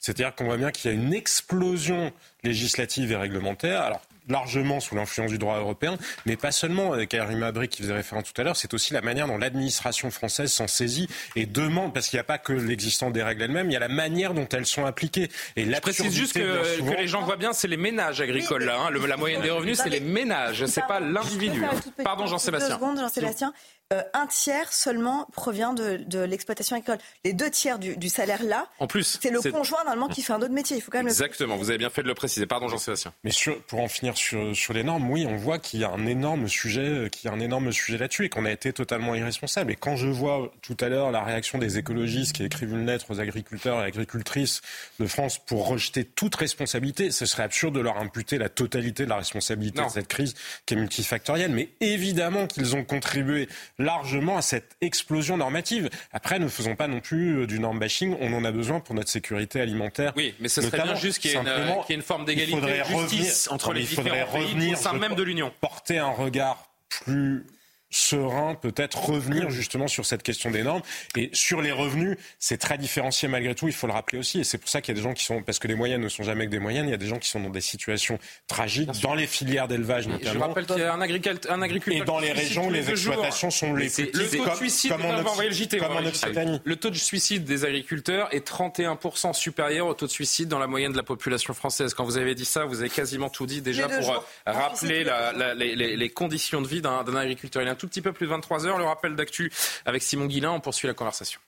C'est-à-dire 0.00 0.34
qu'on 0.34 0.44
voit 0.44 0.56
bien 0.56 0.70
qu'il 0.70 0.90
y 0.90 0.94
a 0.94 0.96
une 0.96 1.14
explosion 1.14 2.12
législative 2.42 3.12
et 3.12 3.16
réglementaire. 3.16 3.82
Alors, 3.82 4.02
largement 4.28 4.80
sous 4.80 4.94
l'influence 4.94 5.30
du 5.30 5.38
droit 5.38 5.58
européen, 5.58 5.96
mais 6.26 6.36
pas 6.36 6.52
seulement. 6.52 6.92
Avec 6.92 7.10
Karim 7.10 7.42
Abri 7.42 7.68
qui 7.68 7.82
faisait 7.82 7.94
référence 7.94 8.32
tout 8.32 8.40
à 8.40 8.44
l'heure, 8.44 8.56
c'est 8.56 8.74
aussi 8.74 8.92
la 8.92 9.00
manière 9.00 9.26
dont 9.26 9.38
l'administration 9.38 10.10
française 10.10 10.52
s'en 10.52 10.66
saisit 10.66 11.08
et 11.36 11.46
demande, 11.46 11.92
parce 11.92 12.08
qu'il 12.08 12.16
n'y 12.16 12.22
a 12.22 12.24
pas 12.24 12.38
que 12.38 12.52
l'existence 12.52 13.12
des 13.12 13.22
règles 13.22 13.42
elles-mêmes, 13.42 13.70
il 13.70 13.72
y 13.72 13.76
a 13.76 13.80
la 13.80 13.88
manière 13.88 14.34
dont 14.34 14.48
elles 14.48 14.66
sont 14.66 14.84
appliquées. 14.84 15.30
Et 15.56 15.64
Je 15.64 15.80
précise 15.80 16.14
juste 16.14 16.34
que, 16.34 16.80
que, 16.80 16.96
les 16.96 17.08
gens 17.08 17.22
voient 17.22 17.36
bien, 17.36 17.52
c'est 17.52 17.68
les 17.68 17.76
ménages 17.76 18.20
agricoles. 18.20 18.64
Là, 18.64 18.78
hein. 18.80 18.90
la 18.90 19.16
moyenne 19.16 19.42
des 19.42 19.50
revenus, 19.50 19.78
c'est 19.82 19.90
les 19.90 20.00
ménages, 20.00 20.66
c'est 20.66 20.86
pas 20.86 21.00
l'individu. 21.00 21.62
Pardon, 22.02 22.26
Jean-Sébastien. 22.26 22.78
Jean-Sébastien. 22.78 23.52
Euh, 23.92 24.02
un 24.14 24.26
tiers 24.26 24.72
seulement 24.72 25.28
provient 25.32 25.74
de, 25.74 26.18
l'exploitation 26.24 26.76
agricole. 26.76 26.96
Les 27.22 27.34
deux 27.34 27.50
tiers 27.50 27.78
du, 27.78 28.08
salaire 28.08 28.42
là, 28.42 28.66
en 28.78 28.86
plus, 28.86 29.18
c'est 29.20 29.30
le 29.30 29.42
conjoint 29.42 29.84
normalement 29.84 30.08
qui 30.08 30.22
fait 30.22 30.32
un 30.32 30.40
autre 30.40 30.54
métier. 30.54 30.78
Il 30.78 30.80
faut 30.80 30.90
quand 30.90 30.98
même 30.98 31.08
Exactement, 31.08 31.56
vous 31.56 31.68
avez 31.68 31.76
bien 31.76 31.90
fait 31.90 32.02
de 32.02 32.08
le 32.08 32.14
préciser. 32.14 32.46
Pardon 32.46 32.68
Jean-Sébastien. 32.68 33.12
Mais 33.24 33.30
pour 33.66 33.80
en 33.80 33.88
finir 33.88 34.16
sur, 34.16 34.56
sur 34.56 34.72
les 34.72 34.84
normes, 34.84 35.10
oui, 35.10 35.26
on 35.28 35.36
voit 35.36 35.58
qu'il 35.58 35.80
y 35.80 35.84
a 35.84 35.90
un 35.90 36.06
énorme 36.06 36.48
sujet, 36.48 37.10
qu'il 37.10 37.28
y 37.28 37.32
a 37.32 37.36
un 37.36 37.40
énorme 37.40 37.72
sujet 37.72 37.98
là-dessus 37.98 38.24
et 38.24 38.28
qu'on 38.30 38.46
a 38.46 38.50
été 38.50 38.72
totalement 38.72 39.14
irresponsable. 39.14 39.72
Et 39.72 39.76
quand 39.76 39.96
je 39.96 40.08
vois 40.08 40.50
tout 40.62 40.76
à 40.80 40.88
l'heure 40.88 41.10
la 41.10 41.22
réaction 41.22 41.58
des 41.58 41.76
écologistes 41.76 42.32
qui 42.32 42.42
écrivent 42.42 42.72
une 42.72 42.86
lettre 42.86 43.10
aux 43.10 43.20
agriculteurs 43.20 43.82
et 43.82 43.84
agricultrices 43.84 44.62
de 44.98 45.06
France 45.06 45.38
pour 45.38 45.68
rejeter 45.68 46.04
toute 46.04 46.34
responsabilité, 46.36 47.10
ce 47.10 47.26
serait 47.26 47.42
absurde 47.42 47.74
de 47.74 47.80
leur 47.80 47.98
imputer 47.98 48.38
la 48.38 48.48
totalité 48.48 49.04
de 49.04 49.10
la 49.10 49.16
responsabilité 49.16 49.84
de 49.84 49.90
cette 49.90 50.08
crise 50.08 50.32
qui 50.64 50.72
est 50.72 50.76
multifactorielle. 50.78 51.52
Mais 51.52 51.68
évidemment 51.80 52.46
qu'ils 52.46 52.74
ont 52.76 52.84
contribué 52.84 53.48
largement 53.78 54.36
à 54.36 54.42
cette 54.42 54.76
explosion 54.80 55.36
normative. 55.36 55.90
Après, 56.12 56.38
ne 56.38 56.48
faisons 56.48 56.76
pas 56.76 56.88
non 56.88 57.00
plus 57.00 57.38
euh, 57.38 57.46
du 57.46 57.58
norm 57.58 57.78
bashing. 57.78 58.16
On 58.20 58.32
en 58.32 58.44
a 58.44 58.52
besoin 58.52 58.80
pour 58.80 58.94
notre 58.94 59.10
sécurité 59.10 59.60
alimentaire. 59.60 60.12
Oui, 60.16 60.34
mais 60.40 60.48
ce 60.48 60.62
serait 60.62 60.82
bien 60.82 60.94
juste 60.94 61.18
qu'il 61.18 61.32
y, 61.32 61.34
ait 61.34 61.94
une, 61.94 62.02
forme 62.02 62.24
d'égalité 62.24 62.60
de 62.60 62.84
justice 62.84 63.48
entre 63.50 63.72
les 63.72 63.82
différents 63.82 64.32
pays 64.32 64.72
au 64.72 64.76
sein 64.76 64.92
même 64.94 65.14
de 65.14 65.22
l'Union. 65.22 65.52
Porter 65.60 65.98
un 65.98 66.10
regard 66.10 66.68
plus 66.88 67.46
serein, 67.94 68.56
peut-être 68.56 69.10
revenir 69.10 69.50
justement 69.50 69.86
sur 69.86 70.04
cette 70.04 70.22
question 70.22 70.50
des 70.50 70.62
normes. 70.62 70.82
Et 71.16 71.30
sur 71.32 71.62
les 71.62 71.72
revenus, 71.72 72.16
c'est 72.38 72.58
très 72.58 72.76
différencié 72.76 73.28
malgré 73.28 73.54
tout, 73.54 73.68
il 73.68 73.72
faut 73.72 73.86
le 73.86 73.92
rappeler 73.92 74.18
aussi. 74.18 74.40
Et 74.40 74.44
c'est 74.44 74.58
pour 74.58 74.68
ça 74.68 74.80
qu'il 74.80 74.94
y 74.94 74.98
a 74.98 75.00
des 75.00 75.08
gens 75.08 75.14
qui 75.14 75.24
sont, 75.24 75.42
parce 75.42 75.58
que 75.58 75.68
les 75.68 75.76
moyennes 75.76 76.00
ne 76.00 76.08
sont 76.08 76.24
jamais 76.24 76.46
que 76.46 76.50
des 76.50 76.58
moyennes, 76.58 76.88
il 76.88 76.90
y 76.90 76.94
a 76.94 76.98
des 76.98 77.06
gens 77.06 77.18
qui 77.18 77.28
sont 77.28 77.40
dans 77.40 77.50
des 77.50 77.60
situations 77.60 78.18
tragiques, 78.48 78.90
dans 79.00 79.14
les 79.14 79.26
filières 79.26 79.68
d'élevage 79.68 80.08
notamment. 80.08 80.32
Je 80.32 80.38
rappelle 80.38 80.66
qu'il 80.66 80.78
y 80.78 80.82
a 80.82 80.92
un, 80.92 81.00
agriculteur, 81.00 81.52
un 81.52 81.62
agriculteur 81.62 82.02
Et 82.02 82.04
dans 82.04 82.18
les 82.18 82.32
régions, 82.32 82.68
les 82.68 82.90
exploitations 82.90 83.50
sont 83.50 83.74
les 83.74 83.88
plus 83.88 84.12
Le 84.12 84.28
taux 84.38 84.50
de 84.50 84.54
suicide, 84.56 84.90
comme, 84.90 85.96
en, 85.96 86.04
Occitanie. 86.06 86.60
Le 86.64 86.76
taux 86.76 86.90
de 86.90 86.96
suicide 86.96 87.44
des 87.44 87.64
agriculteurs 87.64 88.28
est 88.34 88.46
31% 88.46 89.32
supérieur 89.32 89.86
au 89.86 89.94
taux 89.94 90.06
de 90.06 90.10
suicide 90.10 90.48
dans 90.48 90.58
la 90.58 90.66
moyenne 90.66 90.92
de 90.92 90.96
la 90.96 91.02
population 91.02 91.54
française. 91.54 91.94
Quand 91.94 92.04
vous 92.04 92.16
avez 92.16 92.34
dit 92.34 92.44
ça, 92.44 92.64
vous 92.64 92.80
avez 92.80 92.90
quasiment 92.90 93.28
tout 93.28 93.46
dit 93.46 93.62
déjà 93.62 93.88
pour 93.88 94.24
rappeler 94.46 95.06
les, 95.54 96.10
conditions 96.10 96.60
de 96.60 96.68
vie 96.68 96.82
d'un 96.82 97.16
agriculteur. 97.16 97.62
Il 97.62 97.68
tout 97.84 97.90
petit 97.90 98.00
peu 98.00 98.12
plus 98.12 98.26
de 98.26 98.30
23 98.30 98.66
heures. 98.66 98.78
Le 98.78 98.84
rappel 98.84 99.14
d'actu 99.14 99.52
avec 99.84 100.02
Simon 100.02 100.24
Guillain. 100.24 100.52
On 100.52 100.60
poursuit 100.60 100.88
la 100.88 100.94
conversation. 100.94 101.38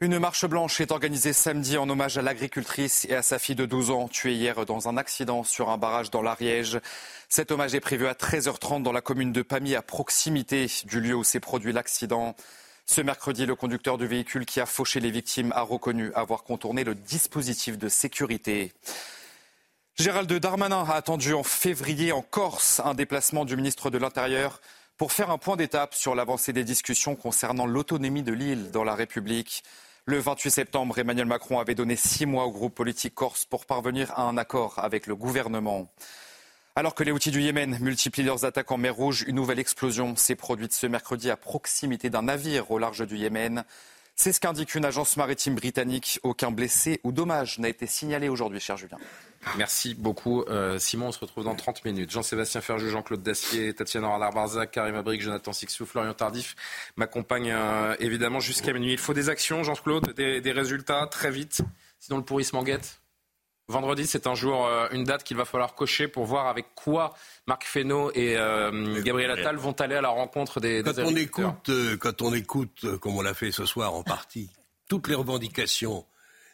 Une 0.00 0.18
marche 0.18 0.44
blanche 0.44 0.82
est 0.82 0.92
organisée 0.92 1.32
samedi 1.32 1.78
en 1.78 1.88
hommage 1.88 2.18
à 2.18 2.22
l'agricultrice 2.22 3.06
et 3.08 3.14
à 3.14 3.22
sa 3.22 3.38
fille 3.38 3.54
de 3.54 3.64
12 3.64 3.90
ans, 3.90 4.06
tuée 4.06 4.34
hier 4.34 4.66
dans 4.66 4.86
un 4.86 4.98
accident 4.98 5.44
sur 5.44 5.70
un 5.70 5.78
barrage 5.78 6.10
dans 6.10 6.20
l'Ariège. 6.20 6.78
Cet 7.30 7.50
hommage 7.50 7.74
est 7.74 7.80
prévu 7.80 8.06
à 8.06 8.12
13h30 8.12 8.82
dans 8.82 8.92
la 8.92 9.00
commune 9.00 9.32
de 9.32 9.40
Pamy, 9.40 9.74
à 9.74 9.80
proximité 9.80 10.66
du 10.84 11.00
lieu 11.00 11.14
où 11.14 11.24
s'est 11.24 11.40
produit 11.40 11.72
l'accident. 11.72 12.36
Ce 12.84 13.00
mercredi, 13.00 13.46
le 13.46 13.54
conducteur 13.54 13.96
du 13.96 14.06
véhicule 14.06 14.44
qui 14.44 14.60
a 14.60 14.66
fauché 14.66 15.00
les 15.00 15.10
victimes 15.10 15.52
a 15.56 15.62
reconnu 15.62 16.12
avoir 16.12 16.42
contourné 16.42 16.84
le 16.84 16.94
dispositif 16.94 17.78
de 17.78 17.88
sécurité. 17.88 18.74
Gérald 19.96 20.32
Darmanin 20.32 20.84
a 20.88 20.94
attendu 20.94 21.34
en 21.34 21.44
février 21.44 22.10
en 22.10 22.20
Corse 22.20 22.80
un 22.84 22.94
déplacement 22.94 23.44
du 23.44 23.54
ministre 23.54 23.90
de 23.90 23.98
l'Intérieur 23.98 24.60
pour 24.96 25.12
faire 25.12 25.30
un 25.30 25.38
point 25.38 25.54
d'étape 25.54 25.94
sur 25.94 26.16
l'avancée 26.16 26.52
des 26.52 26.64
discussions 26.64 27.14
concernant 27.14 27.64
l'autonomie 27.64 28.24
de 28.24 28.32
l'île 28.32 28.72
dans 28.72 28.82
la 28.82 28.96
République. 28.96 29.62
Le 30.04 30.18
28 30.18 30.50
septembre, 30.50 30.98
Emmanuel 30.98 31.26
Macron 31.26 31.60
avait 31.60 31.76
donné 31.76 31.94
six 31.94 32.26
mois 32.26 32.46
au 32.46 32.50
groupe 32.50 32.74
politique 32.74 33.14
corse 33.14 33.44
pour 33.44 33.66
parvenir 33.66 34.10
à 34.18 34.22
un 34.22 34.36
accord 34.36 34.80
avec 34.80 35.06
le 35.06 35.14
gouvernement. 35.14 35.88
Alors 36.74 36.96
que 36.96 37.04
les 37.04 37.12
outils 37.12 37.30
du 37.30 37.40
Yémen 37.40 37.78
multiplient 37.80 38.24
leurs 38.24 38.44
attaques 38.44 38.72
en 38.72 38.78
mer 38.78 38.96
Rouge, 38.96 39.24
une 39.28 39.36
nouvelle 39.36 39.60
explosion 39.60 40.16
s'est 40.16 40.34
produite 40.34 40.72
ce 40.72 40.88
mercredi 40.88 41.30
à 41.30 41.36
proximité 41.36 42.10
d'un 42.10 42.22
navire 42.22 42.72
au 42.72 42.80
large 42.80 43.06
du 43.06 43.16
Yémen. 43.16 43.64
C'est 44.16 44.32
ce 44.32 44.38
qu'indique 44.38 44.74
une 44.74 44.84
agence 44.84 45.16
maritime 45.16 45.56
britannique. 45.56 46.20
Aucun 46.22 46.52
blessé 46.52 47.00
ou 47.02 47.10
dommage 47.10 47.58
n'a 47.58 47.68
été 47.68 47.86
signalé 47.86 48.28
aujourd'hui, 48.28 48.60
cher 48.60 48.76
Julien. 48.76 48.96
Merci 49.58 49.94
beaucoup. 49.94 50.42
Euh, 50.42 50.78
Simon, 50.78 51.08
on 51.08 51.12
se 51.12 51.18
retrouve 51.18 51.44
dans 51.44 51.56
30 51.56 51.84
minutes. 51.84 52.10
Jean-Sébastien 52.10 52.60
Ferjou, 52.60 52.88
Jean-Claude 52.88 53.22
Dacier, 53.22 53.74
Tatiana 53.74 54.08
Renard-Barzac, 54.08 54.70
Karim 54.70 54.94
Abric, 54.94 55.20
Jonathan 55.20 55.52
Sixou, 55.52 55.84
Florian 55.84 56.14
Tardif 56.14 56.54
m'accompagnent 56.96 57.52
euh, 57.52 57.96
évidemment 57.98 58.40
jusqu'à 58.40 58.72
minuit. 58.72 58.92
Il 58.92 58.98
faut 58.98 59.14
des 59.14 59.28
actions, 59.28 59.62
Jean-Claude, 59.64 60.14
des, 60.14 60.40
des, 60.40 60.52
résultats 60.52 61.06
très 61.10 61.30
vite. 61.30 61.62
Sinon, 61.98 62.18
le 62.18 62.24
pourrissement 62.24 62.62
guette. 62.62 63.00
Vendredi, 63.68 64.06
c'est 64.06 64.26
un 64.26 64.34
jour, 64.34 64.66
euh, 64.66 64.88
une 64.92 65.04
date 65.04 65.24
qu'il 65.24 65.38
va 65.38 65.46
falloir 65.46 65.74
cocher 65.74 66.06
pour 66.06 66.26
voir 66.26 66.48
avec 66.48 66.74
quoi 66.74 67.14
Marc 67.46 67.64
Fesneau 67.64 68.12
et 68.14 68.36
euh, 68.36 69.02
Gabriel 69.02 69.30
Attal 69.30 69.56
vont 69.56 69.72
aller 69.72 69.94
à 69.94 70.02
la 70.02 70.10
rencontre 70.10 70.60
des, 70.60 70.82
quand 70.82 70.98
on 70.98 71.16
écoute, 71.16 71.70
quand 71.98 72.20
on 72.20 72.34
écoute, 72.34 72.98
comme 72.98 73.16
on 73.16 73.22
l'a 73.22 73.32
fait 73.32 73.52
ce 73.52 73.64
soir 73.64 73.94
en 73.94 74.02
partie, 74.02 74.50
toutes 74.88 75.08
les 75.08 75.14
revendications 75.14 76.04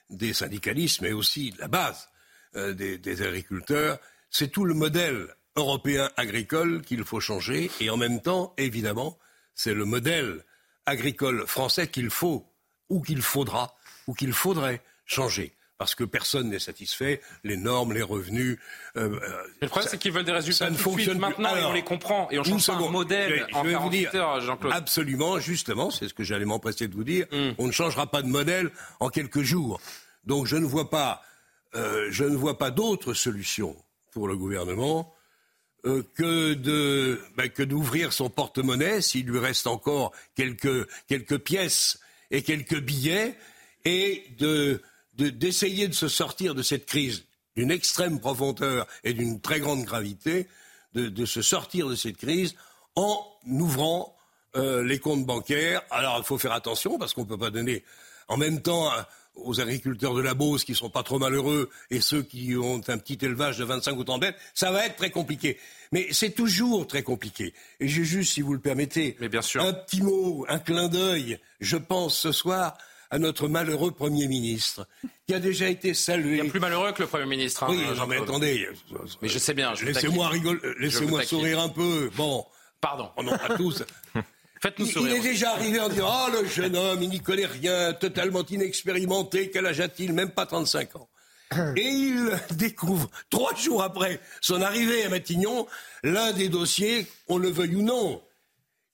des 0.09 0.33
syndicalistes, 0.33 1.01
mais 1.01 1.13
aussi 1.13 1.53
la 1.59 1.67
base, 1.67 2.09
euh, 2.57 2.75
des, 2.75 3.23
agriculteurs, 3.23 3.99
c'est 4.31 4.49
tout 4.49 4.65
le 4.65 4.75
modèle 4.75 5.29
européen 5.57 6.11
agricole 6.17 6.83
qu'il 6.83 7.05
faut 7.05 7.21
changer. 7.21 7.71
Et 7.81 7.91
en 7.91 7.97
même 7.97 8.21
temps, 8.21 8.55
évidemment, 8.57 9.19
c'est 9.55 9.75
le 9.75 9.85
modèle 9.85 10.45
agricole 10.87 11.47
français 11.47 11.89
qu'il 11.89 12.11
faut, 12.11 12.47
ou 12.89 13.03
qu'il 13.03 13.23
faudra, 13.23 13.77
ou 14.07 14.15
qu'il 14.15 14.33
faudrait 14.33 14.83
changer 15.07 15.55
parce 15.81 15.95
que 15.95 16.05
personne 16.05 16.51
n'est 16.51 16.59
satisfait, 16.59 17.23
les 17.43 17.57
normes, 17.57 17.95
les 17.95 18.03
revenus. 18.03 18.59
Euh, 18.99 19.19
euh 19.19 19.43
le 19.63 19.69
problème, 19.69 19.89
c'est 19.91 19.97
qu'ils 19.97 20.13
veulent 20.13 20.27
des 20.27 20.31
résultats 20.31 20.67
ça 20.67 20.71
ne 20.71 20.77
fonctionne 20.77 21.19
maintenant 21.19 21.57
et 21.57 21.65
on 21.65 21.73
les 21.73 21.83
comprend 21.83 22.29
et 22.31 22.39
on 22.39 22.45
change 22.45 22.67
pas 22.67 22.75
un 22.75 22.91
modèle 22.91 23.47
je, 23.49 23.55
en 23.55 23.63
vais 23.63 23.75
vous 23.77 23.89
dire, 23.89 24.41
Jean-Claude. 24.43 24.75
Absolument, 24.75 25.39
justement, 25.39 25.91
c'est 25.91 26.07
ce 26.09 26.13
que 26.13 26.23
j'allais 26.23 26.45
m'empresser 26.45 26.87
de 26.87 26.95
vous 26.95 27.03
dire. 27.03 27.25
Hmm. 27.33 27.53
On 27.57 27.67
ne 27.67 27.73
changera 27.73 28.07
pas 28.11 28.21
de 28.21 28.27
modèle 28.27 28.71
en 29.01 29.09
quelques 29.09 29.41
jours. 29.41 29.81
Donc 30.27 30.45
je 30.45 30.57
ne 30.57 30.67
vois 30.67 30.91
pas, 30.91 31.23
euh, 31.75 32.09
je 32.11 32.25
ne 32.25 32.37
vois 32.37 32.59
pas 32.59 32.71
d'autre 32.71 33.15
solution 33.15 33.75
pour 34.13 34.29
le 34.29 34.37
gouvernement 34.37 35.15
euh, 35.87 36.03
que 36.15 36.53
de 36.53 37.23
ben, 37.39 37.49
que 37.49 37.63
d'ouvrir 37.63 38.13
son 38.13 38.29
porte-monnaie 38.29 39.01
s'il 39.01 39.25
lui 39.25 39.39
reste 39.39 39.67
encore 39.67 40.13
quelques 40.35 40.87
quelques 41.09 41.39
pièces 41.39 42.01
et 42.31 42.43
quelques 42.43 42.81
billets 42.81 43.35
et 43.87 44.27
de 44.37 44.83
d'essayer 45.29 45.89
de, 45.89 45.95
se 45.95 46.09
sortir 46.09 46.55
de 46.55 46.63
cette 46.63 46.87
crise 46.87 47.25
d'une 47.57 47.71
extrême 47.71 48.21
profondeur 48.21 48.87
et 49.05 49.13
d'une 49.13 49.41
très 49.41 49.61
grande 49.61 49.85
gravité, 49.85 50.47
de, 50.95 51.25
se 51.25 51.43
sortir 51.43 51.89
de 51.89 51.95
cette 51.95 52.17
crise 52.17 52.55
en 52.97 53.25
ouvrant 53.47 54.17
euh, 54.57 54.83
les 54.83 54.99
comptes 54.99 55.25
bancaires. 55.25 55.83
Alors 55.91 56.19
il 56.19 56.25
faut 56.25 56.39
faire 56.39 56.53
attention 56.53 56.99
parce 56.99 57.15
qu'on 57.15 57.23
ne 57.23 57.29
peut 57.29 57.39
pas 57.39 57.51
donner 57.51 57.85
en 58.29 58.37
même 58.37 58.63
temps 58.63 58.91
aux 59.37 59.61
agriculteurs 59.61 60.15
de 60.15 60.21
la 60.21 60.35
Beauce 60.35 60.65
qui 60.65 60.75
sont 60.75 60.91
pas 60.91 61.03
trop 61.03 61.19
malheureux 61.19 61.71
et 61.91 62.01
ceux 62.01 62.23
qui 62.23 62.57
ont 62.57 62.81
un 62.89 62.99
petit 62.99 63.19
élevage 63.25 63.59
de 63.59 63.65
25 63.65 63.97
ou 63.97 64.05
30 64.05 64.21
bêtes, 64.21 64.37
ça 64.55 64.71
va 64.71 64.87
être 64.87 64.97
très 64.97 65.11
compliqué. 65.11 65.59
Mais 65.93 66.09
c'est 66.13 66.31
toujours 66.31 66.87
très 66.87 67.03
compliqué. 67.03 67.55
Et 67.81 67.89
j'ai 67.89 68.05
juste, 68.05 68.33
si 68.33 68.43
vous 68.43 68.53
le 68.53 68.61
permettez, 68.61 69.17
un 69.21 69.73
petit 69.73 70.03
mot, 70.03 70.45
un 70.49 70.59
clin 70.59 70.89
d'œil. 70.89 71.39
Je 71.61 71.77
pense 71.77 72.17
ce 72.17 72.33
soir 72.33 72.77
à 73.11 73.19
notre 73.19 73.49
malheureux 73.49 73.91
Premier 73.91 74.29
ministre, 74.29 74.87
qui 75.27 75.35
a 75.35 75.41
déjà 75.41 75.69
été 75.69 75.95
salué. 75.95 76.39
Il 76.39 76.45
y 76.45 76.49
a 76.49 76.51
plus 76.51 76.61
malheureux 76.61 76.93
que 76.93 77.03
le 77.03 77.09
Premier 77.09 77.27
ministre. 77.27 77.65
Hein, 77.65 77.69
oui, 77.71 77.85
non, 77.97 78.07
mais 78.07 78.19
attendez. 78.19 78.69
Mais 79.21 79.29
je 79.29 79.39
sais 79.39 79.55
bien. 79.55 79.73
Laissez-moi 79.83 80.29
rigoler, 80.29 80.61
laissez-moi 80.79 81.25
sourire 81.25 81.61
un 81.61 81.69
peu. 81.69 82.11
Bon. 82.17 82.47
Pardon. 82.81 83.11
On 83.17 83.27
en 83.29 83.35
a 83.35 83.57
tous. 83.57 83.85
Faites-nous 84.63 84.87
il, 84.87 84.93
sourire. 84.93 85.17
Il 85.17 85.19
est 85.19 85.31
déjà 85.31 85.53
arrivé 85.53 85.81
en 85.81 85.89
disant 85.89 86.11
Oh, 86.11 86.31
le 86.31 86.47
jeune 86.47 86.77
homme, 86.77 87.03
il 87.03 87.09
n'y 87.09 87.21
connaît 87.21 87.47
rien, 87.47 87.93
totalement 87.95 88.45
inexpérimenté, 88.45 89.51
quel 89.51 89.67
âge 89.67 89.81
a-t-il 89.81 90.13
Même 90.13 90.31
pas 90.31 90.47
35 90.47 90.97
ans. 90.97 91.09
Et 91.77 91.83
il 91.83 92.31
découvre, 92.53 93.11
trois 93.29 93.55
jours 93.55 93.83
après 93.83 94.21
son 94.41 94.63
arrivée 94.63 95.05
à 95.05 95.09
Matignon, 95.09 95.67
l'un 96.05 96.33
des 96.33 96.49
dossiers, 96.49 97.07
on 97.27 97.39
le 97.39 97.51
veuille 97.51 97.77
ou 97.77 97.83
non, 97.83 98.23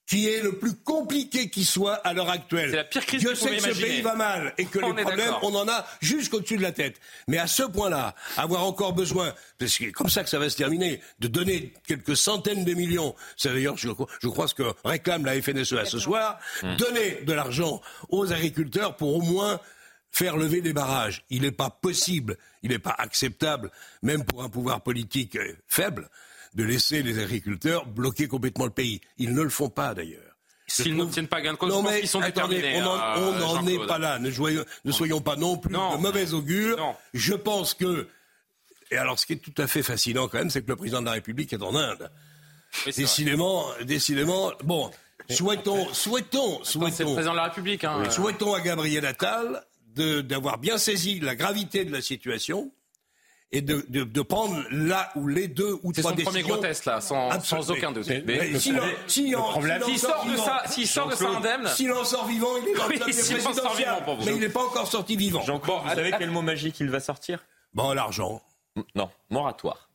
qui 0.07 0.29
est 0.29 0.41
le 0.41 0.53
plus 0.53 0.75
compliqué 0.75 1.51
qui 1.51 1.65
soit 1.65 1.95
à 1.95 2.15
l'heure 2.15 2.31
actuelle. 2.31 2.71
C'est 2.71 2.77
la 2.77 2.85
pire 2.85 3.05
crise 3.05 3.23
Je 3.23 3.35
sais 3.35 3.57
que 3.57 3.75
ce 3.75 3.81
pays 3.81 4.03
va 4.03 4.15
mal 4.15 4.55
et 4.57 4.65
que 4.65 4.79
les 4.97 5.03
problèmes, 5.03 5.35
on 5.43 5.55
en 5.55 5.69
a 5.69 5.85
jusqu'au-dessus 6.01 6.57
de 6.57 6.63
la 6.63 6.73
tête. 6.73 7.01
Mais 7.27 7.39
à 7.39 7.47
ce 7.47 7.65
point-là, 7.65 8.15
avoir 8.37 8.65
encore 8.65 8.93
besoin, 8.93 9.35
parce 9.59 9.77
que 9.77 9.85
c'est 9.87 9.93
comme 9.93 10.09
ça 10.09 10.23
que 10.23 10.31
ça 10.31 10.39
va 10.39 10.49
se 10.49 10.57
terminer, 10.57 11.01
de 11.19 11.29
donner 11.29 11.73
quelques 11.87 12.17
centaines 12.17 12.65
de 12.65 12.75
millions, 12.75 13.15
c'est 13.37 13.53
d'ailleurs, 13.53 13.77
je, 13.77 13.89
je, 14.21 14.29
crois, 14.29 14.47
ce 14.47 14.55
que 14.55 14.73
réclame 14.85 15.25
la 15.25 15.41
FNSEA 15.41 15.85
ce 15.85 15.99
soir, 15.99 16.39
mmh. 16.63 16.77
donner 16.77 17.11
de 17.23 17.33
l'argent 17.33 17.81
aux 18.09 18.33
agriculteurs 18.33 18.97
pour 18.97 19.17
au 19.17 19.23
moins 19.23 19.61
faire 20.17 20.37
lever 20.37 20.61
des 20.61 20.73
barrages. 20.73 21.25
Il 21.31 21.43
n'est 21.43 21.51
pas 21.51 21.69
possible, 21.69 22.37
il 22.63 22.71
n'est 22.71 22.79
pas 22.79 22.95
acceptable, 22.97 23.71
même 24.03 24.25
pour 24.25 24.43
un 24.43 24.49
pouvoir 24.49 24.83
politique 24.83 25.37
euh, 25.37 25.57
faible, 25.67 26.09
de 26.57 26.65
laisser 26.65 27.03
les 27.03 27.19
agriculteurs 27.23 27.87
bloquer 27.87 28.27
complètement 28.27 28.65
le 28.65 28.71
pays. 28.71 29.01
Ils 29.19 29.35
ne 29.35 29.43
le 29.43 29.51
font 29.51 29.69
pas 29.69 29.95
d'ailleurs. 29.95 30.23
S'ils 30.67 30.97
n'obtiennent 30.97 31.29
pas 31.29 31.41
gain 31.41 31.53
de 31.53 31.59
cause, 31.59 31.71
non, 31.71 31.83
mais, 31.83 32.01
ils 32.01 32.09
sont 32.09 32.21
attendez, 32.21 32.57
déterminés. 32.57 32.83
On 32.85 33.39
n'en 33.39 33.67
est 33.67 33.87
pas 33.87 33.99
là. 33.99 34.19
Ne, 34.19 34.31
ne, 34.85 34.93
soyons 34.93 35.21
pas 35.21 35.37
non 35.37 35.59
plus 35.59 35.73
de 35.73 35.99
mauvais 35.99 36.33
augure. 36.33 36.97
Je 37.15 37.35
pense 37.35 37.75
que. 37.75 38.09
Et 38.91 38.97
alors, 38.97 39.19
ce 39.19 39.27
qui 39.27 39.35
est 39.35 39.37
tout 39.37 39.55
à 39.59 39.67
fait 39.67 39.83
fascinant 39.83 40.29
quand 40.29 40.39
même, 40.39 40.51
c'est 40.51 40.63
que 40.63 40.69
le 40.69 40.77
président 40.77 41.01
de 41.01 41.07
la 41.07 41.13
République 41.13 41.53
est 41.53 41.63
en 41.63 41.75
Inde. 41.77 42.11
décidément, 42.85 43.67
décidément. 43.85 44.53
Bon, 44.65 44.91
souhaitons, 45.31 45.87
souhaitons, 45.93 46.65
souhaitons. 46.65 46.97
C'est 46.97 47.05
le 47.05 47.13
président 47.13 47.33
de 47.33 47.37
la 47.37 47.45
République. 47.45 47.85
Hein, 47.85 48.11
souhaitons 48.11 48.55
à 48.55 48.61
Gabriel 48.61 49.07
Attal 49.07 49.63
d'avoir 49.95 50.59
bien 50.59 50.79
saisi 50.79 51.21
la 51.21 51.37
gravité 51.37 51.85
de 51.85 51.93
la 51.93 52.03
situation 52.03 52.73
et 53.57 53.63
de, 53.63 53.87
de, 53.89 54.05
de, 54.05 54.23
prendre 54.23 54.63
là 54.71 55.11
où 55.15 55.29
les 55.29 55.49
deux 55.49 55.79
ou 55.83 55.93
trois 55.93 56.13
décisions. 56.13 56.15
C'est 56.15 56.25
son 56.25 56.31
premier 56.31 56.43
gros 56.43 56.57
test 56.59 56.85
là, 56.85 57.01
sans, 57.01 57.41
sans 57.41 57.71
aucun 57.71 57.91
doute. 57.91 58.07
Mais, 58.27 58.59
s'il 58.59 58.79
si 59.07 59.31
sort 59.31 60.27
de 60.31 60.37
ça, 60.37 60.63
s'il 60.67 60.87
sort 60.87 61.09
de 61.09 61.15
ça 61.15 61.29
indemne, 61.29 61.67
s'il 61.69 61.91
en 61.91 62.05
sort 62.05 62.27
vivant, 62.27 62.49
il 62.63 62.69
est 62.69 62.75
dans 62.75 62.87
le 62.87 62.95
oui, 62.97 63.85
pour 64.05 64.17
vous. 64.17 64.27
Mais 64.27 64.35
il 64.35 64.41
n'est 64.41 64.51
pas 64.51 64.63
encore 64.63 64.87
sorti 64.87 65.17
vivant. 65.17 65.43
Jean-Claude, 65.43 65.83
vous 65.85 65.95
savez 65.95 66.13
quel 66.19 66.31
mot 66.31 66.43
magique 66.43 66.79
il 66.81 66.91
va 66.91 67.01
sortir? 67.01 67.45
Bon, 67.73 67.93
l'argent. 67.93 68.43
Non, 68.95 69.09
moratoire. 69.31 69.86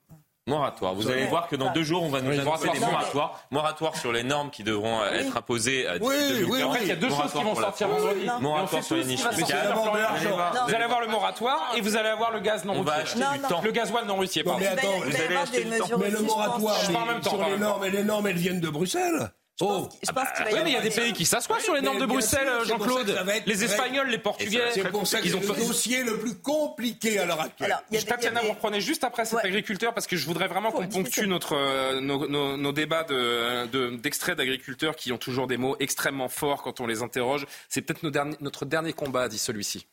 Moratoire. 0.48 0.96
Vous 0.96 1.08
allez 1.10 1.28
voir 1.28 1.48
que 1.48 1.56
dans 1.56 1.72
deux 1.72 1.84
jours, 1.84 2.02
on 2.02 2.10
va 2.10 2.22
nous 2.22 2.40
annoncer 2.40 2.70
des 2.70 2.80
moratoires. 2.80 3.40
Moratoire 3.52 3.96
sur 3.96 4.12
les 4.12 4.24
normes 4.24 4.50
qui 4.50 4.64
devront 4.64 5.02
euh, 5.02 5.12
être 5.14 5.38
imposées 5.38 5.88
à 5.88 5.98
oui, 6.02 6.16
oui, 6.50 6.60
il 6.82 6.88
y 6.88 6.92
a 6.92 6.96
deux 6.96 7.10
choses 7.10 7.32
qui 7.32 7.44
vont 7.44 7.56
sortir 7.56 7.88
vendredi. 7.90 8.28
Moratoire 8.40 8.84
sur 8.84 8.96
les 8.96 9.06
niches 9.06 9.22
fiscales. 9.22 9.74
Vous 9.74 10.74
allez 10.74 10.84
avoir 10.84 11.02
le 11.02 11.08
moratoire 11.08 11.74
et 11.78 11.82
vous 11.82 11.96
allez 11.96 12.10
avoir 12.10 12.32
le 12.32 12.40
gaz 12.40 12.66
non 12.66 12.74
routier. 12.74 12.82
On 12.82 12.96
va 12.96 13.02
acheter 13.02 13.20
du 13.34 13.40
temps. 13.48 13.62
Le 13.64 13.72
gasoil 13.72 14.06
non 14.08 14.16
routier. 14.16 14.44
Mais 14.58 14.68
attends, 14.68 14.88
vous 15.06 15.16
allez 15.16 15.36
acheter 15.36 15.64
du 15.64 15.78
temps. 15.78 15.98
Mais 16.00 16.10
le 16.10 16.22
moratoire 16.22 16.76
sur 17.22 17.46
les 17.46 17.58
normes, 17.58 17.86
les 17.86 18.04
normes, 18.04 18.28
elles 18.28 18.38
viennent 18.38 18.62
de 18.62 18.70
Bruxelles. 18.70 19.32
Oh. 19.62 19.90
Je 20.02 20.12
pense, 20.12 20.28
oui, 20.52 20.60
mais 20.64 20.72
il 20.72 20.74
y 20.74 20.78
a 20.78 20.82
des 20.82 20.90
pays 20.90 21.14
qui 21.14 21.26
s'assoient 21.26 21.60
sur 21.60 21.76
les 21.76 21.82
normes 21.82 22.00
de 22.00 22.06
Bruxelles, 22.06 22.50
Jean-Claude. 22.66 23.16
Les 23.46 23.64
Espagnols, 23.64 24.10
les 24.10 24.18
Portugais. 24.18 24.72
C'est 24.74 24.90
pour 24.90 25.08
ça 25.08 25.22
qu'ils 25.22 25.36
ont 25.36 25.40
le 25.40 25.68
dossier 25.68 26.04
le 26.04 26.18
plus 26.18 26.36
compliqué 26.40 27.20
à 27.20 27.26
l'heure 27.26 27.42
actuelle. 27.42 27.72
Alors, 27.72 28.06
Tatiana, 28.06 28.42
vous 28.42 28.52
reprenez 28.52 28.82
juste 28.82 29.04
après 29.04 29.26
cet 29.26 29.40
agriculteur 29.40 29.94
parce 29.94 30.08
que 30.08 30.18
je 30.18 30.26
voudrais 30.26 30.48
vraiment 30.48 30.72
qu'on 30.72 30.88
ponctue 30.88 31.26
notre, 31.26 31.56
euh, 31.56 32.00
nos, 32.02 32.28
nos, 32.28 32.58
nos, 32.58 32.72
débats 32.72 33.04
d'extraits 33.04 34.36
de, 34.36 34.44
d'agriculteurs 34.44 34.96
qui 34.96 35.12
ont 35.12 35.18
toujours 35.18 35.48
des 35.48 35.58
mots 35.58 35.76
extrêmement 35.80 36.30
forts 36.30 36.62
quand 36.64 36.80
on 36.80 36.88
les 36.88 37.02
interroge. 37.02 37.46
C'est 37.70 37.82
peut-être 37.82 38.04
notre 38.04 38.66
dernier 38.66 38.94
combat, 38.94 39.28
dit 39.28 39.38
celui-ci. 39.38 39.88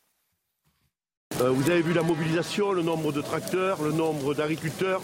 Euh, 1.40 1.50
vous 1.50 1.70
avez 1.70 1.82
vu 1.82 1.92
la 1.92 2.02
mobilisation, 2.02 2.72
le 2.72 2.82
nombre 2.82 3.12
de 3.12 3.20
tracteurs, 3.20 3.82
le 3.82 3.92
nombre 3.92 4.34
d'agriculteurs. 4.34 5.00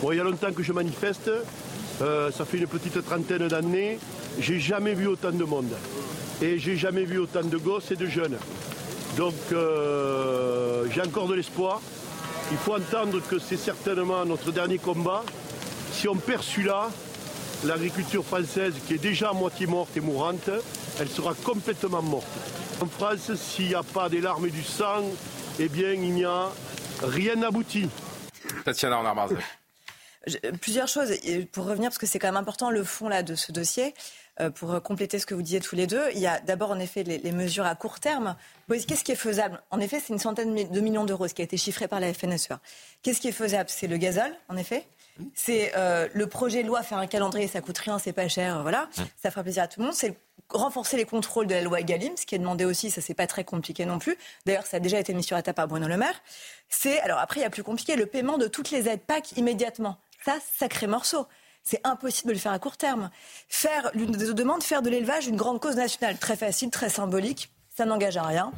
Bon, 0.00 0.12
il 0.12 0.16
y 0.16 0.20
a 0.20 0.24
longtemps 0.24 0.52
que 0.52 0.62
je 0.62 0.72
manifeste. 0.72 1.30
Euh, 2.02 2.30
ça 2.30 2.44
fait 2.44 2.58
une 2.58 2.66
petite 2.66 3.04
trentaine 3.04 3.48
d'années. 3.48 3.98
J'ai 4.38 4.58
jamais 4.58 4.94
vu 4.94 5.06
autant 5.06 5.30
de 5.30 5.44
monde. 5.44 5.72
Et 6.42 6.58
j'ai 6.58 6.76
jamais 6.76 7.04
vu 7.04 7.18
autant 7.18 7.42
de 7.42 7.56
gosses 7.56 7.90
et 7.92 7.96
de 7.96 8.06
jeunes. 8.06 8.36
Donc 9.16 9.34
euh, 9.52 10.86
j'ai 10.92 11.02
encore 11.02 11.28
de 11.28 11.34
l'espoir. 11.34 11.80
Il 12.50 12.58
faut 12.58 12.74
entendre 12.74 13.20
que 13.28 13.38
c'est 13.38 13.56
certainement 13.56 14.24
notre 14.24 14.50
dernier 14.50 14.78
combat. 14.78 15.24
Si 15.92 16.08
on 16.08 16.16
perd 16.16 16.42
celui-là, 16.42 16.90
l'agriculture 17.64 18.24
française, 18.24 18.74
qui 18.86 18.94
est 18.94 18.98
déjà 18.98 19.30
à 19.30 19.32
moitié 19.32 19.66
morte 19.66 19.96
et 19.96 20.00
mourante, 20.00 20.50
elle 21.00 21.08
sera 21.08 21.32
complètement 21.34 22.02
morte. 22.02 22.26
En 22.80 22.86
France, 22.86 23.34
s'il 23.36 23.68
n'y 23.68 23.74
a 23.74 23.82
pas 23.82 24.08
des 24.08 24.20
larmes 24.20 24.46
et 24.46 24.50
du 24.50 24.62
sang, 24.62 25.04
eh 25.58 25.68
bien, 25.68 25.92
il 25.92 26.12
n'y 26.12 26.24
a 26.24 26.50
rien 27.02 27.40
abouti. 27.42 27.88
Tatiana 28.64 29.14
plusieurs 30.60 30.88
choses 30.88 31.12
pour 31.52 31.66
revenir 31.66 31.90
parce 31.90 31.98
que 31.98 32.06
c'est 32.06 32.18
quand 32.18 32.28
même 32.28 32.36
important 32.36 32.70
le 32.70 32.84
fond 32.84 33.08
là 33.08 33.22
de 33.22 33.34
ce 33.34 33.52
dossier. 33.52 33.94
Euh, 34.40 34.50
pour 34.50 34.82
compléter 34.82 35.20
ce 35.20 35.26
que 35.26 35.34
vous 35.34 35.42
disiez 35.42 35.60
tous 35.60 35.76
les 35.76 35.86
deux, 35.86 36.02
il 36.12 36.18
y 36.18 36.26
a 36.26 36.40
d'abord 36.40 36.72
en 36.72 36.80
effet 36.80 37.04
les, 37.04 37.30
mesures 37.30 37.66
à 37.66 37.76
court 37.76 38.00
terme. 38.00 38.34
Qu'est-ce 38.68 39.04
qui 39.04 39.12
est 39.12 39.16
faisable? 39.16 39.62
En 39.70 39.78
effet, 39.78 40.00
c'est 40.04 40.12
une 40.12 40.18
centaine 40.18 40.54
de 40.54 40.80
millions 40.80 41.04
d'euros, 41.04 41.28
ce 41.28 41.34
qui 41.34 41.42
a 41.42 41.44
été 41.44 41.56
chiffré 41.56 41.86
par 41.86 42.00
la 42.00 42.12
FNSEA. 42.12 42.58
Qu'est-ce 43.02 43.20
qui 43.20 43.28
est 43.28 43.32
faisable? 43.32 43.70
C'est 43.70 43.86
le 43.86 43.96
gazole, 43.96 44.34
en 44.48 44.56
effet. 44.56 44.88
C'est 45.34 45.72
euh, 45.76 46.08
le 46.12 46.26
projet 46.26 46.64
de 46.64 46.68
loi, 46.68 46.82
faire 46.82 46.98
un 46.98 47.06
calendrier, 47.06 47.46
ça 47.46 47.60
coûte 47.60 47.78
rien, 47.78 48.00
c'est 48.00 48.12
pas 48.12 48.26
cher, 48.26 48.62
voilà, 48.62 48.88
ça 49.22 49.30
fera 49.30 49.44
plaisir 49.44 49.62
à 49.62 49.68
tout 49.68 49.78
le 49.78 49.86
monde. 49.86 49.94
C'est 49.94 50.16
renforcer 50.48 50.96
les 50.96 51.04
contrôles 51.04 51.46
de 51.46 51.54
la 51.54 51.62
loi 51.62 51.80
Egalim, 51.80 52.16
ce 52.16 52.26
qui 52.26 52.34
est 52.34 52.38
demandé 52.38 52.64
aussi, 52.64 52.90
ça 52.90 53.00
c'est 53.00 53.14
pas 53.14 53.26
très 53.26 53.44
compliqué 53.44 53.86
non 53.86 53.98
plus. 53.98 54.16
D'ailleurs, 54.46 54.66
ça 54.66 54.78
a 54.78 54.80
déjà 54.80 54.98
été 54.98 55.14
mis 55.14 55.22
sur 55.22 55.36
la 55.36 55.42
table 55.42 55.54
par 55.54 55.68
Bruno 55.68 55.86
Le 55.86 55.96
Maire. 55.96 56.20
C'est, 56.68 57.00
alors 57.00 57.18
après, 57.18 57.40
il 57.40 57.42
y 57.44 57.46
a 57.46 57.50
plus 57.50 57.62
compliqué, 57.62 57.94
le 57.94 58.06
paiement 58.06 58.38
de 58.38 58.48
toutes 58.48 58.70
les 58.70 58.88
aides 58.88 59.00
PAC 59.00 59.36
immédiatement. 59.36 59.98
Ça, 60.24 60.38
sacré 60.58 60.86
morceau. 60.86 61.26
C'est 61.62 61.80
impossible 61.84 62.28
de 62.28 62.34
le 62.34 62.38
faire 62.38 62.52
à 62.52 62.58
court 62.58 62.76
terme. 62.76 63.10
Faire 63.48 63.90
l'une 63.94 64.12
des 64.12 64.32
demandes, 64.32 64.62
faire 64.62 64.82
de 64.82 64.90
l'élevage 64.90 65.26
une 65.26 65.36
grande 65.36 65.60
cause 65.60 65.76
nationale, 65.76 66.18
très 66.18 66.36
facile, 66.36 66.70
très 66.70 66.88
symbolique, 66.88 67.50
ça 67.74 67.84
n'engage 67.84 68.16
à 68.16 68.22
rien. 68.22 68.52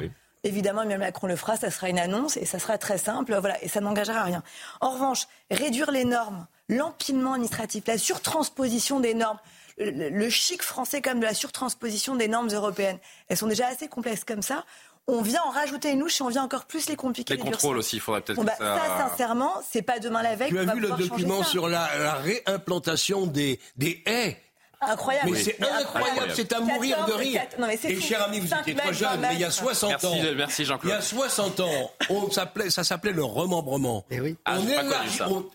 Évidemment, 0.45 0.83
Emmanuel 0.83 1.01
Macron 1.01 1.27
le 1.27 1.35
fera, 1.35 1.57
ça 1.57 1.71
sera 1.71 1.89
une 1.89 1.99
annonce 1.99 2.37
et 2.37 2.45
ça 2.45 2.61
sera 2.61 2.79
très 2.79 2.99
simple, 2.99 3.35
voilà, 3.35 3.63
et 3.65 3.69
ça 3.69 3.81
n'engagera 3.81 4.21
à 4.21 4.25
rien. 4.25 4.43
En 4.81 4.91
revanche, 4.91 5.27
réduire 5.51 5.91
les 5.91 6.05
normes, 6.05 6.47
l'empilement 6.69 7.33
administratif, 7.33 7.85
la 7.87 7.99
surtransposition 7.99 9.01
des 9.01 9.15
normes, 9.15 9.39
le, 9.79 10.31
chic 10.31 10.63
français 10.63 11.03
comme 11.03 11.19
de 11.19 11.25
la 11.25 11.35
surtransposition 11.35 12.15
des 12.15 12.29
normes 12.29 12.49
européennes, 12.53 12.99
elles 13.29 13.37
sont 13.37 13.49
déjà 13.49 13.67
assez 13.67 13.89
complexes 13.89 14.25
comme 14.25 14.43
ça 14.43 14.65
on 15.09 15.23
vient 15.23 15.43
en 15.43 15.51
rajouter 15.51 15.93
une 15.93 16.01
louche 16.01 16.21
et 16.21 16.25
on 16.25 16.29
vient 16.29 16.43
encore 16.43 16.65
plus 16.67 16.89
les 16.89 16.97
compliquer. 16.97 17.35
Les, 17.35 17.41
contrôles 17.41 17.79
aussi, 17.79 17.97
il 17.97 18.01
faudrait 18.01 18.23
peut-être 18.23 18.37
bon, 18.37 18.45
bah, 18.45 18.55
ça... 18.59 18.77
ça... 18.77 19.09
sincèrement, 19.09 19.53
c'est 19.71 19.83
pas 19.83 19.99
demain 19.99 20.23
la 20.23 20.35
veille. 20.35 20.51
Tu 20.51 20.59
as 20.59 20.75
vu 20.75 20.81
le 20.81 20.91
document 20.91 21.43
sur 21.43 21.69
la, 21.69 21.89
la 21.99 22.15
réimplantation 22.15 23.27
des, 23.27 23.61
des 23.77 24.03
haies? 24.07 24.39
Incroyable. 24.81 25.31
Mais 25.31 25.39
c'est 25.39 25.63
incroyable, 25.63 26.33
c'est 26.35 26.53
à 26.53 26.61
mourir 26.61 27.07
de 27.07 27.13
rire. 27.13 27.41
Non, 27.59 27.67
mais 27.67 27.79
Et 27.83 28.01
cher 28.01 28.23
ami, 28.23 28.41
vous 28.41 28.53
étiez 28.53 28.75
trop 28.75 28.93
jeune, 28.93 29.21
mais 29.21 29.35
il 29.35 29.41
y 29.41 29.45
a 29.45 29.51
60 29.51 29.91
merci, 29.91 30.07
ans. 30.07 30.15
Merci 30.37 30.65
Jean-Claude. 30.67 30.93
Il 30.93 30.97
y 30.97 30.99
a 30.99 31.03
60 31.03 31.61
ans, 31.61 31.91
on 32.11 32.31
s'appelait, 32.31 32.69
ça 32.69 32.85
s'appelait 32.85 33.13
le 33.13 33.25
remembrement. 33.25 34.05
Et 34.11 34.21
oui. 34.21 34.37
Ah, 34.45 34.59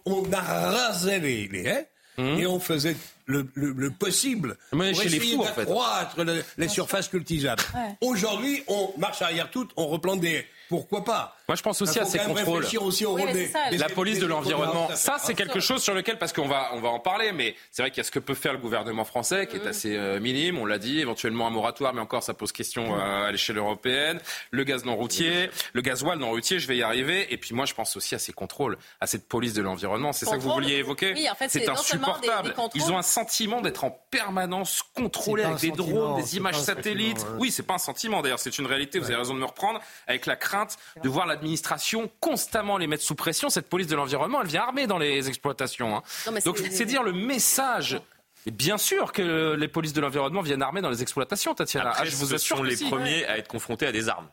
on, 0.06 0.24
arrasait 0.34 1.20
les, 1.20 1.48
les 1.48 1.66
haies 1.68 1.88
et 2.18 2.48
on 2.48 2.60
faisait 2.60 2.96
le, 3.32 3.48
le- 3.56 3.72
le 3.72 3.90
possible 3.92 4.58
Mais 4.74 4.92
pour 4.92 5.02
chez 5.02 5.10
les 5.10 5.16
essayer 5.18 5.36
fous, 5.36 5.42
en 5.42 5.46
fait. 5.46 5.62
d'accroître 5.66 6.24
le- 6.24 6.44
les 6.58 6.68
surfaces 6.68 7.08
cultivables. 7.08 7.64
Ouais. 7.74 7.96
Aujourd'hui, 8.02 8.64
on 8.68 8.92
marche 8.98 9.22
arrière 9.22 9.50
toute, 9.50 9.72
on 9.78 9.88
replante 9.88 10.20
des. 10.22 10.46
Pourquoi 10.70 11.04
pas 11.04 11.36
Moi, 11.52 11.58
je 11.58 11.64
pense 11.64 11.82
aussi 11.82 12.00
à 12.00 12.06
ces 12.06 12.18
contrôles. 12.20 12.60
réfléchir 12.60 12.82
aussi 12.82 13.06
au 13.06 13.14
Oui, 13.16 13.24
rôle 13.24 13.32
mais 13.32 13.34
des, 13.34 13.46
c'est 13.48 13.52
ça, 13.52 13.70
des- 13.70 13.78
La 13.78 13.90
police 13.90 14.20
de 14.20 14.26
l'environnement, 14.26 14.88
ça 14.96 15.18
c'est 15.20 15.34
quelque 15.34 15.60
chose 15.60 15.84
sur 15.84 15.94
lequel, 15.94 16.18
parce 16.18 16.32
qu'on 16.32 16.48
va, 16.48 16.70
on 16.76 16.80
va 16.80 16.88
en 16.88 17.00
parler, 17.02 17.34
mais 17.34 17.56
c'est 17.72 17.82
vrai 17.82 17.92
qu'il 17.92 17.98
y 17.98 18.02
a 18.02 18.04
ce 18.06 18.12
que 18.12 18.20
peut 18.20 18.36
faire 18.36 18.54
le 18.54 18.60
gouvernement 18.60 19.04
français, 19.04 19.48
qui 19.48 19.58
est 19.58 19.68
assez 19.68 19.98
euh, 19.98 20.22
minime, 20.22 20.58
on 20.58 20.66
l'a 20.66 20.78
dit, 20.78 21.02
éventuellement 21.02 21.48
un 21.48 21.50
moratoire, 21.50 21.94
mais 21.94 22.00
encore 22.00 22.24
ça 22.24 22.34
pose 22.34 22.54
question 22.54 22.96
euh, 22.98 23.28
à 23.28 23.32
l'échelle 23.34 23.58
européenne. 23.58 24.22
Le 24.52 24.64
gaz 24.64 24.86
non 24.86 24.96
routier, 24.96 25.50
le 25.74 25.82
gasoil 25.82 26.20
non 26.20 26.30
routier, 26.30 26.58
je 26.58 26.68
vais 26.70 26.78
y 26.78 26.84
arriver. 26.84 27.34
Et 27.34 27.38
puis 27.38 27.54
moi, 27.54 27.66
je 27.66 27.74
pense 27.74 27.98
aussi 27.98 28.16
à 28.16 28.20
ces 28.20 28.32
contrôles, 28.32 28.78
à 29.02 29.08
cette 29.08 29.28
police 29.28 29.52
de 29.54 29.62
l'environnement. 29.62 30.14
C'est 30.14 30.26
ça 30.26 30.38
que 30.38 30.42
vous 30.42 30.52
vouliez 30.54 30.76
évoquer 30.76 31.12
Oui, 31.16 31.30
en 31.30 31.36
fait, 31.36 31.50
c'est 31.50 31.68
insupportable. 31.68 32.54
Ils 32.76 32.90
ont 32.94 32.98
un 32.98 33.02
sentiment 33.02 33.60
d'être 33.60 33.84
en 33.84 33.92
permanence 34.10 34.84
contrôlés 34.96 35.44
avec 35.44 35.60
des 35.60 35.72
drones, 35.72 36.16
des 36.22 36.38
images 36.38 36.60
satellites. 36.62 37.26
hein. 37.30 37.36
Oui, 37.40 37.52
c'est 37.52 37.64
pas 37.64 37.74
un 37.74 37.78
sentiment 37.78 38.22
d'ailleurs, 38.22 38.40
c'est 38.40 38.58
une 38.58 38.68
réalité. 38.68 39.00
Vous 39.00 39.08
avez 39.08 39.16
raison 39.16 39.34
de 39.34 39.40
me 39.40 39.46
reprendre 39.46 39.82
avec 40.08 40.26
la 40.28 40.38
crainte 40.38 40.78
de 41.04 41.10
voir 41.10 41.26
l'administration 41.42 42.10
constamment 42.20 42.78
les 42.78 42.88
mettre 42.88 43.04
sous 43.04 43.16
pression. 43.16 43.50
Cette 43.50 43.68
police 43.68 43.88
de 43.88 43.96
l'environnement, 43.96 44.42
elle 44.42 44.48
vient 44.48 44.62
armée 44.62 44.86
dans 44.88 44.98
les 45.00 45.28
exploitations. 45.28 45.96
hein. 45.98 46.04
Non, 46.28 46.32
mais 46.34 46.42
Donc 46.42 46.58
c'est- 46.60 46.86
dire 46.86 47.04
le 47.04 47.14
message. 47.14 48.00
Et 48.46 48.52
bien 48.52 48.78
sûr 48.78 49.12
que 49.12 49.54
les 49.56 49.68
polices 49.68 49.94
de 49.94 50.02
l'environnement 50.02 50.42
viennent 50.42 50.62
armées 50.64 50.82
dans 50.82 50.90
les 50.90 51.02
exploitations, 51.04 51.54
Tatiana. 51.54 51.90
Après, 51.92 52.02
Ah, 52.04 52.06
je 52.10 52.16
vous 52.16 52.28
ce 52.28 52.36
assure 52.36 52.58
sont 52.58 52.64
que 52.64 52.68
les 52.68 52.76
si. 52.76 52.86
premiers 52.90 53.26
à 53.26 53.38
être 53.38 53.48
confrontés 53.48 53.86
à 53.86 53.92
des 53.92 54.10
armes. 54.10 54.28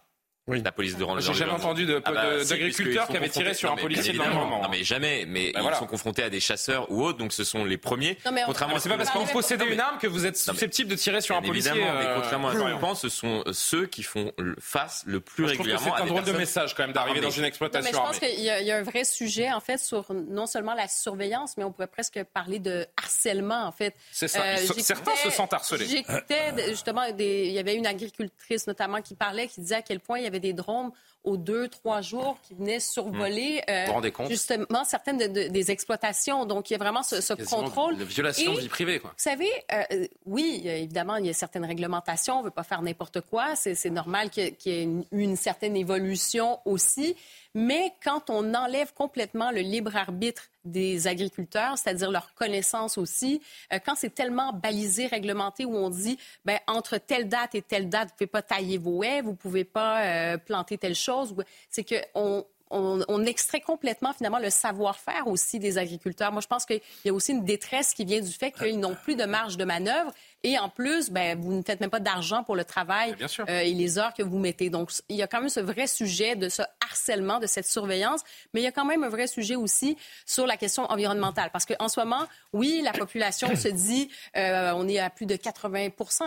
Oui. 0.49 0.63
La 0.65 0.73
police 0.73 0.97
de 0.97 1.07
J'ai 1.21 1.35
jamais 1.35 1.53
entendu 1.53 1.87
Ah 2.05 2.11
bah, 2.13 2.43
si, 2.43 2.49
d'agriculteurs 2.49 3.07
qui 3.09 3.17
avaient 3.17 3.29
tiré 3.29 3.55
sur 3.55 3.69
un 3.69 3.73
Non, 3.73 3.77
mais 3.77 3.83
policier 3.83 4.05
de 4.05 4.09
évidemment. 4.19 4.31
l'environnement. 4.41 4.63
Non 4.63 4.69
mais 4.71 4.83
jamais, 4.83 5.25
mais 5.29 5.53
Bah 5.53 5.61
ils 5.61 5.63
voilà. 5.63 5.77
sont 5.79 5.87
confrontés 5.87 6.23
à 6.23 6.31
des 6.31 6.41
chasseurs 6.41 6.91
ou 6.91 7.05
autres, 7.05 7.19
donc 7.19 7.33
ce 7.33 7.45
sont 7.45 7.65
les 7.65 7.77
premiers. 7.77 8.17
Non, 8.25 8.33
mais 8.33 8.43
on- 8.43 8.47
contrairement 8.47 8.75
Mais 8.75 8.79
à 8.79 8.83
c'est 8.83 8.89
pas 8.89 8.97
parce 8.97 9.11
que 9.11 9.19
vous 9.19 9.27
possédez 9.27 9.67
une 9.67 9.79
arme 9.81 9.99
que 9.99 10.07
vous 10.07 10.27
êtes 10.27 10.35
mais- 10.47 10.53
susceptible 10.55 10.91
de 10.91 10.97
tirer 10.97 11.21
sur 11.21 11.37
un 11.37 11.43
policier. 11.43 11.71
évidemment, 11.73 11.93
mais 11.99 12.07
euh, 12.07 12.15
contrairement 12.17 12.49
à 12.49 12.55
ce 12.55 12.59
qu'on 12.59 12.79
pense, 12.81 13.01
ce 13.03 13.09
sont 13.09 13.43
euh, 13.47 13.53
ceux 13.53 13.87
qui 13.87 14.03
font 14.03 14.33
face 14.59 15.03
le 15.07 15.21
plus 15.21 15.45
je 15.45 15.51
régulièrement 15.51 15.85
c'est 15.95 16.01
à 16.01 16.05
un 16.05 16.07
drôle 16.07 16.25
de 16.25 16.33
message 16.33 16.75
quand 16.75 16.83
même 16.83 16.93
d'arriver 16.93 17.19
Ah, 17.19 17.21
mais- 17.21 17.27
dans 17.27 17.31
une 17.31 17.37
Non, 17.37 17.43
mais 17.43 17.49
exploitation 17.49 17.91
je 17.93 17.97
pense 17.99 18.19
qu'il 18.19 18.41
y, 18.41 18.51
a- 18.51 18.61
il 18.61 18.67
y 18.67 18.71
a 18.71 18.77
un 18.79 18.83
vrai 18.83 19.05
sujet, 19.05 19.53
en 19.53 19.61
fait, 19.61 19.79
sur 19.79 20.07
non 20.13 20.47
seulement 20.47 20.75
la 20.75 20.89
surveillance, 20.89 21.57
mais 21.59 21.65
on 21.65 21.73
pourrait 21.73 21.87
presque 21.89 22.23
parler 22.33 22.59
de 22.59 22.87
harcèlement, 22.97 23.67
en 23.67 23.73
fait. 23.73 23.95
C'est 24.13 24.29
ça. 24.29 24.57
J'écoutais- 24.57 24.81
certains 24.83 25.15
se 25.17 25.31
sentent 25.31 25.53
harcelés. 25.53 25.87
J'écoutais 25.87 26.69
justement, 26.71 27.03
il 27.05 27.21
y 27.53 27.59
avait 27.59 27.75
une 27.75 27.87
agricultrice 27.87 28.67
notamment 28.67 29.03
qui 29.03 29.15
parlait, 29.15 29.47
qui 29.47 29.61
disait 29.61 29.77
à 29.77 29.83
quel 29.83 30.01
point 30.01 30.19
il 30.19 30.25
y 30.25 30.27
avait 30.39 30.49
des 30.49 30.53
drones 30.53 30.91
aux 31.25 31.37
deux, 31.37 31.69
trois 31.69 32.01
jours 32.01 32.39
qui 32.43 32.55
venaient 32.55 32.81
survoler 32.81 33.61
euh, 33.69 33.81
Vous 33.83 33.87
vous 33.89 33.93
rendez 33.95 34.13
compte? 34.13 34.29
justement 34.31 34.85
certaines 34.85 35.19
de- 35.19 35.27
de- 35.27 35.49
des 35.49 35.71
exploitations. 35.71 36.47
Donc, 36.47 36.71
il 36.71 36.75
y 36.75 36.77
a 36.77 36.79
vraiment 36.79 37.03
ce, 37.03 37.17
contrôle. 37.45 37.97
De 37.99 38.05
violation 38.05 38.53
de 38.55 38.59
Et- 38.59 38.63
vie 38.63 38.69
privée, 38.69 38.99
quoi. 39.01 39.11
vous 39.11 39.23
savez, 39.23 39.51
euh, 39.73 39.83
euh, 39.93 40.07
oui, 40.27 40.63
euh, 40.67 40.77
évidemment, 40.77 41.17
il 41.17 41.27
y 41.27 41.31
a 41.31 41.35
certaines 41.35 41.65
réglementations. 41.65 42.37
On 42.37 42.39
ne 42.41 42.45
veut 42.45 42.51
pas 42.51 42.63
faire 42.63 42.83
n'importe 42.83 43.21
quoi. 43.23 43.57
C'est 43.57 43.91
normal 43.91 44.31
qu'il 44.31 44.45
y 44.45 44.47
ait- 44.47 44.53
qu'il 44.53 44.73
y 44.73 44.77
ait 44.79 44.83
une, 44.85 45.05
une 45.13 45.37
certaine 45.37 45.77
évolution 45.77 46.61
aussi. 46.65 47.17
Mais 47.61 47.93
quand 48.05 48.31
on 48.31 48.55
enlève 48.55 48.95
complètement 48.95 49.51
le 49.51 49.63
libre 49.63 49.97
arbitre 49.97 50.45
des 50.65 51.09
agriculteurs, 51.09 51.77
c'est-à-dire 51.77 52.13
leur 52.13 52.33
connaissance 52.35 52.97
aussi, 52.99 53.43
euh, 53.73 53.81
quand 53.85 53.95
c'est 53.97 54.15
tellement 54.15 54.53
balisé, 54.53 55.09
réglementé, 55.09 55.65
où 55.65 55.75
on 55.75 55.91
dit, 55.91 56.19
ben, 56.45 56.61
entre 56.69 56.99
telle 56.99 57.29
date 57.29 57.57
et 57.57 57.63
telle 57.63 57.89
date, 57.89 58.11
vous 58.11 58.15
pouvez 58.15 58.29
pas 58.29 58.43
tailler 58.43 58.79
vos 58.79 59.03
haies, 59.03 59.23
vous 59.23 59.35
pouvez 59.35 59.65
pas 59.65 60.05
euh, 60.05 60.39
planter 60.39 60.79
telle 60.79 60.95
chose, 60.95 61.35
c'est 61.69 61.83
qu'on 61.83 62.47
on, 62.71 63.05
on 63.09 63.25
extrait 63.25 63.61
complètement 63.61 64.13
finalement 64.13 64.39
le 64.39 64.51
savoir-faire 64.51 65.27
aussi 65.27 65.59
des 65.59 65.79
agriculteurs. 65.79 66.31
Moi, 66.31 66.43
je 66.43 66.47
pense 66.47 66.65
qu'il 66.65 66.81
y 67.05 67.09
a 67.09 67.13
aussi 67.13 67.33
une 67.33 67.45
détresse 67.45 67.93
qui 67.93 68.05
vient 68.05 68.21
du 68.21 68.31
fait 68.31 68.53
qu'ils 68.53 68.79
n'ont 68.79 68.95
plus 68.95 69.17
de 69.17 69.25
marge 69.25 69.57
de 69.57 69.65
manœuvre 69.65 70.13
et 70.45 70.59
en 70.59 70.69
plus, 70.69 71.11
ben, 71.11 71.39
vous 71.41 71.53
ne 71.53 71.63
faites 71.63 71.81
même 71.81 71.91
pas 71.91 72.01
d'argent 72.01 72.45
pour 72.45 72.55
le 72.57 72.65
travail 72.65 73.15
Bien 73.17 73.29
sûr. 73.29 73.45
euh, 73.49 73.61
et 73.61 73.75
les 73.75 73.99
heures 73.99 74.15
que 74.15 74.23
vous 74.23 74.39
mettez. 74.39 74.71
Donc, 74.71 74.91
il 75.09 75.17
y 75.17 75.23
a 75.23 75.27
quand 75.27 75.41
même 75.41 75.49
ce 75.49 75.61
vrai 75.61 75.87
sujet 75.87 76.37
de 76.37 76.49
ce 76.49 76.63
harcèlement, 76.81 77.39
de 77.39 77.47
cette 77.47 77.67
surveillance, 77.67 78.21
mais 78.55 78.61
il 78.61 78.65
y 78.65 78.67
a 78.69 78.73
quand 78.73 78.85
même 78.85 79.03
un 79.05 79.09
vrai 79.09 79.27
sujet 79.27 79.57
aussi 79.57 79.97
sur 80.27 80.47
la 80.47 80.57
question 80.57 80.85
environnementale. 80.91 81.51
Parce 81.53 81.65
qu'en 81.67 81.89
ce 81.89 81.99
moment, 82.01 82.27
oui, 82.53 82.81
la 82.85 82.93
population 82.93 83.55
se 83.57 83.69
dit, 83.69 84.09
euh, 84.37 84.73
on 84.77 84.87
est 84.89 84.99
à 84.99 85.11
plus 85.11 85.27
de 85.27 85.37
80 85.37 85.79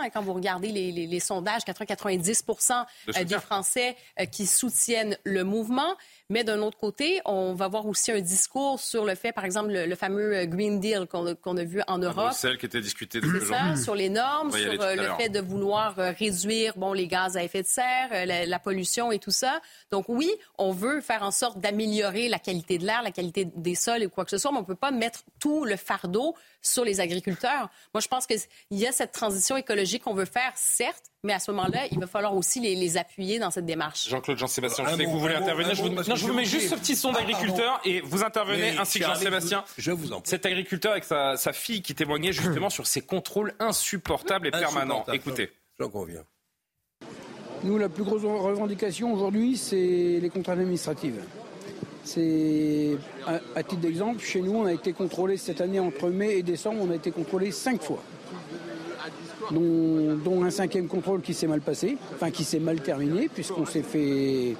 et 0.04 0.10
quand 0.10 0.22
vous 0.22 0.34
regardez 0.34 0.68
les, 0.68 0.92
les- 0.92 1.06
les 1.06 1.20
sondages, 1.20 1.62
80-90 1.64 2.86
De 3.06 3.18
euh, 3.18 3.24
des 3.24 3.38
Français 3.38 3.96
euh, 4.20 4.24
qui 4.26 4.46
soutiennent 4.46 5.16
le 5.24 5.44
mouvement. 5.44 5.96
Mais 6.28 6.44
d'un 6.44 6.60
autre 6.60 6.78
côté, 6.78 7.20
on 7.26 7.52
va 7.52 7.68
voir 7.68 7.84
aussi 7.86 8.10
un 8.10 8.20
discours 8.20 8.80
sur 8.80 9.04
le 9.04 9.14
fait, 9.14 9.32
par 9.32 9.44
exemple, 9.44 9.70
le, 9.70 9.84
le 9.86 9.94
fameux 9.96 10.46
Green 10.46 10.80
Deal 10.80 11.06
qu'on 11.06 11.26
a, 11.56 11.64
vu 11.64 11.82
en 11.88 11.98
Europe. 11.98 12.26
Bruxelles 12.28 12.56
qui 12.58 12.66
était 12.66 12.80
discuté 12.80 13.20
depuis 13.20 13.40
Les 14.02 14.08
normes, 14.08 14.50
sur 14.50 14.82
euh, 14.82 14.96
le 14.96 15.14
fait 15.16 15.28
de 15.28 15.38
vouloir 15.38 15.96
euh, 16.00 16.10
réduire 16.18 16.72
bon, 16.76 16.92
les 16.92 17.06
gaz 17.06 17.36
à 17.36 17.44
effet 17.44 17.62
de 17.62 17.68
serre, 17.68 18.08
euh, 18.10 18.24
la, 18.24 18.46
la 18.46 18.58
pollution 18.58 19.12
et 19.12 19.20
tout 19.20 19.30
ça. 19.30 19.60
Donc 19.92 20.06
oui, 20.08 20.28
on 20.58 20.72
veut 20.72 21.00
faire 21.00 21.22
en 21.22 21.30
sorte 21.30 21.60
d'améliorer 21.60 22.28
la 22.28 22.40
qualité 22.40 22.78
de 22.78 22.84
l'air, 22.84 23.02
la 23.04 23.12
qualité 23.12 23.44
des 23.44 23.76
sols 23.76 24.02
et 24.02 24.08
quoi 24.08 24.24
que 24.24 24.32
ce 24.32 24.38
soit, 24.38 24.50
mais 24.50 24.58
on 24.58 24.62
ne 24.62 24.66
peut 24.66 24.74
pas 24.74 24.90
mettre 24.90 25.20
tout 25.38 25.64
le 25.64 25.76
fardeau 25.76 26.34
sur 26.60 26.84
les 26.84 26.98
agriculteurs. 26.98 27.70
Moi, 27.94 28.00
je 28.00 28.08
pense 28.08 28.26
qu'il 28.26 28.40
y 28.72 28.88
a 28.88 28.90
cette 28.90 29.12
transition 29.12 29.56
écologique 29.56 30.02
qu'on 30.02 30.14
veut 30.14 30.24
faire, 30.24 30.50
certes, 30.56 31.11
mais 31.24 31.32
à 31.32 31.38
ce 31.38 31.52
moment-là, 31.52 31.86
il 31.92 32.00
va 32.00 32.08
falloir 32.08 32.34
aussi 32.34 32.58
les, 32.58 32.74
les 32.74 32.96
appuyer 32.96 33.38
dans 33.38 33.52
cette 33.52 33.64
démarche. 33.64 34.08
Jean-Claude 34.08 34.38
Jean-Sébastien, 34.38 34.84
je 34.90 34.96
sais 34.96 35.04
que 35.04 35.08
vous 35.08 35.20
voulez 35.20 35.36
intervenir. 35.36 35.72
Je 35.74 35.82
vous, 35.82 35.88
non, 35.88 36.02
je 36.16 36.26
vous 36.26 36.32
mets 36.32 36.44
juste 36.44 36.68
ce 36.70 36.74
petit 36.74 36.96
son 36.96 37.12
Ah, 37.14 37.20
d'agriculteur 37.20 37.80
et 37.84 38.00
vous 38.00 38.24
intervenez 38.24 38.76
ainsi 38.76 38.98
que 38.98 39.04
Jean-Sébastien. 39.04 39.64
Je 39.78 39.92
vous 39.92 40.12
en 40.12 40.20
prie. 40.20 40.30
Cet 40.30 40.46
agriculteur 40.46 40.92
avec 40.92 41.04
sa, 41.04 41.36
sa 41.36 41.52
fille 41.52 41.80
qui 41.80 41.94
témoignait 41.94 42.32
justement 42.32 42.70
sur 42.70 42.88
ces 42.88 43.02
contrôles 43.02 43.54
insupportables 43.60 44.48
et 44.48 44.50
permanents. 44.50 45.04
Écoutez. 45.12 45.50
J'en 45.78 45.88
conviens. 45.88 46.24
Nous, 47.62 47.78
la 47.78 47.88
plus 47.88 48.02
grosse 48.02 48.22
revendication 48.24 49.12
aujourd'hui, 49.12 49.56
c'est 49.56 50.18
les 50.20 50.28
contraintes 50.28 50.58
administratives. 50.58 51.22
C'est, 52.02 52.96
à, 53.28 53.38
à 53.54 53.62
titre 53.62 53.80
d'exemple, 53.80 54.20
chez 54.20 54.40
nous, 54.40 54.56
on 54.56 54.66
a 54.66 54.72
été 54.72 54.92
contrôlé 54.92 55.36
cette 55.36 55.60
année 55.60 55.78
entre 55.78 56.08
mai 56.08 56.38
et 56.38 56.42
décembre, 56.42 56.80
on 56.82 56.90
a 56.90 56.96
été 56.96 57.12
contrôlé 57.12 57.52
cinq 57.52 57.80
fois. 57.80 58.02
Dont, 59.52 60.16
dont 60.16 60.44
un 60.44 60.50
cinquième 60.50 60.88
contrôle 60.88 61.20
qui 61.20 61.34
s'est 61.34 61.46
mal 61.46 61.60
passé, 61.60 61.96
enfin 62.14 62.30
qui 62.30 62.44
s'est 62.44 62.58
mal 62.58 62.80
terminé, 62.80 63.28
puisqu'on 63.28 63.66
s'est 63.66 63.82
fait 63.82 64.56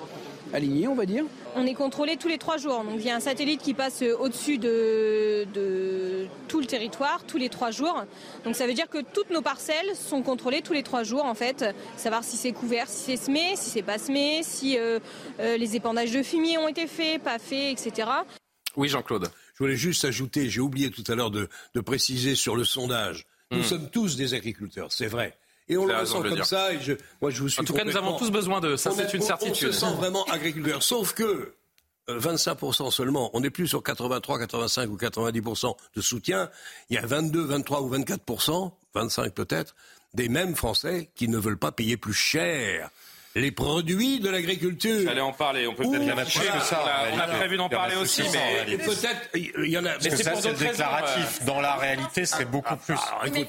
aligner, 0.53 0.87
on 0.89 0.95
va 0.95 1.07
dire. 1.07 1.25
On 1.57 1.67
est 1.67 1.75
contrôlé 1.75 2.17
tous 2.17 2.29
les 2.29 2.39
trois 2.39 2.57
jours. 2.57 2.85
Donc 2.85 2.97
il 2.99 3.07
y 3.07 3.11
a 3.11 3.17
un 3.17 3.21
satellite 3.21 3.61
qui 3.63 3.75
passe 3.75 4.03
au-dessus 4.03 4.59
de, 4.59 5.47
de 5.53 6.27
tout 6.49 6.61
le 6.61 6.67
territoire 6.67 7.25
tous 7.27 7.39
les 7.39 7.49
trois 7.49 7.71
jours. 7.71 8.05
Donc 8.45 8.57
ça 8.57 8.67
veut 8.67 8.75
dire 8.75 8.89
que 8.89 8.99
toutes 9.15 9.31
nos 9.31 9.43
parcelles 9.43 9.95
sont 9.95 10.23
contrôlées 10.23 10.63
tous 10.63 10.73
les 10.73 10.83
trois 10.83 11.03
jours 11.03 11.25
en 11.25 11.35
fait. 11.35 11.65
Savoir 11.97 12.25
si 12.25 12.37
c'est 12.37 12.53
couvert, 12.53 12.89
si 12.89 13.17
c'est 13.17 13.25
semé, 13.25 13.57
si 13.57 13.71
c'est 13.71 13.83
pas 13.83 13.99
semé, 13.99 14.43
si 14.43 14.79
euh, 14.79 14.99
euh, 15.41 15.57
les 15.57 15.77
épandages 15.77 16.13
de 16.13 16.23
fumier 16.23 16.59
ont 16.59 16.69
été 16.69 16.87
faits, 16.87 17.23
pas 17.23 17.39
faits, 17.39 17.79
etc. 17.87 18.09
Oui, 18.77 18.89
Jean-Claude. 18.89 19.31
Je 19.55 19.65
voulais 19.65 19.77
juste 19.77 20.05
ajouter, 20.05 20.49
j'ai 20.49 20.61
oublié 20.61 20.91
tout 20.91 21.05
à 21.09 21.15
l'heure 21.15 21.31
de, 21.31 21.49
de 21.75 21.81
préciser 21.81 22.35
sur 22.35 22.57
le 22.57 22.65
sondage. 22.65 23.27
Nous 23.53 23.61
Hmm. 23.61 23.65
sommes 23.65 23.91
tous 23.91 24.17
des 24.17 24.35
agriculteurs, 24.35 24.91
c'est 24.91 25.07
vrai. 25.07 25.37
Et 25.69 25.77
on 25.77 25.87
le 25.87 25.95
ressent 25.95 26.23
comme 26.23 26.35
dire. 26.35 26.45
ça. 26.47 26.73
Et 26.73 26.81
je, 26.81 26.95
moi, 27.21 27.31
je 27.31 27.41
vous 27.41 27.49
suis 27.49 27.61
En 27.61 27.65
tout 27.65 27.73
cas, 27.73 27.85
nous 27.85 27.97
avons 27.97 28.17
tous 28.19 28.31
besoin 28.31 28.61
de 28.61 28.77
ça, 28.77 28.91
On 28.91 28.95
c'est 28.97 29.03
est- 29.05 29.15
une 29.15 29.23
certitude. 29.23 29.69
On 29.69 29.73
se 29.73 29.79
sent 29.79 29.95
vraiment 29.97 30.25
agriculteur. 30.25 30.83
Sauf 30.83 31.13
que 31.15 31.55
euh, 32.09 32.19
25% 32.19 32.91
seulement, 32.91 33.31
on 33.33 33.41
n'est 33.41 33.51
plus 33.51 33.69
sur 33.69 33.83
83, 33.83 34.39
85 34.41 34.91
ou 34.91 34.97
90% 34.97 35.77
de 35.95 36.01
soutien. 36.01 36.51
Il 36.91 36.97
y 36.97 36.99
a 36.99 37.07
22, 37.07 37.43
23 37.45 37.83
ou 37.83 37.89
24%, 37.91 38.73
25 38.95 39.33
peut-être, 39.33 39.77
des 40.15 40.29
mêmes 40.29 40.57
Français 40.57 41.11
qui 41.15 41.29
ne 41.29 41.39
veulent 41.39 41.59
pas 41.59 41.71
payer 41.73 41.97
plus 41.97 42.13
cher 42.13 42.91
les 43.35 43.51
produits 43.51 44.21
de 44.21 44.29
l'agriculture. 44.29 45.09
Allez 45.11 45.21
en 45.21 45.33
parler, 45.33 45.67
on 45.67 45.75
peut 45.75 45.85
peut-être 45.85 46.03
Ouh, 46.03 46.09
y 46.09 46.13
en 46.13 46.19
a 46.19 46.25
plus 46.25 46.35
voilà. 46.39 46.53
que 46.53 46.65
ça. 46.65 46.85
On 47.13 47.19
a- 47.19 47.27
prévu 47.29 47.57
d'en 47.57 47.69
parler 47.69 47.95
plus 47.95 48.03
aussi, 48.03 48.23
mais. 48.33 48.77
Peut-être, 48.77 49.29
il 49.35 49.71
y 49.71 49.79
en 49.79 49.85
a- 49.85 49.95
Mais 50.03 50.11
c'est 50.11 50.23
ça, 50.23 50.33
pour 50.33 50.41
c'est 50.43 50.49
d'autres 50.51 50.61
déclaratif. 50.71 51.45
Dans 51.45 51.61
la 51.61 51.75
réalité, 51.77 52.27
c'est 52.27 52.45
beaucoup 52.45 52.77
plus. 52.77 52.95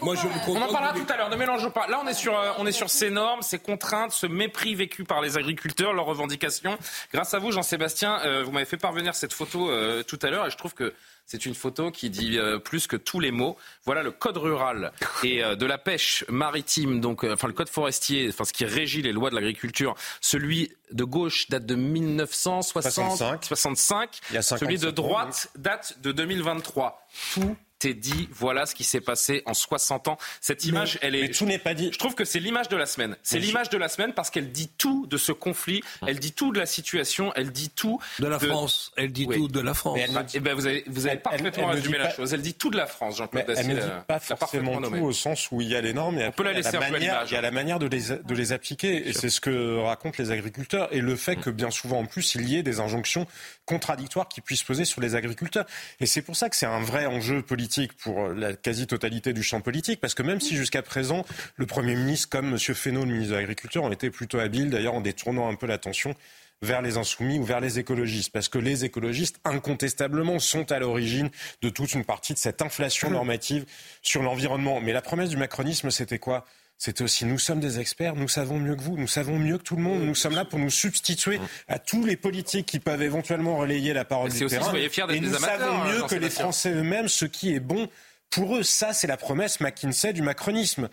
Moi, 0.01 0.15
je 0.15 0.27
me 0.27 0.57
On 0.57 0.61
en 0.61 0.71
parlera 0.71 0.93
tout 0.93 1.05
à 1.13 1.17
l'heure, 1.17 1.29
ne 1.29 1.35
mélangeons 1.35 1.71
pas. 1.71 1.87
Là, 1.87 1.99
on 2.03 2.07
est 2.07 2.13
sur, 2.13 2.37
euh, 2.37 2.51
on 2.59 2.65
est 2.65 2.71
sur 2.71 2.89
ces 2.89 3.09
normes, 3.09 3.41
ces 3.41 3.59
contraintes, 3.59 4.11
ce 4.11 4.25
mépris 4.27 4.75
vécu 4.75 5.03
par 5.03 5.21
les 5.21 5.37
agriculteurs, 5.37 5.93
leurs 5.93 6.05
revendications. 6.05 6.77
Grâce 7.13 7.33
à 7.33 7.39
vous, 7.39 7.51
Jean-Sébastien, 7.51 8.19
euh, 8.25 8.43
vous 8.43 8.51
m'avez 8.51 8.65
fait 8.65 8.77
parvenir 8.77 9.15
cette 9.15 9.33
photo 9.33 9.69
euh, 9.69 10.03
tout 10.03 10.19
à 10.21 10.29
l'heure 10.29 10.47
et 10.47 10.49
je 10.51 10.57
trouve 10.57 10.73
que 10.73 10.93
c'est 11.25 11.45
une 11.45 11.55
photo 11.55 11.91
qui 11.91 12.09
dit 12.09 12.37
euh, 12.37 12.59
plus 12.59 12.87
que 12.87 12.95
tous 12.95 13.19
les 13.19 13.31
mots. 13.31 13.57
Voilà 13.85 14.03
le 14.03 14.11
code 14.11 14.37
rural 14.37 14.91
et 15.23 15.43
euh, 15.43 15.55
de 15.55 15.65
la 15.65 15.77
pêche 15.77 16.25
maritime, 16.29 16.99
donc 16.99 17.23
euh, 17.23 17.33
enfin 17.33 17.47
le 17.47 17.53
code 17.53 17.69
forestier, 17.69 18.29
enfin 18.29 18.43
ce 18.43 18.53
qui 18.53 18.65
régit 18.65 19.01
les 19.01 19.11
lois 19.11 19.29
de 19.29 19.35
l'agriculture. 19.35 19.95
Celui 20.21 20.71
de 20.91 21.03
gauche 21.03 21.49
date 21.49 21.65
de 21.65 21.75
1965. 21.75 23.45
65. 23.45 24.19
Celui 24.41 24.77
de 24.77 24.91
droite 24.91 25.49
date 25.55 25.97
de 26.01 26.11
2023. 26.11 27.07
Tout 27.33 27.55
est 27.85 27.93
dit. 27.93 28.29
Voilà 28.31 28.65
ce 28.65 28.75
qui 28.75 28.83
s'est 28.83 29.01
passé 29.01 29.43
en 29.45 29.53
60 29.53 30.07
ans. 30.07 30.17
Cette 30.41 30.65
image, 30.65 30.99
elle 31.01 31.15
est. 31.15 31.21
Mais 31.21 31.29
tout 31.29 31.45
n'est 31.45 31.59
pas 31.59 31.73
dit. 31.73 31.89
Je 31.91 31.99
trouve 31.99 32.15
que 32.15 32.25
c'est 32.25 32.39
l'image 32.39 32.69
de 32.69 32.77
la 32.77 32.85
semaine. 32.85 33.15
C'est 33.23 33.39
l'image 33.39 33.69
de 33.69 33.77
la 33.77 33.89
semaine 33.89 34.13
parce 34.13 34.29
qu'elle 34.29 34.51
dit 34.51 34.69
tout 34.77 35.07
de 35.07 35.17
ce 35.17 35.31
conflit. 35.31 35.81
Elle 36.07 36.19
dit 36.19 36.33
tout 36.33 36.51
de 36.51 36.59
la 36.59 36.65
situation. 36.65 37.31
Elle 37.35 37.51
dit 37.51 37.69
tout 37.69 37.99
de 38.19 38.27
la 38.27 38.39
France. 38.39 38.91
Elle 38.97 39.11
dit 39.11 39.27
tout 39.27 39.47
de 39.47 39.59
la 39.59 39.73
France. 39.73 39.99
Eh 40.33 40.39
ben 40.39 40.53
vous 40.53 40.67
avez, 40.67 40.83
vous 40.87 41.07
avez 41.07 41.17
parfaitement 41.17 41.67
résumé 41.67 41.97
la 41.97 42.09
chose. 42.09 42.33
Elle 42.33 42.41
dit 42.41 42.53
tout 42.53 42.69
de 42.69 42.77
la 42.77 42.85
France, 42.85 43.17
Jean-Claude 43.17 43.43
Elle 43.47 43.67
ne 43.67 43.73
dit 43.73 43.79
Dacier, 43.79 44.03
pas 44.07 44.19
forcément 44.19 44.81
tout 44.81 44.95
au 44.95 45.11
sens 45.11 45.49
où 45.51 45.61
il 45.61 45.69
y 45.69 45.75
a 45.75 45.81
les 45.81 45.93
normes. 45.93 46.17
Et 46.19 46.27
On 46.27 46.31
peut 46.31 46.43
la 46.43 46.53
laisser 46.53 46.77
manière, 46.77 47.23
il 47.27 47.33
y 47.33 47.37
a 47.37 47.41
la 47.41 47.51
manière 47.51 47.79
de 47.79 47.87
les, 47.87 48.09
de 48.09 48.33
les 48.33 48.51
appliquer. 48.51 49.07
Et 49.07 49.13
c'est 49.13 49.29
ce 49.29 49.41
que 49.41 49.77
racontent 49.79 50.15
les 50.19 50.31
agriculteurs. 50.31 50.87
Et 50.91 51.01
le 51.01 51.15
fait 51.15 51.35
que 51.35 51.49
bien 51.49 51.71
souvent, 51.71 51.99
en 51.99 52.05
plus, 52.05 52.35
il 52.35 52.49
y 52.49 52.57
ait 52.57 52.63
des 52.63 52.79
injonctions 52.79 53.27
contradictoires 53.65 54.27
qui 54.27 54.41
puissent 54.41 54.63
peser 54.63 54.85
sur 54.85 55.01
les 55.01 55.15
agriculteurs. 55.15 55.65
Et 55.99 56.05
c'est 56.05 56.21
pour 56.21 56.35
ça 56.35 56.49
que 56.49 56.55
c'est 56.55 56.65
un 56.65 56.81
vrai 56.81 57.05
enjeu 57.05 57.41
politique 57.41 57.72
pour 57.97 58.29
la 58.29 58.53
quasi-totalité 58.53 59.33
du 59.33 59.43
champ 59.43 59.61
politique. 59.61 59.99
Parce 59.99 60.13
que 60.13 60.23
même 60.23 60.41
si 60.41 60.55
jusqu'à 60.55 60.81
présent, 60.81 61.25
le 61.55 61.65
Premier 61.65 61.95
ministre, 61.95 62.29
comme 62.29 62.53
M. 62.53 62.57
Fesneau, 62.57 63.05
le 63.05 63.11
ministre 63.11 63.31
de 63.31 63.37
l'Agriculture, 63.37 63.83
ont 63.83 63.91
été 63.91 64.09
plutôt 64.09 64.39
habiles, 64.39 64.69
d'ailleurs, 64.69 64.95
en 64.95 65.01
détournant 65.01 65.49
un 65.49 65.55
peu 65.55 65.67
l'attention 65.67 66.15
vers 66.61 66.81
les 66.81 66.97
insoumis 66.97 67.39
ou 67.39 67.43
vers 67.43 67.59
les 67.59 67.79
écologistes. 67.79 68.31
Parce 68.31 68.49
que 68.49 68.57
les 68.57 68.85
écologistes, 68.85 69.39
incontestablement, 69.43 70.39
sont 70.39 70.71
à 70.71 70.79
l'origine 70.79 71.29
de 71.61 71.69
toute 71.69 71.93
une 71.93 72.05
partie 72.05 72.33
de 72.33 72.39
cette 72.39 72.61
inflation 72.61 73.09
normative 73.09 73.65
sur 74.01 74.23
l'environnement. 74.23 74.79
Mais 74.79 74.93
la 74.93 75.01
promesse 75.01 75.29
du 75.29 75.37
macronisme, 75.37 75.91
c'était 75.91 76.19
quoi? 76.19 76.45
C'était 76.85 77.03
aussi 77.03 77.23
nous 77.23 77.39
sommes 77.39 77.61
des 77.61 77.79
experts, 77.79 78.15
nous 78.15 78.27
savons 78.27 78.59
mieux 78.59 78.75
que 78.75 78.81
vous, 78.81 78.97
nous 78.97 79.07
savons 79.07 79.39
mieux 79.39 79.57
que 79.57 79.63
tout 79.63 79.77
le 79.77 79.81
monde, 79.81 80.01
nous 80.03 80.15
sommes 80.15 80.35
là 80.35 80.43
pour 80.43 80.59
nous 80.59 80.69
substituer 80.69 81.39
à 81.69 81.79
tous 81.79 82.05
les 82.05 82.17
politiques 82.17 82.65
qui 82.65 82.79
peuvent 82.79 83.01
éventuellement 83.01 83.55
relayer 83.57 83.93
la 83.93 84.03
parole 84.03 84.31
du 84.31 84.43
aussi 84.43 84.55
terrain. 84.57 84.69
soyez 84.69 84.89
fiers 84.89 85.05
Et 85.09 85.21
nous 85.21 85.33
amateurs, 85.33 85.59
savons 85.59 85.83
mieux 85.85 86.03
que 86.07 86.15
les. 86.15 86.29
Français 86.29 86.71
eux-mêmes 86.71 87.07
ce 87.07 87.23
qui 87.23 87.53
est 87.53 87.61
bon 87.61 87.87
pour 88.29 88.57
eux. 88.57 88.63
Ça, 88.63 88.91
c'est 88.91 89.07
la 89.07 89.15
promesse 89.15 89.61
McKinsey 89.61 90.11
du 90.11 90.21
macronisme. 90.23 90.89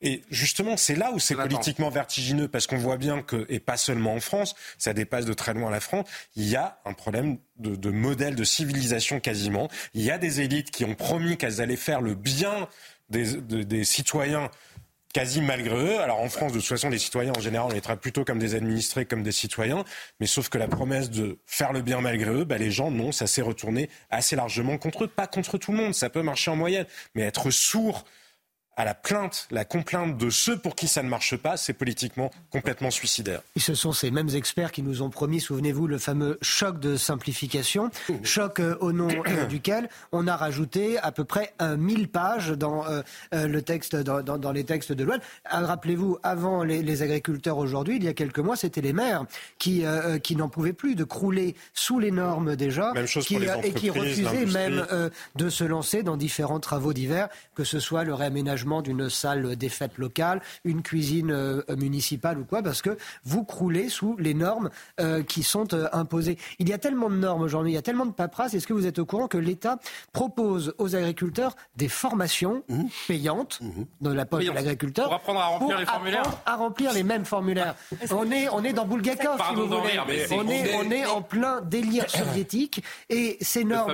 Et 0.00 0.22
justement, 0.30 0.76
c'est 0.76 0.94
là 0.94 1.10
où 1.12 1.18
c'est 1.18 1.34
politiquement 1.34 1.88
vertigineux, 1.90 2.48
parce 2.48 2.66
qu'on 2.66 2.76
voit 2.78 2.96
bien 2.98 3.22
que, 3.22 3.44
et 3.48 3.60
pas 3.60 3.76
seulement 3.76 4.14
en 4.14 4.20
France, 4.20 4.54
ça 4.78 4.92
dépasse 4.94 5.24
de 5.26 5.32
très 5.34 5.52
loin 5.54 5.70
la 5.70 5.80
France, 5.80 6.06
il 6.36 6.44
y 6.48 6.56
a 6.56 6.78
un 6.84 6.92
problème 6.92 7.38
de, 7.58 7.76
de 7.76 7.90
modèle 7.90 8.34
de 8.36 8.44
civilisation 8.44 9.20
quasiment. 9.20 9.68
Il 9.94 10.02
y 10.02 10.10
a 10.10 10.18
des 10.18 10.40
élites 10.40 10.70
qui 10.70 10.84
ont 10.84 10.94
promis 10.94 11.36
qu'elles 11.36 11.60
allaient 11.60 11.76
faire 11.76 12.00
le 12.00 12.14
bien 12.14 12.68
des, 13.08 13.34
de- 13.40 13.62
des 13.62 13.84
citoyens 13.84 14.50
quasi 15.12 15.40
malgré 15.40 15.76
eux. 15.76 16.00
Alors 16.00 16.20
en 16.20 16.28
France, 16.28 16.52
de 16.52 16.58
toute 16.58 16.68
façon, 16.68 16.90
les 16.90 16.98
citoyens 16.98 17.32
en 17.36 17.40
général, 17.40 17.68
on 17.70 17.74
les 17.74 17.80
traite 17.80 18.00
plutôt 18.00 18.24
comme 18.24 18.38
des 18.38 18.54
administrés, 18.54 19.06
comme 19.06 19.22
des 19.22 19.32
citoyens. 19.32 19.84
Mais 20.20 20.26
sauf 20.26 20.48
que 20.48 20.58
la 20.58 20.68
promesse 20.68 21.10
de 21.10 21.38
faire 21.46 21.72
le 21.72 21.82
bien 21.82 22.00
malgré 22.00 22.30
eux, 22.30 22.44
bah, 22.44 22.58
les 22.58 22.70
gens, 22.70 22.90
non, 22.90 23.12
ça 23.12 23.26
s'est 23.26 23.42
retourné 23.42 23.88
assez 24.10 24.36
largement 24.36 24.78
contre 24.78 25.04
eux. 25.04 25.08
Pas 25.08 25.26
contre 25.26 25.58
tout 25.58 25.72
le 25.72 25.78
monde, 25.78 25.94
ça 25.94 26.10
peut 26.10 26.22
marcher 26.22 26.50
en 26.50 26.56
moyenne. 26.56 26.86
Mais 27.14 27.22
être 27.22 27.50
sourd 27.50 28.04
à 28.76 28.84
la 28.84 28.94
plainte, 28.94 29.48
la 29.50 29.64
complainte 29.64 30.18
de 30.18 30.28
ceux 30.30 30.58
pour 30.58 30.74
qui 30.74 30.86
ça 30.86 31.02
ne 31.02 31.08
marche 31.08 31.36
pas, 31.36 31.56
c'est 31.56 31.72
politiquement 31.72 32.30
complètement 32.50 32.90
suicidaire. 32.90 33.40
Et 33.56 33.60
ce 33.60 33.74
sont 33.74 33.92
ces 33.92 34.10
mêmes 34.10 34.28
experts 34.34 34.70
qui 34.70 34.82
nous 34.82 35.00
ont 35.02 35.08
promis, 35.08 35.40
souvenez-vous, 35.40 35.86
le 35.86 35.96
fameux 35.98 36.38
choc 36.42 36.78
de 36.78 36.96
simplification, 36.96 37.90
choc 38.22 38.60
euh, 38.60 38.76
au 38.80 38.92
nom 38.92 39.08
euh, 39.08 39.46
duquel 39.48 39.88
on 40.12 40.26
a 40.28 40.36
rajouté 40.36 40.98
à 40.98 41.10
peu 41.10 41.24
près 41.24 41.54
un 41.58 41.76
1000 41.76 42.08
pages 42.08 42.50
dans 42.50 42.86
euh, 42.86 43.00
euh, 43.34 43.46
le 43.48 43.62
texte, 43.62 43.96
dans, 43.96 44.20
dans- 44.22 44.36
dans 44.36 44.52
les 44.52 44.64
textes 44.64 44.92
de 44.92 45.04
loi. 45.04 45.16
Ah, 45.46 45.60
Rappelez-vous, 45.64 46.18
avant 46.22 46.62
les, 46.62 46.82
les 46.82 47.00
agriculteurs 47.02 47.56
aujourd'hui, 47.56 47.96
il 47.96 48.04
y 48.04 48.08
a 48.08 48.12
quelques 48.14 48.40
mois, 48.40 48.56
c'était 48.56 48.82
les 48.82 48.92
maires 48.92 49.24
qui, 49.58 49.86
euh, 49.86 50.16
euh, 50.16 50.18
qui 50.18 50.36
n'en 50.36 50.48
pouvaient 50.50 50.74
plus 50.74 50.94
de 50.96 51.04
crouler 51.04 51.54
sous 51.72 51.98
les 51.98 52.10
normes 52.10 52.56
déjà, 52.56 52.92
Même 52.92 53.06
chose 53.06 53.24
qui, 53.26 53.34
pour 53.36 53.40
les 53.42 53.48
euh, 53.48 53.60
et 53.62 53.72
qui 53.72 53.88
refusaient 53.88 54.44
même 54.46 54.86
euh, 54.92 55.08
de 55.36 55.48
se 55.48 55.64
lancer 55.64 56.02
dans 56.02 56.18
différents 56.18 56.60
travaux 56.60 56.92
divers, 56.92 57.28
que 57.54 57.64
ce 57.64 57.80
soit 57.80 58.04
le 58.04 58.12
réaménagement 58.12 58.65
d'une 58.82 59.08
salle 59.08 59.56
des 59.56 59.68
fêtes 59.68 59.96
locales, 59.98 60.40
une 60.64 60.82
cuisine 60.82 61.30
euh, 61.30 61.62
municipale 61.76 62.38
ou 62.38 62.44
quoi, 62.44 62.62
parce 62.62 62.82
que 62.82 62.96
vous 63.24 63.44
croulez 63.44 63.88
sous 63.88 64.16
les 64.18 64.34
normes 64.34 64.70
euh, 65.00 65.22
qui 65.22 65.42
sont 65.42 65.72
euh, 65.74 65.88
imposées. 65.92 66.36
Il 66.58 66.68
y 66.68 66.72
a 66.72 66.78
tellement 66.78 67.08
de 67.08 67.16
normes 67.16 67.42
aujourd'hui, 67.42 67.72
il 67.72 67.74
y 67.74 67.78
a 67.78 67.82
tellement 67.82 68.06
de 68.06 68.12
paperasse. 68.12 68.54
Est-ce 68.54 68.66
que 68.66 68.72
vous 68.72 68.86
êtes 68.86 68.98
au 68.98 69.06
courant 69.06 69.28
que 69.28 69.38
l'État 69.38 69.78
propose 70.12 70.74
aux 70.78 70.94
agriculteurs 70.96 71.54
des 71.76 71.88
formations 71.88 72.62
payantes 73.06 73.60
dans 74.00 74.12
la 74.14 74.26
poche 74.26 74.44
de 74.44 74.50
l'agriculteur 74.52 75.04
Pour 75.06 75.14
apprendre 75.14 75.40
à 75.40 75.46
remplir 75.46 75.68
pour 75.68 75.78
les 75.78 75.86
formulaires 75.86 76.20
apprendre 76.20 76.42
à 76.46 76.56
remplir 76.56 76.92
les 76.92 77.02
mêmes 77.02 77.24
formulaires. 77.24 77.74
On 78.10 78.30
est, 78.30 78.48
on 78.48 78.64
est 78.64 78.72
dans 78.72 78.86
Bulgakov, 78.86 79.40
si 79.48 79.54
vous 79.54 79.66
voulez. 79.66 79.80
rire, 79.92 80.04
mais 80.06 80.26
c'est- 80.26 80.34
On 80.34 80.48
est, 80.48 80.74
on 80.74 80.90
est- 80.90 81.06
en 81.06 81.22
plein 81.22 81.60
délire 81.60 82.08
soviétique 82.10 82.82
et 83.10 83.36
ces 83.40 83.64
normes. 83.64 83.92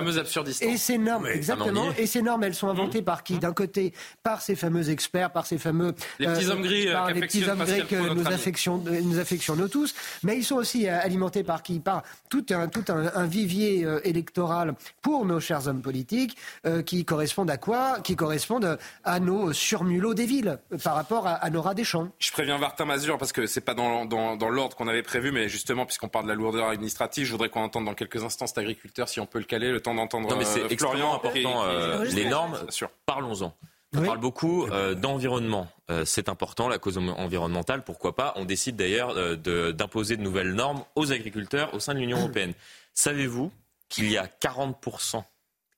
Et 0.61 0.77
ces 0.77 0.97
normes, 0.97 1.27
exactement. 1.27 1.85
Et 1.97 2.07
ces 2.07 2.21
normes, 2.21 2.43
elles 2.43 2.55
sont 2.55 2.67
inventées 2.69 3.01
par 3.01 3.23
qui? 3.23 3.37
D'un 3.37 3.53
côté, 3.53 3.93
par 4.23 4.41
ces 4.41 4.55
fameux 4.63 4.89
experts, 4.89 5.31
par 5.31 5.45
ces 5.45 5.57
fameux 5.57 5.87
euh, 5.89 5.93
Les 6.19 6.27
petits 6.27 6.47
hommes 6.49 6.61
gris, 6.61 6.87
euh, 6.87 6.93
par 6.93 7.11
les 7.11 7.19
petits 7.21 7.43
hommes 7.49 7.59
gris 7.63 7.85
que 7.85 7.95
notre 7.95 8.15
nous 8.15 8.27
affectionnons, 8.27 8.83
nous 9.03 9.19
affectionnons 9.19 9.67
tous. 9.67 9.93
Mais 10.23 10.37
ils 10.37 10.43
sont 10.45 10.55
aussi 10.55 10.87
euh, 10.87 10.97
alimentés 11.07 11.43
par 11.43 11.63
qui? 11.63 11.79
Par 11.79 12.03
tout 12.29 12.45
un 12.51 12.67
tout 12.69 12.85
un, 12.89 13.11
un 13.13 13.25
vivier 13.25 13.83
euh, 13.85 13.99
électoral 14.05 14.75
pour 15.01 15.25
nos 15.25 15.39
chers 15.41 15.67
hommes 15.67 15.81
politiques, 15.81 16.37
euh, 16.65 16.81
qui 16.81 17.03
correspondent 17.03 17.51
à 17.51 17.57
quoi? 17.57 17.99
Qui 18.03 18.15
correspondent 18.15 18.77
à 19.03 19.19
nos 19.19 19.51
surmulots 19.53 20.13
des 20.13 20.25
villes 20.25 20.57
euh, 20.71 20.77
par 20.77 20.95
rapport 20.95 21.27
à, 21.27 21.33
à 21.33 21.49
Nora 21.49 21.73
Deschamps. 21.73 22.07
Je 22.19 22.31
préviens 22.31 22.57
Martin 22.57 22.85
Mazur 22.85 23.17
parce 23.17 23.33
que 23.33 23.45
c'est 23.47 23.61
pas 23.61 23.73
dans, 23.73 24.05
dans, 24.05 24.37
dans 24.37 24.49
l'ordre 24.49 24.75
qu'on 24.77 24.87
avait 24.87 25.03
prévu, 25.03 25.31
mais 25.33 25.49
justement, 25.49 25.85
puisqu'on 25.85 26.07
parle 26.09 26.25
de 26.25 26.29
la 26.29 26.35
lourdeur 26.35 26.69
administrative, 26.69 27.25
je 27.25 27.31
voudrais 27.31 27.49
qu'on 27.49 27.63
entende 27.63 27.85
dans 27.85 27.93
quelques 27.95 28.23
instants 28.23 28.47
cet 28.47 28.57
agriculteur, 28.59 29.09
si 29.09 29.19
on 29.19 29.25
peut 29.25 29.39
le 29.39 29.45
caler, 29.45 29.71
le 29.71 29.81
temps 29.81 29.93
d'entendre 29.93 30.29
Non, 30.29 30.37
mais 30.37 30.45
c'est 30.45 30.61
euh, 30.61 30.67
extrêmement 30.69 31.15
important. 31.15 31.63
euh, 31.65 32.05
qui- 32.05 32.15
les 32.15 32.29
normes, 32.29 32.57
parlons-en. 33.05 33.53
On 33.95 34.05
parle 34.05 34.19
beaucoup 34.19 34.65
euh, 34.67 34.95
d'environnement. 34.95 35.67
Euh, 35.91 36.05
c'est 36.05 36.29
important, 36.29 36.67
la 36.67 36.79
cause 36.79 36.97
en- 36.97 37.07
environnementale, 37.09 37.83
pourquoi 37.83 38.15
pas. 38.15 38.33
On 38.35 38.45
décide 38.45 38.75
d'ailleurs 38.75 39.11
euh, 39.17 39.71
d'imposer 39.71 40.17
de, 40.17 40.21
nouvelles 40.21 40.53
normes 40.53 40.83
aux 40.95 41.11
agriculteurs 41.11 41.73
au 41.73 41.79
sein 41.79 41.93
de 41.93 41.99
l'Union 41.99 42.17
européenne. 42.19 42.53
Savez-vous 42.93 43.51
qu'il 43.89 44.09
y 44.09 44.17
a 44.17 44.25
40%, 44.27 45.23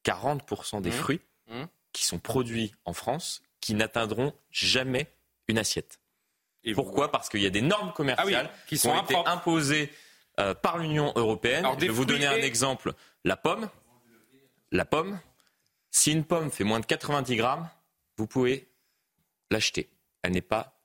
40% 0.06 0.82
des 0.82 0.90
Mmh. 0.90 0.94
fruits 0.94 1.22
Mmh. 1.48 1.64
qui 1.94 2.04
sont 2.06 2.18
produits 2.20 2.74
en 2.86 2.94
France 2.94 3.44
qui 3.62 3.74
n'atteindront 3.76 4.34
jamais 4.52 5.08
une 5.48 5.58
assiette? 5.60 6.00
Pourquoi? 6.74 7.12
Parce 7.12 7.30
qu'il 7.30 7.42
y 7.42 7.46
a 7.46 7.52
des 7.52 7.62
normes 7.62 7.94
commerciales 7.94 8.48
Ah 8.48 8.52
oui, 8.52 8.60
qui 8.68 8.76
qui 8.76 8.78
sont 8.80 8.90
ont 8.90 9.04
été 9.04 9.16
imposées 9.28 9.92
par 10.64 10.80
l'Union 10.80 11.14
européenne. 11.16 11.64
Alors, 11.66 11.80
Je 11.80 11.86
vais 11.86 11.92
vous 11.92 12.06
donner 12.06 12.26
un 12.26 12.38
et- 12.38 12.44
exemple. 12.44 12.94
La 13.24 13.38
pomme, 13.38 13.70
la 14.72 14.86
pomme, 14.86 15.20
si 15.92 16.12
une 16.12 16.24
pomme 16.24 16.50
fait 16.50 16.64
moins 16.64 16.80
de 16.80 16.86
90 16.88 17.36
grammes, 17.36 17.70
vous 18.18 18.28
pouvez 18.28 18.68
l'acheter. 19.52 19.90
Elle 20.22 20.34
n'est 20.34 20.42
pas 20.42 20.80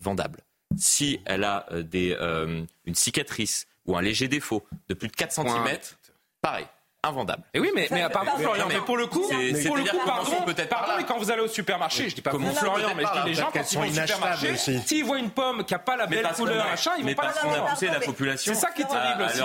vendable. 0.00 0.40
Si 0.76 1.20
elle 1.24 1.44
a 1.44 1.66
euh, 1.72 1.82
des, 1.82 2.16
euh, 2.18 2.64
une 2.84 2.94
cicatrice 2.94 3.66
ou 3.86 3.96
un 3.96 4.02
léger 4.02 4.28
défaut 4.28 4.66
de 4.88 4.94
plus 4.94 5.08
de 5.08 5.14
4 5.14 5.32
cm, 5.32 5.78
pareil, 6.40 6.66
invendable. 7.06 7.42
Et 7.54 7.60
oui, 7.60 7.70
mais, 7.74 7.88
mais 7.90 8.08
pardon, 8.12 8.32
Mais- 8.36 8.42
Florian, 8.44 8.64
mais 8.68 8.76
pour 8.80 8.96
le 8.96 9.06
coup, 9.06 9.24
c'est- 9.28 9.66
pour 9.66 9.76
le 9.76 9.84
coup, 9.84 9.98
pardon, 10.04 10.42
peut-être 10.44 10.68
par 10.68 10.80
pardon, 10.86 10.94
mais 10.98 11.04
quand 11.04 11.18
vous 11.18 11.30
allez 11.30 11.42
au 11.42 11.48
supermarché, 11.48 12.08
je 12.10 12.14
dis 12.16 12.20
pas 12.22 12.30
vous, 12.30 12.38
Commençons 12.38 12.60
Florian, 12.60 12.88
mais 12.96 13.02
je 13.04 13.20
dis 13.22 13.28
les 13.28 13.34
gens 13.34 13.50
quand 13.52 13.60
ils 13.60 13.64
sont 13.66 13.80
vont 13.80 13.86
au 13.86 13.90
inachetables 13.90 14.36
supermarché, 14.36 14.72
aussi. 14.72 14.88
s'ils 14.88 15.04
voient 15.04 15.18
une 15.18 15.30
pomme 15.30 15.64
qui 15.64 15.74
a 15.74 15.78
pas 15.78 15.96
la 15.96 16.06
belle 16.06 16.26
couleur, 16.36 16.64
a- 16.66 16.70
machin, 16.70 16.90
ils 16.98 17.04
vont 17.04 17.14
pas 17.14 17.32
la 17.44 17.52
a 17.64 17.70
poussé 17.70 17.86
la 17.86 18.00
population 18.00 18.54
C'est 18.54 18.60
ça 18.60 18.70
qui 18.70 18.82
est 18.82 18.86
terrible 18.86 19.22
aussi. 19.22 19.40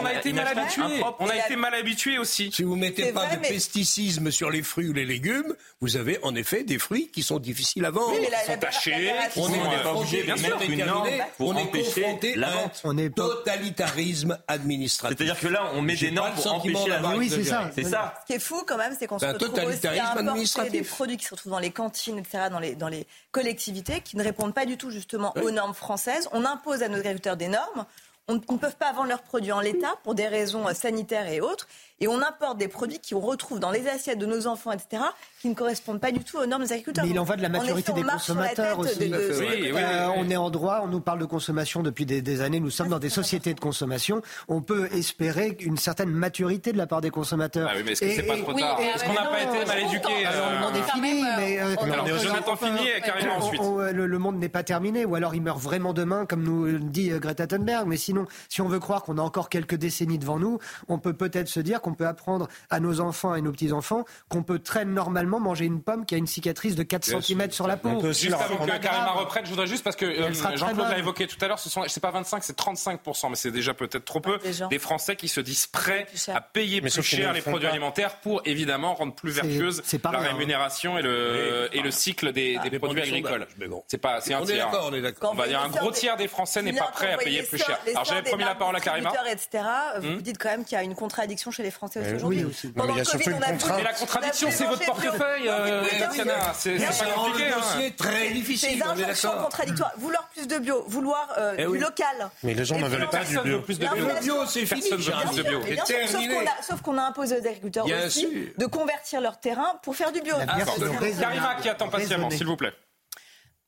On 0.00 0.04
a 0.06 0.14
été 0.14 0.32
mal 0.32 0.58
impropres. 0.58 1.16
On 1.20 1.28
a 1.28 1.36
été 1.36 1.56
mal 1.56 1.74
habitués 1.74 2.18
aussi. 2.18 2.50
Si 2.52 2.62
vous 2.62 2.76
mettez 2.76 3.12
pas 3.12 3.26
de 3.26 3.36
pesticides 3.36 4.30
sur 4.30 4.50
les 4.50 4.62
fruits 4.62 4.88
ou 4.88 4.92
les 4.92 5.04
légumes, 5.04 5.54
vous 5.80 5.96
avez 5.96 6.18
en 6.22 6.34
effet 6.34 6.62
des 6.64 6.78
fruits 6.78 7.08
qui 7.12 7.22
sont 7.22 7.38
difficiles 7.38 7.84
à 7.84 7.90
vendre. 7.90 8.14
Sont 8.46 8.56
tachés, 8.58 9.12
On 9.36 9.48
n'est 9.48 9.58
euh, 9.58 9.82
pas 9.82 9.94
obligé 9.94 10.18
de 10.20 10.22
bien 10.24 10.36
sûr, 10.36 10.58
mettre 10.58 10.70
une 10.70 10.84
norme 10.84 11.08
pour 11.36 11.48
on 11.48 11.56
est 11.56 11.62
empêcher 11.62 12.02
confronté 12.02 12.34
la 12.36 12.48
à 12.48 12.50
vente. 12.50 12.80
un 12.84 12.88
On 12.90 12.98
est 12.98 13.10
totalitarisme 13.14 14.38
administratif. 14.48 15.16
C'est-à-dire 15.18 15.38
que 15.40 15.48
là, 15.48 15.70
on 15.74 15.82
met 15.82 15.96
des 15.96 16.10
normes 16.10 16.32
pour 16.34 16.42
empêcher 16.76 16.90
la. 17.02 17.16
Oui, 17.16 17.28
c'est 17.30 17.44
ça. 17.44 17.70
C'est 17.74 17.84
ça. 17.84 18.14
Ce 18.22 18.26
qui 18.26 18.32
est 18.34 18.38
fou 18.38 18.62
quand 18.66 18.76
même, 18.76 18.94
c'est 18.98 19.06
qu'on 19.06 19.18
se 19.18 19.24
un 19.26 19.32
retrouve 19.32 19.54
aussi 19.68 19.86
à 19.86 20.12
importer 20.12 20.70
des 20.70 20.82
produits 20.82 21.16
qui 21.16 21.24
se 21.24 21.30
retrouvent 21.34 21.52
dans 21.52 21.58
les 21.58 21.70
cantines, 21.70 22.18
etc., 22.18 22.44
dans 22.50 22.58
les, 22.60 22.74
dans 22.74 22.88
les 22.88 23.06
collectivités, 23.30 24.00
qui 24.00 24.16
ne 24.16 24.24
répondent 24.24 24.54
pas 24.54 24.66
du 24.66 24.76
tout 24.76 24.90
justement 24.90 25.32
aux 25.42 25.50
normes 25.50 25.74
françaises. 25.74 26.28
On 26.32 26.44
impose 26.44 26.82
à 26.82 26.88
nos 26.88 26.98
agriculteurs 26.98 27.36
des 27.36 27.48
normes. 27.48 27.84
on- 28.28 28.34
ne 28.34 28.58
peuvent 28.58 28.76
pas 28.76 28.92
vendre 28.92 29.08
leurs 29.08 29.22
produits 29.22 29.52
en 29.52 29.60
l'état 29.60 29.94
pour 30.04 30.14
des 30.14 30.26
raisons 30.28 30.68
euh, 30.68 30.74
sanitaires 30.74 31.28
et 31.28 31.40
autres. 31.40 31.66
Et 32.00 32.06
on 32.08 32.22
importe 32.22 32.58
des 32.58 32.68
produits 32.68 33.00
qu'on 33.00 33.18
retrouve 33.20 33.58
dans 33.58 33.70
les 33.70 33.88
assiettes 33.88 34.18
de 34.18 34.26
nos 34.26 34.46
enfants, 34.46 34.70
etc., 34.72 35.02
qui 35.40 35.48
ne 35.48 35.54
correspondent 35.54 36.00
pas 36.00 36.12
du 36.12 36.20
tout 36.20 36.38
aux 36.38 36.46
normes 36.46 36.62
des 36.62 36.72
agriculteurs. 36.72 37.04
Mais 37.04 37.10
il 37.10 37.18
en 37.18 37.24
va 37.24 37.36
de 37.36 37.42
la 37.42 37.48
effet, 37.48 37.58
maturité 37.58 37.92
des 37.92 38.02
consommateurs 38.02 38.78
aussi. 38.78 38.98
de- 38.98 39.04
de- 39.06 39.10
de- 39.10 39.74
Euh, 39.78 40.08
on 40.16 40.28
est 40.30 40.36
en 40.36 40.50
droit, 40.50 40.80
on 40.84 40.88
nous 40.88 41.00
parle 41.00 41.18
de 41.18 41.24
consommation 41.24 41.82
depuis 41.82 42.06
des, 42.06 42.22
des 42.22 42.40
années. 42.40 42.60
Nous 42.60 42.70
sommes 42.70 42.88
dans 42.88 42.98
des 42.98 43.08
sociétés 43.08 43.54
de 43.54 43.60
consommation. 43.60 44.22
On 44.48 44.60
peut 44.62 44.88
espérer 44.92 45.56
une 45.60 45.76
certaine 45.76 46.10
maturité 46.10 46.72
de 46.72 46.78
la 46.78 46.86
part 46.86 47.00
des 47.00 47.10
consommateurs. 47.10 47.68
Ah 47.70 47.74
oui, 47.76 47.82
mais 47.84 47.92
est-ce 47.92 48.00
que 48.00 48.10
c'est 48.14 48.22
pas 48.22 48.36
trop 48.38 48.52
oui, 48.52 48.60
tard 48.60 48.78
Est-ce 48.80 49.04
qu'on 49.04 49.12
n'a 49.14 49.24
pas 49.26 49.42
été 49.42 49.64
mal 49.66 49.78
éduqués 49.80 50.26
Alors, 50.26 50.46
euh, 50.48 50.54
le 50.54 50.60
monde 50.60 50.76
est 50.76 50.90
fini, 50.92 51.22
mais 51.36 51.58
euh, 51.60 51.74
Alors, 51.80 52.04
on 52.04 52.06
est 52.06 52.12
au 52.12 52.18
Jonathan 52.18 52.56
fini 52.56 52.78
et 52.96 53.00
carrément 53.00 53.36
ensuite. 53.38 53.60
le, 53.60 54.18
monde 54.18 54.38
n'est 54.38 54.48
pas 54.48 54.62
terminé, 54.62 55.04
ou 55.04 55.14
alors 55.14 55.34
il 55.34 55.42
meurt 55.42 55.58
vraiment 55.60 55.92
demain, 55.92 56.26
comme 56.26 56.42
nous 56.42 56.64
le 56.64 56.78
dit 56.78 57.10
euh, 57.10 57.18
Greta 57.18 57.46
Thunberg. 57.46 57.86
Mais 57.86 57.96
sinon, 57.96 58.26
si 58.48 58.60
on 58.60 58.68
veut 58.68 58.80
croire 58.80 59.02
qu'on 59.02 59.18
a 59.18 59.22
encore 59.22 59.48
quelques 59.48 59.74
décennies 59.76 60.18
devant 60.18 60.38
nous, 60.38 60.58
on 60.88 60.98
peut 60.98 61.12
peut-être 61.14 61.48
se 61.48 61.60
dire 61.60 61.80
qu'on 61.88 61.94
peut 61.94 62.06
apprendre 62.06 62.48
à 62.70 62.80
nos 62.80 63.00
enfants 63.00 63.34
et 63.34 63.40
nos 63.40 63.52
petits-enfants 63.52 64.04
qu'on 64.28 64.42
peut 64.42 64.58
très 64.58 64.84
normalement 64.84 65.40
manger 65.40 65.64
une 65.64 65.82
pomme 65.82 66.04
qui 66.04 66.14
a 66.14 66.18
une 66.18 66.26
cicatrice 66.26 66.74
de 66.74 66.82
4 66.82 67.08
Bien 67.08 67.20
cm 67.20 67.40
sûr. 67.42 67.52
sur 67.54 67.66
la 67.66 67.76
peau. 67.76 68.00
Juste 68.12 68.32
avant 68.32 68.64
que 68.64 68.78
Karima 68.78 69.12
reprenne, 69.12 69.44
je 69.44 69.50
voudrais 69.50 69.66
juste 69.66 69.84
parce 69.84 69.96
que 69.96 70.04
euh, 70.04 70.32
Jean-Claude 70.32 70.88
l'a 70.90 70.98
évoqué 70.98 71.26
tout 71.26 71.36
à 71.40 71.48
l'heure, 71.48 71.58
ce 71.58 71.70
sont, 71.70 71.82
c'est 71.86 72.00
pas 72.00 72.10
25, 72.10 72.44
c'est 72.44 72.56
35 72.56 73.00
mais 73.30 73.36
c'est 73.36 73.50
déjà 73.50 73.74
peut-être 73.74 74.04
trop 74.04 74.20
peu. 74.20 74.38
Des 74.70 74.78
Français 74.78 75.16
qui 75.16 75.28
se 75.28 75.40
disent 75.40 75.66
prêts 75.66 76.06
à 76.28 76.40
payer 76.40 76.80
Mais 76.80 76.90
plus 76.90 77.02
cher 77.02 77.30
le 77.30 77.36
les 77.36 77.42
produits 77.42 77.66
pas. 77.66 77.72
alimentaires 77.72 78.16
pour 78.16 78.42
évidemment 78.44 78.94
rendre 78.94 79.14
plus 79.14 79.32
vertueuse 79.32 79.82
c'est 79.84 80.02
la 80.04 80.10
hein. 80.10 80.18
rémunération 80.18 80.98
et 80.98 81.02
le 81.02 81.68
et 81.72 81.80
le 81.80 81.90
cycle 81.90 82.32
des, 82.32 82.58
des 82.58 82.78
produits 82.78 83.02
du 83.02 83.08
agricoles. 83.08 83.46
bon. 83.68 83.82
C'est 83.86 83.98
pas, 83.98 84.20
c'est 84.20 84.34
un 84.34 84.40
On 84.40 84.44
est 84.44 84.46
tiers. 84.46 84.66
d'accord, 84.66 84.88
on 84.90 84.94
est 84.94 85.00
d'accord. 85.00 85.32
On 85.32 85.36
va 85.36 85.48
dire 85.48 85.60
un 85.62 85.68
gros 85.68 85.90
tiers 85.90 86.16
des 86.16 86.28
Français 86.28 86.62
n'est 86.62 86.72
pas 86.72 86.90
prêt 86.92 87.12
à 87.12 87.18
payer 87.18 87.42
plus 87.42 87.58
cher. 87.58 87.78
Alors 87.90 88.04
j'avais 88.04 88.22
promis 88.22 88.44
la 88.44 88.54
parole 88.54 88.76
à 88.76 88.80
Karima. 88.80 89.12
etc., 89.30 89.64
vous 90.00 90.08
Hmm 90.08 90.14
vous 90.18 90.22
dites 90.22 90.38
quand 90.38 90.48
même 90.48 90.64
qu'il 90.64 90.76
y 90.76 90.80
a 90.80 90.82
une 90.82 90.96
contradiction 90.96 91.50
chez 91.52 91.62
les 91.62 91.70
Français 91.70 91.77
aussi 91.86 91.98
Eh 91.98 92.14
aujourd'hui. 92.14 92.38
oui, 92.44 92.50
aussi. 92.50 92.66
Non, 92.68 92.72
Pendant 92.74 92.86
mais 92.86 92.92
il 92.92 92.96
y 92.96 93.00
a 93.00 93.04
le 93.04 93.08
surtout 93.08 93.30
une 93.30 93.36
contrainte. 93.40 93.76
Mais 93.78 93.82
la 93.84 93.92
contradiction, 93.92 94.48
c'est 94.50 94.64
votre 94.66 94.84
portefeuille, 94.84 95.48
euh, 95.48 95.84
Tatiana. 95.98 96.34
sûr. 96.34 96.54
C'est- 96.54 96.78
c'est 96.78 97.04
pas 97.04 97.10
compliqué, 97.12 97.48
hein. 97.48 97.56
dossier 97.58 97.90
très 97.92 98.30
difficile, 98.30 98.78
est 98.78 98.82
injonctions 98.82 99.30
contradictoires. 99.42 99.92
Vouloir 99.98 100.28
plus 100.28 100.46
de 100.46 100.58
bio, 100.58 100.84
vouloir 100.88 101.28
euh, 101.38 101.54
Eh 101.58 101.66
du 101.66 101.78
local. 101.78 102.30
Mais 102.42 102.54
les 102.54 102.64
gens 102.64 102.76
Et 102.76 102.82
ne 102.82 102.88
veulent 102.88 103.08
pas 103.08 103.24
du 103.24 103.34
Personne 103.34 103.42
bio. 103.44 103.62
Le 103.68 104.20
bio, 104.20 104.46
c'est 104.46 104.66
fini. 104.66 104.82
Personne 104.90 104.98
veut 104.98 105.12
Bien 105.12 105.26
plus 105.26 105.36
de 105.36 106.18
bio. 106.18 106.40
Sauf 106.62 106.80
qu'on 106.82 106.98
a, 106.98 107.02
imposé 107.02 107.36
aux 107.36 107.46
agriculteurs 107.46 107.86
aussi 108.06 108.28
de 108.56 108.66
convertir 108.66 109.20
leur 109.20 109.38
terrain 109.40 109.78
pour 109.82 109.96
faire 109.96 110.12
du 110.12 110.20
bio. 110.20 110.34
C'est 110.38 110.96
raisonnable. 110.98 111.20
Karima 111.20 111.54
qui 111.60 111.68
attend 111.68 111.88
patiemment, 111.88 112.30
s'il 112.30 112.46
vous 112.46 112.56
plaît. 112.56 112.72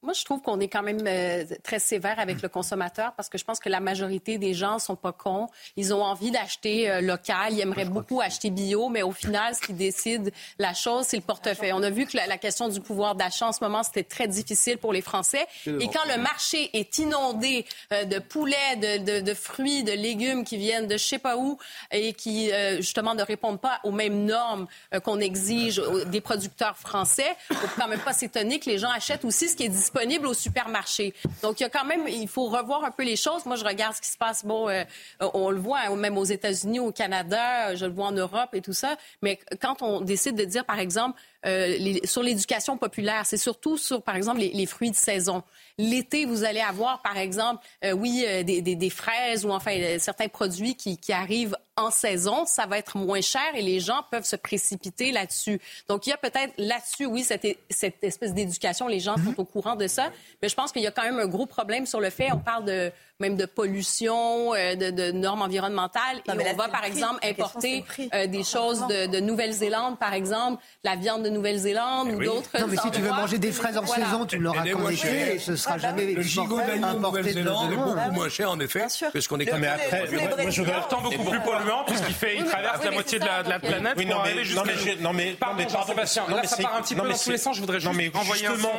Moi, 0.02 0.14
je 0.14 0.24
trouve 0.24 0.40
qu'on 0.40 0.58
est 0.60 0.68
quand 0.68 0.82
même 0.82 1.04
euh, 1.06 1.44
très 1.62 1.78
sévère 1.78 2.18
avec 2.18 2.40
le 2.40 2.48
consommateur 2.48 3.12
parce 3.18 3.28
que 3.28 3.36
je 3.36 3.44
pense 3.44 3.60
que 3.60 3.68
la 3.68 3.80
majorité 3.80 4.38
des 4.38 4.54
gens 4.54 4.78
sont 4.78 4.96
pas 4.96 5.12
cons. 5.12 5.46
Ils 5.76 5.92
ont 5.92 6.02
envie 6.02 6.30
d'acheter 6.30 6.90
euh, 6.90 7.02
local. 7.02 7.52
Ils 7.52 7.60
aimeraient 7.60 7.84
beaucoup 7.84 8.18
acheter 8.22 8.48
bio, 8.48 8.88
mais 8.88 9.02
au 9.02 9.12
final, 9.12 9.54
ce 9.54 9.60
qui 9.60 9.74
décide 9.74 10.32
la 10.58 10.72
chose, 10.72 11.04
c'est 11.06 11.18
le 11.18 11.22
portefeuille. 11.22 11.74
On 11.74 11.82
a 11.82 11.90
vu 11.90 12.06
que 12.06 12.16
la, 12.16 12.26
la 12.26 12.38
question 12.38 12.68
du 12.68 12.80
pouvoir 12.80 13.14
d'achat 13.14 13.48
en 13.48 13.52
ce 13.52 13.62
moment, 13.62 13.82
c'était 13.82 14.02
très 14.02 14.26
difficile 14.26 14.78
pour 14.78 14.94
les 14.94 15.02
Français. 15.02 15.46
Et 15.66 15.88
quand 15.88 16.06
le 16.08 16.16
marché 16.16 16.70
est 16.72 16.96
inondé 16.96 17.66
euh, 17.92 18.04
de 18.04 18.18
poulets, 18.20 18.76
de, 18.76 19.04
de- 19.04 19.20
de 19.20 19.34
fruits, 19.34 19.82
de 19.84 19.92
légumes 19.92 20.44
qui 20.44 20.56
viennent 20.56 20.86
de 20.86 20.96
je 20.96 21.04
sais 21.04 21.18
pas 21.18 21.36
où 21.36 21.58
et 21.90 22.14
qui, 22.14 22.50
justement, 22.78 23.14
ne 23.14 23.22
répondent 23.22 23.60
pas 23.60 23.80
aux 23.84 23.90
mêmes 23.92 24.24
normes 24.24 24.66
qu'on 25.04 25.20
exige 25.20 25.78
aux- 25.78 26.04
des 26.06 26.22
producteurs 26.22 26.78
français, 26.78 27.36
faut 27.52 27.68
quand 27.78 27.88
même 27.88 28.00
pas 28.00 28.14
s'étonner 28.14 28.60
que 28.60 28.70
les 28.70 28.78
gens 28.78 28.90
achètent 28.90 29.26
aussi 29.26 29.48
ce 29.50 29.56
qui 29.56 29.64
est 29.64 29.68
disponible 29.68 29.89
au 30.24 30.34
supermarché. 30.34 31.14
Donc, 31.42 31.60
il 31.60 31.62
y 31.62 31.66
a 31.66 31.70
quand 31.70 31.84
même, 31.84 32.06
il 32.08 32.28
faut 32.28 32.46
revoir 32.46 32.84
un 32.84 32.90
peu 32.90 33.04
les 33.04 33.16
choses. 33.16 33.46
Moi, 33.46 33.56
je 33.56 33.64
regarde 33.64 33.94
ce 33.94 34.00
qui 34.00 34.10
se 34.10 34.18
passe, 34.18 34.44
bon, 34.44 34.68
euh, 34.68 34.84
on 35.34 35.50
le 35.50 35.58
voit 35.58 35.80
hein, 35.80 35.96
même 35.96 36.18
aux 36.18 36.24
États-Unis, 36.24 36.80
au 36.80 36.92
Canada, 36.92 37.74
je 37.74 37.86
le 37.86 37.92
vois 37.92 38.06
en 38.06 38.12
Europe 38.12 38.50
et 38.54 38.60
tout 38.60 38.72
ça. 38.72 38.96
Mais 39.22 39.38
quand 39.60 39.82
on 39.82 40.00
décide 40.00 40.36
de 40.36 40.44
dire, 40.44 40.64
par 40.64 40.78
exemple, 40.78 41.18
les- 41.44 42.06
sur 42.06 42.22
l'éducation 42.22 42.76
populaire, 42.76 43.24
c'est 43.26 43.36
surtout 43.36 43.76
sur, 43.78 44.02
par 44.02 44.16
exemple, 44.16 44.40
les, 44.40 44.50
les 44.52 44.66
fruits 44.66 44.90
de 44.90 44.96
saison. 44.96 45.42
L'été, 45.78 46.26
vous 46.26 46.44
allez 46.44 46.60
avoir, 46.60 47.00
par 47.00 47.16
exemple, 47.16 47.64
euh, 47.84 47.92
oui, 47.92 48.24
euh, 48.26 48.42
des, 48.42 48.60
des- 48.60 48.74
des 48.76 48.90
fraises 48.90 49.46
ou 49.46 49.50
enfin 49.50 49.72
euh, 49.78 49.98
certains 49.98 50.28
produits 50.28 50.74
qui, 50.74 50.98
qui 50.98 51.12
arrivent 51.12 51.56
en 51.76 51.90
saison. 51.90 52.44
Ça 52.44 52.66
va 52.66 52.76
être 52.76 52.98
moins 52.98 53.22
cher 53.22 53.40
et 53.54 53.62
les 53.62 53.80
gens 53.80 54.02
peuvent 54.10 54.24
se 54.26 54.36
précipiter 54.36 55.12
là-dessus. 55.12 55.58
Donc, 55.88 56.06
il 56.06 56.10
y 56.10 56.12
a 56.12 56.18
peut-être 56.18 56.52
là-dessus, 56.58 57.06
oui, 57.06 57.22
cette, 57.22 57.46
cette 57.70 58.04
espèce 58.04 58.34
d'éducation. 58.34 58.86
Les 58.88 59.00
gens 59.00 59.16
sont 59.16 59.40
au 59.40 59.44
courant 59.46 59.76
de 59.76 59.86
ça. 59.86 60.10
Mais 60.42 60.48
je 60.50 60.54
pense 60.54 60.72
qu'il 60.72 60.82
y 60.82 60.86
a 60.86 60.90
quand 60.90 61.04
même 61.04 61.18
un 61.18 61.26
gros 61.28 61.46
problème 61.46 61.86
sur 61.86 62.00
le 62.00 62.10
fait, 62.10 62.30
on 62.32 62.38
parle 62.38 62.66
de 62.66 62.92
même 63.20 63.36
de 63.36 63.46
pollution, 63.46 64.54
euh, 64.54 64.74
de, 64.74 64.90
de 64.90 65.10
normes 65.12 65.42
environnementales. 65.42 66.16
Non, 66.28 66.34
et 66.34 66.50
on 66.52 66.56
va, 66.56 66.64
c'est 66.64 66.70
par 66.70 66.84
exemple, 66.84 67.20
importer 67.22 67.84
c'est 67.96 68.08
euh, 68.14 68.26
des 68.26 68.42
choses 68.44 68.86
de, 68.88 69.06
de 69.06 69.20
Nouvelle-Zélande, 69.20 69.98
par 69.98 70.12
exemple, 70.14 70.62
la 70.84 70.96
viande 70.96 71.22
de 71.22 71.28
Nouvelle-Zélande 71.30 72.08
ou 72.12 72.22
d'autres 72.24 72.48
Non, 72.58 72.66
mais 72.68 72.76
si 72.76 72.90
tu 72.90 73.00
veux 73.00 73.10
manger 73.10 73.38
des 73.38 73.52
fraises 73.52 73.76
en 73.78 73.82
Voilà. 73.82 74.06
saison, 74.06 74.26
tu 74.26 74.38
été 74.90 74.96
cher. 74.96 75.28
et 75.34 75.38
ce 75.38 75.56
sera 75.56 75.74
Ah, 75.74 75.78
bah 75.78 75.82
jamais 75.88 76.12
Le 76.14 76.22
gigot 76.22 76.58
d'agneau 76.60 76.98
Nouvelle-Zélande 76.98 77.72
est 77.72 77.76
beaucoup 77.76 78.10
moins 78.12 78.28
cher, 78.28 78.50
en 78.50 78.60
effet, 78.60 78.88
sûr. 78.88 79.10
que 79.12 79.20
ce 79.20 79.28
qu'on 79.28 79.38
est 79.40 79.44
mais 79.44 79.50
tous 79.50 79.54
après, 79.84 80.06
gens- 80.50 80.64
Pourtant 80.80 81.00
beaucoup 81.02 81.30
plus 81.30 81.40
polluant 81.40 81.84
puisqu'il 81.86 82.14
fait, 82.14 82.36
il 82.36 82.44
traverse 82.44 82.84
la 82.84 82.90
moitié 82.90 83.18
c'est 83.18 83.24
de 83.24 83.24
la, 83.24 83.38
euh, 83.40 83.58
planète 83.58 83.94
Oui, 83.96 84.06
pour 84.06 84.16
non, 84.16 84.22
mais, 84.24 84.30
arriver 84.30 84.54
non, 84.54 84.62
mais, 84.64 84.72
jusqu'à 84.74 85.02
non, 85.02 85.12
mais, 85.12 85.32
Pardon, 85.32 85.56
non, 85.56 85.64
mais, 85.64 85.70
Jean-Sébastien, 85.70 86.22
non, 86.28 86.36
là, 86.36 86.42
mais 86.42 86.48
ça 86.48 86.56
c'est- 86.56 86.62
part 86.62 86.74
un 86.76 86.82
petit 86.82 86.94
peu 86.94 87.02
dans 87.02 87.08
tous 87.12 87.18
c'est- 87.18 87.32
les 87.32 87.38
sens. 87.38 87.56
Je 87.56 87.60
voudrais 87.60 87.78
non, 87.78 87.92
juste 87.92 87.96
mais 87.96 88.10
renvoyer 88.12 88.46
un 88.46 88.54
justement, 88.54 88.72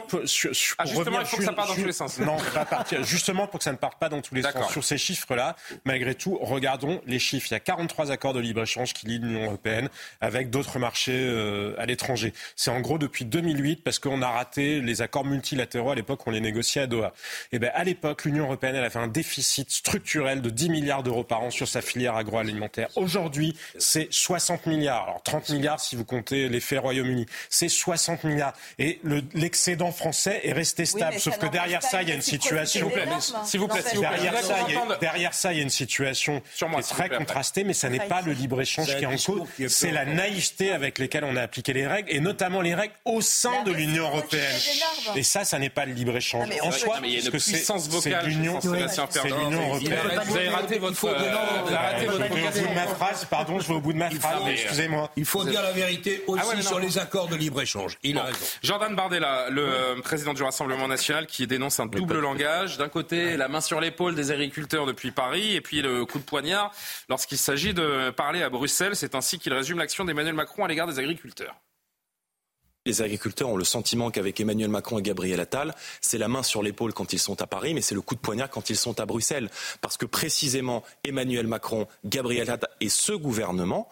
Ah, 0.78 0.86
justement, 0.86 1.20
il 1.20 1.26
faut 1.26 1.38
que 1.38 1.44
ça 1.44 1.54
parte 1.54 1.70
dans 1.70 1.76
tous 1.76 1.86
les 1.86 1.92
sens. 1.92 2.20
Non, 2.20 2.38
pas 2.54 2.66
partir. 2.66 3.04
Justement, 3.04 3.48
pour 3.48 3.60
que 3.60 3.64
ça 3.64 3.72
ne 3.72 3.78
parte 3.78 3.98
pas 4.00 4.10
dans 4.10 4.22
tous 4.22 4.31
les 4.32 4.42
D'accord. 4.42 4.64
sens. 4.64 4.72
Sur 4.72 4.84
ces 4.84 4.98
chiffres-là, 4.98 5.56
malgré 5.86 6.16
tout, 6.16 6.38
regardons 6.42 7.02
les 7.06 7.20
chiffres. 7.20 7.48
Il 7.50 7.54
y 7.54 7.58
a 7.58 7.60
43 7.60 8.12
accords 8.12 8.34
de 8.34 8.40
libre-échange 8.40 8.94
qui 8.94 9.06
lient 9.06 9.20
l'Union 9.20 9.46
européenne 9.46 9.90
avec 10.22 10.50
d'autres 10.50 10.80
marchés 10.80 11.12
euh, 11.18 11.76
à 11.78 11.86
l'étranger. 11.86 12.34
C'est 12.56 12.72
en 12.72 12.80
gros 12.82 12.98
depuis 12.98 13.26
2008 13.26 13.84
parce 13.84 14.00
qu'on 14.00 14.22
a 14.22 14.30
raté 14.30 14.82
les 14.82 15.02
accords 15.02 15.26
multilatéraux 15.26 15.92
à 15.92 15.96
l'époque, 15.96 16.26
on 16.28 16.32
les 16.32 16.42
négociait 16.42 16.82
à 16.82 16.88
Doha. 16.88 17.14
Et 17.52 17.60
ben, 17.60 17.72
à 17.74 17.84
l'époque, 17.84 18.26
l'Union 18.26 18.46
européenne, 18.46 18.76
elle 18.76 18.84
avait 18.84 19.00
un 19.00 19.08
déficit 19.08 19.70
structurel 19.72 20.42
de 20.42 20.50
10 20.50 20.70
milliards 20.70 21.04
d'euros 21.04 21.24
par 21.24 21.42
an 21.42 21.52
sur 21.52 21.68
sa 21.68 21.82
filière 21.82 22.16
agroalimentaire. 22.16 22.90
Aujourd'hui, 22.96 23.56
c'est 23.78 24.08
60 24.12 24.66
milliards. 24.68 25.04
Alors 25.04 25.24
30 25.24 25.50
milliards 25.50 25.80
si 25.80 25.96
vous 25.96 26.06
comptez 26.06 26.50
l'effet 26.50 26.78
Royaume-Uni. 26.78 27.26
C'est 27.50 27.70
60 27.70 28.24
milliards. 28.24 28.54
Et 28.80 29.00
le- 29.04 29.24
l'excédent 29.34 29.92
français 29.92 30.42
est 30.44 30.54
resté 30.54 30.86
stable. 30.86 31.14
mais 31.14 31.20
Sauf 31.20 31.38
que 31.38 31.48
derrière 31.48 31.84
ça, 31.84 32.02
il 32.02 32.10
y 32.10 32.12
a 32.12 32.16
une 32.16 32.22
situation. 32.22 32.90
S'il 32.90 33.60
vous 33.60 33.68
plaît, 33.68 33.82
s'il 33.84 33.98
vous 34.00 34.04
plaît. 34.04 34.21
Derrière 34.22 34.44
ça, 34.44 34.56
il 34.68 34.74
y 34.74 34.76
a, 34.76 34.80
entendre- 34.80 35.00
derrière 35.00 35.34
ça, 35.34 35.52
il 35.54 35.58
y 35.58 35.60
a 35.60 35.64
une 35.64 35.70
situation 35.70 36.42
Sur 36.56 36.70
moi, 36.70 36.82
qui 36.82 36.92
est 36.92 36.96
très 36.96 37.10
contrastée, 37.10 37.64
mais 37.64 37.74
ça 37.74 37.90
n'est 37.90 38.00
pas 38.00 38.22
le 38.22 38.34
libre-échange 38.34 38.96
qui 38.98 39.04
est 39.04 39.08
en 39.08 39.16
cause. 39.16 39.48
C'est 39.68 39.92
la 39.92 40.06
naïveté 40.06 40.72
avec 40.72 41.00
laquelle 41.00 41.24
on 41.24 41.36
a 41.36 41.42
appliqué 41.42 41.74
les 41.74 41.88
règles, 41.88 42.10
et 42.12 42.20
notamment 42.20 42.62
les 42.62 42.76
règles 42.76 42.94
au 43.06 43.22
sein 43.22 43.64
de 43.64 43.72
l'Union 43.72 44.08
aussi 44.08 44.18
européenne. 44.18 44.56
Et 45.16 45.24
ça, 45.24 45.44
ça 45.44 45.60
n'est 45.60 45.70
pas 45.70 45.86
le 45.86 45.94
libre-échange. 45.94 46.48
En 46.62 46.72
soi, 46.72 47.00
il 47.04 47.12
y 47.12 47.18
a 47.18 47.20
une 47.20 47.30
puissance 47.32 47.88
vocale 47.90 48.24
c'est 48.24 48.28
l'Union 48.30 48.56
européenne. 48.56 49.98
euh, 50.06 50.20
vous 50.26 50.38
avez 50.38 50.50
raté 50.50 50.76
Je 50.76 50.80
votre 50.80 51.08
vais 51.08 51.10
au 51.12 52.50
bout 52.62 52.68
de 52.70 52.76
ma 52.76 52.88
phrase, 52.88 53.26
pardon, 53.26 53.60
je 53.60 53.68
vais 53.68 53.74
au 53.74 53.82
bout 53.82 53.94
de 53.94 53.98
ma 53.98 54.10
phrase, 54.10 54.42
excusez-moi. 54.48 55.10
Il 55.16 55.26
faut 55.26 55.44
dire 55.44 55.62
la 55.62 55.72
vérité 55.72 56.24
aussi 56.28 56.44
Ah 56.52 56.56
non. 56.56 56.62
sur 56.62 56.80
les 56.80 56.98
accords 56.98 57.28
de 57.28 57.36
libre-échange. 57.36 57.98
Il 58.04 58.18
a 58.18 58.24
raison. 58.24 58.38
Jordan 58.64 58.96
Bardella, 58.96 59.48
le 59.50 60.00
président 60.02 60.34
du 60.34 60.44
Rassemblement 60.44 60.88
national, 60.88 61.26
qui 61.28 61.48
dénonce 61.48 61.80
un 61.80 61.86
double 61.86 62.20
langage. 62.20 62.78
D'un 62.78 62.90
côté, 62.90 63.38
la 63.38 63.48
main 63.48 63.62
sur 63.62 63.80
l'épaule 63.80 64.01
des 64.10 64.32
agriculteurs 64.32 64.86
depuis 64.86 65.12
Paris, 65.12 65.56
et 65.56 65.62
puis 65.62 65.82
le 65.82 66.06
coup 66.06 66.18
de 66.18 66.24
poignard 66.24 66.74
lorsqu'il 67.10 67.38
s'agit 67.38 67.74
de 67.74 68.10
parler 68.10 68.42
à 68.42 68.50
Bruxelles. 68.50 68.96
C'est 68.96 69.16
ainsi 69.16 69.38
qu'il 69.38 69.54
résume 69.54 69.78
l'action 69.78 70.06
d'Emmanuel 70.06 70.34
Macron 70.34 70.66
à 70.66 70.68
l'égard 70.68 70.88
des 70.88 71.00
agriculteurs. 71.00 71.56
Les 72.88 73.04
agriculteurs 73.04 73.50
ont 73.50 73.58
le 73.58 73.64
sentiment 73.64 74.10
qu'avec 74.10 74.40
Emmanuel 74.40 74.70
Macron 74.70 74.98
et 74.98 75.04
Gabriel 75.04 75.40
Attal, 75.40 75.76
c'est 76.02 76.18
la 76.18 76.28
main 76.28 76.42
sur 76.42 76.64
l'épaule 76.64 76.94
quand 76.94 77.14
ils 77.14 77.20
sont 77.20 77.40
à 77.40 77.46
Paris, 77.46 77.76
mais 77.76 77.82
c'est 77.82 77.94
le 77.94 78.02
coup 78.02 78.16
de 78.16 78.20
poignard 78.20 78.50
quand 78.50 78.72
ils 78.72 78.76
sont 78.76 79.00
à 79.00 79.06
Bruxelles. 79.06 79.52
Parce 79.82 79.98
que 79.98 80.08
précisément, 80.08 80.84
Emmanuel 81.04 81.46
Macron, 81.46 81.88
Gabriel 82.06 82.50
Attal 82.50 82.72
et 82.80 82.90
ce 82.90 83.12
gouvernement 83.12 83.88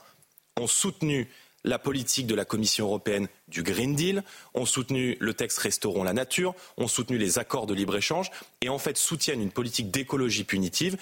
ont 0.59 0.65
soutenu 0.65 1.29
la 1.63 1.79
politique 1.79 2.27
de 2.27 2.35
la 2.35 2.45
Commission 2.45 2.85
européenne 2.85 3.27
du 3.47 3.63
Green 3.63 3.95
Deal, 3.95 4.23
ont 4.53 4.65
soutenu 4.65 5.17
le 5.19 5.33
texte 5.33 5.59
Restaurons 5.59 6.03
la 6.03 6.13
nature, 6.13 6.55
ont 6.77 6.87
soutenu 6.87 7.17
les 7.17 7.39
accords 7.39 7.65
de 7.67 7.73
libre-échange. 7.73 8.31
Et 8.61 8.69
en 8.69 8.77
fait 8.77 8.97
soutiennent 8.97 9.41
une 9.41 9.51
politique 9.51 9.91
d'écologie 9.91 10.43
punitive. 10.43 10.97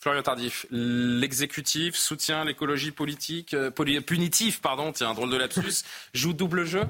Florian 0.00 0.22
Tardif, 0.22 0.66
l'exécutif 0.70 1.94
soutient 1.94 2.44
l'écologie 2.44 2.90
politique, 2.90 3.54
euh, 3.54 3.70
punitive, 3.70 4.60
pardon, 4.60 4.90
tiens, 4.90 5.10
un 5.10 5.14
drôle 5.14 5.30
de 5.30 5.36
lapsus, 5.36 5.84
joue 6.14 6.32
double 6.32 6.64
jeu? 6.64 6.82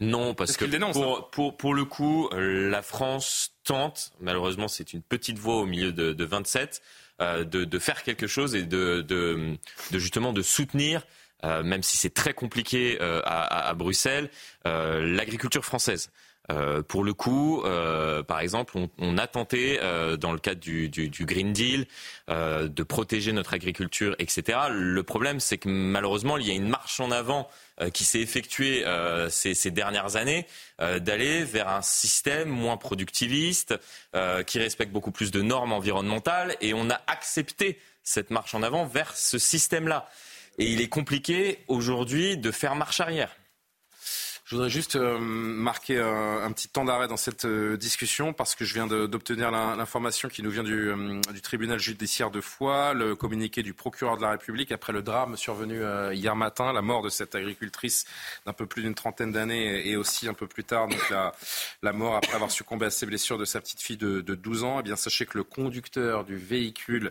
Non, 0.00 0.34
parce 0.34 0.52
Parce 0.52 0.56
que 0.56 0.64
dénonce, 0.64 0.94
pour, 0.94 1.30
pour, 1.30 1.56
pour 1.56 1.74
le 1.74 1.84
coup, 1.84 2.28
euh, 2.32 2.70
la 2.70 2.82
France 2.82 3.52
tente, 3.64 4.12
malheureusement 4.20 4.66
c'est 4.66 4.92
une 4.92 5.02
petite 5.02 5.38
voix 5.38 5.56
au 5.56 5.66
milieu 5.66 5.92
de, 5.92 6.12
de 6.12 6.24
27, 6.24 6.82
euh, 7.20 7.44
de, 7.44 7.64
de 7.64 7.78
faire 7.78 8.02
quelque 8.02 8.26
chose 8.26 8.56
et 8.56 8.62
de, 8.62 9.02
de, 9.02 9.56
de 9.92 9.98
justement 9.98 10.32
de 10.32 10.42
soutenir, 10.42 11.02
euh, 11.02 11.04
même 11.62 11.82
si 11.82 11.96
c'est 11.96 12.14
très 12.14 12.34
compliqué 12.34 12.98
euh, 13.00 13.20
à, 13.24 13.72
Bruxelles, 13.74 14.30
euh, 14.66 15.04
l'agriculture 15.04 15.64
française. 15.64 16.10
Euh, 16.50 16.82
pour 16.82 17.04
le 17.04 17.14
coup, 17.14 17.62
euh, 17.64 18.22
par 18.22 18.40
exemple, 18.40 18.76
on, 18.98 19.18
a 19.18 19.26
tenté, 19.26 19.78
euh, 19.82 20.16
dans 20.16 20.32
le 20.32 20.38
cadre 20.38 20.60
du, 20.60 20.88
du, 20.90 21.08
du 21.08 21.24
Green 21.24 21.52
Deal, 21.52 21.86
euh, 22.28 22.68
de 22.68 22.82
protéger 22.82 23.32
notre 23.32 23.54
agriculture, 23.54 24.14
etc. 24.18 24.58
Le 24.70 25.02
problème, 25.02 25.40
c'est 25.40 25.56
que 25.56 25.68
malheureusement, 25.68 26.36
il 26.36 26.46
y 26.46 26.50
a 26.50 26.54
une 26.54 26.68
marche 26.68 27.00
en 27.00 27.10
avant 27.10 27.48
euh, 27.80 27.88
qui 27.88 28.04
s'est 28.04 28.20
effectuée 28.20 28.84
euh, 28.86 29.30
ces, 29.30 29.54
ces, 29.54 29.70
dernières 29.70 30.16
années, 30.16 30.46
d'aller 30.78 31.44
vers 31.44 31.68
un 31.68 31.82
système 31.82 32.48
moins 32.48 32.76
productiviste, 32.76 33.74
qui 34.46 34.58
respecte 34.58 34.92
beaucoup 34.92 35.12
plus 35.12 35.30
de 35.30 35.40
normes 35.40 35.72
environnementales, 35.72 36.56
et 36.60 36.74
on 36.74 36.90
a 36.90 37.00
accepté 37.06 37.78
cette 38.02 38.30
marche 38.30 38.54
en 38.54 38.62
avant 38.62 38.84
vers 38.84 39.16
ce 39.16 39.38
système-là. 39.38 40.08
Et 40.58 40.72
il 40.72 40.80
est 40.80 40.88
compliqué 40.88 41.58
aujourd'hui 41.68 42.36
de 42.36 42.50
faire 42.50 42.76
marche 42.76 43.00
arrière. 43.00 43.36
Je 44.54 44.56
voudrais 44.56 44.70
juste 44.70 44.94
euh, 44.94 45.18
marquer 45.18 45.98
un, 45.98 46.52
petit 46.52 46.68
temps 46.68 46.84
d'arrêt 46.84 47.08
dans 47.08 47.16
cette 47.16 47.44
euh, 47.44 47.76
discussion 47.76 48.32
parce 48.32 48.54
que 48.54 48.64
je 48.64 48.72
viens 48.74 48.86
d'obtenir 48.86 49.50
l'information 49.50 50.28
qui 50.28 50.44
nous 50.44 50.50
vient 50.50 50.62
du, 50.62 50.90
euh, 50.90 51.20
du, 51.32 51.42
tribunal 51.42 51.80
judiciaire 51.80 52.30
de 52.30 52.40
Foix, 52.40 52.94
le 52.94 53.16
communiqué 53.16 53.64
du 53.64 53.74
procureur 53.74 54.16
de 54.16 54.22
la 54.22 54.30
République 54.30 54.70
après 54.70 54.92
le 54.92 55.02
drame 55.02 55.36
survenu 55.36 55.82
hier 56.12 56.36
matin, 56.36 56.72
la 56.72 56.82
mort 56.82 57.02
de 57.02 57.08
cette 57.08 57.34
agricultrice 57.34 58.04
d'un 58.46 58.52
peu 58.52 58.66
plus 58.66 58.82
d'une 58.82 58.94
trentaine 58.94 59.32
d'années 59.32 59.88
et 59.88 59.96
aussi 59.96 60.28
un 60.28 60.34
peu 60.34 60.46
plus 60.46 60.62
tard 60.62 60.86
donc 60.86 61.10
la, 61.10 61.92
mort 61.92 62.14
après 62.14 62.34
avoir 62.34 62.52
succombé 62.52 62.86
à 62.86 62.90
ses 62.90 63.06
blessures 63.06 63.38
de 63.38 63.44
sa 63.44 63.60
petite 63.60 63.80
fille 63.80 63.96
de, 63.96 64.20
de 64.20 64.34
12 64.36 64.62
ans. 64.62 64.76
Eh 64.78 64.82
bien, 64.84 64.94
sachez 64.94 65.26
que 65.26 65.36
le 65.36 65.42
conducteur 65.42 66.24
du 66.24 66.36
véhicule 66.36 67.10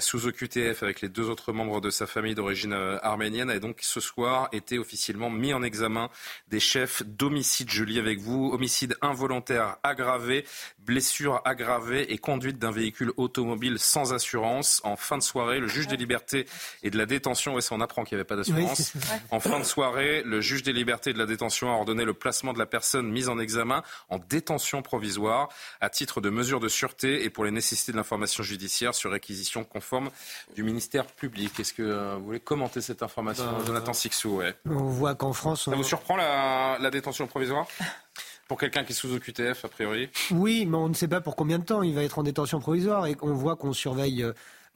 sous 0.00 0.26
OQTF 0.26 0.82
avec 0.82 1.02
les 1.02 1.10
deux 1.10 1.28
autres 1.28 1.52
membres 1.52 1.82
de 1.82 1.90
sa 1.90 2.06
famille 2.06 2.34
d'origine 2.34 2.72
arménienne 3.02 3.50
a 3.50 3.58
donc 3.58 3.80
ce 3.82 4.00
soir 4.00 4.48
été 4.52 4.78
officiellement 4.78 5.28
mis 5.28 5.52
en 5.52 5.62
examen 5.62 6.08
des 6.48 6.60
chefs 6.60 7.02
d'homicide. 7.04 7.70
Je 7.70 7.84
lis 7.84 7.98
avec 7.98 8.20
vous. 8.20 8.50
Homicide 8.52 8.96
involontaire 9.02 9.76
aggravé, 9.82 10.44
blessure 10.78 11.42
aggravée 11.44 12.12
et 12.12 12.18
conduite 12.18 12.58
d'un 12.58 12.70
véhicule 12.70 13.12
automobile 13.16 13.78
sans 13.78 14.12
assurance. 14.12 14.80
En 14.84 14.96
fin 14.96 15.18
de 15.18 15.22
soirée, 15.22 15.60
le 15.60 15.68
juge 15.68 15.86
des 15.88 15.96
libertés 15.96 16.46
et 16.82 16.90
de 16.90 16.98
la 16.98 17.06
détention, 17.06 17.54
ouais, 17.54 17.60
ça 17.60 17.74
on 17.74 17.80
apprend 17.80 18.04
qu'il 18.04 18.16
n'y 18.16 18.20
avait 18.20 18.26
pas 18.26 18.36
d'assurance. 18.36 18.92
Oui, 18.94 19.00
en 19.30 19.40
fin 19.40 19.58
de 19.58 19.64
soirée, 19.64 20.22
le 20.24 20.40
juge 20.40 20.62
des 20.62 20.72
libertés 20.72 21.10
et 21.10 21.12
de 21.12 21.18
la 21.18 21.26
détention 21.26 21.70
a 21.70 21.74
ordonné 21.74 22.04
le 22.04 22.14
placement 22.14 22.52
de 22.52 22.58
la 22.58 22.66
personne 22.66 23.10
mise 23.10 23.28
en 23.28 23.38
examen 23.38 23.82
en 24.08 24.18
détention 24.18 24.82
provisoire 24.82 25.48
à 25.80 25.90
titre 25.90 26.20
de 26.20 26.30
mesure 26.30 26.60
de 26.60 26.68
sûreté 26.68 27.24
et 27.24 27.30
pour 27.30 27.44
les 27.44 27.50
nécessités 27.50 27.92
de 27.92 27.96
l'information 27.96 28.42
judiciaire 28.42 28.94
sur 28.94 29.10
réquisition 29.10 29.64
conforme 29.64 30.10
du 30.54 30.62
ministère 30.62 31.06
public. 31.06 31.58
Est-ce 31.60 31.72
que 31.72 31.82
euh, 31.82 32.16
vous 32.18 32.24
voulez 32.26 32.40
commenter 32.40 32.80
cette 32.80 33.02
information, 33.02 33.44
euh, 33.44 33.66
Jonathan 33.66 33.92
Sixou? 33.92 34.36
Ouais. 34.36 34.54
On 34.68 34.84
voit 34.84 35.14
qu'en 35.14 35.32
France... 35.32 35.66
On... 35.68 35.70
Ça 35.70 35.76
vous 35.76 35.84
surprend 35.84 36.16
la, 36.18 36.90
détention 36.90 37.26
provisoire 37.26 37.66
pour 38.46 38.58
quelqu'un 38.58 38.84
qui 38.84 38.92
est 38.92 38.96
sous 38.96 39.14
OQTF, 39.14 39.64
a 39.64 39.68
priori 39.68 40.08
Oui, 40.30 40.66
mais 40.66 40.76
on 40.76 40.88
ne 40.88 40.94
sait 40.94 41.08
pas 41.08 41.20
pour 41.20 41.36
combien 41.36 41.58
de 41.58 41.64
temps 41.64 41.82
il 41.82 41.94
va 41.94 42.02
être 42.02 42.18
en 42.18 42.22
détention 42.22 42.60
provisoire 42.60 43.06
et 43.06 43.16
on 43.20 43.32
voit 43.32 43.56
qu'on 43.56 43.72
surveille 43.72 44.24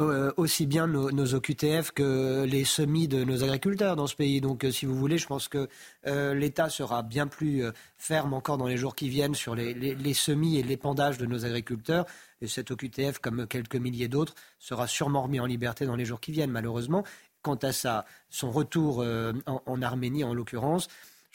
euh, 0.01 0.33
aussi 0.37 0.67
bien 0.67 0.87
nos, 0.87 1.35
OQTF 1.35 1.93
que 1.93 2.45
les 2.45 2.65
semis 2.65 3.09
de 3.09 3.25
nos 3.25 3.45
agriculteurs 3.45 3.97
dans 3.97 4.07
ce 4.07 4.17
pays. 4.17 4.41
Donc, 4.41 4.65
euh, 4.65 4.71
si 4.71 4.87
vous 4.87 4.95
voulez, 4.95 5.19
je 5.19 5.27
pense 5.27 5.49
que 5.49 5.69
euh, 6.07 6.35
l'État 6.35 6.69
sera 6.69 7.03
bien 7.03 7.27
plus 7.27 7.65
euh, 7.65 7.73
ferme 7.97 8.33
encore 8.35 8.59
dans 8.59 8.67
les 8.67 8.77
jours 8.77 8.95
qui 8.95 9.09
viennent 9.09 9.35
sur 9.35 9.55
les, 9.55 10.15
semis 10.15 10.59
et 10.59 10.63
l'épandage 10.63 11.19
de 11.19 11.27
nos 11.27 11.45
agriculteurs. 11.45 12.07
Et 12.41 12.49
cet 12.49 12.71
OQTF, 12.71 13.19
comme 13.19 13.47
quelques 13.47 13.77
milliers 13.77 14.09
d'autres, 14.09 14.35
sera 14.59 14.87
sûrement 14.87 15.23
remis 15.23 15.41
en 15.41 15.47
liberté 15.47 15.87
dans 15.87 15.97
les 15.97 16.05
jours 16.05 16.21
qui 16.21 16.33
viennent, 16.33 16.51
malheureusement. 16.51 17.05
Quant 17.43 17.57
à 17.57 17.73
ça, 17.73 18.05
son 18.31 18.51
retour 18.53 19.05
en, 19.47 19.83
Arménie, 19.83 20.23
en 20.23 20.33
l'occurrence, 20.33 20.87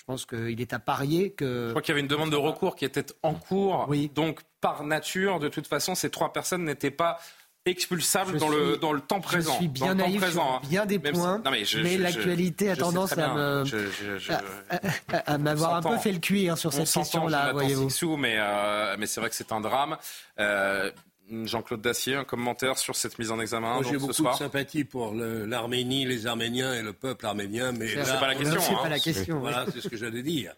pense 0.08 0.26
qu'il 0.26 0.60
est 0.62 0.74
à 0.74 0.80
parier 0.80 1.32
que. 1.32 1.66
Je 1.68 1.70
crois 1.72 1.82
qu'il 1.82 1.92
y 1.92 1.96
avait 1.96 2.02
une 2.02 2.08
demande 2.08 2.32
de 2.32 2.38
recours 2.38 2.76
qui 2.76 2.86
était 2.86 3.06
en 3.22 3.34
cours. 3.36 3.86
Oui. 3.90 4.10
Donc, 4.16 4.40
par 4.62 4.84
nature, 4.84 5.40
de 5.40 5.50
toute 5.50 5.68
façon, 5.68 5.94
ces 5.94 6.10
trois 6.10 6.34
personnes 6.34 6.64
n'étaient 6.64 6.90
pas 6.90 7.20
expulsables 7.66 8.38
dans, 8.38 8.50
suis, 8.50 8.58
le, 8.58 8.78
dans 8.78 8.94
le 8.94 9.02
temps 9.02 9.20
présent. 9.20 9.52
Je 9.52 9.58
suis 9.58 9.68
bien 9.68 9.96
naïf 9.96 10.22
présent, 10.22 10.56
hein. 10.56 10.62
bien 10.70 10.86
des 10.86 11.00
points, 11.00 11.42
non, 11.44 11.52
mais, 11.52 11.64
mais 11.84 11.98
l'actualité 11.98 12.70
a 12.70 12.78
tendance 12.78 13.18
à, 13.18 13.34
me, 13.34 13.66
je, 13.66 14.32
à, 14.32 14.42
à, 15.12 15.34
à 15.34 15.38
m'avoir 15.38 15.76
un 15.76 15.82
peu 15.82 15.98
fait 15.98 16.14
le 16.14 16.20
cuir 16.20 16.58
sur 16.58 16.72
cette 16.72 16.90
question-là, 16.90 17.52
voyez-vous. 17.52 18.16
Mais, 18.16 18.36
euh, 18.38 18.96
mais 18.98 19.06
c'est 19.06 19.20
vrai 19.20 19.30
que 19.30 19.36
c'est 19.36 19.52
un 19.52 19.60
drame. 19.60 19.98
Euh, 20.40 20.92
Jean-Claude 21.30 21.82
Dacier, 21.82 22.16
un 22.16 22.24
commentaire 22.24 22.78
sur 22.78 22.96
cette 22.96 23.20
mise 23.20 23.32
en 23.32 23.40
examen. 23.40 23.82
J'ai 23.84 23.98
beaucoup 23.98 24.24
de 24.24 24.34
sympathie 24.34 24.84
pour 24.84 25.14
l'Arménie, 25.14 26.06
les 26.06 26.28
Arméniens 26.28 26.74
et 26.74 26.82
le 26.82 26.94
peuple 26.94 27.26
arménien, 27.26 27.72
mais 27.72 27.88
c'est 27.88 28.20
pas 28.20 28.28
la 28.28 28.36
question. 28.36 28.62
C'est 28.62 28.74
hein. 28.74 28.80
pas 28.82 28.90
la 28.90 29.00
question. 29.00 29.40
Voilà, 29.40 29.66
c'est 29.72 29.82
ce 29.82 29.88
que 29.88 29.98
j'allais 29.98 30.24
dire. 30.24 30.54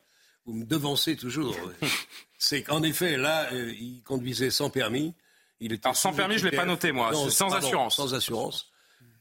Vous 0.45 0.53
me 0.53 0.65
devancez 0.65 1.15
toujours. 1.15 1.55
c'est 2.37 2.63
qu'en 2.63 2.81
effet, 2.83 3.17
là, 3.17 3.47
euh, 3.53 3.71
il 3.79 4.01
conduisait 4.03 4.49
sans 4.49 4.69
permis. 4.69 5.13
Il 5.59 5.73
était 5.73 5.87
Alors 5.87 5.97
sans 5.97 6.13
permis, 6.13 6.37
je 6.37 6.47
l'ai 6.47 6.55
pas 6.55 6.65
noté 6.65 6.91
moi. 6.91 7.11
Non, 7.11 7.29
sans 7.29 7.49
pardon, 7.49 7.67
assurance. 7.67 7.95
Sans 7.95 8.13
assurance. 8.13 8.71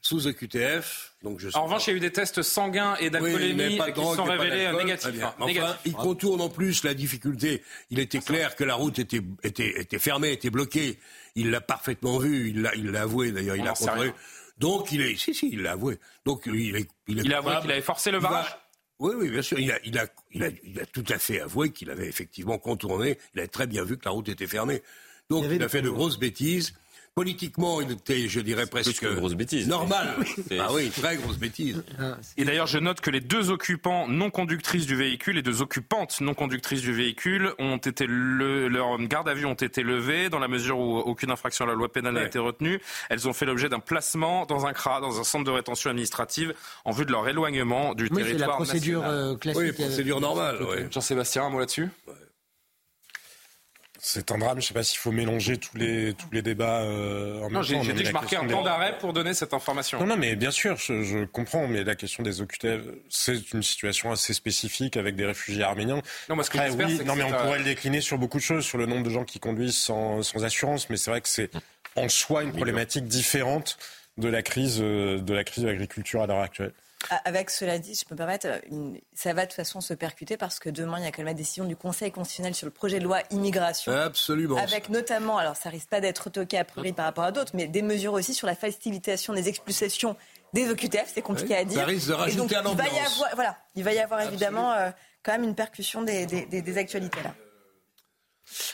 Sous 0.01 0.28
EQTF. 0.28 1.14
Donc 1.24 1.40
je 1.40 1.49
en 1.55 1.64
revanche, 1.64 1.88
il 1.88 1.90
y 1.90 1.92
a 1.94 1.96
eu 1.96 2.01
des 2.01 2.12
tests 2.12 2.42
sanguins 2.42 2.94
et 3.01 3.11
d'alcoolémie 3.11 3.80
oui, 3.80 3.92
qui 3.92 4.01
sont 4.01 4.24
révélés 4.24 4.70
négatifs. 4.72 5.11
Enfin, 5.16 5.34
négatif. 5.44 5.80
il 5.84 5.92
contourne 5.94 6.40
en 6.40 6.49
plus 6.49 6.84
la 6.84 6.94
difficulté. 6.94 7.64
Il 7.90 7.99
était 7.99 8.20
clair 8.20 8.55
que 8.55 8.62
la 8.62 8.76
route 8.76 9.01
était, 9.01 9.20
était, 9.42 9.80
était 9.80 9.99
fermée, 9.99 10.30
était 10.32 10.51
bloquée. 10.51 11.01
Il 11.39 11.51
l'a 11.51 11.61
parfaitement 11.61 12.18
vu. 12.18 12.51
Il 12.51 12.62
l'a, 12.62 12.74
il 12.74 12.91
l'a 12.91 13.03
avoué 13.03 13.32
d'ailleurs. 13.32 13.57
Il 13.57 13.64
l'a 13.64 13.72
contrôlé. 13.72 14.12
Donc 14.59 14.91
il 14.91 15.01
est, 15.01 15.16
si 15.16 15.34
si, 15.34 15.51
il 15.53 15.62
l'a 15.62 15.72
avoué. 15.72 15.99
Donc 16.24 16.43
il 16.47 16.76
est, 16.76 16.89
il, 17.07 17.20
est 17.20 17.22
il 17.22 17.32
a 17.32 17.39
avoué 17.39 17.55
qu'il 17.61 17.70
avait 17.70 17.80
forcé 17.80 18.11
le 18.11 18.18
barrage. 18.18 18.57
Oui, 18.99 19.14
oui, 19.16 19.30
bien 19.30 19.43
sûr. 19.43 19.59
Il 19.59 19.70
a, 19.70 19.78
il 19.84 19.97
a, 19.99 20.07
il 20.32 20.43
a, 20.43 20.49
il 20.64 20.80
a 20.80 20.86
tout 20.86 21.05
à 21.09 21.18
fait 21.18 21.41
avoué 21.41 21.70
qu'il 21.70 21.91
avait 21.91 22.09
effectivement 22.09 22.59
contourné. 22.59 23.18
Il 23.34 23.41
avait 23.41 23.49
très 23.49 23.68
bien 23.68 23.84
vu 23.84 23.97
que 23.97 24.05
la 24.05 24.11
route 24.11 24.28
était 24.28 24.49
fermée. 24.49 24.82
Donc 25.30 25.45
il, 25.45 25.53
il 25.53 25.62
a 25.62 25.68
fait 25.68 25.82
de 25.82 25.91
grosses 25.91 26.18
bêtises. 26.18 26.74
Politiquement, 27.19 27.81
il 27.81 27.91
était, 27.91 28.29
je 28.29 28.39
dirais, 28.39 28.66
presque 28.66 29.05
grosse 29.05 29.35
bêtise. 29.35 29.66
normal. 29.66 30.14
ah 30.61 30.69
oui, 30.73 30.89
très 30.91 31.16
grosse 31.16 31.37
bêtise. 31.37 31.83
Et 32.37 32.45
d'ailleurs, 32.45 32.69
je 32.69 32.79
note 32.79 33.01
que 33.01 33.11
les 33.11 33.21
deux 33.21 33.51
occupants 33.51 34.07
non 34.07 34.31
conductrices 34.31 34.87
du 34.87 34.95
véhicule, 34.95 35.35
les 35.35 35.43
deux 35.43 35.61
occupantes 35.61 36.21
non 36.21 36.35
conductrices 36.35 36.81
du 36.81 36.93
véhicule, 36.93 37.55
ont 37.59 37.79
été 37.79 38.07
le, 38.07 38.69
leur 38.69 38.97
garde 38.99 39.29
à 39.29 39.35
vue 39.35 39.47
ont 39.47 39.55
été 39.55 39.83
levées 39.83 40.29
dans 40.29 40.39
la 40.39 40.47
mesure 40.47 40.79
où 40.79 40.99
aucune 40.99 41.33
infraction 41.33 41.64
à 41.64 41.69
la 41.69 41.75
loi 41.75 41.91
pénale 41.91 42.14
n'a 42.14 42.21
ouais. 42.21 42.27
été 42.27 42.39
retenue. 42.39 42.81
Elles 43.11 43.27
ont 43.27 43.33
fait 43.33 43.47
l'objet 43.47 43.69
d'un 43.69 43.81
placement 43.81 44.47
dans 44.47 44.66
un 44.66 44.73
CRA, 44.73 45.01
dans 45.01 45.19
un 45.19 45.25
centre 45.25 45.45
de 45.45 45.51
rétention 45.51 45.91
administrative, 45.91 46.55
en 46.85 46.93
vue 46.93 47.05
de 47.05 47.11
leur 47.11 47.27
éloignement 47.27 47.95
du 47.95 48.05
oui, 48.05 48.11
territoire 48.11 48.39
c'est 48.39 48.39
la 48.39 48.47
procédure 48.47 49.01
national. 49.01 49.25
Euh, 49.25 49.37
classique. 49.37 49.62
Oui, 49.62 49.73
procédure 49.73 50.21
normale. 50.21 50.59
Oui. 50.61 50.77
Jean-Sébastien, 50.93 51.47
un 51.47 51.51
mot 51.51 51.59
là-dessus? 51.59 51.89
ouais. 52.07 52.14
C'est 54.01 54.30
un 54.30 54.38
drame. 54.38 54.55
Je 54.55 54.64
ne 54.64 54.68
sais 54.68 54.74
pas 54.74 54.84
s'il 54.84 54.99
faut 54.99 55.11
mélanger 55.11 55.59
tous 55.59 55.76
les 55.76 56.14
tous 56.14 56.28
les 56.32 56.42
débats 56.42 56.82
euh, 56.82 57.38
en 57.38 57.51
non, 57.51 57.61
même 57.61 57.64
temps. 57.64 57.82
J'ai 57.82 57.92
dit 57.92 58.03
que 58.03 58.09
je 58.09 58.12
marquais 58.12 58.36
un 58.36 58.46
temps 58.46 58.62
d'arrêt 58.62 58.96
pour 58.99 59.12
donner 59.12 59.34
cette 59.34 59.53
information. 59.53 59.99
Non, 59.99 60.07
non, 60.07 60.16
mais 60.16 60.36
bien 60.36 60.53
sûr, 60.53 60.76
je, 60.76 61.03
je 61.03 61.24
comprends. 61.24 61.66
Mais 61.66 61.82
la 61.82 61.96
question 61.96 62.22
des 62.22 62.40
OQTF, 62.40 62.80
c'est 63.09 63.53
une 63.53 63.62
situation 63.62 64.12
assez 64.12 64.32
spécifique 64.34 64.96
avec 64.96 65.16
des 65.16 65.26
réfugiés 65.26 65.64
arméniens. 65.64 66.01
Non, 66.28 66.36
moi, 66.36 66.44
ce 66.44 66.51
que 66.51 66.59
Après, 66.59 66.70
oui, 66.70 66.96
c'est 66.99 67.05
non, 67.05 67.16
mais 67.16 67.24
on 67.24 67.32
euh... 67.32 67.42
pourrait 67.42 67.59
le 67.59 67.64
décliner 67.64 68.01
sur 68.01 68.18
beaucoup 68.18 68.38
de 68.38 68.42
choses, 68.42 68.64
sur 68.64 68.78
le 68.78 68.86
nombre 68.86 69.03
de 69.03 69.11
gens 69.11 69.24
qui 69.24 69.40
conduisent 69.40 69.76
sans, 69.76 70.22
sans 70.22 70.44
assurance. 70.44 70.88
Mais 70.90 70.96
c'est 70.96 71.11
vrai 71.11 71.20
que 71.20 71.28
c'est 71.28 71.51
en 71.96 72.09
soi 72.09 72.44
une 72.44 72.53
problématique 72.53 73.07
différente 73.07 73.78
de 74.16 74.28
la 74.28 74.42
crise 74.42 74.78
de 74.78 75.32
la 75.32 75.44
crise 75.44 75.64
de 75.64 75.68
l'agriculture 75.68 76.22
à 76.22 76.26
l'heure 76.26 76.40
actuelle. 76.40 76.72
Avec 77.24 77.51
cela 77.51 77.78
dit, 77.78 77.94
je 77.94 78.05
peux 78.05 78.14
me 78.14 78.18
permettre, 78.18 78.49
une... 78.70 78.99
ça 79.14 79.32
va 79.32 79.42
de 79.42 79.46
toute 79.46 79.57
façon 79.57 79.80
se 79.80 79.94
percuter 79.94 80.36
parce 80.36 80.59
que 80.59 80.68
demain, 80.68 80.99
il 80.99 81.05
y 81.05 81.07
a 81.07 81.11
quand 81.11 81.18
même 81.18 81.28
la 81.28 81.34
décision 81.34 81.64
du 81.64 81.76
Conseil 81.76 82.11
constitutionnel 82.11 82.55
sur 82.55 82.66
le 82.66 82.72
projet 82.72 82.99
de 82.99 83.05
loi 83.05 83.20
immigration. 83.30 83.92
Absolument. 83.92 84.57
Avec 84.57 84.88
notamment, 84.88 85.38
alors 85.38 85.57
ça 85.57 85.70
risque 85.70 85.88
pas 85.88 86.01
d'être 86.01 86.28
toqué 86.28 86.59
a 86.59 86.64
priori 86.64 86.92
par 86.92 87.05
rapport 87.05 87.24
à 87.24 87.32
d'autres, 87.32 87.53
mais 87.55 87.66
des 87.68 87.82
mesures 87.82 88.14
aussi 88.14 88.34
sur 88.34 88.46
la 88.46 88.57
facilitation 88.57 89.32
des 89.32 89.49
expulsations 89.49 90.16
des 90.55 90.68
OQTF, 90.70 91.12
c'est 91.14 91.22
compliqué 91.22 91.55
oui, 91.55 91.61
à 91.61 91.64
dire. 91.64 91.78
Ça 91.78 91.84
risque 91.84 92.09
de 92.09 92.12
rajouter 92.14 92.57
à 92.57 92.62
l'ambiance. 92.62 92.88
Il 92.88 92.92
va 92.92 93.01
y 93.01 93.07
avoir, 93.07 93.34
voilà, 93.34 93.57
il 93.76 93.84
va 93.84 93.92
y 93.92 93.99
avoir 93.99 94.20
évidemment 94.22 94.72
euh, 94.72 94.90
quand 95.22 95.32
même 95.32 95.44
une 95.44 95.55
percussion 95.55 96.03
des, 96.03 96.26
des, 96.26 96.46
des, 96.46 96.62
des 96.62 96.78
actualités 96.78 97.22
là. 97.22 97.34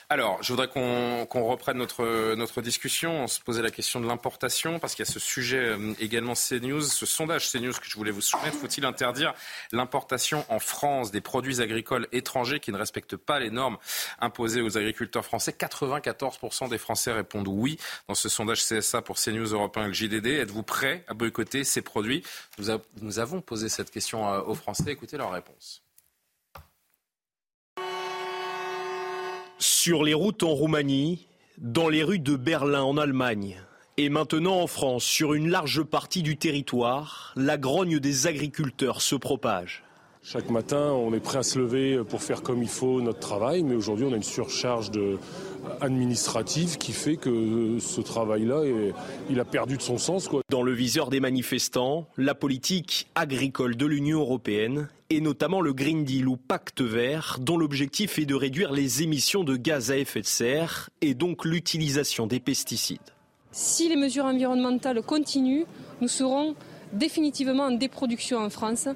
Alors, 0.08 0.42
je 0.42 0.52
voudrais 0.52 0.68
qu'on 0.68 1.26
qu 1.30 1.38
reprenne 1.38 1.78
notre, 1.78 2.62
discussion. 2.62 3.24
On 3.24 3.26
se 3.26 3.40
posait 3.40 3.62
la 3.62 3.70
question 3.70 4.00
de 4.00 4.06
l'importation, 4.06 4.78
parce 4.78 4.94
qu'il 4.94 5.04
y 5.04 5.08
a 5.08 5.12
ce 5.12 5.20
sujet 5.20 5.58
euh, 5.58 5.94
également 5.98 6.34
CNews, 6.34 6.82
ce 6.82 7.06
sondage 7.06 7.50
CNews 7.50 7.72
que 7.72 7.86
je 7.88 7.96
voulais 7.96 8.10
vous 8.10 8.20
soumettre. 8.20 8.56
Faut-il 8.56 8.84
interdire 8.84 9.34
l'importation 9.72 10.44
en 10.48 10.58
France 10.58 11.10
des 11.10 11.20
produits 11.20 11.60
agricoles 11.60 12.08
étrangers 12.12 12.60
qui 12.60 12.72
ne 12.72 12.76
respectent 12.76 13.16
pas 13.16 13.38
les 13.40 13.50
normes 13.50 13.78
imposées 14.20 14.60
aux 14.60 14.78
agriculteurs 14.78 15.24
français? 15.24 15.54
94% 15.58 16.68
des 16.68 16.78
Français 16.78 17.12
répondent 17.12 17.48
oui 17.48 17.78
dans 18.08 18.14
ce 18.14 18.28
sondage 18.28 18.64
CSA 18.64 19.02
pour 19.02 19.16
CNews 19.16 19.52
Européen 19.52 19.84
et 19.84 19.88
le 19.88 19.92
JDD. 19.92 20.26
Êtes-vous 20.26 20.62
prêt 20.62 21.04
à 21.08 21.14
boycotter 21.14 21.64
ces 21.64 21.82
produits? 21.82 22.22
Nous, 22.58 22.66
nous 23.00 23.18
avons 23.18 23.40
posé 23.40 23.68
cette 23.68 23.90
question 23.90 24.28
euh, 24.28 24.40
aux 24.42 24.54
Français. 24.54 24.92
Écoutez 24.92 25.16
leur 25.16 25.32
réponse. 25.32 25.83
Sur 29.58 30.02
les 30.02 30.14
routes 30.14 30.42
en 30.42 30.54
Roumanie, 30.54 31.26
dans 31.58 31.88
les 31.88 32.02
rues 32.02 32.18
de 32.18 32.36
Berlin 32.36 32.82
en 32.82 32.96
Allemagne 32.96 33.56
et 33.96 34.08
maintenant 34.08 34.60
en 34.60 34.66
France, 34.66 35.04
sur 35.04 35.34
une 35.34 35.48
large 35.48 35.84
partie 35.84 36.22
du 36.22 36.36
territoire, 36.36 37.32
la 37.36 37.56
grogne 37.56 38.00
des 38.00 38.26
agriculteurs 38.26 39.00
se 39.00 39.14
propage. 39.14 39.83
Chaque 40.26 40.48
matin, 40.48 40.90
on 40.92 41.12
est 41.12 41.20
prêt 41.20 41.36
à 41.36 41.42
se 41.42 41.58
lever 41.58 42.00
pour 42.08 42.22
faire 42.22 42.42
comme 42.42 42.62
il 42.62 42.68
faut 42.68 43.02
notre 43.02 43.18
travail, 43.18 43.62
mais 43.62 43.74
aujourd'hui, 43.74 44.06
on 44.08 44.12
a 44.14 44.16
une 44.16 44.22
surcharge 44.22 44.90
de, 44.90 45.18
administrative 45.82 46.78
qui 46.78 46.92
fait 46.92 47.16
que 47.16 47.78
ce 47.78 48.00
travail-là, 48.00 48.62
il 49.28 49.38
a 49.38 49.44
perdu 49.44 49.76
de 49.76 49.82
son 49.82 49.98
sens. 49.98 50.28
Quoi. 50.28 50.40
Dans 50.48 50.62
le 50.62 50.72
viseur 50.72 51.10
des 51.10 51.20
manifestants, 51.20 52.06
la 52.16 52.34
politique 52.34 53.06
agricole 53.14 53.76
de 53.76 53.84
l'Union 53.84 54.20
européenne 54.20 54.88
et 55.10 55.20
notamment 55.20 55.60
le 55.60 55.74
Green 55.74 56.04
Deal 56.04 56.26
ou 56.26 56.38
Pacte 56.38 56.80
vert, 56.80 57.36
dont 57.38 57.58
l'objectif 57.58 58.18
est 58.18 58.24
de 58.24 58.34
réduire 58.34 58.72
les 58.72 59.02
émissions 59.02 59.44
de 59.44 59.56
gaz 59.56 59.90
à 59.90 59.98
effet 59.98 60.22
de 60.22 60.26
serre 60.26 60.88
et 61.02 61.12
donc 61.12 61.44
l'utilisation 61.44 62.26
des 62.26 62.40
pesticides. 62.40 62.98
Si 63.52 63.90
les 63.90 63.96
mesures 63.96 64.24
environnementales 64.24 65.02
continuent, 65.02 65.66
nous 66.00 66.08
serons 66.08 66.56
définitivement 66.94 67.64
en 67.64 67.72
déproduction 67.72 68.38
en 68.38 68.50
France. 68.50 68.88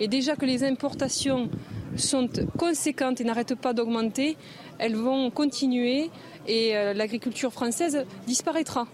Et 0.00 0.08
déjà 0.08 0.36
que 0.36 0.46
les 0.46 0.64
importations 0.64 1.50
sont 1.96 2.28
conséquentes 2.58 3.20
et 3.20 3.24
n'arrêtent 3.24 3.54
pas 3.54 3.72
d'augmenter, 3.72 4.36
elles 4.78 4.96
vont 4.96 5.30
continuer 5.30 6.10
et 6.46 6.76
euh, 6.76 6.92
l'agriculture 6.92 7.52
française 7.52 8.04
disparaîtra. 8.26 8.86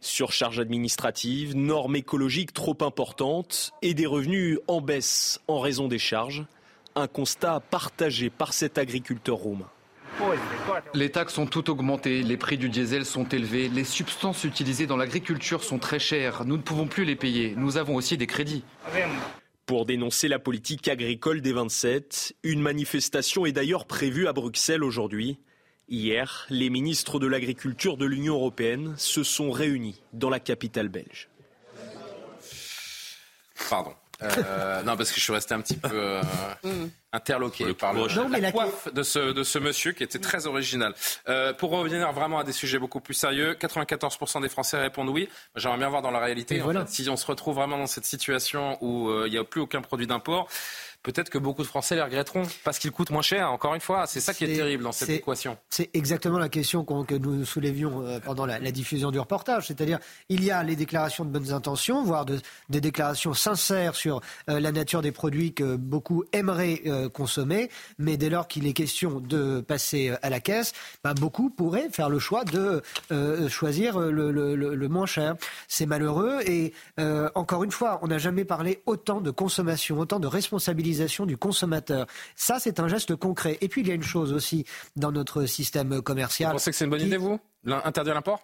Surcharge 0.00 0.60
administrative, 0.60 1.56
normes 1.56 1.96
écologiques 1.96 2.52
trop 2.52 2.76
importantes 2.80 3.72
et 3.82 3.94
des 3.94 4.06
revenus 4.06 4.58
en 4.68 4.80
baisse 4.80 5.40
en 5.48 5.58
raison 5.58 5.88
des 5.88 5.98
charges. 5.98 6.44
Un 6.94 7.08
constat 7.08 7.60
partagé 7.60 8.30
par 8.30 8.52
cet 8.52 8.78
agriculteur 8.78 9.36
roumain. 9.36 9.68
Les 10.94 11.10
taxes 11.10 11.38
ont 11.38 11.46
tout 11.46 11.70
augmenté, 11.70 12.22
les 12.22 12.36
prix 12.36 12.58
du 12.58 12.68
diesel 12.68 13.04
sont 13.04 13.28
élevés, 13.28 13.68
les 13.68 13.84
substances 13.84 14.44
utilisées 14.44 14.86
dans 14.86 14.96
l'agriculture 14.96 15.62
sont 15.62 15.78
très 15.78 15.98
chères, 15.98 16.44
nous 16.44 16.56
ne 16.56 16.62
pouvons 16.62 16.86
plus 16.86 17.04
les 17.04 17.16
payer, 17.16 17.54
nous 17.56 17.76
avons 17.76 17.94
aussi 17.94 18.16
des 18.16 18.26
crédits. 18.26 18.64
Pour 19.66 19.86
dénoncer 19.86 20.28
la 20.28 20.38
politique 20.38 20.88
agricole 20.88 21.40
des 21.40 21.52
27, 21.52 22.36
une 22.42 22.62
manifestation 22.62 23.44
est 23.46 23.52
d'ailleurs 23.52 23.86
prévue 23.86 24.26
à 24.26 24.32
Bruxelles 24.32 24.82
aujourd'hui. 24.82 25.38
Hier, 25.88 26.46
les 26.50 26.70
ministres 26.70 27.18
de 27.18 27.26
l'Agriculture 27.26 27.96
de 27.96 28.06
l'Union 28.06 28.34
européenne 28.34 28.94
se 28.96 29.22
sont 29.22 29.50
réunis 29.50 30.02
dans 30.12 30.30
la 30.30 30.40
capitale 30.40 30.88
belge. 30.88 31.28
Pardon. 33.68 33.94
Euh, 34.22 34.82
non, 34.82 34.96
parce 34.96 35.10
que 35.10 35.16
je 35.16 35.24
suis 35.24 35.32
resté 35.32 35.54
un 35.54 35.60
petit 35.60 35.76
peu 35.76 35.90
euh, 35.92 36.22
mm. 36.64 36.88
interloqué 37.12 37.72
par 37.74 37.92
le, 37.92 38.06
la 38.40 38.52
coiffe 38.52 38.92
de 38.92 39.02
ce, 39.02 39.32
de 39.32 39.44
ce 39.44 39.58
monsieur 39.58 39.92
qui 39.92 40.02
était 40.02 40.18
très 40.18 40.46
original. 40.46 40.94
Euh, 41.28 41.52
pour 41.52 41.70
revenir 41.70 42.12
vraiment 42.12 42.38
à 42.38 42.44
des 42.44 42.52
sujets 42.52 42.78
beaucoup 42.78 43.00
plus 43.00 43.14
sérieux, 43.14 43.54
94% 43.54 44.42
des 44.42 44.48
Français 44.48 44.78
répondent 44.78 45.10
oui. 45.10 45.28
J'aimerais 45.54 45.78
bien 45.78 45.88
voir 45.88 46.02
dans 46.02 46.10
la 46.10 46.20
réalité, 46.20 46.62
si 46.86 47.08
on 47.08 47.16
se 47.16 47.26
retrouve 47.26 47.56
vraiment 47.56 47.78
dans 47.78 47.86
cette 47.86 48.06
situation 48.06 48.78
où 48.80 49.10
il 49.24 49.30
n'y 49.30 49.38
a 49.38 49.44
plus 49.44 49.60
aucun 49.60 49.82
produit 49.82 50.06
d'import, 50.06 50.48
peut-être 51.02 51.30
que 51.30 51.38
beaucoup 51.38 51.62
de 51.62 51.66
Français 51.66 51.94
les 51.94 52.02
regretteront 52.02 52.42
parce 52.64 52.78
qu'ils 52.78 52.90
coûtent 52.90 53.10
moins 53.10 53.22
cher. 53.22 53.50
Encore 53.52 53.74
une 53.74 53.80
fois, 53.80 54.06
c'est 54.06 54.20
ça 54.20 54.34
qui 54.34 54.44
est, 54.44 54.56
terrible 54.56 54.84
dans 54.84 54.92
cette 54.92 55.10
équation. 55.10 55.56
C'est 55.70 55.90
exactement 55.94 56.38
la 56.38 56.48
question 56.48 56.84
que 56.84 57.14
nous 57.14 57.44
soulevions 57.44 58.04
euh, 58.04 58.20
pendant 58.20 58.46
la, 58.46 58.58
diffusion 58.72 59.10
du 59.10 59.18
reportage. 59.18 59.68
C'est-à-dire, 59.68 59.98
il 60.28 60.44
y 60.44 60.50
a 60.50 60.62
les 60.62 60.76
déclarations 60.76 61.24
de 61.24 61.30
bonnes 61.30 61.52
intentions, 61.52 62.02
voire 62.02 62.26
des 62.26 62.80
déclarations 62.80 63.32
sincères 63.32 63.94
sur 63.94 64.20
euh, 64.48 64.60
la 64.60 64.72
nature 64.72 65.02
des 65.02 65.12
produits 65.12 65.54
que 65.54 65.76
beaucoup 65.76 66.24
aimeraient 66.32 66.82
euh, 66.86 67.08
consommer, 67.08 67.70
mais 67.98 68.16
dès 68.16 68.28
lors 68.28 68.48
qu'il 68.48 68.66
est 68.66 68.72
question 68.72 69.20
de 69.20 69.60
passer 69.60 70.12
à 70.22 70.30
la 70.30 70.40
caisse, 70.40 70.72
bah, 71.02 71.14
beaucoup 71.14 71.50
pourraient 71.50 71.88
faire 71.90 72.10
le 72.10 72.18
choix 72.18 72.44
de 72.44 72.82
choisir 73.48 73.98
le, 73.98 74.30
le, 74.30 74.88
moins 74.88 75.06
cher. 75.06 75.36
C'est 75.66 75.86
malheureux 75.86 76.40
et 76.46 76.72
encore 77.34 77.64
une 77.64 77.70
fois, 77.70 77.98
on 78.02 78.08
n'a 78.08 78.18
jamais 78.18 78.44
parlé 78.44 78.82
autant 78.86 79.20
de 79.20 79.30
consommation, 79.30 79.98
autant 79.98 80.20
de 80.20 80.26
responsabilité 80.26 80.87
du 81.26 81.36
consommateur. 81.36 82.06
Ça, 82.36 82.58
c'est 82.58 82.80
un 82.80 82.88
geste 82.88 83.16
concret. 83.16 83.58
Et 83.60 83.68
puis, 83.68 83.82
il 83.82 83.88
y 83.88 83.90
a 83.90 83.94
une 83.94 84.02
chose 84.02 84.32
aussi 84.32 84.64
dans 84.96 85.12
notre 85.12 85.46
système 85.46 86.02
commercial. 86.02 86.50
Vous 86.50 86.54
pensez 86.54 86.70
que 86.70 86.76
c'est 86.76 86.84
une 86.84 86.90
bonne 86.90 87.02
idée, 87.02 87.16
vous 87.16 87.38
Interdire 87.66 88.14
l'import? 88.14 88.40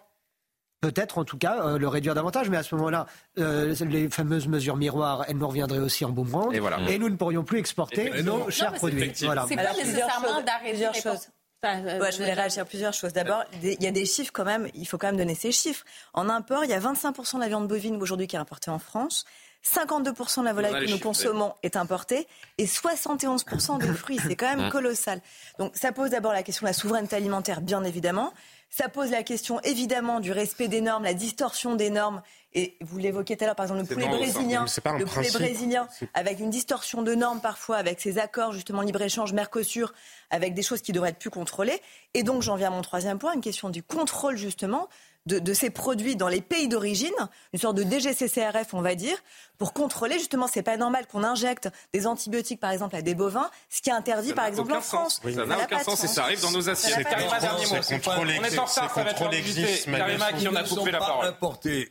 Peut-être, 0.81 1.17
en 1.17 1.23
tout 1.23 1.37
cas, 1.37 1.65
euh, 1.65 1.77
le 1.79 1.87
réduire 1.87 2.13
davantage, 2.13 2.49
mais 2.49 2.57
à 2.57 2.63
ce 2.63 2.75
moment-là, 2.75 3.07
euh, 3.39 3.73
les 3.85 4.09
fameuses 4.09 4.47
mesures 4.47 4.75
miroirs, 4.75 5.25
elles 5.27 5.37
nous 5.37 5.47
reviendraient 5.47 5.79
aussi 5.79 6.05
en 6.05 6.09
boomerang, 6.09 6.53
et, 6.53 6.59
voilà. 6.59 6.79
et 6.87 6.99
nous 6.99 7.09
ne 7.09 7.15
pourrions 7.15 7.43
plus 7.43 7.57
exporter 7.57 8.21
nos 8.21 8.49
chers 8.51 8.73
produits. 8.73 9.11
Voilà. 9.21 9.45
C'est 9.47 9.55
pas 9.55 9.73
nécessairement 9.73 10.41
d'arrêter 10.41 11.01
choses. 11.01 11.29
Euh, 11.65 12.11
je 12.11 12.17
voulais 12.17 12.33
réagir 12.33 12.61
à 12.61 12.65
plusieurs 12.65 12.93
choses. 12.93 13.13
D'abord, 13.13 13.43
il 13.63 13.81
y 13.81 13.87
a 13.87 13.91
des 13.91 14.05
chiffres 14.05 14.31
quand 14.33 14.45
même, 14.45 14.67
il 14.73 14.85
faut 14.85 14.97
quand 14.97 15.07
même 15.07 15.17
donner 15.17 15.35
ces 15.35 15.51
chiffres. 15.51 15.83
En 16.13 16.29
import, 16.29 16.63
il 16.63 16.69
y 16.69 16.73
a 16.73 16.79
25% 16.79 17.35
de 17.35 17.39
la 17.39 17.47
viande 17.47 17.67
bovine 17.67 17.95
aujourd'hui 18.01 18.27
qui 18.27 18.35
est 18.35 18.39
importée 18.39 18.69
en 18.71 18.79
France. 18.79 19.25
52% 19.65 20.41
de 20.41 20.45
la 20.45 20.53
volaille 20.53 20.85
que 20.85 20.91
nous 20.91 20.99
consommons 20.99 21.53
est 21.63 21.75
importée 21.75 22.27
et 22.57 22.65
71% 22.65 23.79
des 23.79 23.93
fruits. 23.93 24.19
C'est 24.21 24.35
quand 24.35 24.55
même 24.55 24.69
colossal. 24.69 25.21
Donc 25.59 25.75
ça 25.75 25.91
pose 25.91 26.11
d'abord 26.11 26.33
la 26.33 26.43
question 26.43 26.65
de 26.65 26.69
la 26.69 26.73
souveraineté 26.73 27.15
alimentaire, 27.15 27.61
bien 27.61 27.83
évidemment. 27.83 28.31
Ça 28.69 28.89
pose 28.89 29.11
la 29.11 29.23
question 29.23 29.59
évidemment 29.61 30.19
du 30.19 30.31
respect 30.31 30.67
des 30.67 30.81
normes, 30.81 31.03
la 31.03 31.13
distorsion 31.13 31.75
des 31.75 31.89
normes. 31.89 32.21
Et 32.53 32.77
vous 32.81 32.97
l'évoquiez 32.97 33.35
tout 33.35 33.43
à 33.43 33.47
l'heure, 33.47 33.55
par 33.55 33.65
exemple, 33.65 33.81
le 33.81 33.87
poulet 33.87 34.07
brésilien, 34.07 34.65
le 34.97 35.05
poulet 35.05 35.31
brésilien, 35.31 35.87
avec 36.13 36.39
une 36.39 36.49
distorsion 36.49 37.01
de 37.01 37.13
normes 37.13 37.41
parfois, 37.41 37.77
avec 37.77 37.99
ces 37.99 38.17
accords 38.17 38.53
justement 38.53 38.81
libre-échange 38.81 39.33
Mercosur, 39.33 39.93
avec 40.29 40.53
des 40.53 40.61
choses 40.61 40.81
qui 40.81 40.91
devraient 40.91 41.09
être 41.09 41.19
plus 41.19 41.29
contrôlées. 41.29 41.81
Et 42.13 42.23
donc 42.23 42.41
j'en 42.41 42.55
viens 42.55 42.67
à 42.67 42.71
mon 42.71 42.81
troisième 42.81 43.19
point, 43.19 43.33
une 43.33 43.41
question 43.41 43.69
du 43.69 43.83
contrôle 43.83 44.37
justement 44.37 44.89
de, 45.25 45.53
ces 45.53 45.69
produits 45.69 46.15
dans 46.15 46.27
les 46.27 46.41
pays 46.41 46.67
d'origine, 46.67 47.13
une 47.53 47.59
sorte 47.59 47.75
de 47.75 47.83
DGCCRF, 47.83 48.73
on 48.73 48.81
va 48.81 48.95
dire, 48.95 49.17
pour 49.57 49.73
contrôler 49.73 50.17
justement, 50.19 50.47
c'est 50.47 50.63
pas 50.63 50.77
normal 50.77 51.05
qu'on 51.07 51.23
injecte 51.23 51.69
des 51.93 52.07
antibiotiques, 52.07 52.59
par 52.59 52.71
exemple, 52.71 52.95
à 52.95 53.01
des 53.01 53.15
bovins, 53.15 53.49
ce 53.69 53.81
qui 53.81 53.89
est 53.89 53.93
interdit, 53.93 54.33
par 54.33 54.45
exemple, 54.45 54.73
en 54.73 54.81
France. 54.81 55.21
Ça 55.23 55.45
n'a 55.45 55.63
aucun 55.63 55.79
sens 55.79 56.03
et 56.03 56.07
ça 56.07 56.23
arrive 56.23 56.41
dans 56.41 56.51
nos 56.51 56.69
assiettes. 56.69 57.07
Karima, 57.07 57.39
dernier 57.39 57.65
mot. 57.65 57.75
On 57.75 58.25
est 58.27 58.59
en 58.59 58.65
retard, 58.65 58.91
ça 58.91 59.03
va 59.03 59.11
être 59.11 59.85
Karima 59.85 60.33
qui 60.33 60.47
en 60.47 60.55
a 60.55 60.63
coupé 60.63 60.91
la 60.91 60.99
parole. 60.99 61.33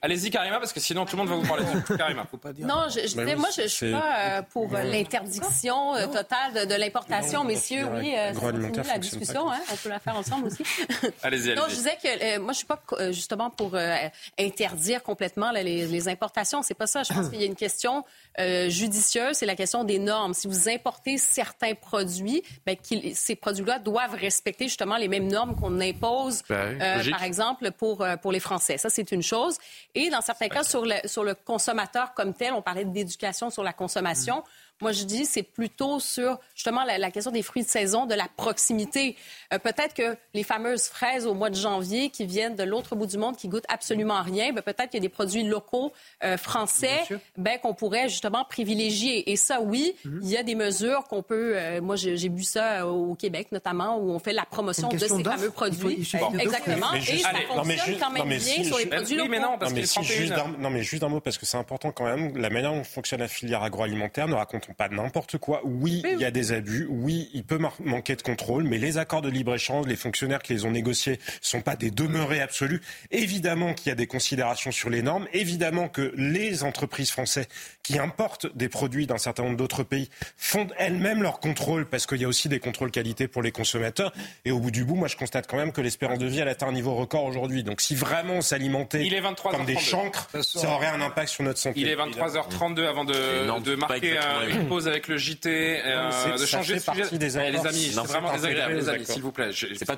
Allez-y, 0.03 0.31
Karima, 0.31 0.59
parce 0.59 0.73
que 0.73 0.81
sinon 0.81 1.05
tout 1.05 1.17
le 1.17 1.25
monde 1.25 1.31
va 1.31 1.37
vous 1.37 1.47
parler. 1.49 1.65
Karima, 1.97 2.27
faut 2.31 2.37
pas 2.37 2.53
dire. 2.53 2.67
Non, 2.67 2.89
je, 2.89 3.35
moi, 3.37 3.49
je 3.55 3.63
ne 3.63 3.67
suis 3.69 3.93
pas 3.93 4.17
euh, 4.19 4.43
pour 4.43 4.75
euh, 4.75 4.83
l'interdiction 4.83 5.95
euh, 5.95 6.07
totale 6.07 6.69
de, 6.69 6.75
l'importation, 6.75 7.45
messieurs. 7.45 7.87
Oui, 7.95 8.15
c'est 8.15 8.87
la 8.87 8.99
discussion. 8.99 9.51
Hein, 9.51 9.61
on 9.73 9.77
peut 9.77 9.89
la 9.89 9.99
faire 9.99 10.17
ensemble 10.17 10.47
aussi. 10.47 10.65
Allez-y. 11.23 11.55
Non, 11.55 11.65
je 11.69 11.75
disais 11.75 11.99
que 12.03 12.39
moi, 12.39 12.53
je 12.53 12.59
suis 12.59 12.67
pas 12.67 12.81
justement 13.11 13.51
pour 13.51 13.75
euh, 13.75 13.97
interdire 14.39 15.03
complètement 15.03 15.51
les, 15.51 16.09
importations. 16.09 16.63
C'est 16.63 16.75
pas 16.75 16.87
ça. 16.87 17.03
Je 17.03 17.13
pense 17.13 17.29
qu'il 17.31 17.41
y 17.41 17.45
a 17.45 17.47
une 17.47 17.54
question 17.55 18.05
euh, 18.39 18.69
judicieuse, 18.69 19.37
c'est 19.37 19.47
la 19.47 19.57
question 19.57 19.85
des 19.85 19.99
normes. 19.99 20.35
Si 20.35 20.47
vous 20.47 20.69
importez 20.69 21.19
certains 21.19 21.75
produits, 21.75 22.43
ben, 22.67 22.77
ces 23.15 23.37
produits-là 23.37 23.79
doivent 23.79 24.15
respecter 24.15 24.65
justement 24.65 24.97
les 24.97 25.09
mêmes 25.09 25.29
normes 25.29 25.55
qu'on 25.57 25.81
impose, 25.81 26.43
ben, 26.49 26.81
euh, 26.81 27.11
par 27.11 27.23
exemple, 27.23 27.71
pour, 27.73 28.05
pour 28.23 28.33
les 28.33 28.41
Français. 28.41 28.79
Ça, 28.79 28.91
c'est 28.91 29.13
une 29.13 29.23
chose. 29.23 29.57
Et 29.95 30.11
dans 30.11 30.21
certains 30.21 30.49
cas, 30.49 30.65
sur 30.65 30.85
le, 30.85 30.95
sur 31.05 31.25
le 31.25 31.35
consommateur 31.35 32.15
comme 32.15 32.35
tel, 32.35 32.53
on 32.53 32.63
parlait 32.63 32.85
d'éducation 32.85 33.51
sur 33.51 33.63
la 33.63 33.73
consommation. 33.73 34.43
Moi, 34.81 34.93
je 34.93 35.05
dis, 35.05 35.25
c'est 35.25 35.45
plutôt 35.45 36.01
sur 36.01 36.39
justement 36.55 36.83
la, 36.85 37.11
question 37.11 37.31
des 37.31 37.43
fruits 37.43 37.63
de 37.63 37.69
saison, 37.69 38.07
de 38.07 38.15
la 38.15 38.27
proximité. 38.37 39.17
Euh, 39.53 39.59
peut-être 39.59 39.95
que 39.95 40.17
les 40.35 40.43
fameuses 40.43 40.89
fraises 40.89 41.27
au 41.27 41.35
mois 41.35 41.51
de 41.51 41.55
janvier 41.55 42.11
qui 42.11 42.27
viennent 42.27 42.57
de 42.57 42.65
l'autre 42.65 42.97
bout 42.97 43.07
du 43.07 43.17
monde, 43.17 43.37
qui 43.37 43.49
goûtent 43.49 43.67
absolument 43.69 44.21
rien, 44.21 44.53
ben, 44.53 44.63
peut-être 44.63 44.91
qu'il 44.91 44.95
y 44.95 45.03
a 45.05 45.07
des 45.07 45.09
produits 45.09 45.45
locaux 45.45 45.93
euh, 46.25 46.37
français 46.37 47.05
ben, 47.37 47.59
qu'on 47.59 47.75
pourrait 47.75 48.09
justement 48.09 48.45
privilégier. 48.45 49.31
Et 49.31 49.37
ça, 49.37 49.61
oui, 49.61 49.95
mhm. 50.05 50.21
il 50.23 50.29
y 50.29 50.37
a 50.37 50.43
des 50.43 50.57
mesures 50.57 51.05
qu'on 51.05 51.23
peut. 51.23 51.53
Euh, 51.57 51.81
moi, 51.81 51.95
j'ai 51.95 52.29
vu 52.29 52.43
ça 52.43 52.87
au 52.87 53.15
Québec 53.15 53.53
notamment, 53.53 53.99
où 53.99 54.11
on 54.11 54.19
fait 54.19 54.33
la 54.33 54.45
promotion 54.45 54.89
de 54.89 54.99
ces 54.99 55.23
fameux 55.23 55.51
produits. 55.51 56.01
Exactement. 56.39 56.93
Et 56.95 57.19
ça 57.19 57.31
fonctionne 57.47 57.99
quand 58.01 58.11
même 58.11 58.29
bien 58.29 58.65
sur 58.65 58.79
les 58.79 58.87
produits 58.87 59.17
locaux. 59.17 59.31
Mais 59.31 59.41
non, 59.41 59.57
parce 59.59 59.73
que 59.73 59.83
juste 60.03 60.35
non, 60.59 60.71
mais 60.71 60.83
juste 60.83 61.03
un 61.05 61.09
mot, 61.09 61.21
parce 61.21 61.39
que 61.39 61.47
c'est 61.47 61.59
important 61.59 61.93
quand 61.93 62.05
même. 62.05 62.37
La 62.37 62.51
manière 62.51 62.73
dont 62.73 62.85
fonctionne 62.85 63.21
la 63.21 63.29
filière 63.29 63.63
agroalimentaire 63.63 64.27
ne 64.27 64.35
raconte 64.35 64.64
pas 64.73 64.89
n'importe 64.89 65.39
quoi. 65.39 65.61
Oui, 65.65 66.03
il 66.11 66.19
y 66.19 66.25
a 66.25 66.31
des 66.31 66.53
abus. 66.53 66.87
Oui, 66.89 67.31
il 67.35 67.45
peut 67.45 67.59
manquer 67.85 68.17
de 68.17 68.23
contrôle. 68.23 68.65
Mais 68.65 68.79
les 68.79 68.99
accords 68.99 69.23
de 69.23 69.29
libre-échange, 69.29 69.87
les 69.87 69.97
fonctionnaires 69.97 70.41
qui 70.41 70.55
les 70.55 70.65
ont 70.65 70.71
négociés 70.71 71.19
sont 71.41 71.61
pas 71.61 71.77
des 71.77 71.91
demeurés 71.91 72.41
absolus. 72.41 72.81
Évidemment 73.11 73.75
qu'il 73.75 73.89
y 73.89 73.93
a 73.93 73.97
des 73.97 74.07
considérations 74.07 74.73
sur 74.73 74.91
les 74.91 75.03
normes. 75.03 75.27
Évidemment 75.33 75.89
que 75.89 76.13
les 76.17 76.65
entreprises 76.65 77.11
françaises 77.11 77.49
qui 77.83 77.99
importent 77.99 78.47
des 78.57 78.69
produits 78.69 79.07
d'un 79.07 79.19
certain 79.19 79.43
nombre 79.43 79.57
d'autres 79.57 79.83
pays 79.83 80.09
font 80.37 80.69
elles-mêmes 80.79 81.23
leur 81.23 81.41
contrôle 81.41 81.87
parce 81.87 82.07
qu'il 82.07 82.21
y 82.21 82.25
a 82.25 82.29
aussi 82.29 82.49
des 82.49 82.61
contrôles 82.61 82.91
qualité 82.91 83.29
pour 83.29 83.43
les 83.43 83.53
consommateurs. 83.53 84.13
Et 84.45 84.51
au 84.51 84.61
bout 84.61 84.71
du 84.71 84.85
bout, 84.85 84.95
moi, 84.95 85.09
je 85.09 85.17
constate 85.17 85.47
quand 85.47 85.57
même 85.57 85.73
que 85.73 85.81
l'espérance 85.81 86.19
de 86.19 86.27
vie, 86.27 86.39
elle 86.39 86.49
atteint 86.49 86.69
un 86.69 86.73
niveau 86.73 86.95
record 86.95 87.25
aujourd'hui. 87.25 87.63
Donc, 87.65 87.81
si 87.81 87.95
vraiment 87.95 88.35
on 88.35 88.41
s'alimentait 88.41 89.09
comme 89.51 89.65
des 89.65 89.79
chancres, 89.79 90.29
ça 90.41 90.69
aurait 90.71 90.87
un 90.87 91.01
impact 91.01 91.29
sur 91.29 91.45
notre 91.45 91.59
santé. 91.59 91.81
Il 91.81 91.89
est 91.89 91.97
23h32 91.97 92.87
avant 92.87 93.05
de, 93.05 93.61
de 93.61 93.75
marquer 93.75 94.19
une 94.55 94.69
pause 94.69 94.89
avec 94.89 95.09
le 95.09 95.17
JT, 95.17 95.83
euh, 95.85 96.37
de 96.37 96.47
changer 96.47 96.75
de 96.75 96.79
sujet. 96.81 97.19
Des 97.19 97.39
eh, 97.39 97.51
les 97.51 97.67
amis, 97.67 97.91
c'est 97.93 98.01
vraiment 98.01 98.33
désagréable, 98.33 98.75
les 98.75 98.89
amis, 98.89 99.05
s'il 99.05 99.23
vous 99.23 99.33
plaît. 99.33 99.51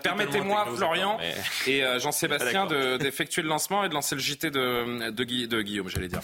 Permettez-moi, 0.02 0.66
Florian 0.76 1.18
et 1.66 1.84
euh, 1.84 1.98
Jean-Sébastien, 1.98 2.66
de, 2.66 2.96
d'effectuer 2.96 3.42
le 3.42 3.48
lancement 3.48 3.84
et 3.84 3.88
de 3.88 3.94
lancer 3.94 4.14
le 4.14 4.20
JT 4.20 4.50
de, 4.50 5.10
de, 5.10 5.46
de 5.46 5.62
Guillaume, 5.62 5.88
j'allais 5.88 6.08
dire. 6.08 6.20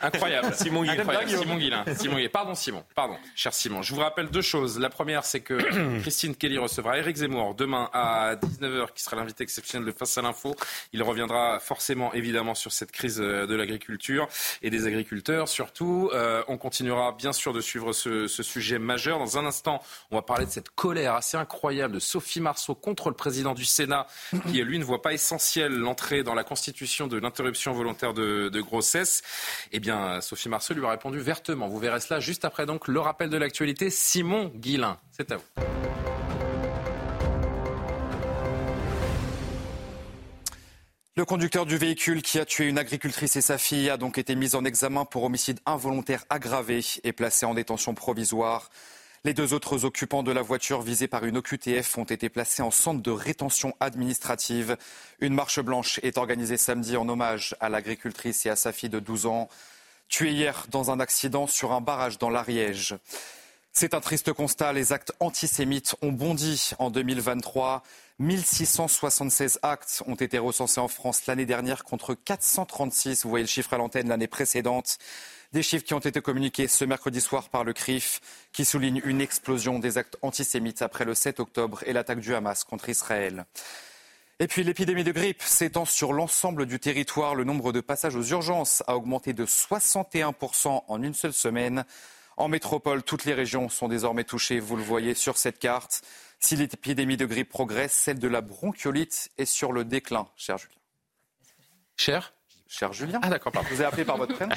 Incroyable. 0.00 0.54
Simon 0.54 0.82
Guillain. 0.82 1.04
Simon 1.26 1.56
Guillain. 1.56 1.84
Simon 1.96 2.16
Guillain. 2.16 2.28
Pardon 2.28 2.54
Simon. 2.54 2.84
Pardon, 2.94 3.16
cher 3.34 3.54
Simon. 3.54 3.82
Je 3.82 3.94
vous 3.94 4.00
rappelle 4.00 4.28
deux 4.28 4.42
choses. 4.42 4.78
La 4.78 4.90
première, 4.90 5.24
c'est 5.24 5.40
que 5.40 5.54
Christine 6.00 6.34
Kelly 6.34 6.58
recevra 6.58 6.98
Eric 6.98 7.16
Zemmour 7.16 7.54
demain 7.54 7.90
à 7.92 8.36
19h, 8.36 8.92
qui 8.94 9.02
sera 9.02 9.16
l'invité 9.16 9.44
exceptionnel 9.44 9.86
de 9.86 9.92
Face 9.92 10.18
à 10.18 10.22
l'info. 10.22 10.54
Il 10.92 11.02
reviendra 11.02 11.58
forcément, 11.60 12.12
évidemment, 12.12 12.54
sur 12.54 12.72
cette 12.72 12.92
crise 12.92 13.20
euh, 13.20 13.46
de 13.46 13.54
l'agriculture 13.54 14.28
et 14.62 14.70
des 14.70 14.86
agriculteurs. 14.86 15.48
Surtout, 15.48 16.10
euh, 16.12 16.42
on 16.48 16.56
continuera 16.56 17.12
bien 17.12 17.27
sûr 17.32 17.52
de 17.52 17.60
suivre 17.60 17.92
ce, 17.92 18.26
sujet 18.26 18.78
majeur. 18.78 19.18
Dans 19.18 19.38
un 19.38 19.46
instant, 19.46 19.82
on 20.10 20.16
va 20.16 20.22
parler 20.22 20.46
de 20.46 20.50
cette 20.50 20.70
colère 20.70 21.14
assez 21.14 21.36
incroyable 21.36 21.94
de 21.94 21.98
Sophie 21.98 22.40
Marceau 22.40 22.74
contre 22.74 23.08
le 23.08 23.14
président 23.14 23.54
du 23.54 23.64
Sénat, 23.64 24.06
qui 24.50 24.62
lui 24.62 24.78
ne 24.78 24.84
voit 24.84 25.02
pas 25.02 25.12
essentiel 25.12 25.72
l'entrée 25.72 26.22
dans 26.22 26.34
la 26.34 26.44
Constitution 26.44 27.06
de 27.06 27.18
l'interruption 27.18 27.72
volontaire 27.72 28.14
de, 28.14 28.48
de 28.48 28.60
grossesse. 28.60 29.22
Eh 29.72 29.80
bien, 29.80 30.20
Sophie 30.20 30.48
Marceau 30.48 30.74
lui 30.74 30.84
a 30.84 30.90
répondu 30.90 31.18
vertement. 31.18 31.68
Vous 31.68 31.78
verrez 31.78 32.00
cela 32.00 32.20
juste 32.20 32.44
après 32.44 32.66
donc 32.66 32.88
le 32.88 33.00
rappel 33.00 33.30
de 33.30 33.36
l'actualité. 33.36 33.90
Simon 33.90 34.50
Guillain, 34.54 34.98
c'est 35.10 35.32
à 35.32 35.36
vous. 35.36 35.44
Le 41.18 41.24
conducteur 41.24 41.66
du 41.66 41.76
véhicule 41.76 42.22
qui 42.22 42.38
a 42.38 42.44
tué 42.44 42.66
une 42.66 42.78
agricultrice 42.78 43.34
et 43.34 43.40
sa 43.40 43.58
fille 43.58 43.90
a 43.90 43.96
donc 43.96 44.18
été 44.18 44.36
mis 44.36 44.54
en 44.54 44.64
examen 44.64 45.04
pour 45.04 45.24
homicide 45.24 45.58
involontaire 45.66 46.24
aggravé 46.30 46.78
et 47.02 47.12
placé 47.12 47.44
en 47.44 47.54
détention 47.54 47.92
provisoire. 47.92 48.70
Les 49.24 49.34
deux 49.34 49.52
autres 49.52 49.84
occupants 49.84 50.22
de 50.22 50.30
la 50.30 50.42
voiture 50.42 50.80
visés 50.80 51.08
par 51.08 51.24
une 51.24 51.38
OQTF 51.38 51.98
ont 51.98 52.04
été 52.04 52.28
placés 52.28 52.62
en 52.62 52.70
centre 52.70 53.02
de 53.02 53.10
rétention 53.10 53.74
administrative. 53.80 54.76
Une 55.18 55.34
marche 55.34 55.58
blanche 55.58 55.98
est 56.04 56.18
organisée 56.18 56.56
samedi 56.56 56.96
en 56.96 57.08
hommage 57.08 57.56
à 57.58 57.68
l'agricultrice 57.68 58.46
et 58.46 58.50
à 58.50 58.54
sa 58.54 58.70
fille 58.70 58.88
de 58.88 59.00
12 59.00 59.26
ans, 59.26 59.48
tuée 60.08 60.30
hier 60.30 60.66
dans 60.70 60.92
un 60.92 61.00
accident 61.00 61.48
sur 61.48 61.72
un 61.72 61.80
barrage 61.80 62.18
dans 62.18 62.30
l'Ariège. 62.30 62.94
C'est 63.72 63.94
un 63.94 64.00
triste 64.00 64.32
constat. 64.32 64.72
Les 64.72 64.92
actes 64.92 65.12
antisémites 65.18 65.96
ont 66.00 66.12
bondi 66.12 66.70
en 66.78 66.90
2023. 66.90 67.82
1676 68.20 69.60
actes 69.62 70.02
ont 70.06 70.16
été 70.16 70.38
recensés 70.38 70.80
en 70.80 70.88
France 70.88 71.26
l'année 71.26 71.46
dernière 71.46 71.84
contre 71.84 72.14
436, 72.14 73.22
vous 73.22 73.30
voyez 73.30 73.44
le 73.44 73.48
chiffre 73.48 73.72
à 73.74 73.78
l'antenne, 73.78 74.08
l'année 74.08 74.26
précédente. 74.26 74.98
Des 75.52 75.62
chiffres 75.62 75.84
qui 75.84 75.94
ont 75.94 76.00
été 76.00 76.20
communiqués 76.20 76.66
ce 76.66 76.84
mercredi 76.84 77.20
soir 77.20 77.48
par 77.48 77.62
le 77.62 77.72
CRIF, 77.72 78.20
qui 78.52 78.64
souligne 78.64 79.00
une 79.04 79.20
explosion 79.20 79.78
des 79.78 79.98
actes 79.98 80.18
antisémites 80.20 80.82
après 80.82 81.04
le 81.04 81.14
7 81.14 81.38
octobre 81.38 81.84
et 81.86 81.92
l'attaque 81.92 82.18
du 82.18 82.34
Hamas 82.34 82.64
contre 82.64 82.88
Israël. 82.88 83.46
Et 84.40 84.48
puis 84.48 84.64
l'épidémie 84.64 85.04
de 85.04 85.12
grippe 85.12 85.42
s'étend 85.42 85.84
sur 85.84 86.12
l'ensemble 86.12 86.66
du 86.66 86.80
territoire. 86.80 87.36
Le 87.36 87.44
nombre 87.44 87.72
de 87.72 87.80
passages 87.80 88.16
aux 88.16 88.24
urgences 88.24 88.82
a 88.88 88.96
augmenté 88.96 89.32
de 89.32 89.46
61% 89.46 90.82
en 90.88 91.02
une 91.02 91.14
seule 91.14 91.32
semaine. 91.32 91.84
En 92.36 92.48
métropole, 92.48 93.02
toutes 93.02 93.24
les 93.24 93.34
régions 93.34 93.68
sont 93.68 93.88
désormais 93.88 94.22
touchées, 94.24 94.60
vous 94.60 94.76
le 94.76 94.82
voyez 94.82 95.14
sur 95.14 95.36
cette 95.36 95.58
carte. 95.58 96.02
Si 96.40 96.56
l'épidémie 96.56 97.16
de 97.16 97.26
grippe 97.26 97.48
progresse, 97.48 97.92
celle 97.92 98.18
de 98.18 98.28
la 98.28 98.40
bronchiolite 98.40 99.30
est 99.38 99.44
sur 99.44 99.72
le 99.72 99.84
déclin, 99.84 100.28
cher 100.36 100.58
Julien. 100.58 100.78
Cher? 101.96 102.32
Cher 102.70 102.92
Julien. 102.92 103.18
Ah 103.22 103.30
d'accord, 103.30 103.50
pardon. 103.50 103.66
Vous 103.70 103.76
avez 103.80 103.86
appelé 103.86 104.04
par 104.04 104.18
votre 104.18 104.34
prénom 104.34 104.54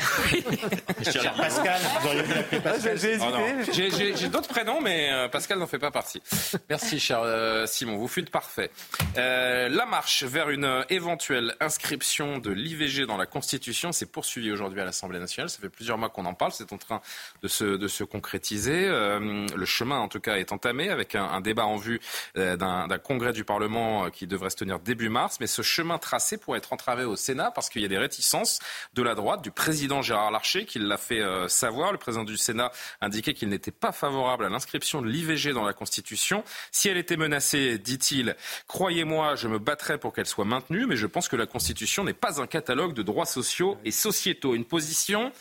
Cher 1.02 1.34
Pascal, 1.34 1.80
vous 2.02 2.08
auriez 2.08 2.24
pu 2.24 2.34
l'appeler 2.34 2.60
Pascal. 2.62 2.98
J'ai 3.00 3.18
Oh 3.22 3.38
hésité. 3.58 3.72
J'ai- 3.74 3.92
J'ai 3.92 4.16
j'ai 4.18 4.28
d'autres 4.28 4.50
prénoms, 4.50 4.82
mais 4.82 5.10
euh, 5.14 5.30
Pascal 5.30 5.60
n'en 5.60 5.66
fait 5.66 5.80
pas 5.80 5.92
partie. 5.92 6.22
Merci, 6.70 7.00
cher 7.00 7.22
euh, 7.24 7.66
Simon. 7.68 7.96
Vous 7.96 8.10
fûtes 8.10 8.30
parfait. 8.30 8.70
Euh, 9.18 9.70
la 9.70 9.86
marche 9.86 10.24
vers 10.24 10.50
une 10.50 10.84
éventuelle 10.90 11.56
inscription 11.62 12.38
de 12.40 12.52
l'IVG 12.52 13.06
dans 13.06 13.16
la 13.16 13.26
Constitution 13.26 13.94
s'est 13.94 14.06
poursuivie 14.08 14.52
aujourd'hui 14.52 14.82
à 14.82 14.86
l'Assemblée 14.86 15.20
nationale. 15.20 15.50
Ça 15.50 15.60
fait 15.62 15.70
plusieurs 15.70 15.98
mois 15.98 16.10
qu'on 16.10 16.26
en 16.26 16.34
parle. 16.34 16.52
C'est 16.52 16.74
en 16.74 16.78
train 16.78 17.00
de 17.44 17.48
se, 17.48 17.64
de 17.64 17.88
se 17.88 18.04
concrétiser. 18.04 18.88
Euh, 18.90 19.48
le 19.56 19.66
chemin, 19.66 20.00
en 20.00 20.10
tout 20.10 20.20
cas, 20.20 20.36
est 20.36 20.52
entamé 20.52 20.90
avec 20.90 21.16
un, 21.16 21.24
un 21.24 21.40
débat 21.40 21.66
en 21.66 21.78
vue 21.78 22.02
euh, 22.38 22.58
d'un 22.58 22.88
d'un 22.90 23.00
congrès 23.00 23.32
du 23.32 23.46
Parlement 23.46 24.06
euh, 24.06 24.10
qui 24.10 24.28
devrait 24.28 24.50
se 24.50 24.58
tenir 24.58 24.80
début 24.80 25.08
mars. 25.08 25.38
Mais 25.40 25.48
ce 25.48 25.62
chemin 25.62 25.98
tracé 25.98 26.38
pourrait 26.38 26.58
être 26.58 26.74
entravé 26.74 27.06
au 27.06 27.16
Sénat 27.16 27.52
parce 27.52 27.70
qu'il 27.70 27.82
y 27.82 27.86
a 27.86 27.88
des 27.88 28.01
réticences 28.02 28.60
de 28.94 29.02
la 29.02 29.16
droite, 29.16 29.42
du 29.42 29.52
président 29.52 30.02
Gérard 30.02 30.32
Larcher, 30.32 30.66
qui 30.66 30.80
l'a 30.80 30.98
fait 30.98 31.22
euh, 31.22 31.48
savoir. 31.48 31.92
Le 31.92 31.98
président 31.98 32.24
du 32.24 32.38
Sénat 32.38 32.72
indiquait 33.00 33.34
qu'il 33.34 33.50
n'était 33.50 33.72
pas 33.72 33.92
favorable 33.92 34.46
à 34.46 34.50
l'inscription 34.50 35.02
de 35.02 35.08
l'IVG 35.08 35.54
dans 35.54 35.64
la 35.64 35.74
Constitution. 35.74 36.44
Si 36.72 36.90
elle 36.90 36.98
était 36.98 37.18
menacée, 37.18 37.78
dit-il, 37.78 38.36
croyez-moi, 38.68 39.36
je 39.36 39.48
me 39.48 39.60
battrais 39.60 39.98
pour 39.98 40.14
qu'elle 40.14 40.26
soit 40.26 40.46
maintenue, 40.46 40.86
mais 40.86 40.98
je 40.98 41.08
pense 41.08 41.28
que 41.30 41.36
la 41.36 41.46
Constitution 41.46 42.04
n'est 42.04 42.14
pas 42.14 42.42
un 42.42 42.48
catalogue 42.48 42.94
de 42.94 43.04
droits 43.04 43.26
sociaux 43.26 43.78
et 43.86 43.92
sociétaux. 43.92 44.56
Une 44.56 44.66
position 44.66 45.32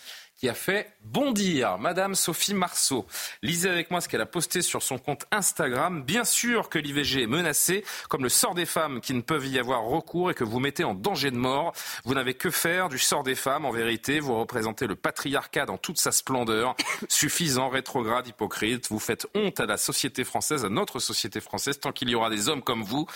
qui 0.40 0.48
a 0.48 0.54
fait 0.54 0.90
bondir 1.04 1.76
Madame 1.76 2.14
Sophie 2.14 2.54
Marceau. 2.54 3.06
Lisez 3.42 3.68
avec 3.68 3.90
moi 3.90 4.00
ce 4.00 4.08
qu'elle 4.08 4.22
a 4.22 4.26
posté 4.26 4.62
sur 4.62 4.82
son 4.82 4.96
compte 4.96 5.26
Instagram. 5.30 6.02
Bien 6.02 6.24
sûr 6.24 6.70
que 6.70 6.78
l'IVG 6.78 7.24
est 7.24 7.26
menacée, 7.26 7.84
comme 8.08 8.22
le 8.22 8.30
sort 8.30 8.54
des 8.54 8.64
femmes 8.64 9.02
qui 9.02 9.12
ne 9.12 9.20
peuvent 9.20 9.46
y 9.46 9.58
avoir 9.58 9.82
recours 9.84 10.30
et 10.30 10.34
que 10.34 10.42
vous 10.42 10.58
mettez 10.58 10.82
en 10.82 10.94
danger 10.94 11.30
de 11.30 11.36
mort. 11.36 11.74
Vous 12.06 12.14
n'avez 12.14 12.32
que 12.32 12.50
faire 12.50 12.88
du 12.88 12.98
sort 12.98 13.22
des 13.22 13.34
femmes. 13.34 13.66
En 13.66 13.70
vérité, 13.70 14.18
vous 14.18 14.34
représentez 14.34 14.86
le 14.86 14.96
patriarcat 14.96 15.66
dans 15.66 15.76
toute 15.76 15.98
sa 15.98 16.10
splendeur. 16.10 16.74
Suffisant, 17.10 17.68
rétrograde, 17.68 18.26
hypocrite. 18.26 18.88
Vous 18.88 18.98
faites 18.98 19.26
honte 19.34 19.60
à 19.60 19.66
la 19.66 19.76
société 19.76 20.24
française, 20.24 20.64
à 20.64 20.70
notre 20.70 21.00
société 21.00 21.42
française. 21.42 21.80
Tant 21.80 21.92
qu'il 21.92 22.08
y 22.08 22.14
aura 22.14 22.30
des 22.30 22.48
hommes 22.48 22.62
comme 22.62 22.82
vous, 22.82 23.06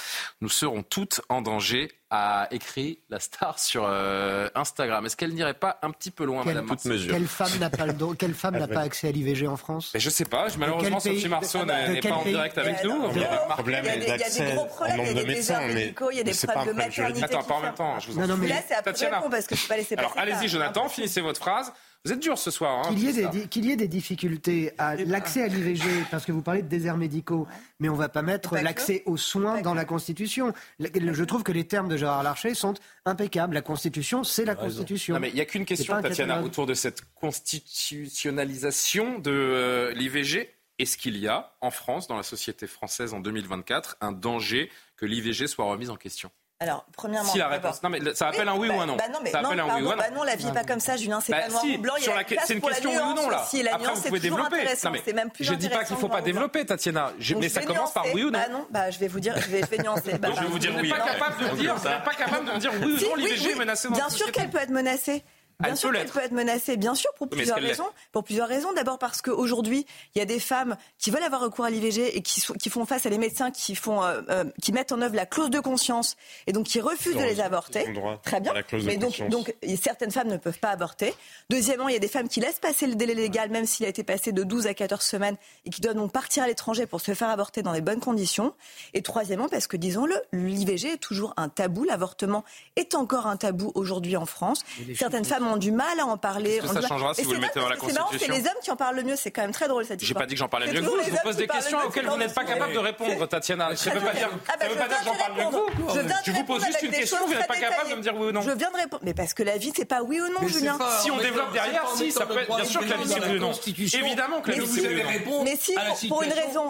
nous 0.42 0.50
serons 0.50 0.82
toutes 0.82 1.22
en 1.30 1.40
danger 1.40 1.88
a 2.16 2.48
écrit 2.50 2.98
la 3.10 3.18
star 3.20 3.58
sur 3.58 3.84
euh, 3.86 4.48
Instagram. 4.54 5.04
Est-ce 5.06 5.16
qu'elle 5.16 5.32
n'irait 5.34 5.54
pas 5.54 5.78
un 5.82 5.90
petit 5.90 6.10
peu 6.10 6.24
loin, 6.24 6.42
Quelle- 6.44 6.54
Madame 6.54 6.66
Marceau 6.66 6.90
Quelle 7.10 7.26
femme 7.26 7.50
n'a 7.60 7.70
pas, 7.70 7.86
le 7.86 7.92
don- 7.92 8.14
quelle 8.14 8.34
femme 8.34 8.56
n'a 8.56 8.64
Ah, 8.64 8.74
pas 8.74 8.80
accès 8.80 9.08
à 9.08 9.10
l'IVG 9.10 9.46
en 9.46 9.56
France 9.56 9.90
Mais 9.94 10.00
je 10.00 10.10
sais 10.10 10.24
pas, 10.24 10.48
je- 10.48 10.58
malheureusement 10.58 11.00
Sophie 11.00 11.28
Marceau 11.28 11.64
n'est 11.64 12.00
pas 12.00 12.10
en 12.14 12.22
pays 12.22 12.32
direct 12.32 12.58
avec 12.58 12.84
Euh, 12.84 12.88
nous. 12.88 13.10
Il 13.14 13.20
y 13.20 13.24
a 13.24 13.28
des- 13.28 13.66
il 13.66 13.72
y 13.72 13.76
a 13.90 13.96
des 13.98 14.06
d'accès 14.06 14.52
gros 14.54 14.62
au 14.62 14.66
problèmes, 14.66 14.96
nombre 14.96 15.10
il 15.10 15.16
y 15.16 15.18
a 15.18 15.22
de 15.22 15.26
des 15.28 15.34
médecins, 15.34 15.60
mais 15.66 15.74
médicaux, 15.74 16.10
il 16.10 16.16
y 16.16 16.20
a 16.20 16.22
des 16.24 16.32
problèmes 16.34 16.66
de 16.66 16.72
maternité. 16.72 17.24
Attends, 17.24 17.42
pas 17.42 17.54
en 17.54 17.60
même 17.60 17.74
temps. 17.74 17.98
Je 18.00 18.10
vous 18.10 18.18
en 18.18 18.26
Là, 18.26 18.54
c'est 18.66 19.06
répondre 19.06 19.30
parce 19.30 19.46
que 19.46 19.54
je 19.56 19.62
peux 19.62 19.68
pas 19.68 19.76
laisser 19.76 19.96
Alors 19.96 20.14
passer 20.14 20.30
ça. 20.30 20.36
allez-y, 20.36 20.48
Jonathan, 20.48 20.88
finissez 20.88 21.20
votre 21.20 21.40
phrase. 21.40 21.72
Vous 22.06 22.12
êtes 22.12 22.20
dur 22.20 22.36
ce 22.36 22.50
soir. 22.50 22.86
Hein, 22.86 22.90
Qu'il 22.90 22.98
y, 23.02 23.08
ait 23.08 23.12
des, 23.14 23.26
di- 23.28 23.48
qu'il 23.48 23.64
y 23.64 23.70
ait 23.72 23.76
des 23.76 23.88
difficultés 23.88 24.72
à 24.76 24.94
l'accès 24.94 25.42
à 25.42 25.46
l'IVG, 25.48 25.88
parce 26.10 26.26
que 26.26 26.32
vous 26.32 26.42
parlez 26.42 26.60
de 26.60 26.68
déserts 26.68 26.98
médicaux, 26.98 27.46
mais 27.80 27.88
on 27.88 27.94
ne 27.94 27.98
va 27.98 28.10
pas 28.10 28.20
mettre 28.20 28.56
l'accès 28.58 29.02
aux 29.06 29.16
soins 29.16 29.62
dans 29.62 29.72
la 29.72 29.86
Constitution. 29.86 30.52
Je 30.80 31.24
trouve 31.24 31.42
que 31.44 31.52
les 31.52 31.66
termes 31.66 31.88
de 31.88 31.96
Gérard 31.96 32.22
Larcher 32.22 32.52
sont 32.54 32.74
impeccables. 33.06 33.54
La 33.54 33.62
Constitution, 33.62 34.22
c'est 34.22 34.44
la 34.44 34.54
Constitution. 34.54 35.14
Non, 35.14 35.20
mais 35.20 35.30
il 35.30 35.34
n'y 35.34 35.40
a 35.40 35.46
qu'une 35.46 35.64
question, 35.64 36.00
Tatiana, 36.02 36.42
autour 36.42 36.66
de 36.66 36.74
cette 36.74 37.02
constitutionnalisation 37.14 39.18
de 39.18 39.30
euh, 39.30 39.92
l'IVG. 39.94 40.50
Est-ce 40.78 40.96
qu'il 40.98 41.16
y 41.16 41.28
a 41.28 41.54
en 41.60 41.70
France, 41.70 42.08
dans 42.08 42.16
la 42.16 42.24
société 42.24 42.66
française 42.66 43.14
en 43.14 43.20
2024, 43.20 43.96
un 44.00 44.10
danger 44.12 44.70
que 44.96 45.06
l'IVG 45.06 45.46
soit 45.46 45.64
remise 45.64 45.88
en 45.88 45.96
question? 45.96 46.30
Alors, 46.60 46.86
premièrement. 46.96 47.30
Si 47.30 47.36
la 47.38 47.48
réponse. 47.48 47.82
Non, 47.82 47.90
mais 47.90 48.00
ça 48.14 48.28
appelle 48.28 48.48
un 48.48 48.54
oui 48.56 48.68
bah, 48.68 48.74
ou 48.76 48.80
un 48.80 48.86
non. 48.86 48.96
Bah 48.96 49.04
non, 49.12 49.18
mais 49.22 49.30
ça 49.32 49.42
non, 49.42 49.48
appelle 49.48 49.60
un 49.60 49.74
oui 49.76 49.82
ou 49.82 49.88
un 49.88 49.90
non. 49.90 49.96
bah 49.98 50.10
non, 50.14 50.22
la 50.22 50.36
vie 50.36 50.46
n'est 50.46 50.52
pas 50.52 50.62
comme 50.64 50.78
ça, 50.78 50.96
Julien, 50.96 51.20
c'est 51.20 51.32
Bah 51.32 51.40
pas 51.42 51.48
noir 51.48 51.60
si, 51.62 51.76
ou 51.76 51.80
blanc. 51.80 51.94
il 51.96 52.00
y 52.00 52.04
sur 52.04 52.12
a 52.12 52.16
la 52.22 52.24
c'est 52.46 52.54
une 52.54 52.60
question 52.60 52.90
oui 52.90 52.96
ou 52.96 53.14
non 53.14 53.28
là. 53.28 53.42
aussi, 53.42 53.62
la 53.62 53.74
Après, 53.74 53.84
nuance, 53.86 53.96
vous 53.96 54.02
c'est 54.04 54.08
pouvez 54.08 54.20
toujours 54.20 54.36
développer. 54.36 54.56
intéressant, 54.60 54.88
Non, 54.88 54.92
mais 54.94 55.02
c'est 55.04 55.12
même 55.12 55.30
plus 55.30 55.44
je 55.44 55.52
dis 55.54 55.66
pas 55.68 55.68
qu'il 55.68 55.76
intéressant 55.82 55.96
faut 55.96 56.08
pas 56.08 56.16
blanc. 56.18 56.24
développer, 56.24 56.64
Tatiana. 56.64 57.12
Je- 57.18 57.34
Donc, 57.34 57.42
mais 57.42 57.48
je 57.48 57.54
ça 57.54 57.62
commence 57.62 57.92
par 57.92 58.04
oui 58.14 58.22
ou 58.22 58.30
non. 58.30 58.38
Bah 58.38 58.48
non, 58.50 58.66
bah 58.70 58.90
je 58.90 58.98
vais 59.00 59.08
vous 59.08 59.20
dire, 59.20 59.34
je 59.36 59.50
vais, 59.50 59.60
je 59.62 59.66
vais 59.66 59.78
nuancer. 59.78 60.12
Bah, 60.18 60.28
je 60.30 60.40
vais 60.40 60.40
bah, 60.42 60.46
vous 60.48 60.58
dire 60.60 60.72
non. 60.72 60.80
oui. 60.80 60.88
Vous 60.90 60.94
n'êtes 60.96 61.04
pas 61.04 61.12
capable 61.12 61.44
de 61.44 61.50
me 61.50 61.56
dire, 61.56 61.74
vous 61.74 61.88
n'êtes 61.88 62.04
pas 62.04 62.14
capable 62.14 62.46
de 62.46 62.52
me 62.52 62.58
dire 62.58 62.72
oui 62.74 62.78
ou 62.84 62.88
non, 63.00 63.12
oui, 63.16 63.22
l'IVG 63.24 63.46
oui, 63.46 63.52
est 63.52 63.56
menacée 63.56 63.88
dans 63.88 63.94
Bien 63.94 64.08
sûr 64.08 64.30
qu'elle 64.32 64.50
peut 64.50 64.58
être 64.58 64.70
menacée. 64.70 65.24
Bien 65.60 65.70
Elle 65.70 65.76
sûr 65.76 65.92
qu'elle 65.92 66.06
peut 66.08 66.20
être 66.20 66.32
menacée, 66.32 66.76
bien 66.76 66.94
sûr, 66.94 67.10
pour 67.16 67.28
plusieurs 67.28 67.58
raisons. 67.68 67.86
Pour 68.12 68.24
plusieurs 68.24 68.48
raisons. 68.48 68.72
D'abord 68.72 68.98
parce 68.98 69.22
qu'aujourd'hui, 69.22 69.86
il 70.14 70.18
y 70.18 70.22
a 70.22 70.24
des 70.24 70.40
femmes 70.40 70.76
qui 70.98 71.10
veulent 71.10 71.22
avoir 71.22 71.40
recours 71.42 71.64
à 71.64 71.70
l'IVG 71.70 72.16
et 72.16 72.22
qui, 72.22 72.40
sont- 72.40 72.54
qui 72.54 72.70
font 72.70 72.84
face 72.86 73.06
à 73.06 73.10
des 73.10 73.18
médecins 73.18 73.50
qui, 73.50 73.74
font, 73.76 74.02
euh, 74.02 74.20
euh, 74.30 74.44
qui 74.62 74.72
mettent 74.72 74.90
en 74.92 75.00
œuvre 75.00 75.14
la 75.14 75.26
clause 75.26 75.50
de 75.50 75.60
conscience 75.60 76.16
et 76.46 76.52
donc 76.52 76.66
qui 76.66 76.80
refusent 76.80 77.14
de 77.16 77.22
les 77.22 77.40
avorter. 77.40 77.84
Très 78.24 78.40
bien. 78.40 78.52
Mais 78.86 78.96
donc, 79.28 79.54
certaines 79.80 80.10
femmes 80.10 80.28
ne 80.28 80.36
peuvent 80.38 80.58
pas 80.58 80.70
avorter. 80.70 81.14
Deuxièmement, 81.50 81.88
il 81.88 81.92
y 81.92 81.96
a 81.96 82.00
des 82.00 82.08
femmes 82.08 82.28
qui 82.28 82.40
laissent 82.40 82.58
passer 82.60 82.86
le 82.86 82.94
délai 82.96 83.14
légal, 83.14 83.50
même 83.50 83.66
s'il 83.66 83.86
a 83.86 83.88
été 83.88 84.02
passé 84.02 84.32
de 84.32 84.42
12 84.42 84.66
à 84.66 84.74
14 84.74 85.02
semaines, 85.02 85.36
et 85.64 85.70
qui 85.70 85.80
doivent 85.80 85.94
donc 85.94 86.10
partir 86.12 86.42
à 86.42 86.46
l'étranger 86.48 86.86
pour 86.86 87.00
se 87.00 87.14
faire 87.14 87.28
avorter 87.28 87.62
dans 87.62 87.72
les 87.72 87.80
bonnes 87.80 88.00
conditions. 88.00 88.54
Et 88.92 89.02
troisièmement, 89.02 89.48
parce 89.48 89.66
que, 89.66 89.76
disons-le, 89.76 90.16
l'IVG 90.32 90.94
est 90.94 90.96
toujours 90.98 91.32
un 91.36 91.48
tabou. 91.48 91.84
L'avortement 91.84 92.44
est 92.76 92.94
encore 92.94 93.26
un 93.26 93.36
tabou 93.36 93.70
aujourd'hui 93.74 94.16
en 94.16 94.26
France. 94.26 94.64
Certaines 94.96 95.24
femmes 95.24 95.46
ont 95.46 95.53
ont 95.54 95.58
du 95.58 95.70
mal 95.72 95.98
à 96.00 96.06
en 96.06 96.16
parler. 96.16 96.56
Est-ce 96.56 96.66
que 96.72 96.80
ça 96.80 96.88
changera 96.88 97.14
si 97.14 97.22
vous 97.22 97.32
le 97.32 97.38
mettez 97.40 97.60
dans 97.60 97.68
la 97.68 97.76
Constitution 97.76 98.18
C'est 98.18 98.28
les 98.30 98.40
hommes 98.40 98.60
qui 98.62 98.70
en 98.70 98.76
parlent 98.76 98.96
le 98.96 99.02
mieux. 99.02 99.16
C'est 99.16 99.30
quand 99.30 99.42
même 99.42 99.52
très 99.52 99.68
drôle 99.68 99.84
cette 99.84 100.02
J'ai 100.04 100.14
pas 100.14 100.26
dit 100.26 100.34
que 100.34 100.40
j'en 100.40 100.48
parlais 100.48 100.66
mieux 100.72 100.80
que 100.80 100.84
vous. 100.86 100.96
Je 101.04 101.10
vous 101.10 101.16
pose 101.22 101.36
des 101.36 101.46
questions 101.46 101.78
auxquelles 101.86 102.06
vous 102.06 102.16
n'êtes 102.16 102.34
pas 102.34 102.44
capable 102.44 102.72
de 102.72 102.78
répondre, 102.78 103.26
Tatiana. 103.28 103.74
Ça 103.76 103.90
Très 103.90 103.98
veut 104.00 104.06
pas 104.06 104.12
dire, 104.14 104.30
Ah 104.48 104.52
bah, 104.58 104.66
que 104.66 104.72
j'en 104.74 105.12
viens 105.12 105.12
de 105.12 105.18
parle 105.18 105.32
mieux 105.32 105.38
que 105.38 105.46
répondre. 105.46 105.66
vous. 105.76 105.94
Je 106.24 106.30
vous 106.32 106.44
pose 106.44 106.64
juste 106.64 106.82
une 106.82 106.90
question, 106.90 107.18
vous 107.26 107.34
n'êtes 107.34 107.46
pas 107.46 107.56
capable 107.56 107.90
de 107.90 107.94
me 107.96 108.02
dire 108.02 108.14
oui 108.16 108.28
ou 108.28 108.32
non. 108.32 108.40
Je 108.42 108.50
viens 108.50 108.70
de 108.70 108.76
répondre. 108.76 109.02
Mais 109.04 109.14
parce 109.14 109.34
que 109.34 109.42
la 109.42 109.56
vie, 109.58 109.72
c'est 109.76 109.84
pas 109.84 110.02
oui 110.02 110.20
ou 110.20 110.28
non, 110.40 110.46
Julien. 110.48 110.78
Si 111.00 111.10
on 111.10 111.18
développe 111.18 111.52
derrière, 111.52 111.86
si, 111.96 112.10
ça 112.10 112.26
peut 112.26 112.38
être, 112.38 112.54
bien 112.54 112.64
sûr 112.64 112.80
que 112.80 112.86
la 112.90 112.96
vie 112.96 113.08
c'est 113.08 113.20
la 113.20 113.28
oui 113.28 113.36
ou 113.36 113.40
non. 113.40 113.46
Constitution. 113.48 114.00
Évidemment 114.00 114.40
que 114.40 114.50
la 114.50 114.56
Mais 114.56 114.62
vie 114.62 114.68
vous 114.68 114.74
c'est 114.74 114.88
oui 114.88 115.02
ou 115.26 115.30
non. 115.30 115.44
Mais 115.44 115.56
si, 115.56 115.74
pour, 116.08 116.22
une 116.22 116.32
raison, 116.32 116.68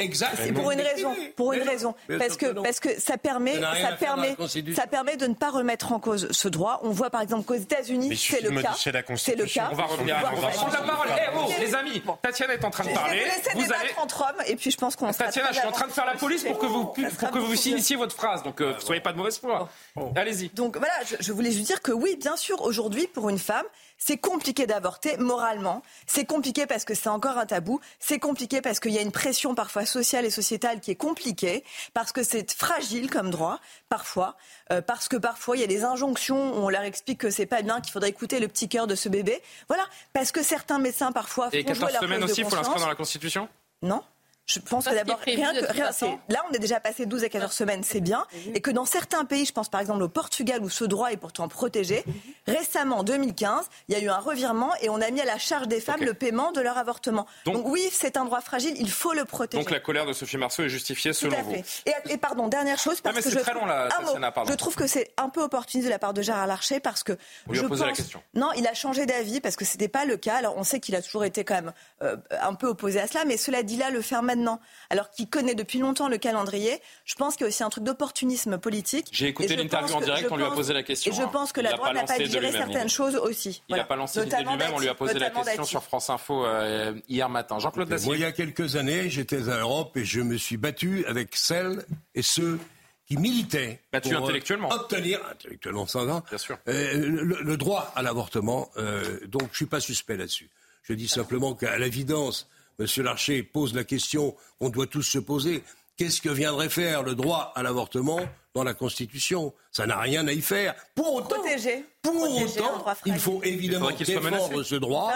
pour 0.55 0.71
une 0.73 0.81
raison, 0.81 1.15
pour 1.37 1.53
une 1.53 1.63
raison, 1.63 1.95
parce 2.19 2.37
que 2.37 2.47
parce 2.47 2.81
que 2.81 3.01
ça 3.01 3.17
permet, 3.17 3.61
Ça 3.61 3.93
permet, 3.99 4.37
ça 4.75 4.87
permet 4.87 5.17
de 5.17 5.27
ne 5.27 5.35
pas 5.35 5.51
remettre 5.51 5.93
en 5.93 5.99
cause 5.99 6.29
ce 6.31 6.49
droit. 6.49 6.81
On 6.83 6.91
voit 6.91 7.11
par 7.11 7.21
exemple 7.21 7.45
qu'aux 7.45 7.55
États-Unis, 7.55 8.17
c'est 8.17 8.41
le 8.43 8.51
cas, 8.65 9.17
c'est 9.17 9.37
le 9.37 9.47
cas. 9.47 9.69
On 9.73 9.75
va 9.75 9.85
revenir 9.85 10.17
à 10.19 10.21
prendre 10.21 10.73
la 10.73 10.81
parole. 10.81 11.09
Eh 11.17 11.31
oh, 11.37 11.49
les 11.61 11.75
amis, 11.75 12.03
Tatiana 12.23 12.55
est 12.55 12.65
en 12.65 12.71
train 12.71 12.85
de 12.85 12.95
parler. 12.95 13.23
vous 13.55 13.73
allez. 13.73 13.91
entre 13.99 14.23
hommes 14.23 14.43
et 14.47 14.57
puis 14.57 14.71
je 14.71 14.77
pense 14.77 14.97
qu'on 14.97 15.13
Tatiana, 15.13 15.49
je 15.53 15.59
suis 15.59 15.67
en 15.69 15.73
train 15.73 15.87
de 15.87 15.93
faire 15.93 16.07
la 16.07 16.15
police 16.15 16.45
pour 16.45 16.59
que 16.59 16.67
vous, 16.67 16.85
pour 16.87 17.31
que 17.31 17.39
vous 17.39 17.69
initiez 17.69 17.97
votre 17.97 18.15
phrase. 18.17 18.43
Donc, 18.43 18.61
euh, 18.61 18.75
soyez 18.79 19.01
pas 19.01 19.13
de 19.13 19.19
mauvaise 19.19 19.39
foi. 19.39 19.69
Allez-y. 20.17 20.49
Donc 20.51 20.77
voilà, 20.77 20.95
je, 21.07 21.17
je 21.21 21.33
voulais 21.33 21.51
juste 21.53 21.67
dire 21.67 21.83
que 21.83 21.93
oui, 21.93 22.17
bien 22.17 22.37
sûr, 22.37 22.63
aujourd'hui, 22.63 23.07
pour 23.07 23.29
une 23.29 23.39
femme, 23.39 23.67
c'est 24.07 24.19
compliqué 24.19 24.67
d'avorter 24.67 25.17
moralement. 25.17 25.83
C'est 26.07 26.27
compliqué 26.27 26.67
parce 26.67 26.85
que 26.85 26.95
c'est 26.95 27.09
encore 27.09 27.39
un 27.39 27.47
tabou. 27.47 27.81
C'est 27.99 28.19
compliqué 28.19 28.61
parce 28.61 28.79
qu'il 28.79 28.93
y 28.93 28.99
a 28.99 29.01
une 29.01 29.13
pression 29.13 29.55
parfois 29.55 29.87
sociale 29.87 30.27
et 30.27 30.31
sociétale 30.31 30.81
qui 30.81 30.91
est 30.91 30.97
compliquée, 30.97 31.65
parce 31.95 32.13
que 32.13 32.23
c'est 32.23 32.53
fragile 32.53 33.09
comme 33.09 33.31
droit, 33.31 33.61
parfois, 33.89 34.37
euh, 34.73 34.83
parce 34.83 35.09
que 35.09 35.17
parfois 35.17 35.57
il 35.57 35.61
y 35.61 35.65
a 35.65 35.69
des 35.69 35.85
injonctions 35.85 36.53
où 36.53 36.67
on 36.67 36.69
leur 36.69 36.83
explique 36.83 37.19
que 37.21 37.31
c'est 37.31 37.47
pas 37.47 37.63
bien, 37.63 37.81
qu'il 37.81 37.93
faudrait 37.93 38.11
écouter 38.11 38.41
le 38.41 38.49
petit 38.49 38.69
cœur 38.69 38.87
de 38.87 38.95
ce 38.95 39.09
bébé. 39.09 39.41
Voilà, 39.69 39.85
parce 40.13 40.33
que 40.33 40.43
certains 40.43 40.79
médecins 40.79 41.11
parfois 41.11 41.47
font 41.47 41.57
Et 41.57 41.63
jouer 41.63 41.73
14 41.73 41.93
leur 41.93 42.03
semaines 42.03 42.25
aussi, 42.25 42.43
il 42.43 42.47
faut 42.47 42.57
l'inscrire 42.57 42.81
dans 42.81 42.89
la 42.89 42.95
Constitution? 42.95 43.49
Non 43.81 44.03
je 44.47 44.59
pense 44.61 44.85
que 44.85 44.91
ce 44.91 44.95
d'abord, 44.97 45.19
rien 45.21 45.53
de 45.55 45.61
que, 45.61 45.73
rien, 45.73 45.91
là, 46.29 46.45
on 46.51 46.53
est 46.55 46.59
déjà 46.59 46.79
passé 46.79 47.07
12 47.07 47.25
à 47.25 47.29
14 47.31 47.51
semaines, 47.53 47.83
c'est 47.83 48.01
bien. 48.03 48.27
Et 48.55 48.61
que 48.61 48.71
dans 48.71 48.85
certains 48.85 49.25
pays, 49.25 49.47
je 49.47 49.53
pense 49.53 49.71
par 49.71 49.81
exemple 49.81 50.03
au 50.03 50.09
Portugal, 50.09 50.63
où 50.63 50.69
ce 50.69 50.85
droit 50.85 51.11
est 51.13 51.17
pourtant 51.17 51.49
protégé, 51.49 52.05
récemment, 52.47 52.99
en 52.99 53.03
2015, 53.05 53.67
il 53.89 53.95
y 53.95 53.97
a 53.99 54.01
eu 54.03 54.09
un 54.09 54.19
revirement 54.19 54.71
et 54.83 54.89
on 54.91 55.01
a 55.01 55.11
mis 55.11 55.21
à 55.21 55.25
la 55.25 55.39
charge 55.39 55.67
des 55.69 55.81
femmes 55.81 56.03
le 56.03 56.15
paiement 56.15 56.53
de 56.53 56.61
leur 56.61 56.77
avortement. 56.79 57.27
Donc- 57.47 57.55
Donc, 57.55 57.69
oui, 57.69 57.89
c'est 57.93 58.17
un 58.17 58.25
droit 58.25 58.41
fragile, 58.41 58.75
il 58.79 58.91
faut 58.91 59.13
le 59.15 59.25
protéger. 59.25 59.63
Donc, 59.63 59.71
la 59.71 59.81
colère 59.81 60.05
de 60.07 60.13
Sophie 60.13 60.37
Marceau 60.37 60.65
est 60.65 60.69
justifiée 60.69 61.13
Tout 61.13 61.19
selon 61.21 61.39
à 61.39 61.43
vous. 61.43 61.53
fait. 61.55 61.65
Et, 62.09 62.13
et 62.15 62.17
pardon, 62.19 62.49
dernière 62.49 62.79
chose, 62.79 63.01
parce 63.01 63.17
mais 63.17 63.23
que 63.23 63.29
c'est 63.31 63.35
je 63.35 63.41
très 63.41 63.53
trouve- 63.53 63.63
long, 63.63 63.69
là, 63.69 63.89
mot. 64.03 64.45
Je 64.49 64.55
trouve 64.55 64.75
que 64.75 64.87
c'est 64.87 65.13
un 65.17 65.29
peu 65.31 65.43
opportuniste 65.43 65.87
de 65.87 65.91
la 65.93 65.99
part 65.99 66.13
de 66.13 66.21
Gérard 66.21 66.47
Larcher 66.47 66.81
parce 66.81 67.03
que 67.03 67.13
lui 67.49 67.59
je 67.59 67.63
posé 67.67 67.83
la 67.85 67.89
pense- 67.91 67.97
question. 67.99 68.23
Non, 68.35 68.51
il 68.57 68.67
a 68.67 68.75
changé 68.75 69.07
d'avis 69.07 69.41
parce 69.41 69.57
que 69.57 69.65
c'était 69.65 69.89
pas 69.89 70.05
le 70.05 70.17
cas. 70.17 70.37
Alors 70.37 70.57
on 70.59 70.65
sait 70.65 70.81
qu'il 70.81 70.95
a 70.97 71.03
toujours 71.03 71.25
été 71.25 71.45
quand 71.45 71.55
même 71.55 71.73
euh, 72.03 72.17
un 72.43 72.55
peu 72.55 72.67
opposé 72.67 73.01
à 73.01 73.07
cela, 73.07 73.25
mais 73.25 73.37
cela 73.37 73.63
dit 73.63 73.77
là, 73.77 73.91
le 73.91 74.03
faire 74.03 74.23
maintenant, 74.35 74.61
alors 74.91 75.11
qu'il 75.11 75.29
connaît 75.29 75.55
depuis 75.55 75.79
longtemps 75.79 76.09
le 76.09 76.19
calendrier, 76.19 76.81
je 77.05 77.15
pense 77.15 77.35
qu'il 77.37 77.43
y 77.43 77.45
a 77.45 77.49
aussi 77.49 77.63
un 77.63 77.71
truc 77.71 77.85
d'opportunisme 77.85 78.59
politique. 78.59 79.09
J'ai 79.13 79.29
écouté 79.29 79.57
l'interview 79.57 79.95
en 79.95 80.01
direct, 80.01 80.29
on 80.31 80.37
lui 80.37 80.45
a 80.45 80.51
posé 80.51 80.73
la 80.73 80.83
question, 80.83 81.13
Et 81.13 81.15
je 81.15 81.23
hein. 81.23 81.29
pense 81.33 81.53
que 81.53 81.61
Il 81.61 81.65
la 81.65 81.73
droite 81.73 81.95
n'a 81.95 82.01
pas 82.05 82.07
lancé 82.13 82.19
de 82.21 82.25
digéré 82.27 82.47
lui-même, 82.47 82.63
certaines 82.67 82.87
il- 82.89 82.91
choses 82.91 83.17
aussi. 83.17 83.51
Il 83.51 83.63
Voilà. 83.71 83.83
n'a 83.85 83.87
pas 83.87 83.97
lancé 83.97 84.25
l'idée 84.25 84.37
lui-même, 84.39 84.73
on 84.75 84.79
lui 84.81 84.89
a 84.89 84.95
posé 84.95 85.19
la 85.19 85.31
question 85.31 85.65
sur 85.65 85.83
France 85.83 86.11
Info 86.11 86.45
euh, 86.45 86.95
hier 87.09 87.29
matin. 87.29 87.59
Jean-Claude 87.59 87.89
Moi, 87.89 87.97
il 87.99 88.05
Dacier. 88.09 88.19
y 88.19 88.25
a 88.25 88.33
quelques 88.33 88.77
années, 88.77 89.09
j'étais 89.11 89.49
à 89.49 89.57
l'Europe 89.59 89.97
et 89.97 90.05
je 90.05 90.21
me 90.21 90.37
suis 90.37 90.57
battu 90.57 91.05
avec 91.07 91.37
celles 91.37 91.85
et 92.15 92.23
ceux 92.23 92.59
qui 93.07 93.17
militaient. 93.19 93.81
Battu 93.93 94.11
pour, 94.11 94.19
euh, 94.21 94.25
intellectuellement. 94.25 94.71
Obtenir, 94.73 95.21
intellectuellement 95.31 95.87
sans 95.87 96.05
Bien 96.07 96.39
sûr. 96.39 96.57
euh, 96.69 96.95
le, 96.95 97.43
le 97.43 97.57
droit 97.57 97.93
à 97.95 98.03
l'avortement. 98.03 98.71
euh, 98.79 99.19
donc, 99.27 99.49
je 99.53 99.57
suis 99.57 99.67
pas 99.67 99.81
suspect 99.81 100.17
là-dessus. 100.17 100.49
Je 100.85 100.95
dis 100.95 101.09
simplement 101.09 101.55
qu'à 101.55 101.77
l'évidence, 101.79 102.49
M. 102.79 102.87
Larcher 103.03 103.43
pose 103.43 103.75
la 103.75 103.85
question 103.85 104.35
qu'on 104.59 104.71
doit 104.71 104.87
tous 104.87 105.03
se 105.03 105.19
poser. 105.19 105.63
Qu'est-ce 105.97 106.21
que 106.21 106.29
viendrait 106.29 106.69
faire 106.69 107.03
le 107.03 107.15
droit 107.15 107.53
à 107.55 107.63
l'avortement 107.63 108.21
dans 108.55 108.65
la 108.65 108.75
Constitution 108.75 109.53
Ça 109.73 109.87
n'a 109.87 109.99
rien 109.99 110.27
à 110.29 110.33
y 110.33 110.41
faire. 110.41 110.75
Pour 110.95 111.13
autant, 111.15 111.37
Protéger. 111.41 111.85
pour 112.03 112.15
Protéger 112.15 112.61
autant 112.61 112.85
il 113.07 113.19
faut 113.19 113.41
évidemment 113.43 113.91
Il 113.91 113.97
faudrait 113.97 114.05
qu'il 114.05 114.21
soit 114.21 114.31
défendre 114.31 114.63
ce 114.63 114.75
droit. 114.77 115.13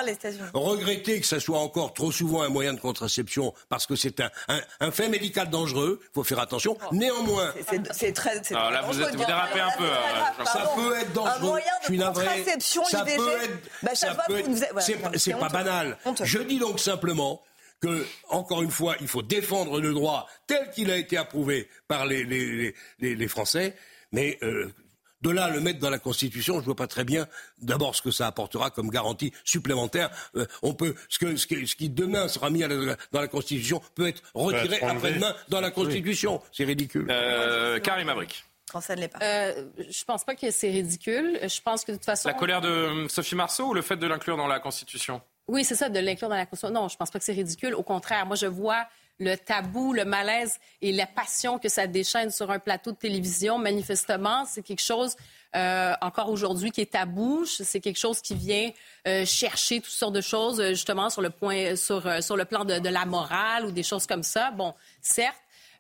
Regretter 0.55 1.21
que 1.21 1.27
ça 1.27 1.39
soit 1.39 1.59
encore 1.61 1.95
trop 1.95 2.11
souvent 2.11 2.43
un 2.43 2.49
moyen 2.49 2.73
de 2.75 2.81
contraception 2.81 3.55
parce 3.69 3.87
que 3.87 3.95
c'est 3.95 4.21
un, 4.21 4.31
un- 4.49 4.61
un 4.81 4.91
fait 4.91 5.09
médical 5.09 5.49
dangereux. 5.51 6.01
Il 6.03 6.09
faut 6.15 6.25
faire 6.25 6.41
attention. 6.41 6.77
Néanmoins, 6.93 7.53
C'est- 7.93 8.13
très. 8.13 8.41
Alors 8.53 8.71
là, 8.73 8.83
vous 8.83 9.01
êtes- 9.01 9.13
de 9.13 9.17
vous 9.17 9.25
dérapez 9.25 9.61
un 9.61 9.71
peu, 9.79 9.85
euh, 9.85 10.45
ça 10.45 10.71
peut 10.75 10.97
être 10.97 11.13
dangereux. 11.13 11.37
Un 11.37 11.39
moyen 11.41 11.65
Je 11.83 11.87
suis 11.87 11.97
de 11.99 12.03
navré. 12.03 12.25
contraception, 12.27 12.85
ça 12.85 13.03
IVG. 13.07 13.17
peut 13.17 13.43
être, 13.45 13.59
Bah, 13.83 13.91
ça 13.95 14.07
chaque 14.09 14.15
fois, 14.17 14.25
peut 14.27 14.33
vous 14.35 14.39
être- 14.41 14.49
nous 14.49 14.63
êtes- 14.65 14.73
voilà, 14.73 15.19
c'est 15.19 15.35
pas, 15.35 15.49
banal. 15.49 15.97
Je 16.23 16.39
dis 16.39 16.59
donc 16.59 16.81
simplement 16.81 17.41
que, 17.81 18.05
encore 18.29 18.63
une 18.63 18.71
fois, 18.71 18.97
il 19.01 19.09
faut 19.09 19.23
défendre 19.23 19.81
le 19.81 19.93
droit 19.93 20.29
tel 20.47 20.71
qu'il 20.71 20.91
a 20.91 20.97
été 20.97 21.17
approuvé 21.17 21.69
par 21.87 22.07
les, 22.07 22.25
les, 22.25 22.47
les- 22.47 22.75
les- 23.01 23.15
les 23.15 23.29
Français, 23.29 23.77
mais 24.13 24.39
euh, 24.43 24.73
de 25.21 25.31
là 25.31 25.45
à 25.47 25.51
le 25.51 25.61
mettre 25.61 25.81
dans 25.81 25.91
la 25.91 25.99
Constitution, 25.99 26.55
je 26.55 26.61
ne 26.61 26.65
vois 26.67 26.77
pas 26.77 26.87
très 26.87 27.03
bien 27.05 27.27
d'abord 27.61 27.95
ce 27.97 28.03
que 28.03 28.11
ça 28.13 28.27
apportera 28.29 28.71
comme 28.71 28.89
garantie 28.91 29.33
supplémentaire. 29.45 30.11
Euh, 30.37 30.47
on 30.63 30.75
peut, 30.75 30.95
ce, 31.09 31.19
que, 31.19 31.37
ce, 31.37 31.47
qui, 31.47 31.67
ce 31.67 31.75
qui 31.77 31.89
demain 31.89 32.29
sera 32.29 32.51
mis 32.51 32.63
à 32.63 32.69
la- 32.69 32.97
dans 33.13 33.21
la 33.21 33.27
Constitution 33.29 33.83
peut 33.97 34.07
être 34.09 34.23
retiré 34.35 34.81
après-demain 34.81 35.35
dans 35.49 35.61
la 35.61 35.71
Constitution. 35.73 36.41
C'est 36.53 36.65
ridicule. 36.65 37.07
Euh, 37.11 37.81
Karim 37.81 38.09
Abric. 38.09 38.45
Quand 38.71 38.81
ça 38.83 38.95
ne 38.95 39.01
l'est 39.01 39.09
pas. 39.09 39.19
Euh, 39.23 39.65
je 39.89 40.05
pense 40.05 40.25
pas 40.25 40.35
que 40.35 40.51
c'est 40.51 40.71
ridicule. 40.71 41.39
Je 41.43 41.61
pense 41.63 41.85
que 41.85 41.93
de 41.93 41.97
toute 41.97 42.05
façon. 42.05 42.29
La 42.29 42.35
colère 42.35 42.61
de 42.61 42.69
euh, 42.69 43.09
Sophie 43.09 43.35
Marceau 43.35 43.69
ou 43.69 43.75
le 43.75 43.83
fait 43.83 43.97
de 43.97 44.07
l'inclure 44.07 44.37
dans 44.37 44.47
la 44.47 44.61
Constitution? 44.61 45.23
Oui, 45.49 45.65
c'est 45.65 45.75
ça, 45.75 45.89
de 45.89 45.99
l'inclure 45.99 46.29
dans 46.29 46.37
la 46.37 46.47
Constitution. 46.47 46.81
Non, 46.81 46.89
je 46.89 46.97
pense 46.97 47.11
pas 47.11 47.19
que 47.19 47.25
c'est 47.25 47.33
ridicule. 47.33 47.75
Au 47.75 47.83
contraire, 47.83 48.27
moi, 48.27 48.37
je 48.37 48.47
vois 48.47 48.87
le 49.19 49.35
tabou, 49.37 49.93
le 49.93 50.05
malaise 50.05 50.59
et 50.81 50.93
la 50.93 51.07
passion 51.07 51.59
que 51.59 51.69
ça 51.69 51.87
déchaîne 51.87 52.31
sur 52.31 52.51
un 52.51 52.59
plateau 52.59 52.93
de 52.93 52.97
télévision. 52.97 53.59
Manifestement, 53.59 54.45
c'est 54.47 54.63
quelque 54.63 54.83
chose 54.83 55.17
euh, 55.57 55.95
encore 56.01 56.31
aujourd'hui 56.31 56.71
qui 56.71 56.83
est 56.83 56.93
tabou. 56.93 57.45
C'est 57.47 57.81
quelque 57.81 57.99
chose 57.99 58.21
qui 58.21 58.35
vient 58.35 58.71
euh, 59.07 59.25
chercher 59.25 59.81
toutes 59.81 59.93
sortes 59.93 60.15
de 60.15 60.21
choses, 60.21 60.61
euh, 60.61 60.71
justement 60.71 61.11
sur 61.11 61.23
le 61.23 61.31
point, 61.31 61.75
sur, 61.75 62.07
euh, 62.07 62.21
sur 62.21 62.37
le 62.37 62.45
plan 62.45 62.65
de, 62.65 62.89
la 62.89 63.07
morale 63.07 63.65
ou 63.67 63.73
des 63.73 63.83
choses 63.83 64.07
comme 64.07 64.23
ça. 64.23 64.51
Bon, 64.53 64.75
certes. 65.01 65.35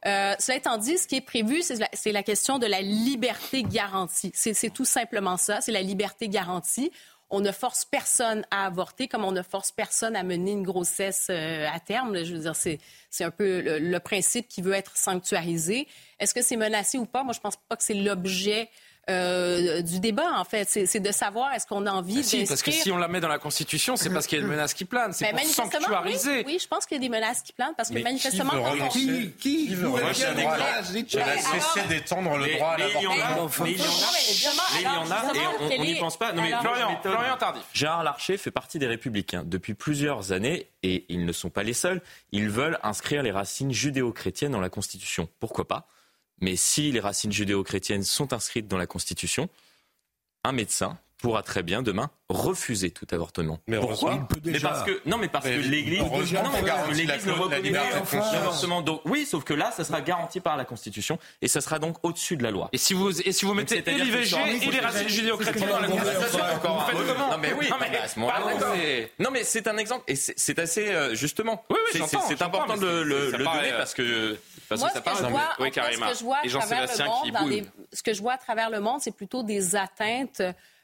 Euh, 0.07 0.35
cela 0.39 0.59
étant 0.59 0.78
dit, 0.78 0.97
ce 0.97 1.09
qui 1.09 1.16
est 1.16 1.20
prévu, 1.20 1.61
c'est 1.61 2.12
la, 2.12 2.23
question 2.23 2.59
de 2.59 2.66
la 2.66 2.81
liberté 2.81 3.65
garantie. 3.65 4.31
C'est 4.35 4.73
tout 4.73 4.85
simplement 4.85 5.36
ça, 5.36 5.61
c'est 5.61 5.73
la 5.73 5.82
liberté 5.82 6.28
garantie. 6.28 6.93
On 7.31 7.41
ne 7.41 7.53
force 7.53 7.85
personne 7.85 8.45
à 8.51 8.67
avorter 8.67 9.07
comme 9.07 9.25
on 9.25 9.33
ne 9.33 9.43
force 9.43 9.71
personne 9.71 10.17
à 10.17 10.23
mener 10.23 10.53
une 10.53 10.63
grossesse 10.63 11.29
euh, 11.31 11.67
à 11.71 11.79
terme. 11.79 12.25
Je 12.25 12.35
veux 12.35 12.41
dire, 12.41 12.57
c'est 12.57 12.79
c'est 13.11 13.25
un 13.25 13.31
peu 13.31 13.61
le, 13.61 13.79
le 13.79 14.01
principe 14.01 14.49
qui 14.49 14.63
veut 14.63 14.73
être 14.73 14.97
sanctuarisé. 14.97 15.87
Est-ce 16.19 16.35
que 16.35 16.43
c'est 16.43 16.57
menacé 16.57 16.99
ou 16.99 17.07
pas? 17.07 17.25
Moi, 17.25 17.33
je 17.35 17.41
pense 17.41 17.57
pas 17.57 17.77
que 17.77 17.83
c'est 17.83 17.95
l'objet 17.95 18.71
euh, 19.11 19.83
du 19.83 20.01
débat, 20.01 20.33
en 20.37 20.45
fait. 20.45 20.69
C'est 20.69 21.01
de 21.01 21.13
savoir 21.13 21.53
est-ce 21.55 21.67
qu'on 21.67 21.87
a 21.87 21.91
envie 21.93 22.17
Bah 22.17 22.23
Si, 22.23 22.45
parce 22.45 22.63
que 22.63 22.71
si 22.71 22.91
on 22.93 22.99
la 22.99 23.09
met 23.09 23.21
dans 23.21 23.29
la 23.29 23.39
Constitution, 23.39 23.97
c'est 23.97 24.11
parce 24.11 24.27
qu'il 24.27 24.39
y 24.39 24.41
a 24.41 24.45
une 24.45 24.51
menace 24.51 24.75
qui 24.75 24.85
plane. 24.85 25.13
C'est 25.13 25.33
Ben, 25.33 25.41
pour 25.43 25.47
sanctuariser. 25.55 26.39
Oui, 26.39 26.45
oui, 26.47 26.59
je 26.63 26.69
pense 26.69 26.87
qu'il 26.87 26.97
y 26.97 27.01
a 27.01 27.03
des 27.03 27.09
menaces 27.09 27.43
qui 27.43 27.53
plantent 27.53 27.77
parce 27.77 27.89
que 27.89 27.95
Mais 27.95 28.03
manifestement, 28.03 28.51
qui 28.51 28.79
veut 28.79 28.89
Qui, 28.89 29.33
qui, 29.39 29.67
Qui 29.69 29.75
veut 29.75 29.91
cessé 30.13 31.89
d'étendre 31.89 32.37
le 32.37 32.53
droit 32.55 32.71
à 32.73 32.77
mais 32.79 32.85
il 32.97 33.03
y 33.03 33.07
en 33.07 33.13
a, 33.13 33.17
l'avortement. 33.17 33.65
mais 33.67 33.73
il 33.73 33.79
y 34.83 34.87
en 34.87 35.11
a, 35.11 35.73
et 35.73 35.79
on- 35.79 35.83
n'y 35.85 35.95
pense 35.99 36.17
pas. 36.19 36.33
Non, 36.33 36.43
mais 36.43 36.53
Florian 37.03 37.37
Tardif. 37.39 37.63
Gérard 37.73 38.05
Larcher 38.05 38.37
fait 38.37 38.51
partie 38.51 38.79
des 38.79 38.87
Républicains 38.87 39.43
depuis 39.45 39.75
plusieurs 39.75 40.33
années 40.33 40.69
et 40.83 41.05
ils 41.09 41.25
ne 41.25 41.33
sont 41.33 41.51
pas 41.51 41.63
les 41.63 41.73
seuls. 41.73 42.01
Ils 42.33 42.51
veulent 42.51 42.79
inscrire 42.83 43.23
les 43.23 43.31
racines 43.31 43.73
judéo-chrétiennes 43.73 44.53
dans 44.53 44.61
la 44.61 44.69
Constitution. 44.71 45.29
Pourquoi 45.41 45.67
pas? 45.67 45.87
Mais 46.40 46.56
si 46.56 46.90
les 46.93 47.01
racines 47.01 47.32
judéo-chrétiennes 47.32 48.05
sont 48.05 48.32
inscrites 48.32 48.69
dans 48.69 48.78
la 48.78 48.86
Constitution, 48.86 49.48
un 50.44 50.52
médecin 50.52 50.98
pourra 51.20 51.43
très 51.43 51.65
bien 51.65 51.82
demain 51.82 52.10
refuser 52.28 52.93
tout 52.93 53.06
avortement. 53.10 53.59
Mais 53.66 53.77
Pourquoi 53.81 54.12
il 54.15 54.24
peut 54.27 54.40
Mais 54.44 54.52
déjà. 54.52 54.69
parce 54.69 54.85
que 54.85 55.01
non, 55.05 55.19
mais 55.19 55.27
parce 55.27 55.47
Mais 55.47 55.56
que 55.56 55.60
l'Église, 55.62 55.98
non, 56.01 56.10
mais 56.52 56.62
parce 56.62 56.89
que 56.89 56.94
l'Église 56.94 57.27
ne 57.27 57.32
reconnaît 57.32 57.73
pas 57.73 58.32
l'avortement. 58.32 58.82
Donc 58.82 59.01
oui, 59.05 59.27
sauf 59.27 59.43
que 59.43 59.52
là, 59.52 59.73
ça 59.73 59.82
sera 59.82 60.01
garanti 60.01 60.39
par 60.39 60.56
la 60.56 60.65
Constitution 60.65 61.19
et 61.43 61.48
ça 61.48 61.60
sera 61.60 61.81
donc 61.81 61.97
au-dessus 62.05 62.36
de 62.36 62.44
la 62.44 62.52
loi. 62.52 62.69
Et 62.73 62.78
si 62.78 62.94
vous, 62.94 63.20
et 63.20 63.32
si 63.32 63.44
vous 63.47 63.55
mettez 63.55 63.78
et 63.85 63.94
l'IVG 63.94 64.36
et 64.62 64.70
les 64.70 64.78
racines 64.78 65.09
judéo-chrétiennes 65.09 65.69
dans 65.70 65.81
la 65.81 65.89
Constitution, 65.89 66.39
vous 66.39 66.39
faites 66.39 66.62
comment 66.62 67.31
Non 67.32 67.39
mais 67.39 67.52
oui, 67.52 67.69
Non, 67.69 67.77
mais- 67.81 67.98
à 67.98 68.06
ce 68.06 68.19
moment-là, 68.20 68.40
Pardon. 68.40 68.66
c'est- 68.77 69.10
non 69.19 69.31
mais 69.32 69.43
c'est 69.43 69.66
un 69.66 69.77
exemple 69.77 70.05
et 70.06 70.15
c'est 70.15 70.59
assez 70.60 70.86
euh, 70.89 71.16
justement. 71.16 71.65
Oui, 71.69 71.78
oui, 71.94 72.01
c'est 72.28 72.43
important 72.43 72.74
mais 72.77 72.81
de 72.82 72.86
le, 73.02 73.32
donner 73.32 73.73
euh, 73.73 73.78
parce 73.78 73.94
que 73.94 74.39
parce 74.69 74.81
Moi, 74.81 74.89
que 74.90 74.95
ça 74.95 75.01
ce 75.01 75.05
que, 75.05 75.11
parle. 75.11 75.24
je 75.24 75.31
vois, 75.31 75.49
Oui, 75.59 75.69
en 75.69 75.73
fait, 75.73 75.86
ce 75.97 76.12
que 76.12 76.19
je 76.19 76.24
vois 76.24 76.32
à 76.35 76.39
travers 76.69 76.90
le 77.01 77.40
monde, 77.40 77.51
des- 77.51 77.65
ce 77.93 78.03
que 78.03 78.12
je 78.12 78.20
vois 78.23 78.32
à 78.35 78.39
travers 78.39 78.70
le 78.70 78.81
monde, 78.81 79.01
c'est 79.01 79.16
plutôt 79.16 79.43
des 79.43 79.77
atteintes 79.77 80.43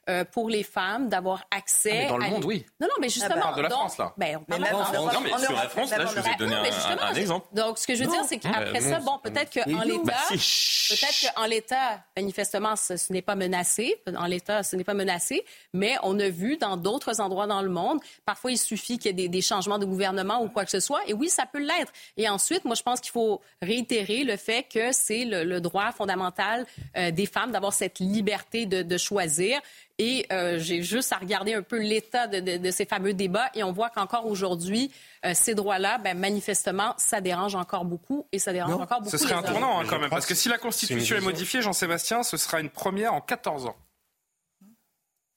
euh, 0.08 0.24
pour 0.24 0.48
les 0.48 0.62
femmes 0.62 1.08
d'avoir 1.08 1.44
accès. 1.50 1.90
Ah, 1.92 1.94
mais 2.02 2.06
dans 2.08 2.16
le 2.18 2.24
à 2.24 2.28
monde, 2.28 2.44
oui. 2.44 2.64
Non, 2.80 2.86
non, 2.88 2.94
mais 3.00 3.08
justement. 3.08 3.34
On 3.36 3.40
parle 3.40 3.56
de 3.56 3.62
la 3.62 3.68
donc- 3.68 3.78
France, 3.78 3.98
là. 3.98 4.12
Ben, 4.16 4.36
on 4.40 4.44
parle 4.44 4.46
Mais 4.48 4.56
de 4.58 4.62
la 4.62 4.70
même 4.72 4.80
en 4.80 4.84
France. 4.84 5.12
Non, 5.14 5.20
mais 5.20 5.38
sur 5.44 5.52
la 5.52 5.68
France, 5.68 5.90
là, 5.90 6.06
je 6.06 6.20
vous 6.20 6.28
ai 6.28 6.36
donné 6.36 6.54
Non, 6.54 7.02
un- 7.02 7.14
exemple. 7.14 7.46
Donc, 7.52 7.78
ce 7.78 7.86
que 7.86 7.94
je 7.94 8.04
veux 8.04 8.10
dire, 8.10 8.24
c'est 8.26 8.38
qu'après 8.38 8.82
Euh, 8.82 8.90
ça, 8.90 9.00
bon, 9.00 9.18
peut-être 9.22 9.52
qu'en 9.52 9.70
Bah, 9.70 9.84
l'état, 9.84 10.36
si. 10.36 10.94
peut-être 10.94 11.34
qu'en 11.34 11.46
l'état, 11.46 12.00
manifestement, 12.16 12.76
ce, 12.76 12.96
ce 12.96 13.12
n'est 13.12 13.22
pas 13.22 13.34
menacé. 13.34 14.00
En 14.16 14.26
l'état, 14.26 14.62
ce 14.62 14.76
n'est 14.76 14.84
pas 14.84 14.94
menacé. 14.94 15.44
Mais 15.72 15.96
on 16.02 16.18
a 16.20 16.28
vu 16.28 16.56
dans 16.56 16.76
d'autres 16.76 17.20
endroits 17.20 17.46
dans 17.46 17.62
le 17.62 17.68
monde, 17.70 18.00
parfois, 18.26 18.50
il 18.52 18.58
suffit 18.58 18.98
qu'il 18.98 19.06
y 19.06 19.10
ait 19.10 19.12
des, 19.14 19.28
des 19.28 19.42
changements 19.42 19.78
de 19.78 19.86
gouvernement 19.86 20.42
ou 20.42 20.48
quoi 20.48 20.64
que 20.64 20.70
ce 20.70 20.80
soit. 20.80 21.00
Et 21.06 21.12
oui, 21.14 21.28
ça 21.28 21.46
peut 21.46 21.60
l'être. 21.60 21.92
Et 22.16 22.28
ensuite, 22.28 22.64
moi, 22.64 22.74
je 22.74 22.82
pense 22.82 23.00
qu'il 23.00 23.12
faut 23.12 23.40
réitérer 23.62 24.24
le 24.24 24.36
fait 24.36 24.64
que 24.64 24.92
c'est 24.92 25.24
le, 25.24 25.44
le 25.44 25.60
droit 25.60 25.92
fondamental 25.92 26.66
euh, 26.96 27.10
des 27.10 27.26
femmes 27.26 27.52
d'avoir 27.52 27.72
cette 27.72 27.98
liberté 27.98 28.66
de, 28.66 28.82
de 28.82 28.96
choisir. 28.98 29.60
Et 30.00 30.26
euh, 30.32 30.58
j'ai 30.58 30.82
juste 30.82 31.12
à 31.12 31.18
regarder 31.18 31.54
un 31.54 31.62
peu 31.62 31.78
l'état 31.80 32.26
de, 32.26 32.40
de- 32.40 32.56
de 32.56 32.70
ces 32.72 32.84
fameux 32.84 33.14
débats 33.14 33.48
et 33.54 33.62
on 33.62 33.70
voit 33.70 33.90
qu'encore 33.90 34.26
aujourd'hui, 34.26 34.90
euh, 35.24 35.32
ces 35.34 35.54
droits-là, 35.54 35.98
ben, 35.98 36.18
manifestement, 36.18 36.94
ça 36.96 37.20
dérange 37.20 37.54
encore 37.54 37.84
beaucoup 37.84 38.26
et 38.32 38.40
ça 38.40 38.52
dérange 38.52 38.72
encore 38.74 38.98
beaucoup 39.00 39.10
Ce 39.10 39.18
serait 39.18 39.34
les 39.34 39.38
un 39.38 39.42
tournant 39.42 39.80
hein, 39.80 39.84
quand 39.88 40.00
même, 40.00 40.10
parce 40.10 40.26
que 40.26 40.34
si 40.34 40.48
la 40.48 40.58
Constitution 40.58 41.16
est 41.16 41.20
modifiée, 41.20 41.62
Jean-Sébastien, 41.62 42.24
ce 42.24 42.36
sera 42.36 42.58
une 42.60 42.70
première 42.70 43.14
en 43.14 43.20
14 43.20 43.66
ans. 43.66 43.76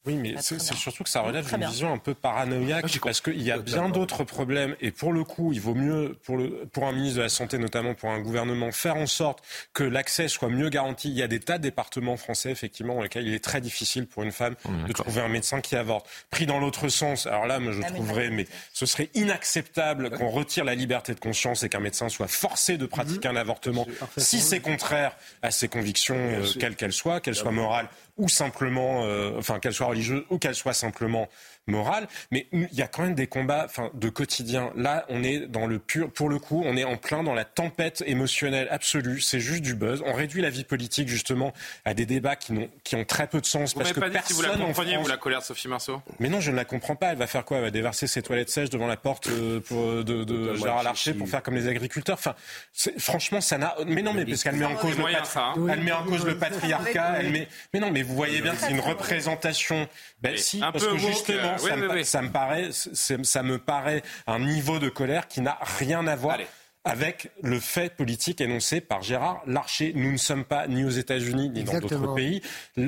Oui, 0.08 0.16
mais 0.16 0.36
c'est 0.40 0.60
c'est 0.60 0.76
surtout 0.76 1.04
que 1.04 1.10
ça 1.10 1.22
relève 1.22 1.48
d'une 1.54 1.68
vision 1.68 1.94
un 1.94 1.98
peu 1.98 2.14
paranoïaque 2.14 3.00
parce 3.02 3.22
qu'il 3.22 3.42
y 3.42 3.52
a 3.52 3.58
bien 3.58 3.90
d'autres 3.90 4.24
problèmes. 4.24 4.76
Et 4.82 4.92
pour 4.92 5.14
le 5.14 5.24
coup, 5.24 5.52
il 5.54 5.60
vaut 5.62 5.76
mieux, 5.76 6.18
pour, 6.24 6.38
le, 6.38 6.66
pour 6.72 6.88
un 6.88 6.94
ministre 6.94 7.18
de 7.18 7.24
la 7.24 7.30
Santé, 7.30 7.58
notamment 7.58 7.94
pour 7.94 8.10
un 8.10 8.20
gouvernement, 8.20 8.72
faire 8.72 8.96
en 8.96 9.06
sorte 9.08 9.44
que 9.74 9.84
l'accès 9.84 10.28
soit 10.28 10.50
mieux 10.50 10.70
garanti. 10.70 11.10
Il 11.10 11.16
y 11.16 11.24
a 11.24 11.28
des 11.28 11.40
tas 11.40 11.58
de 11.58 11.64
départements 11.64 12.18
français, 12.18 12.52
effectivement, 12.52 12.96
dans 12.96 13.02
lesquels 13.02 13.28
il 13.28 13.34
est 13.34 13.44
très 13.44 13.62
difficile 13.62 14.08
pour 14.08 14.24
une 14.24 14.32
femme 14.32 14.56
de 14.88 14.94
trouver 14.94 15.22
un 15.22 15.28
médecin 15.28 15.62
qui 15.62 15.76
avorte. 15.76 16.08
Pris 16.30 16.46
dans 16.46 16.60
l'autre 16.60 16.88
sens, 16.88 17.28
alors 17.28 17.46
là, 17.46 17.60
moi, 17.60 17.74
je 17.74 17.82
Ah, 17.84 17.88
mais 17.90 17.96
trouverais, 17.96 18.30
mais 18.30 18.48
ce 18.74 18.86
serait 18.86 19.10
inacceptable 19.14 20.10
qu'on 20.12 20.30
retire 20.30 20.64
la 20.64 20.76
liberté 20.76 21.14
de 21.14 21.20
conscience 21.20 21.64
et 21.64 21.70
qu'un 21.70 21.80
médecin 21.80 22.10
soit 22.10 22.28
forcé 22.28 22.78
de 22.78 22.86
pratiquer 22.86 23.28
un 23.28 23.36
avortement 23.36 23.86
si 24.18 24.40
c'est 24.40 24.60
contraire 24.60 25.16
à 25.42 25.52
ses 25.52 25.68
convictions, 25.68 26.16
euh, 26.18 26.46
quelles 26.60 26.76
qu'elles 26.76 26.94
soient, 26.94 27.20
qu'elles 27.20 27.36
soient 27.36 27.52
morales 27.52 27.90
ou 28.18 28.27
simplement, 28.30 29.03
euh, 29.06 29.38
enfin, 29.38 29.60
qu'elles 29.60 29.73
soient 29.73 29.88
religieuses 29.88 30.23
ou 30.30 30.38
qu'elles 30.38 30.56
soient 30.56 30.73
simplement 30.73 31.27
morales. 31.68 32.07
Mais 32.31 32.48
il 32.52 32.68
y 32.73 32.81
a 32.81 32.88
quand 32.88 33.03
même 33.03 33.15
des 33.15 33.27
combats, 33.27 33.64
enfin, 33.65 33.91
de 33.94 34.10
quotidien. 34.10 34.72
Là, 34.76 35.06
on 35.10 35.23
est 35.23 35.39
dans 35.48 35.68
le 35.68 35.80
pur, 35.80 36.10
pour 36.11 36.30
le 36.30 36.39
coup, 36.39 36.64
on 36.65 36.76
est 36.77 36.84
en 36.84 36.98
plein 36.98 37.23
dans 37.23 37.34
la 37.34 37.45
tempête 37.45 38.03
émotionnelle 38.07 38.68
absolue. 38.72 39.22
C'est 39.22 39.39
juste 39.39 39.61
du 39.61 39.76
buzz. 39.76 40.02
On 40.06 40.14
réduit 40.14 40.41
la 40.41 40.49
vie 40.49 40.64
politique 40.64 41.07
justement 41.07 41.53
à 41.85 41.94
des 41.94 42.06
débats 42.06 42.35
qui 42.35 42.53
n'ont, 42.53 42.69
qui 42.84 42.95
ont 42.95 43.06
très 43.06 43.27
peu 43.27 43.39
de 43.41 43.45
sens 43.45 43.73
Vous 43.73 43.80
parce 43.80 43.91
que 43.94 43.99
pas 43.99 44.10
dit 44.10 44.18
si 44.26 44.34
vous 44.34 44.41
la 44.41 44.49
personne 44.49 44.64
en 44.64 44.68
compreniez, 44.68 44.94
France- 44.94 45.03
vous, 45.03 45.10
la 45.11 45.18
colère 45.18 45.39
de 45.39 45.45
Sophie 45.45 45.68
Marceau 45.68 46.02
mais 46.19 46.30
non, 46.30 46.39
je 46.39 46.52
ne 46.52 46.56
la 46.56 46.65
comprends 46.65 46.95
pas. 46.95 47.11
Elle 47.11 47.18
va 47.18 47.27
faire 47.27 47.45
quoi? 47.45 47.57
Elle 47.57 47.64
va 47.64 47.72
déverser 47.72 48.07
ses 48.07 48.22
toilettes 48.22 48.49
sèches 48.49 48.69
devant 48.69 48.88
la 48.88 48.98
porte 48.98 49.27
euh, 49.27 49.60
pour, 49.60 50.03
de, 50.03 50.03
de 50.03 50.23
Totalement 50.23 50.56
Gérard 50.56 50.84
Larcher 50.84 51.14
pour 51.14 51.27
faire 51.27 51.44
comme 51.44 51.56
les 51.56 51.68
agriculteurs. 51.68 52.18
Enfin, 52.18 52.35
franchement, 52.98 53.41
ça 53.41 53.57
n'a. 53.57 53.76
Mais 53.85 54.02
non, 54.02 54.14
mais 54.14 54.26
parce 54.26 54.44
qu'elle 54.44 54.56
met 54.56 54.65
en 54.65 54.76
cause 54.76 54.91
le 54.95 55.02
moyen, 55.02 55.19
patri- 55.19 55.31
ça, 55.34 55.53
hein. 55.56 55.68
elle 55.69 55.81
met 55.81 55.91
en 55.91 56.03
cause 56.03 56.26
le 56.26 56.38
patriarcat. 56.38 57.15
Elle 57.19 57.31
met. 57.31 57.48
Mais 57.73 57.80
non, 57.80 57.91
mais 57.91 58.03
vous 58.03 58.15
voyez 58.15 58.41
bien 58.41 58.53
que 58.53 58.60
c'est 58.60 58.72
une 58.72 58.80
représentation. 58.80 59.88
Ben 60.22 60.35
si, 60.38 60.61
un 60.64 60.72
parce 60.72 60.84
peu 60.85 60.94
que 60.94 60.98
justement, 60.98 61.57
euh, 61.58 61.68
ça, 61.68 61.74
oui, 61.76 61.80
me, 61.80 61.82
oui, 61.84 61.88
pa- 61.88 61.94
oui. 61.96 62.06
ça 62.06 62.22
me 62.22 62.30
paraît, 62.30 62.70
ça 62.72 63.44
me 63.44 63.58
paraît 63.58 64.04
un 64.28 64.40
niveau 64.40 64.80
de 64.80 64.90
colère 64.90 65.28
qui 65.28 65.42
n'a 65.42 65.58
rien 65.80 66.06
à 66.08 66.16
voir. 66.16 66.38
Avec 66.88 67.32
le 67.42 67.60
fait 67.60 67.94
politique 67.96 68.42
énoncé 68.42 68.82
par 68.82 69.02
Gérard 69.02 69.42
Larcher. 69.46 69.92
Nous 69.96 70.12
ne 70.12 70.18
sommes 70.18 70.44
pas 70.46 70.68
ni 70.68 70.84
aux 70.86 70.90
États-Unis 70.90 71.50
ni 71.50 71.64
dans 71.64 71.80
d'autres 71.80 72.16
pays. 72.16 72.42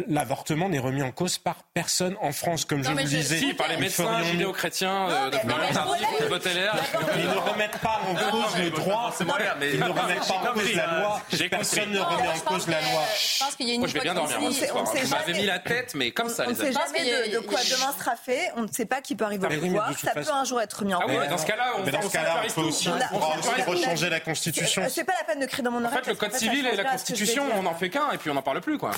L'avortement 0.07 0.69
n'est 0.69 0.79
remis 0.79 1.01
en 1.03 1.11
cause 1.11 1.37
par 1.37 1.63
personne 1.73 2.15
en 2.21 2.31
France, 2.31 2.65
comme 2.65 2.83
je 2.83 2.89
Non, 2.89 2.95
vous 2.95 3.01
je- 3.01 3.05
disais. 3.17 3.37
si, 3.37 3.53
par 3.53 3.67
les 3.67 3.77
médecins 3.77 4.23
judéo-chrétiens 4.23 5.09
euh, 5.09 5.29
de 5.29 5.37
Florent 5.37 5.71
Tardif, 5.73 6.07
de 6.21 6.25
Baudelaire. 6.27 6.75
ils 7.17 7.23
ne 7.25 7.51
remettent 7.51 7.77
pas 7.79 7.99
en 8.09 8.15
cause 8.15 8.57
le 8.57 8.69
droit. 8.69 9.13
Ils 9.19 9.79
ne 9.79 9.83
remettent 9.89 10.27
pas 10.27 10.33
en 10.35 10.53
cause 10.53 10.73
la 10.75 10.99
loi. 10.99 11.21
Personne 11.49 11.91
ne 11.91 11.99
remet 11.99 12.27
en 12.27 12.39
cause 12.39 12.67
la 12.67 12.81
loi. 12.81 13.01
Je 13.21 13.39
pense 13.43 13.55
qu'il 13.55 13.67
y 13.67 13.71
a 13.71 13.73
une 13.73 13.79
Moi, 13.81 13.87
je 13.89 13.93
vais 13.93 13.99
bien 14.01 14.13
dormir. 14.13 14.51
sait 14.53 14.67
Vous 14.71 15.09
m'avez 15.09 15.33
mis 15.33 15.45
la 15.45 15.59
tête, 15.59 15.93
mais 15.95 16.11
comme 16.11 16.29
ça, 16.29 16.43
On 16.47 16.51
ne 16.51 16.55
les 16.55 16.59
sait 16.59 16.71
jamais 16.71 17.29
de, 17.31 17.39
quoi 17.39 17.59
demain 17.63 17.93
sera 17.97 18.15
fait. 18.15 18.51
On 18.55 18.61
ne 18.63 18.67
sait 18.67 18.85
pas 18.85 19.01
qui 19.01 19.15
peut 19.15 19.25
arriver 19.25 19.47
Mais 19.49 19.57
au 19.57 19.61
pouvoir. 19.61 19.91
Ça 19.99 20.11
peut 20.11 20.23
un 20.31 20.43
jour 20.45 20.61
être 20.61 20.83
mis 20.85 20.93
en 20.93 20.99
Ah 21.01 21.05
cause. 21.05 21.15
mais 21.19 21.27
dans 21.27 21.37
ce 21.37 21.45
cas-là, 21.45 21.73
on 21.77 21.83
peut 21.83 22.61
aussi, 22.61 22.89
Rechanger 23.91 24.09
la 24.09 24.19
Constitution. 24.19 24.83
C'est 24.89 25.03
pas 25.03 25.13
la 25.19 25.25
peine 25.25 25.39
de 25.39 25.45
crier 25.45 25.63
dans 25.63 25.71
mon 25.71 25.79
En 25.79 25.85
oreille. 25.85 25.99
fait, 26.03 26.11
le 26.11 26.15
code 26.15 26.33
civil 26.33 26.65
et 26.65 26.75
la 26.75 26.83
Constitution, 26.83 27.43
on 27.55 27.63
n'en 27.63 27.75
fait 27.75 27.89
qu'un 27.89 28.11
et 28.11 28.17
puis 28.17 28.29
on 28.29 28.33
n'en 28.33 28.41
parle 28.41 28.61
plus, 28.61 28.77
quoi. 28.77 28.91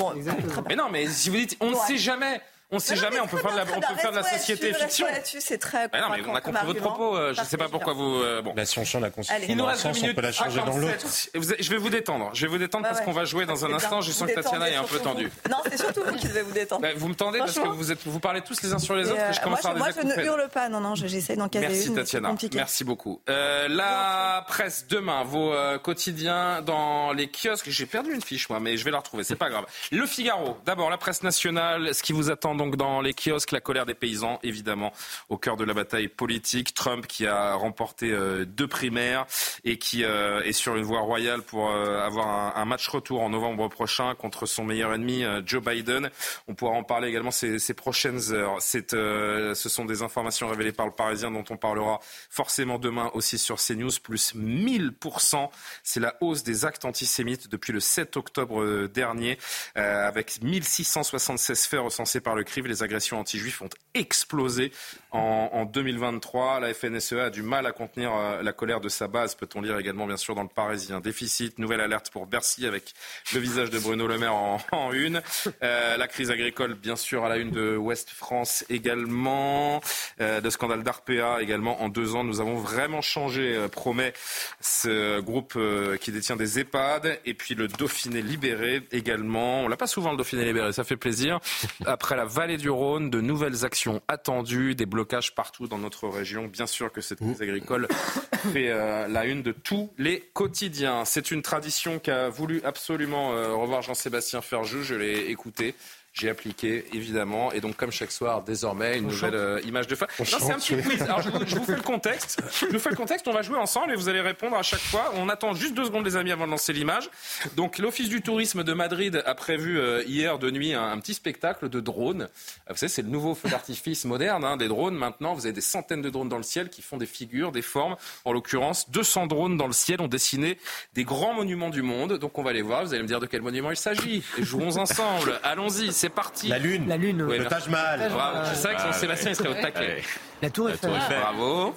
Mais 0.69 0.76
non, 0.76 0.89
mais 0.89 1.07
si 1.07 1.30
vous 1.30 1.38
dites, 1.38 1.57
on 1.59 1.72
ne 1.72 1.76
sait 1.76 1.97
jamais. 1.97 2.41
On 2.73 2.77
ne 2.77 2.81
sait 2.81 2.95
non, 2.95 3.02
jamais, 3.02 3.15
mais 3.18 3.22
on 3.22 3.27
peut 3.27 3.38
faire 3.38 3.52
de 3.52 3.57
la, 3.57 3.64
on 3.64 3.80
peut 3.81 3.99
faire 3.99 4.11
de 4.11 4.15
la 4.15 4.23
société 4.23 4.73
fiction. 4.73 5.06
c'est 5.39 5.57
très 5.57 5.88
Bah 5.89 5.99
non, 6.02 6.07
mais 6.15 6.23
on 6.26 6.34
a 6.35 6.41
compris 6.41 6.65
votre 6.65 6.80
propos. 6.81 7.18
euh, 7.18 7.34
Je 7.34 7.41
ne 7.41 7.45
sais 7.45 7.57
pas 7.57 7.68
pourquoi 7.68 7.93
vous. 7.93 8.22
euh, 8.22 8.41
bon. 8.41 8.53
Bah, 8.53 8.65
si 8.65 8.80
on 8.80 8.85
change 8.85 9.02
la 9.02 9.10
Constitution 9.10 9.45
Il 9.49 9.57
nous 9.57 9.64
dans 9.65 9.69
un 9.72 9.76
sens, 9.76 10.02
on 10.03 10.14
peut 10.14 10.22
la 10.22 10.31
changer 10.31 10.60
dans 10.61 10.77
l'autre. 10.77 10.99
57. 11.02 11.31
Vous- 11.35 11.53
Je 11.60 11.69
vais 11.69 11.77
vous 11.77 11.89
détendre. 11.89 12.30
Je 12.34 12.41
vais 12.45 12.48
vous 12.52 12.57
détendre 12.57 12.84
Bah 12.84 12.89
parce 12.89 12.99
ouais. 13.02 13.06
qu'on 13.06 13.11
va 13.11 13.26
jouer 13.26 13.45
dans 13.45 13.65
un 13.65 13.73
instant. 13.73 13.99
Je 14.02 14.11
sens 14.11 14.30
que 14.30 14.34
Tatiana 14.35 14.69
est 14.69 14.76
un 14.76 14.84
peu 14.84 14.99
tendue. 14.99 15.30
Non, 15.49 15.57
c'est 15.69 15.77
surtout 15.80 16.02
vous 16.06 16.15
qui 16.15 16.27
devez 16.27 16.41
vous 16.43 16.53
détendre. 16.53 16.81
Bah, 16.81 16.89
vous 16.95 17.07
me 17.10 17.14
tendez 17.15 17.39
parce 17.39 17.60
que 17.60 17.68
vous, 17.68 17.91
êtes, 17.91 17.99
vous 18.06 18.19
parlez 18.19 18.41
tous 18.41 18.61
les 18.64 18.72
uns 18.73 18.80
sur 18.80 18.95
les 18.95 19.10
autres 19.11 19.19
Et, 19.19 19.30
et 19.30 19.34
je 19.34 19.39
euh, 19.39 19.43
commence 19.43 19.64
moi, 19.64 19.72
à 19.88 19.91
je, 19.91 20.02
moi, 20.06 20.15
ne 20.15 20.23
hurle 20.23 20.48
pas. 20.53 20.69
Non, 20.69 20.80
non, 20.80 20.95
je- 20.95 21.07
j'essaie 21.07 21.35
d'en 21.35 21.49
caser 21.49 21.68
Merci 21.68 21.93
Tatiana, 21.93 22.34
merci 22.53 22.84
beaucoup. 22.85 23.22
Euh, 23.30 23.68
la 23.68 24.45
presse 24.48 24.85
demain, 24.88 25.23
vos 25.23 25.53
quotidiens 25.84 26.61
dans 26.61 27.11
les 27.11 27.30
kiosques. 27.30 27.69
J'ai 27.69 27.85
perdu 27.85 28.14
une 28.14 28.22
fiche 28.22 28.49
moi, 28.49 28.60
mais 28.61 28.77
je 28.77 28.85
vais 28.85 28.91
la 28.91 28.99
retrouver, 28.99 29.23
c'est 29.23 29.35
pas 29.35 29.49
grave. 29.49 29.65
Le 29.91 30.06
Figaro, 30.06 30.57
d'abord 30.65 30.89
la 30.89 30.98
presse 30.98 31.22
nationale, 31.23 31.93
ce 31.93 32.02
qui 32.02 32.14
vous 32.14 32.31
attend 32.31 32.56
donc 32.61 32.75
dans 32.75 33.01
les 33.01 33.15
kiosques, 33.15 33.53
la 33.53 33.59
colère 33.59 33.88
des 33.88 33.95
paysans, 33.95 34.39
évidemment, 34.43 34.93
au 35.29 35.38
cœur 35.38 35.57
de 35.57 35.63
la 35.63 35.73
bataille 35.73 36.07
politique. 36.07 36.75
Trump 36.75 37.07
qui 37.07 37.25
a 37.25 37.55
remporté 37.55 38.11
euh, 38.11 38.45
deux 38.45 38.67
primaires 38.67 39.25
et 39.63 39.79
qui 39.79 40.03
euh, 40.03 40.43
est 40.43 40.51
sur 40.51 40.75
une 40.75 40.83
voie 40.83 40.99
royale 40.99 41.41
pour 41.41 41.71
euh, 41.71 42.05
avoir 42.05 42.55
un, 42.55 42.65
match 42.65 42.88
retour 42.88 43.23
en 43.23 43.29
novembre 43.29 43.67
prochain 43.67 44.13
contre 44.13 44.45
son 44.45 44.63
meilleur 44.63 44.93
ennemi 44.93 45.23
Joe 45.43 45.63
Biden. 45.63 46.11
On 46.47 46.53
pourra 46.53 46.73
en 46.73 46.83
parler 46.83 47.07
également 47.07 47.31
ces, 47.31 47.57
ces 47.57 47.73
prochaines 47.73 48.31
heures. 48.31 48.61
Ce 48.61 49.55
sont 49.55 49.85
des 49.85 50.03
informations 50.03 50.47
révélées 50.47 50.71
par 50.71 50.85
le 50.85 50.91
Parisien 50.91 51.31
dont 51.31 51.43
on 51.49 51.57
parlera 51.57 51.99
forcément 52.29 52.77
demain 52.77 53.09
aussi 53.15 53.39
sur 53.39 53.57
CNews, 53.57 53.89
plus 54.03 54.35
1000%. 54.35 55.49
C'est 55.81 55.99
la 55.99 56.15
hausse 56.21 56.43
des 56.43 56.63
actes 56.63 56.85
antisémites 56.85 57.49
depuis 57.49 57.73
le 57.73 57.79
7 57.79 58.17
octobre 58.17 58.88
dernier, 58.88 59.39
avec 59.73 60.41
1676 60.43 61.65
faits 61.65 61.79
recensés 61.79 62.21
par 62.21 62.35
le 62.35 62.43
Les 62.57 62.84
agressions 62.84 63.19
anti-juifs 63.19 63.61
ont 63.61 63.69
explosé 63.94 64.72
en, 65.11 65.49
en 65.53 65.65
2023. 65.65 66.60
La 66.60 66.73
FNSEA 66.73 67.26
a 67.26 67.30
du 67.30 67.41
mal 67.44 67.65
à 67.65 67.72
contenir 67.72 68.14
euh, 68.14 68.44
la 68.44 68.53
colère 68.53 68.82
de 68.82 68.90
sa 68.90 69.07
base, 69.07 69.36
peut-on 69.36 69.61
lire 69.61 69.78
également 69.78 70.07
bien 70.07 70.18
sûr 70.18 70.36
dans 70.36 70.44
le 70.44 70.49
Parisien. 70.49 70.99
Déficit, 70.99 71.60
nouvelle 71.60 71.82
alerte 71.82 72.10
pour 72.10 72.28
Bercy 72.28 72.65
avec 72.65 72.94
le 73.34 73.40
visage 73.40 73.69
de 73.69 73.80
Bruno 73.80 74.07
Le 74.07 74.18
Maire 74.18 74.36
en, 74.36 74.91
une. 74.94 75.22
Euh, 75.64 75.98
la 75.98 76.07
crise 76.07 76.32
agricole, 76.32 76.76
bien 76.76 76.95
sûr, 76.95 77.26
à 77.26 77.30
la 77.30 77.38
une 77.38 77.52
de 77.52 77.76
Ouest 77.78 78.10
France 78.10 78.65
également. 78.69 79.82
Euh, 80.19 80.41
de 80.41 80.49
scandale 80.49 80.84
d'Arpea 80.84 81.41
également. 81.41 81.82
En 81.82 81.90
deux 81.90 82.15
ans, 82.15 82.23
nous 82.23 82.41
avons 82.41 82.56
vraiment 82.56 83.02
changé, 83.02 83.56
euh, 83.56 83.68
promet 83.68 84.14
ce 84.60 85.19
groupe 85.19 85.57
qui 85.99 86.11
détient 86.11 86.36
des 86.36 86.60
EHPAD. 86.60 87.19
Et 87.26 87.34
puis 87.34 87.56
le 87.56 87.68
Dauphiné 87.68 88.22
libéré 88.22 88.84
également. 88.91 89.61
On 89.61 89.68
l'a 89.68 89.78
pas 89.78 89.88
souvent 89.88 90.11
le 90.11 90.18
Dauphiné 90.18 90.45
libéré, 90.45 90.73
ça 90.73 90.84
fait 90.84 90.98
plaisir. 90.98 91.40
Après 91.86 92.15
la 92.15 92.26
vallée 92.41 92.57
du 92.57 92.72
Rhône, 92.72 93.11
de 93.11 93.22
nouvelles 93.22 93.65
actions 93.65 94.01
attendues, 94.07 94.73
des 94.73 94.88
blocages 94.88 95.35
partout 95.35 95.68
dans 95.68 95.77
notre 95.77 96.07
région. 96.07 96.47
Bien 96.47 96.65
sûr 96.65 96.91
que 96.91 96.99
cette 96.99 97.19
crise 97.19 97.39
agricole 97.39 97.88
fait 98.51 98.72
euh, 98.72 99.07
la 99.07 99.26
une 99.26 99.43
de 99.43 99.51
tous 99.51 99.93
les 99.99 100.22
quotidiens. 100.34 101.05
C'est 101.05 101.30
une 101.30 101.43
tradition 101.43 101.99
qu'a 101.99 102.30
voulu 102.30 102.59
absolument 102.63 103.34
euh, 103.34 103.53
revoir 103.53 103.84
Jean-Sébastien 103.84 104.41
Ferjou. 104.41 104.81
Je 104.81 104.95
l'ai 104.95 105.30
écouté. 105.30 105.76
J'ai 106.13 106.29
appliqué, 106.29 106.83
évidemment. 106.93 107.53
Et 107.53 107.61
donc, 107.61 107.77
comme 107.77 107.91
chaque 107.91 108.11
soir, 108.11 108.41
désormais, 108.43 108.97
une 108.97 109.05
On 109.05 109.09
nouvelle 109.09 109.33
euh, 109.35 109.61
image 109.61 109.88
de 109.88 109.95
fin. 109.95 110.07
On 110.19 110.23
Non, 110.23 110.29
c'est 110.39 110.51
un 110.51 110.59
petit 110.59 110.75
quiz. 110.75 111.01
Alors, 111.03 111.21
je 111.21 111.29
vous, 111.29 111.39
je 111.45 111.55
vous 111.55 111.63
fais 111.63 111.75
le 111.75 111.81
contexte. 111.81 112.41
Je 112.59 112.65
vous 112.65 112.79
fais 112.79 112.89
le 112.89 112.97
contexte. 112.97 113.27
On 113.29 113.33
va 113.33 113.41
jouer 113.41 113.57
ensemble 113.57 113.93
et 113.93 113.95
vous 113.95 114.09
allez 114.09 114.19
répondre 114.19 114.57
à 114.57 114.61
chaque 114.61 114.81
fois. 114.81 115.13
On 115.15 115.29
attend 115.29 115.53
juste 115.53 115.73
deux 115.73 115.85
secondes, 115.85 116.03
les 116.05 116.17
amis, 116.17 116.31
avant 116.33 116.45
de 116.47 116.51
lancer 116.51 116.73
l'image. 116.73 117.09
Donc, 117.55 117.77
l'Office 117.77 118.09
du 118.09 118.21
tourisme 118.21 118.63
de 118.65 118.73
Madrid 118.73 119.23
a 119.25 119.35
prévu 119.35 119.79
euh, 119.79 120.03
hier 120.05 120.38
de 120.38 120.51
nuit 120.51 120.73
un, 120.73 120.83
un 120.91 120.99
petit 120.99 121.13
spectacle 121.13 121.69
de 121.69 121.79
drones. 121.79 122.23
Euh, 122.23 122.27
Vous 122.73 122.75
savez, 122.77 122.89
c'est 122.91 123.03
le 123.03 123.07
nouveau 123.09 123.33
feu 123.33 123.47
d'artifice 123.47 124.03
moderne, 124.03 124.43
hein, 124.43 124.57
des 124.57 124.67
drones. 124.67 124.95
Maintenant, 124.95 125.33
vous 125.33 125.45
avez 125.45 125.53
des 125.53 125.61
centaines 125.61 126.01
de 126.01 126.09
drones 126.09 126.27
dans 126.29 126.38
le 126.38 126.43
ciel 126.43 126.67
qui 126.69 126.81
font 126.81 126.97
des 126.97 127.05
figures, 127.05 127.53
des 127.53 127.61
formes. 127.61 127.95
En 128.25 128.33
l'occurrence, 128.33 128.89
200 128.91 129.27
drones 129.27 129.55
dans 129.55 129.67
le 129.67 129.73
ciel 129.73 130.01
ont 130.01 130.09
dessiné 130.09 130.57
des 130.93 131.05
grands 131.05 131.33
monuments 131.35 131.69
du 131.69 131.83
monde. 131.83 132.17
Donc, 132.17 132.38
on 132.38 132.43
va 132.43 132.51
les 132.51 132.61
voir. 132.63 132.83
Vous 132.83 132.93
allez 132.93 133.01
me 133.03 133.07
dire 133.07 133.21
de 133.21 133.27
quel 133.27 133.41
monument 133.41 133.71
il 133.71 133.77
s'agit. 133.77 134.23
Et 134.38 134.43
jouons 134.43 134.75
ensemble. 134.77 135.39
Allons-y, 135.43 135.93
c'est 136.02 136.10
parti. 136.10 136.48
La 136.48 136.57
Lune. 136.57 136.88
La 136.88 136.98
Lune. 136.98 137.22
Oui, 137.23 137.38
Le. 137.38 137.45
Taj 137.45 137.68
Mahal. 137.68 138.10
Bravo. 138.11 138.38
Je 138.49 138.56
savais 138.56 138.76
que 138.76 138.82
Jean-Sébastien 138.82 139.30
il 139.32 139.36
serait 139.36 139.49
au 139.49 139.53
taquet. 139.61 140.02
La 140.41 140.49
Tour 140.49 140.68
La 140.68 140.73
Eiffel. 140.73 140.90
Tour 140.90 140.98
Eiffel. 140.98 141.19
Bravo. 141.19 141.76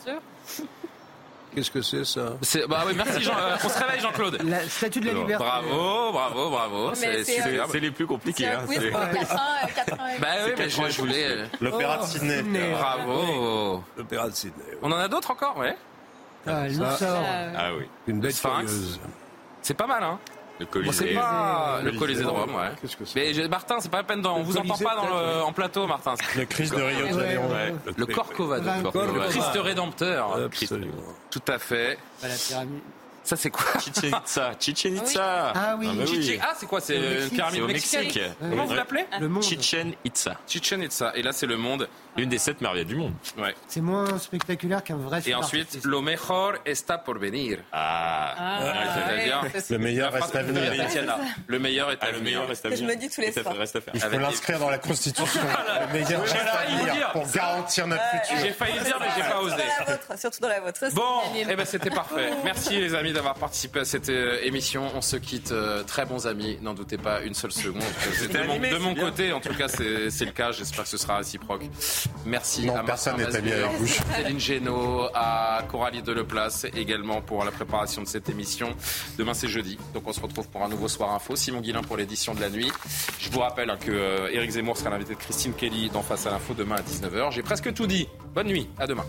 Qu'est-ce 1.55 1.71
que 1.71 1.83
c'est 1.83 2.05
ça? 2.05 2.33
C'est- 2.43 2.67
Bah 2.67 2.83
oui, 2.87 2.95
merci 2.97 3.23
Jean. 3.23 3.37
euh, 3.39 3.57
on 3.63 3.69
se 3.69 3.79
réveille 3.79 4.01
Jean-Claude. 4.01 4.43
La 4.43 4.69
statue 4.69 4.99
de 5.01 5.07
la 5.07 5.13
liberté. 5.13 5.45
Bravo, 5.45 6.11
bravo, 6.13 6.51
bravo. 6.51 6.95
C'est 6.95 7.23
c'est, 7.23 7.47
euh, 7.47 7.67
les 7.81 7.91
plus 7.93 8.07
compliqués. 8.09 8.49
hein, 8.49 8.65
Oui, 8.67 8.77
c'est- 8.81 8.91
pour 8.91 8.99
4 9.01 9.33
ans, 9.35 9.69
4 9.77 9.93
ans. 9.95 9.97
Bah 10.21 10.27
oui, 10.47 10.53
mais 10.59 10.69
je, 10.69 10.83
je 10.91 10.99
voulais. 11.01 11.25
euh, 11.29 11.47
L'opéra 11.61 11.99
de 11.99 12.03
Sydney. 12.07 12.73
Bravo. 12.73 13.85
L'opéra 13.97 14.29
de 14.31 14.35
Sydney. 14.35 14.65
On 14.83 14.91
en 14.91 14.97
a 14.99 15.07
d'autres 15.07 15.31
encore, 15.31 15.57
ouais? 15.59 15.77
Ah, 16.47 16.63
Ça- 16.63 16.91
Luxor. 16.91 17.23
Ah 17.57 17.69
oui. 17.79 17.85
Une 18.09 18.21
bête 18.21 18.33
Sphinx. 18.33 18.53
curieuse. 18.65 19.01
C'est 19.63 19.75
pas 19.75 19.87
mal, 19.87 20.03
hein? 20.03 20.19
Le 20.61 20.67
Bon, 20.67 20.71
c'est 20.93 20.99
Colisée. 21.05 21.15
pas 21.15 21.81
le 21.83 21.93
Colisée 21.93 22.23
de 22.23 22.29
Rome, 22.29 22.55
ouais. 22.55 22.71
Qu'est-ce 22.81 22.97
que 22.97 23.05
c'est 23.05 23.33
Mais 23.43 23.49
Martin, 23.49 23.77
c'est 23.81 23.91
pas 23.91 23.97
la 23.99 24.05
peine. 24.05 24.23
d'en- 24.23 24.37
On 24.39 24.43
vous 24.45 24.57
entend 24.57 24.69
Colisée, 24.69 24.85
pas 24.85 24.95
dans 24.95 25.09
le, 25.09 25.43
en 25.43 25.53
plateau, 25.53 25.87
Martin. 25.89 26.15
Le 26.37 26.45
Christ 26.45 26.75
de 26.77 26.81
Rio 26.83 26.99
de 27.09 27.13
Ouais, 27.13 27.21
Janeiro. 27.21 27.49
ouais. 27.53 27.75
Le 27.97 28.07
Corcovado. 28.07 28.65
Le 28.65 29.13
Le 29.15 29.29
Christ 29.29 29.51
rédempteur. 29.57 30.37
Absolument. 30.45 30.93
Tout 31.31 31.43
à 31.49 31.59
fait. 31.59 31.99
Pas 32.21 32.29
la 32.29 32.35
pyramide. 32.37 32.81
Ça, 33.25 33.37
c'est 33.37 33.51
quoi 33.51 33.65
Chichen 33.81 34.15
Itza. 34.15 34.53
Chichen 34.61 34.97
Itza. 34.97 35.53
Ah 35.55 35.77
oui. 35.79 35.89
bah 35.97 36.05
Chichen- 36.05 36.39
Ah, 36.43 36.53
c'est 36.57 36.67
quoi 36.67 36.81
C'est 36.81 36.97
une 36.97 37.31
pyramide 37.31 37.63
au 37.63 37.67
Mexique. 37.67 38.21
Comment 38.39 38.67
vous 38.67 38.75
l'appelez 38.75 39.07
Le 39.19 39.29
monde. 39.29 39.43
Chichen 39.43 39.95
Itza. 40.05 40.37
Chichen 40.47 40.83
Itza. 40.83 41.13
Et 41.17 41.23
là, 41.23 41.33
c'est 41.33 41.47
le 41.47 41.57
monde. 41.57 41.89
L'une 42.17 42.29
des 42.29 42.39
sept 42.39 42.61
merveilles 42.61 42.85
du 42.85 42.95
monde. 42.95 43.13
Ouais. 43.37 43.55
C'est 43.67 43.81
moins 43.81 44.19
spectaculaire 44.19 44.85
qu'un 44.85 44.97
vrai 44.97 45.21
Et 45.27 45.35
ensuite, 45.35 45.81
lo 45.85 46.01
mejor 46.01 46.53
está 46.65 46.97
por 46.99 47.19
venir. 47.19 47.59
Ah. 47.73 48.61
Ouais, 49.43 49.61
c'est- 49.61 49.71
Le 49.75 49.79
meilleur 49.79 50.13
reste 50.13 50.37
à 50.37 50.43
venir. 50.43 50.63
Le 51.49 51.59
meilleur 51.59 51.91
est 51.91 51.95
à 51.95 51.99
Ah, 52.03 52.07
le 52.13 52.19
venir. 52.19 52.23
meilleur 52.25 52.49
reste 52.49 52.67
à 52.67 52.69
Que 52.71 52.77
je 52.77 52.83
venir. 52.83 52.95
me 52.97 53.01
dis 53.01 53.09
tous 53.11 53.21
les 53.21 53.29
Et 53.29 53.33
soirs. 53.33 53.55
Il 53.95 54.01
faut 54.01 54.19
l'inscrire 54.19 54.59
dans 54.59 54.71
la 54.71 54.79
Constitution. 54.79 55.25
Le 55.89 55.93
meilleur 55.93 56.27
J'ai 56.27 56.33
reste 56.35 56.47
à 56.47 56.53
failli 56.59 56.77
venir 56.77 57.11
pour 57.13 57.27
garantir 57.33 57.87
notre 57.87 58.03
J'ai 58.31 58.37
futur. 58.37 58.55
failli 58.57 58.79
le 58.79 58.85
dire, 58.85 58.97
mais 59.01 59.07
j'ai 59.17 59.23
pas 59.23 59.41
osé. 59.41 59.55
Surtout 59.57 59.61
dans 59.61 59.69
la 59.87 59.91
vôtre. 59.97 60.19
Surtout 60.21 60.41
dans 60.41 60.49
la 60.49 60.61
vôtre. 60.61 60.85
Bon, 60.95 61.21
eh 61.37 61.57
ben 61.57 61.65
c'était 61.67 61.91
parfait. 61.91 62.31
Merci 62.45 62.79
les 62.81 62.95
amis 62.95 63.13
d'avoir 63.15 63.35
participé 63.35 63.81
à 63.81 63.85
cette 63.85 64.09
euh, 64.11 64.39
émission. 64.43 64.91
On 64.95 65.01
se 65.01 65.17
quitte 65.17 65.53
euh, 65.53 65.83
très 65.85 66.05
bons 66.05 66.27
amis. 66.27 66.59
N'en 66.61 66.75
doutez 66.75 66.99
pas 66.99 67.23
une 67.23 67.35
seule 67.35 67.53
seconde. 67.53 67.83
C'était 68.13 68.43
de 68.43 68.47
mon, 68.47 68.51
animé, 68.53 68.71
de 68.71 68.75
c'est 68.75 68.81
mon 68.81 68.93
bien. 68.93 69.05
côté, 69.05 69.33
en 69.33 69.41
tout 69.41 69.55
cas, 69.55 69.69
c'est 69.69 70.11
c'est 70.11 70.25
le 70.27 70.33
cas. 70.33 70.53
J'espère 70.53 70.85
que 70.85 70.91
ce 70.91 70.99
sera 70.99 71.17
réciproque. 71.17 71.63
Merci 72.27 72.67
Non, 72.67 72.77
à 72.77 72.83
personne 72.83 73.17
Martin 73.17 73.31
n'est 73.33 73.39
habillé 73.39 73.55
avec 73.55 73.79
bouche. 73.79 73.99
Céline 74.17 74.41
Génaud, 74.41 75.09
à 75.15 75.65
Coralie 75.71 76.03
Deleplace 76.03 76.67
également 76.77 77.23
pour 77.23 77.45
la 77.45 77.51
préparation 77.51 78.03
de 78.03 78.09
cette 78.09 78.29
émission. 78.29 78.75
Demain 79.19 79.35
c'est 79.35 79.49
jeudi, 79.49 79.79
donc 79.95 80.07
on 80.07 80.13
se 80.13 80.21
retrouve 80.21 80.49
pour 80.49 80.63
un 80.63 80.69
nouveau 80.69 80.89
soir 80.89 81.13
info. 81.13 81.37
Simon 81.37 81.61
Guillain 81.61 81.83
pour 81.83 81.97
l'édition 81.97 82.35
de 82.35 82.41
la 82.41 82.51
nuit. 82.51 82.71
Je 83.21 83.31
vous 83.31 83.41
rappelle 83.41 83.71
hein, 83.71 83.79
que 83.81 83.91
euh, 83.91 84.33
Éric 84.33 84.51
Zemmour 84.51 84.77
sera 84.77 84.91
l'invité 84.91 85.15
de 85.15 85.19
Christine 85.19 85.55
Kelly 85.55 85.91
dans 85.91 86.03
Face 86.03 86.27
à 86.27 86.31
l'info 86.31 86.55
demain 86.55 86.77
à 86.77 86.83
19h. 86.83 87.33
J'ai 87.33 87.43
presque 87.43 87.73
tout 87.73 87.87
dit. 87.87 88.09
Bonne 88.35 88.49
nuit, 88.49 88.69
à 88.79 88.87
demain. 88.87 89.05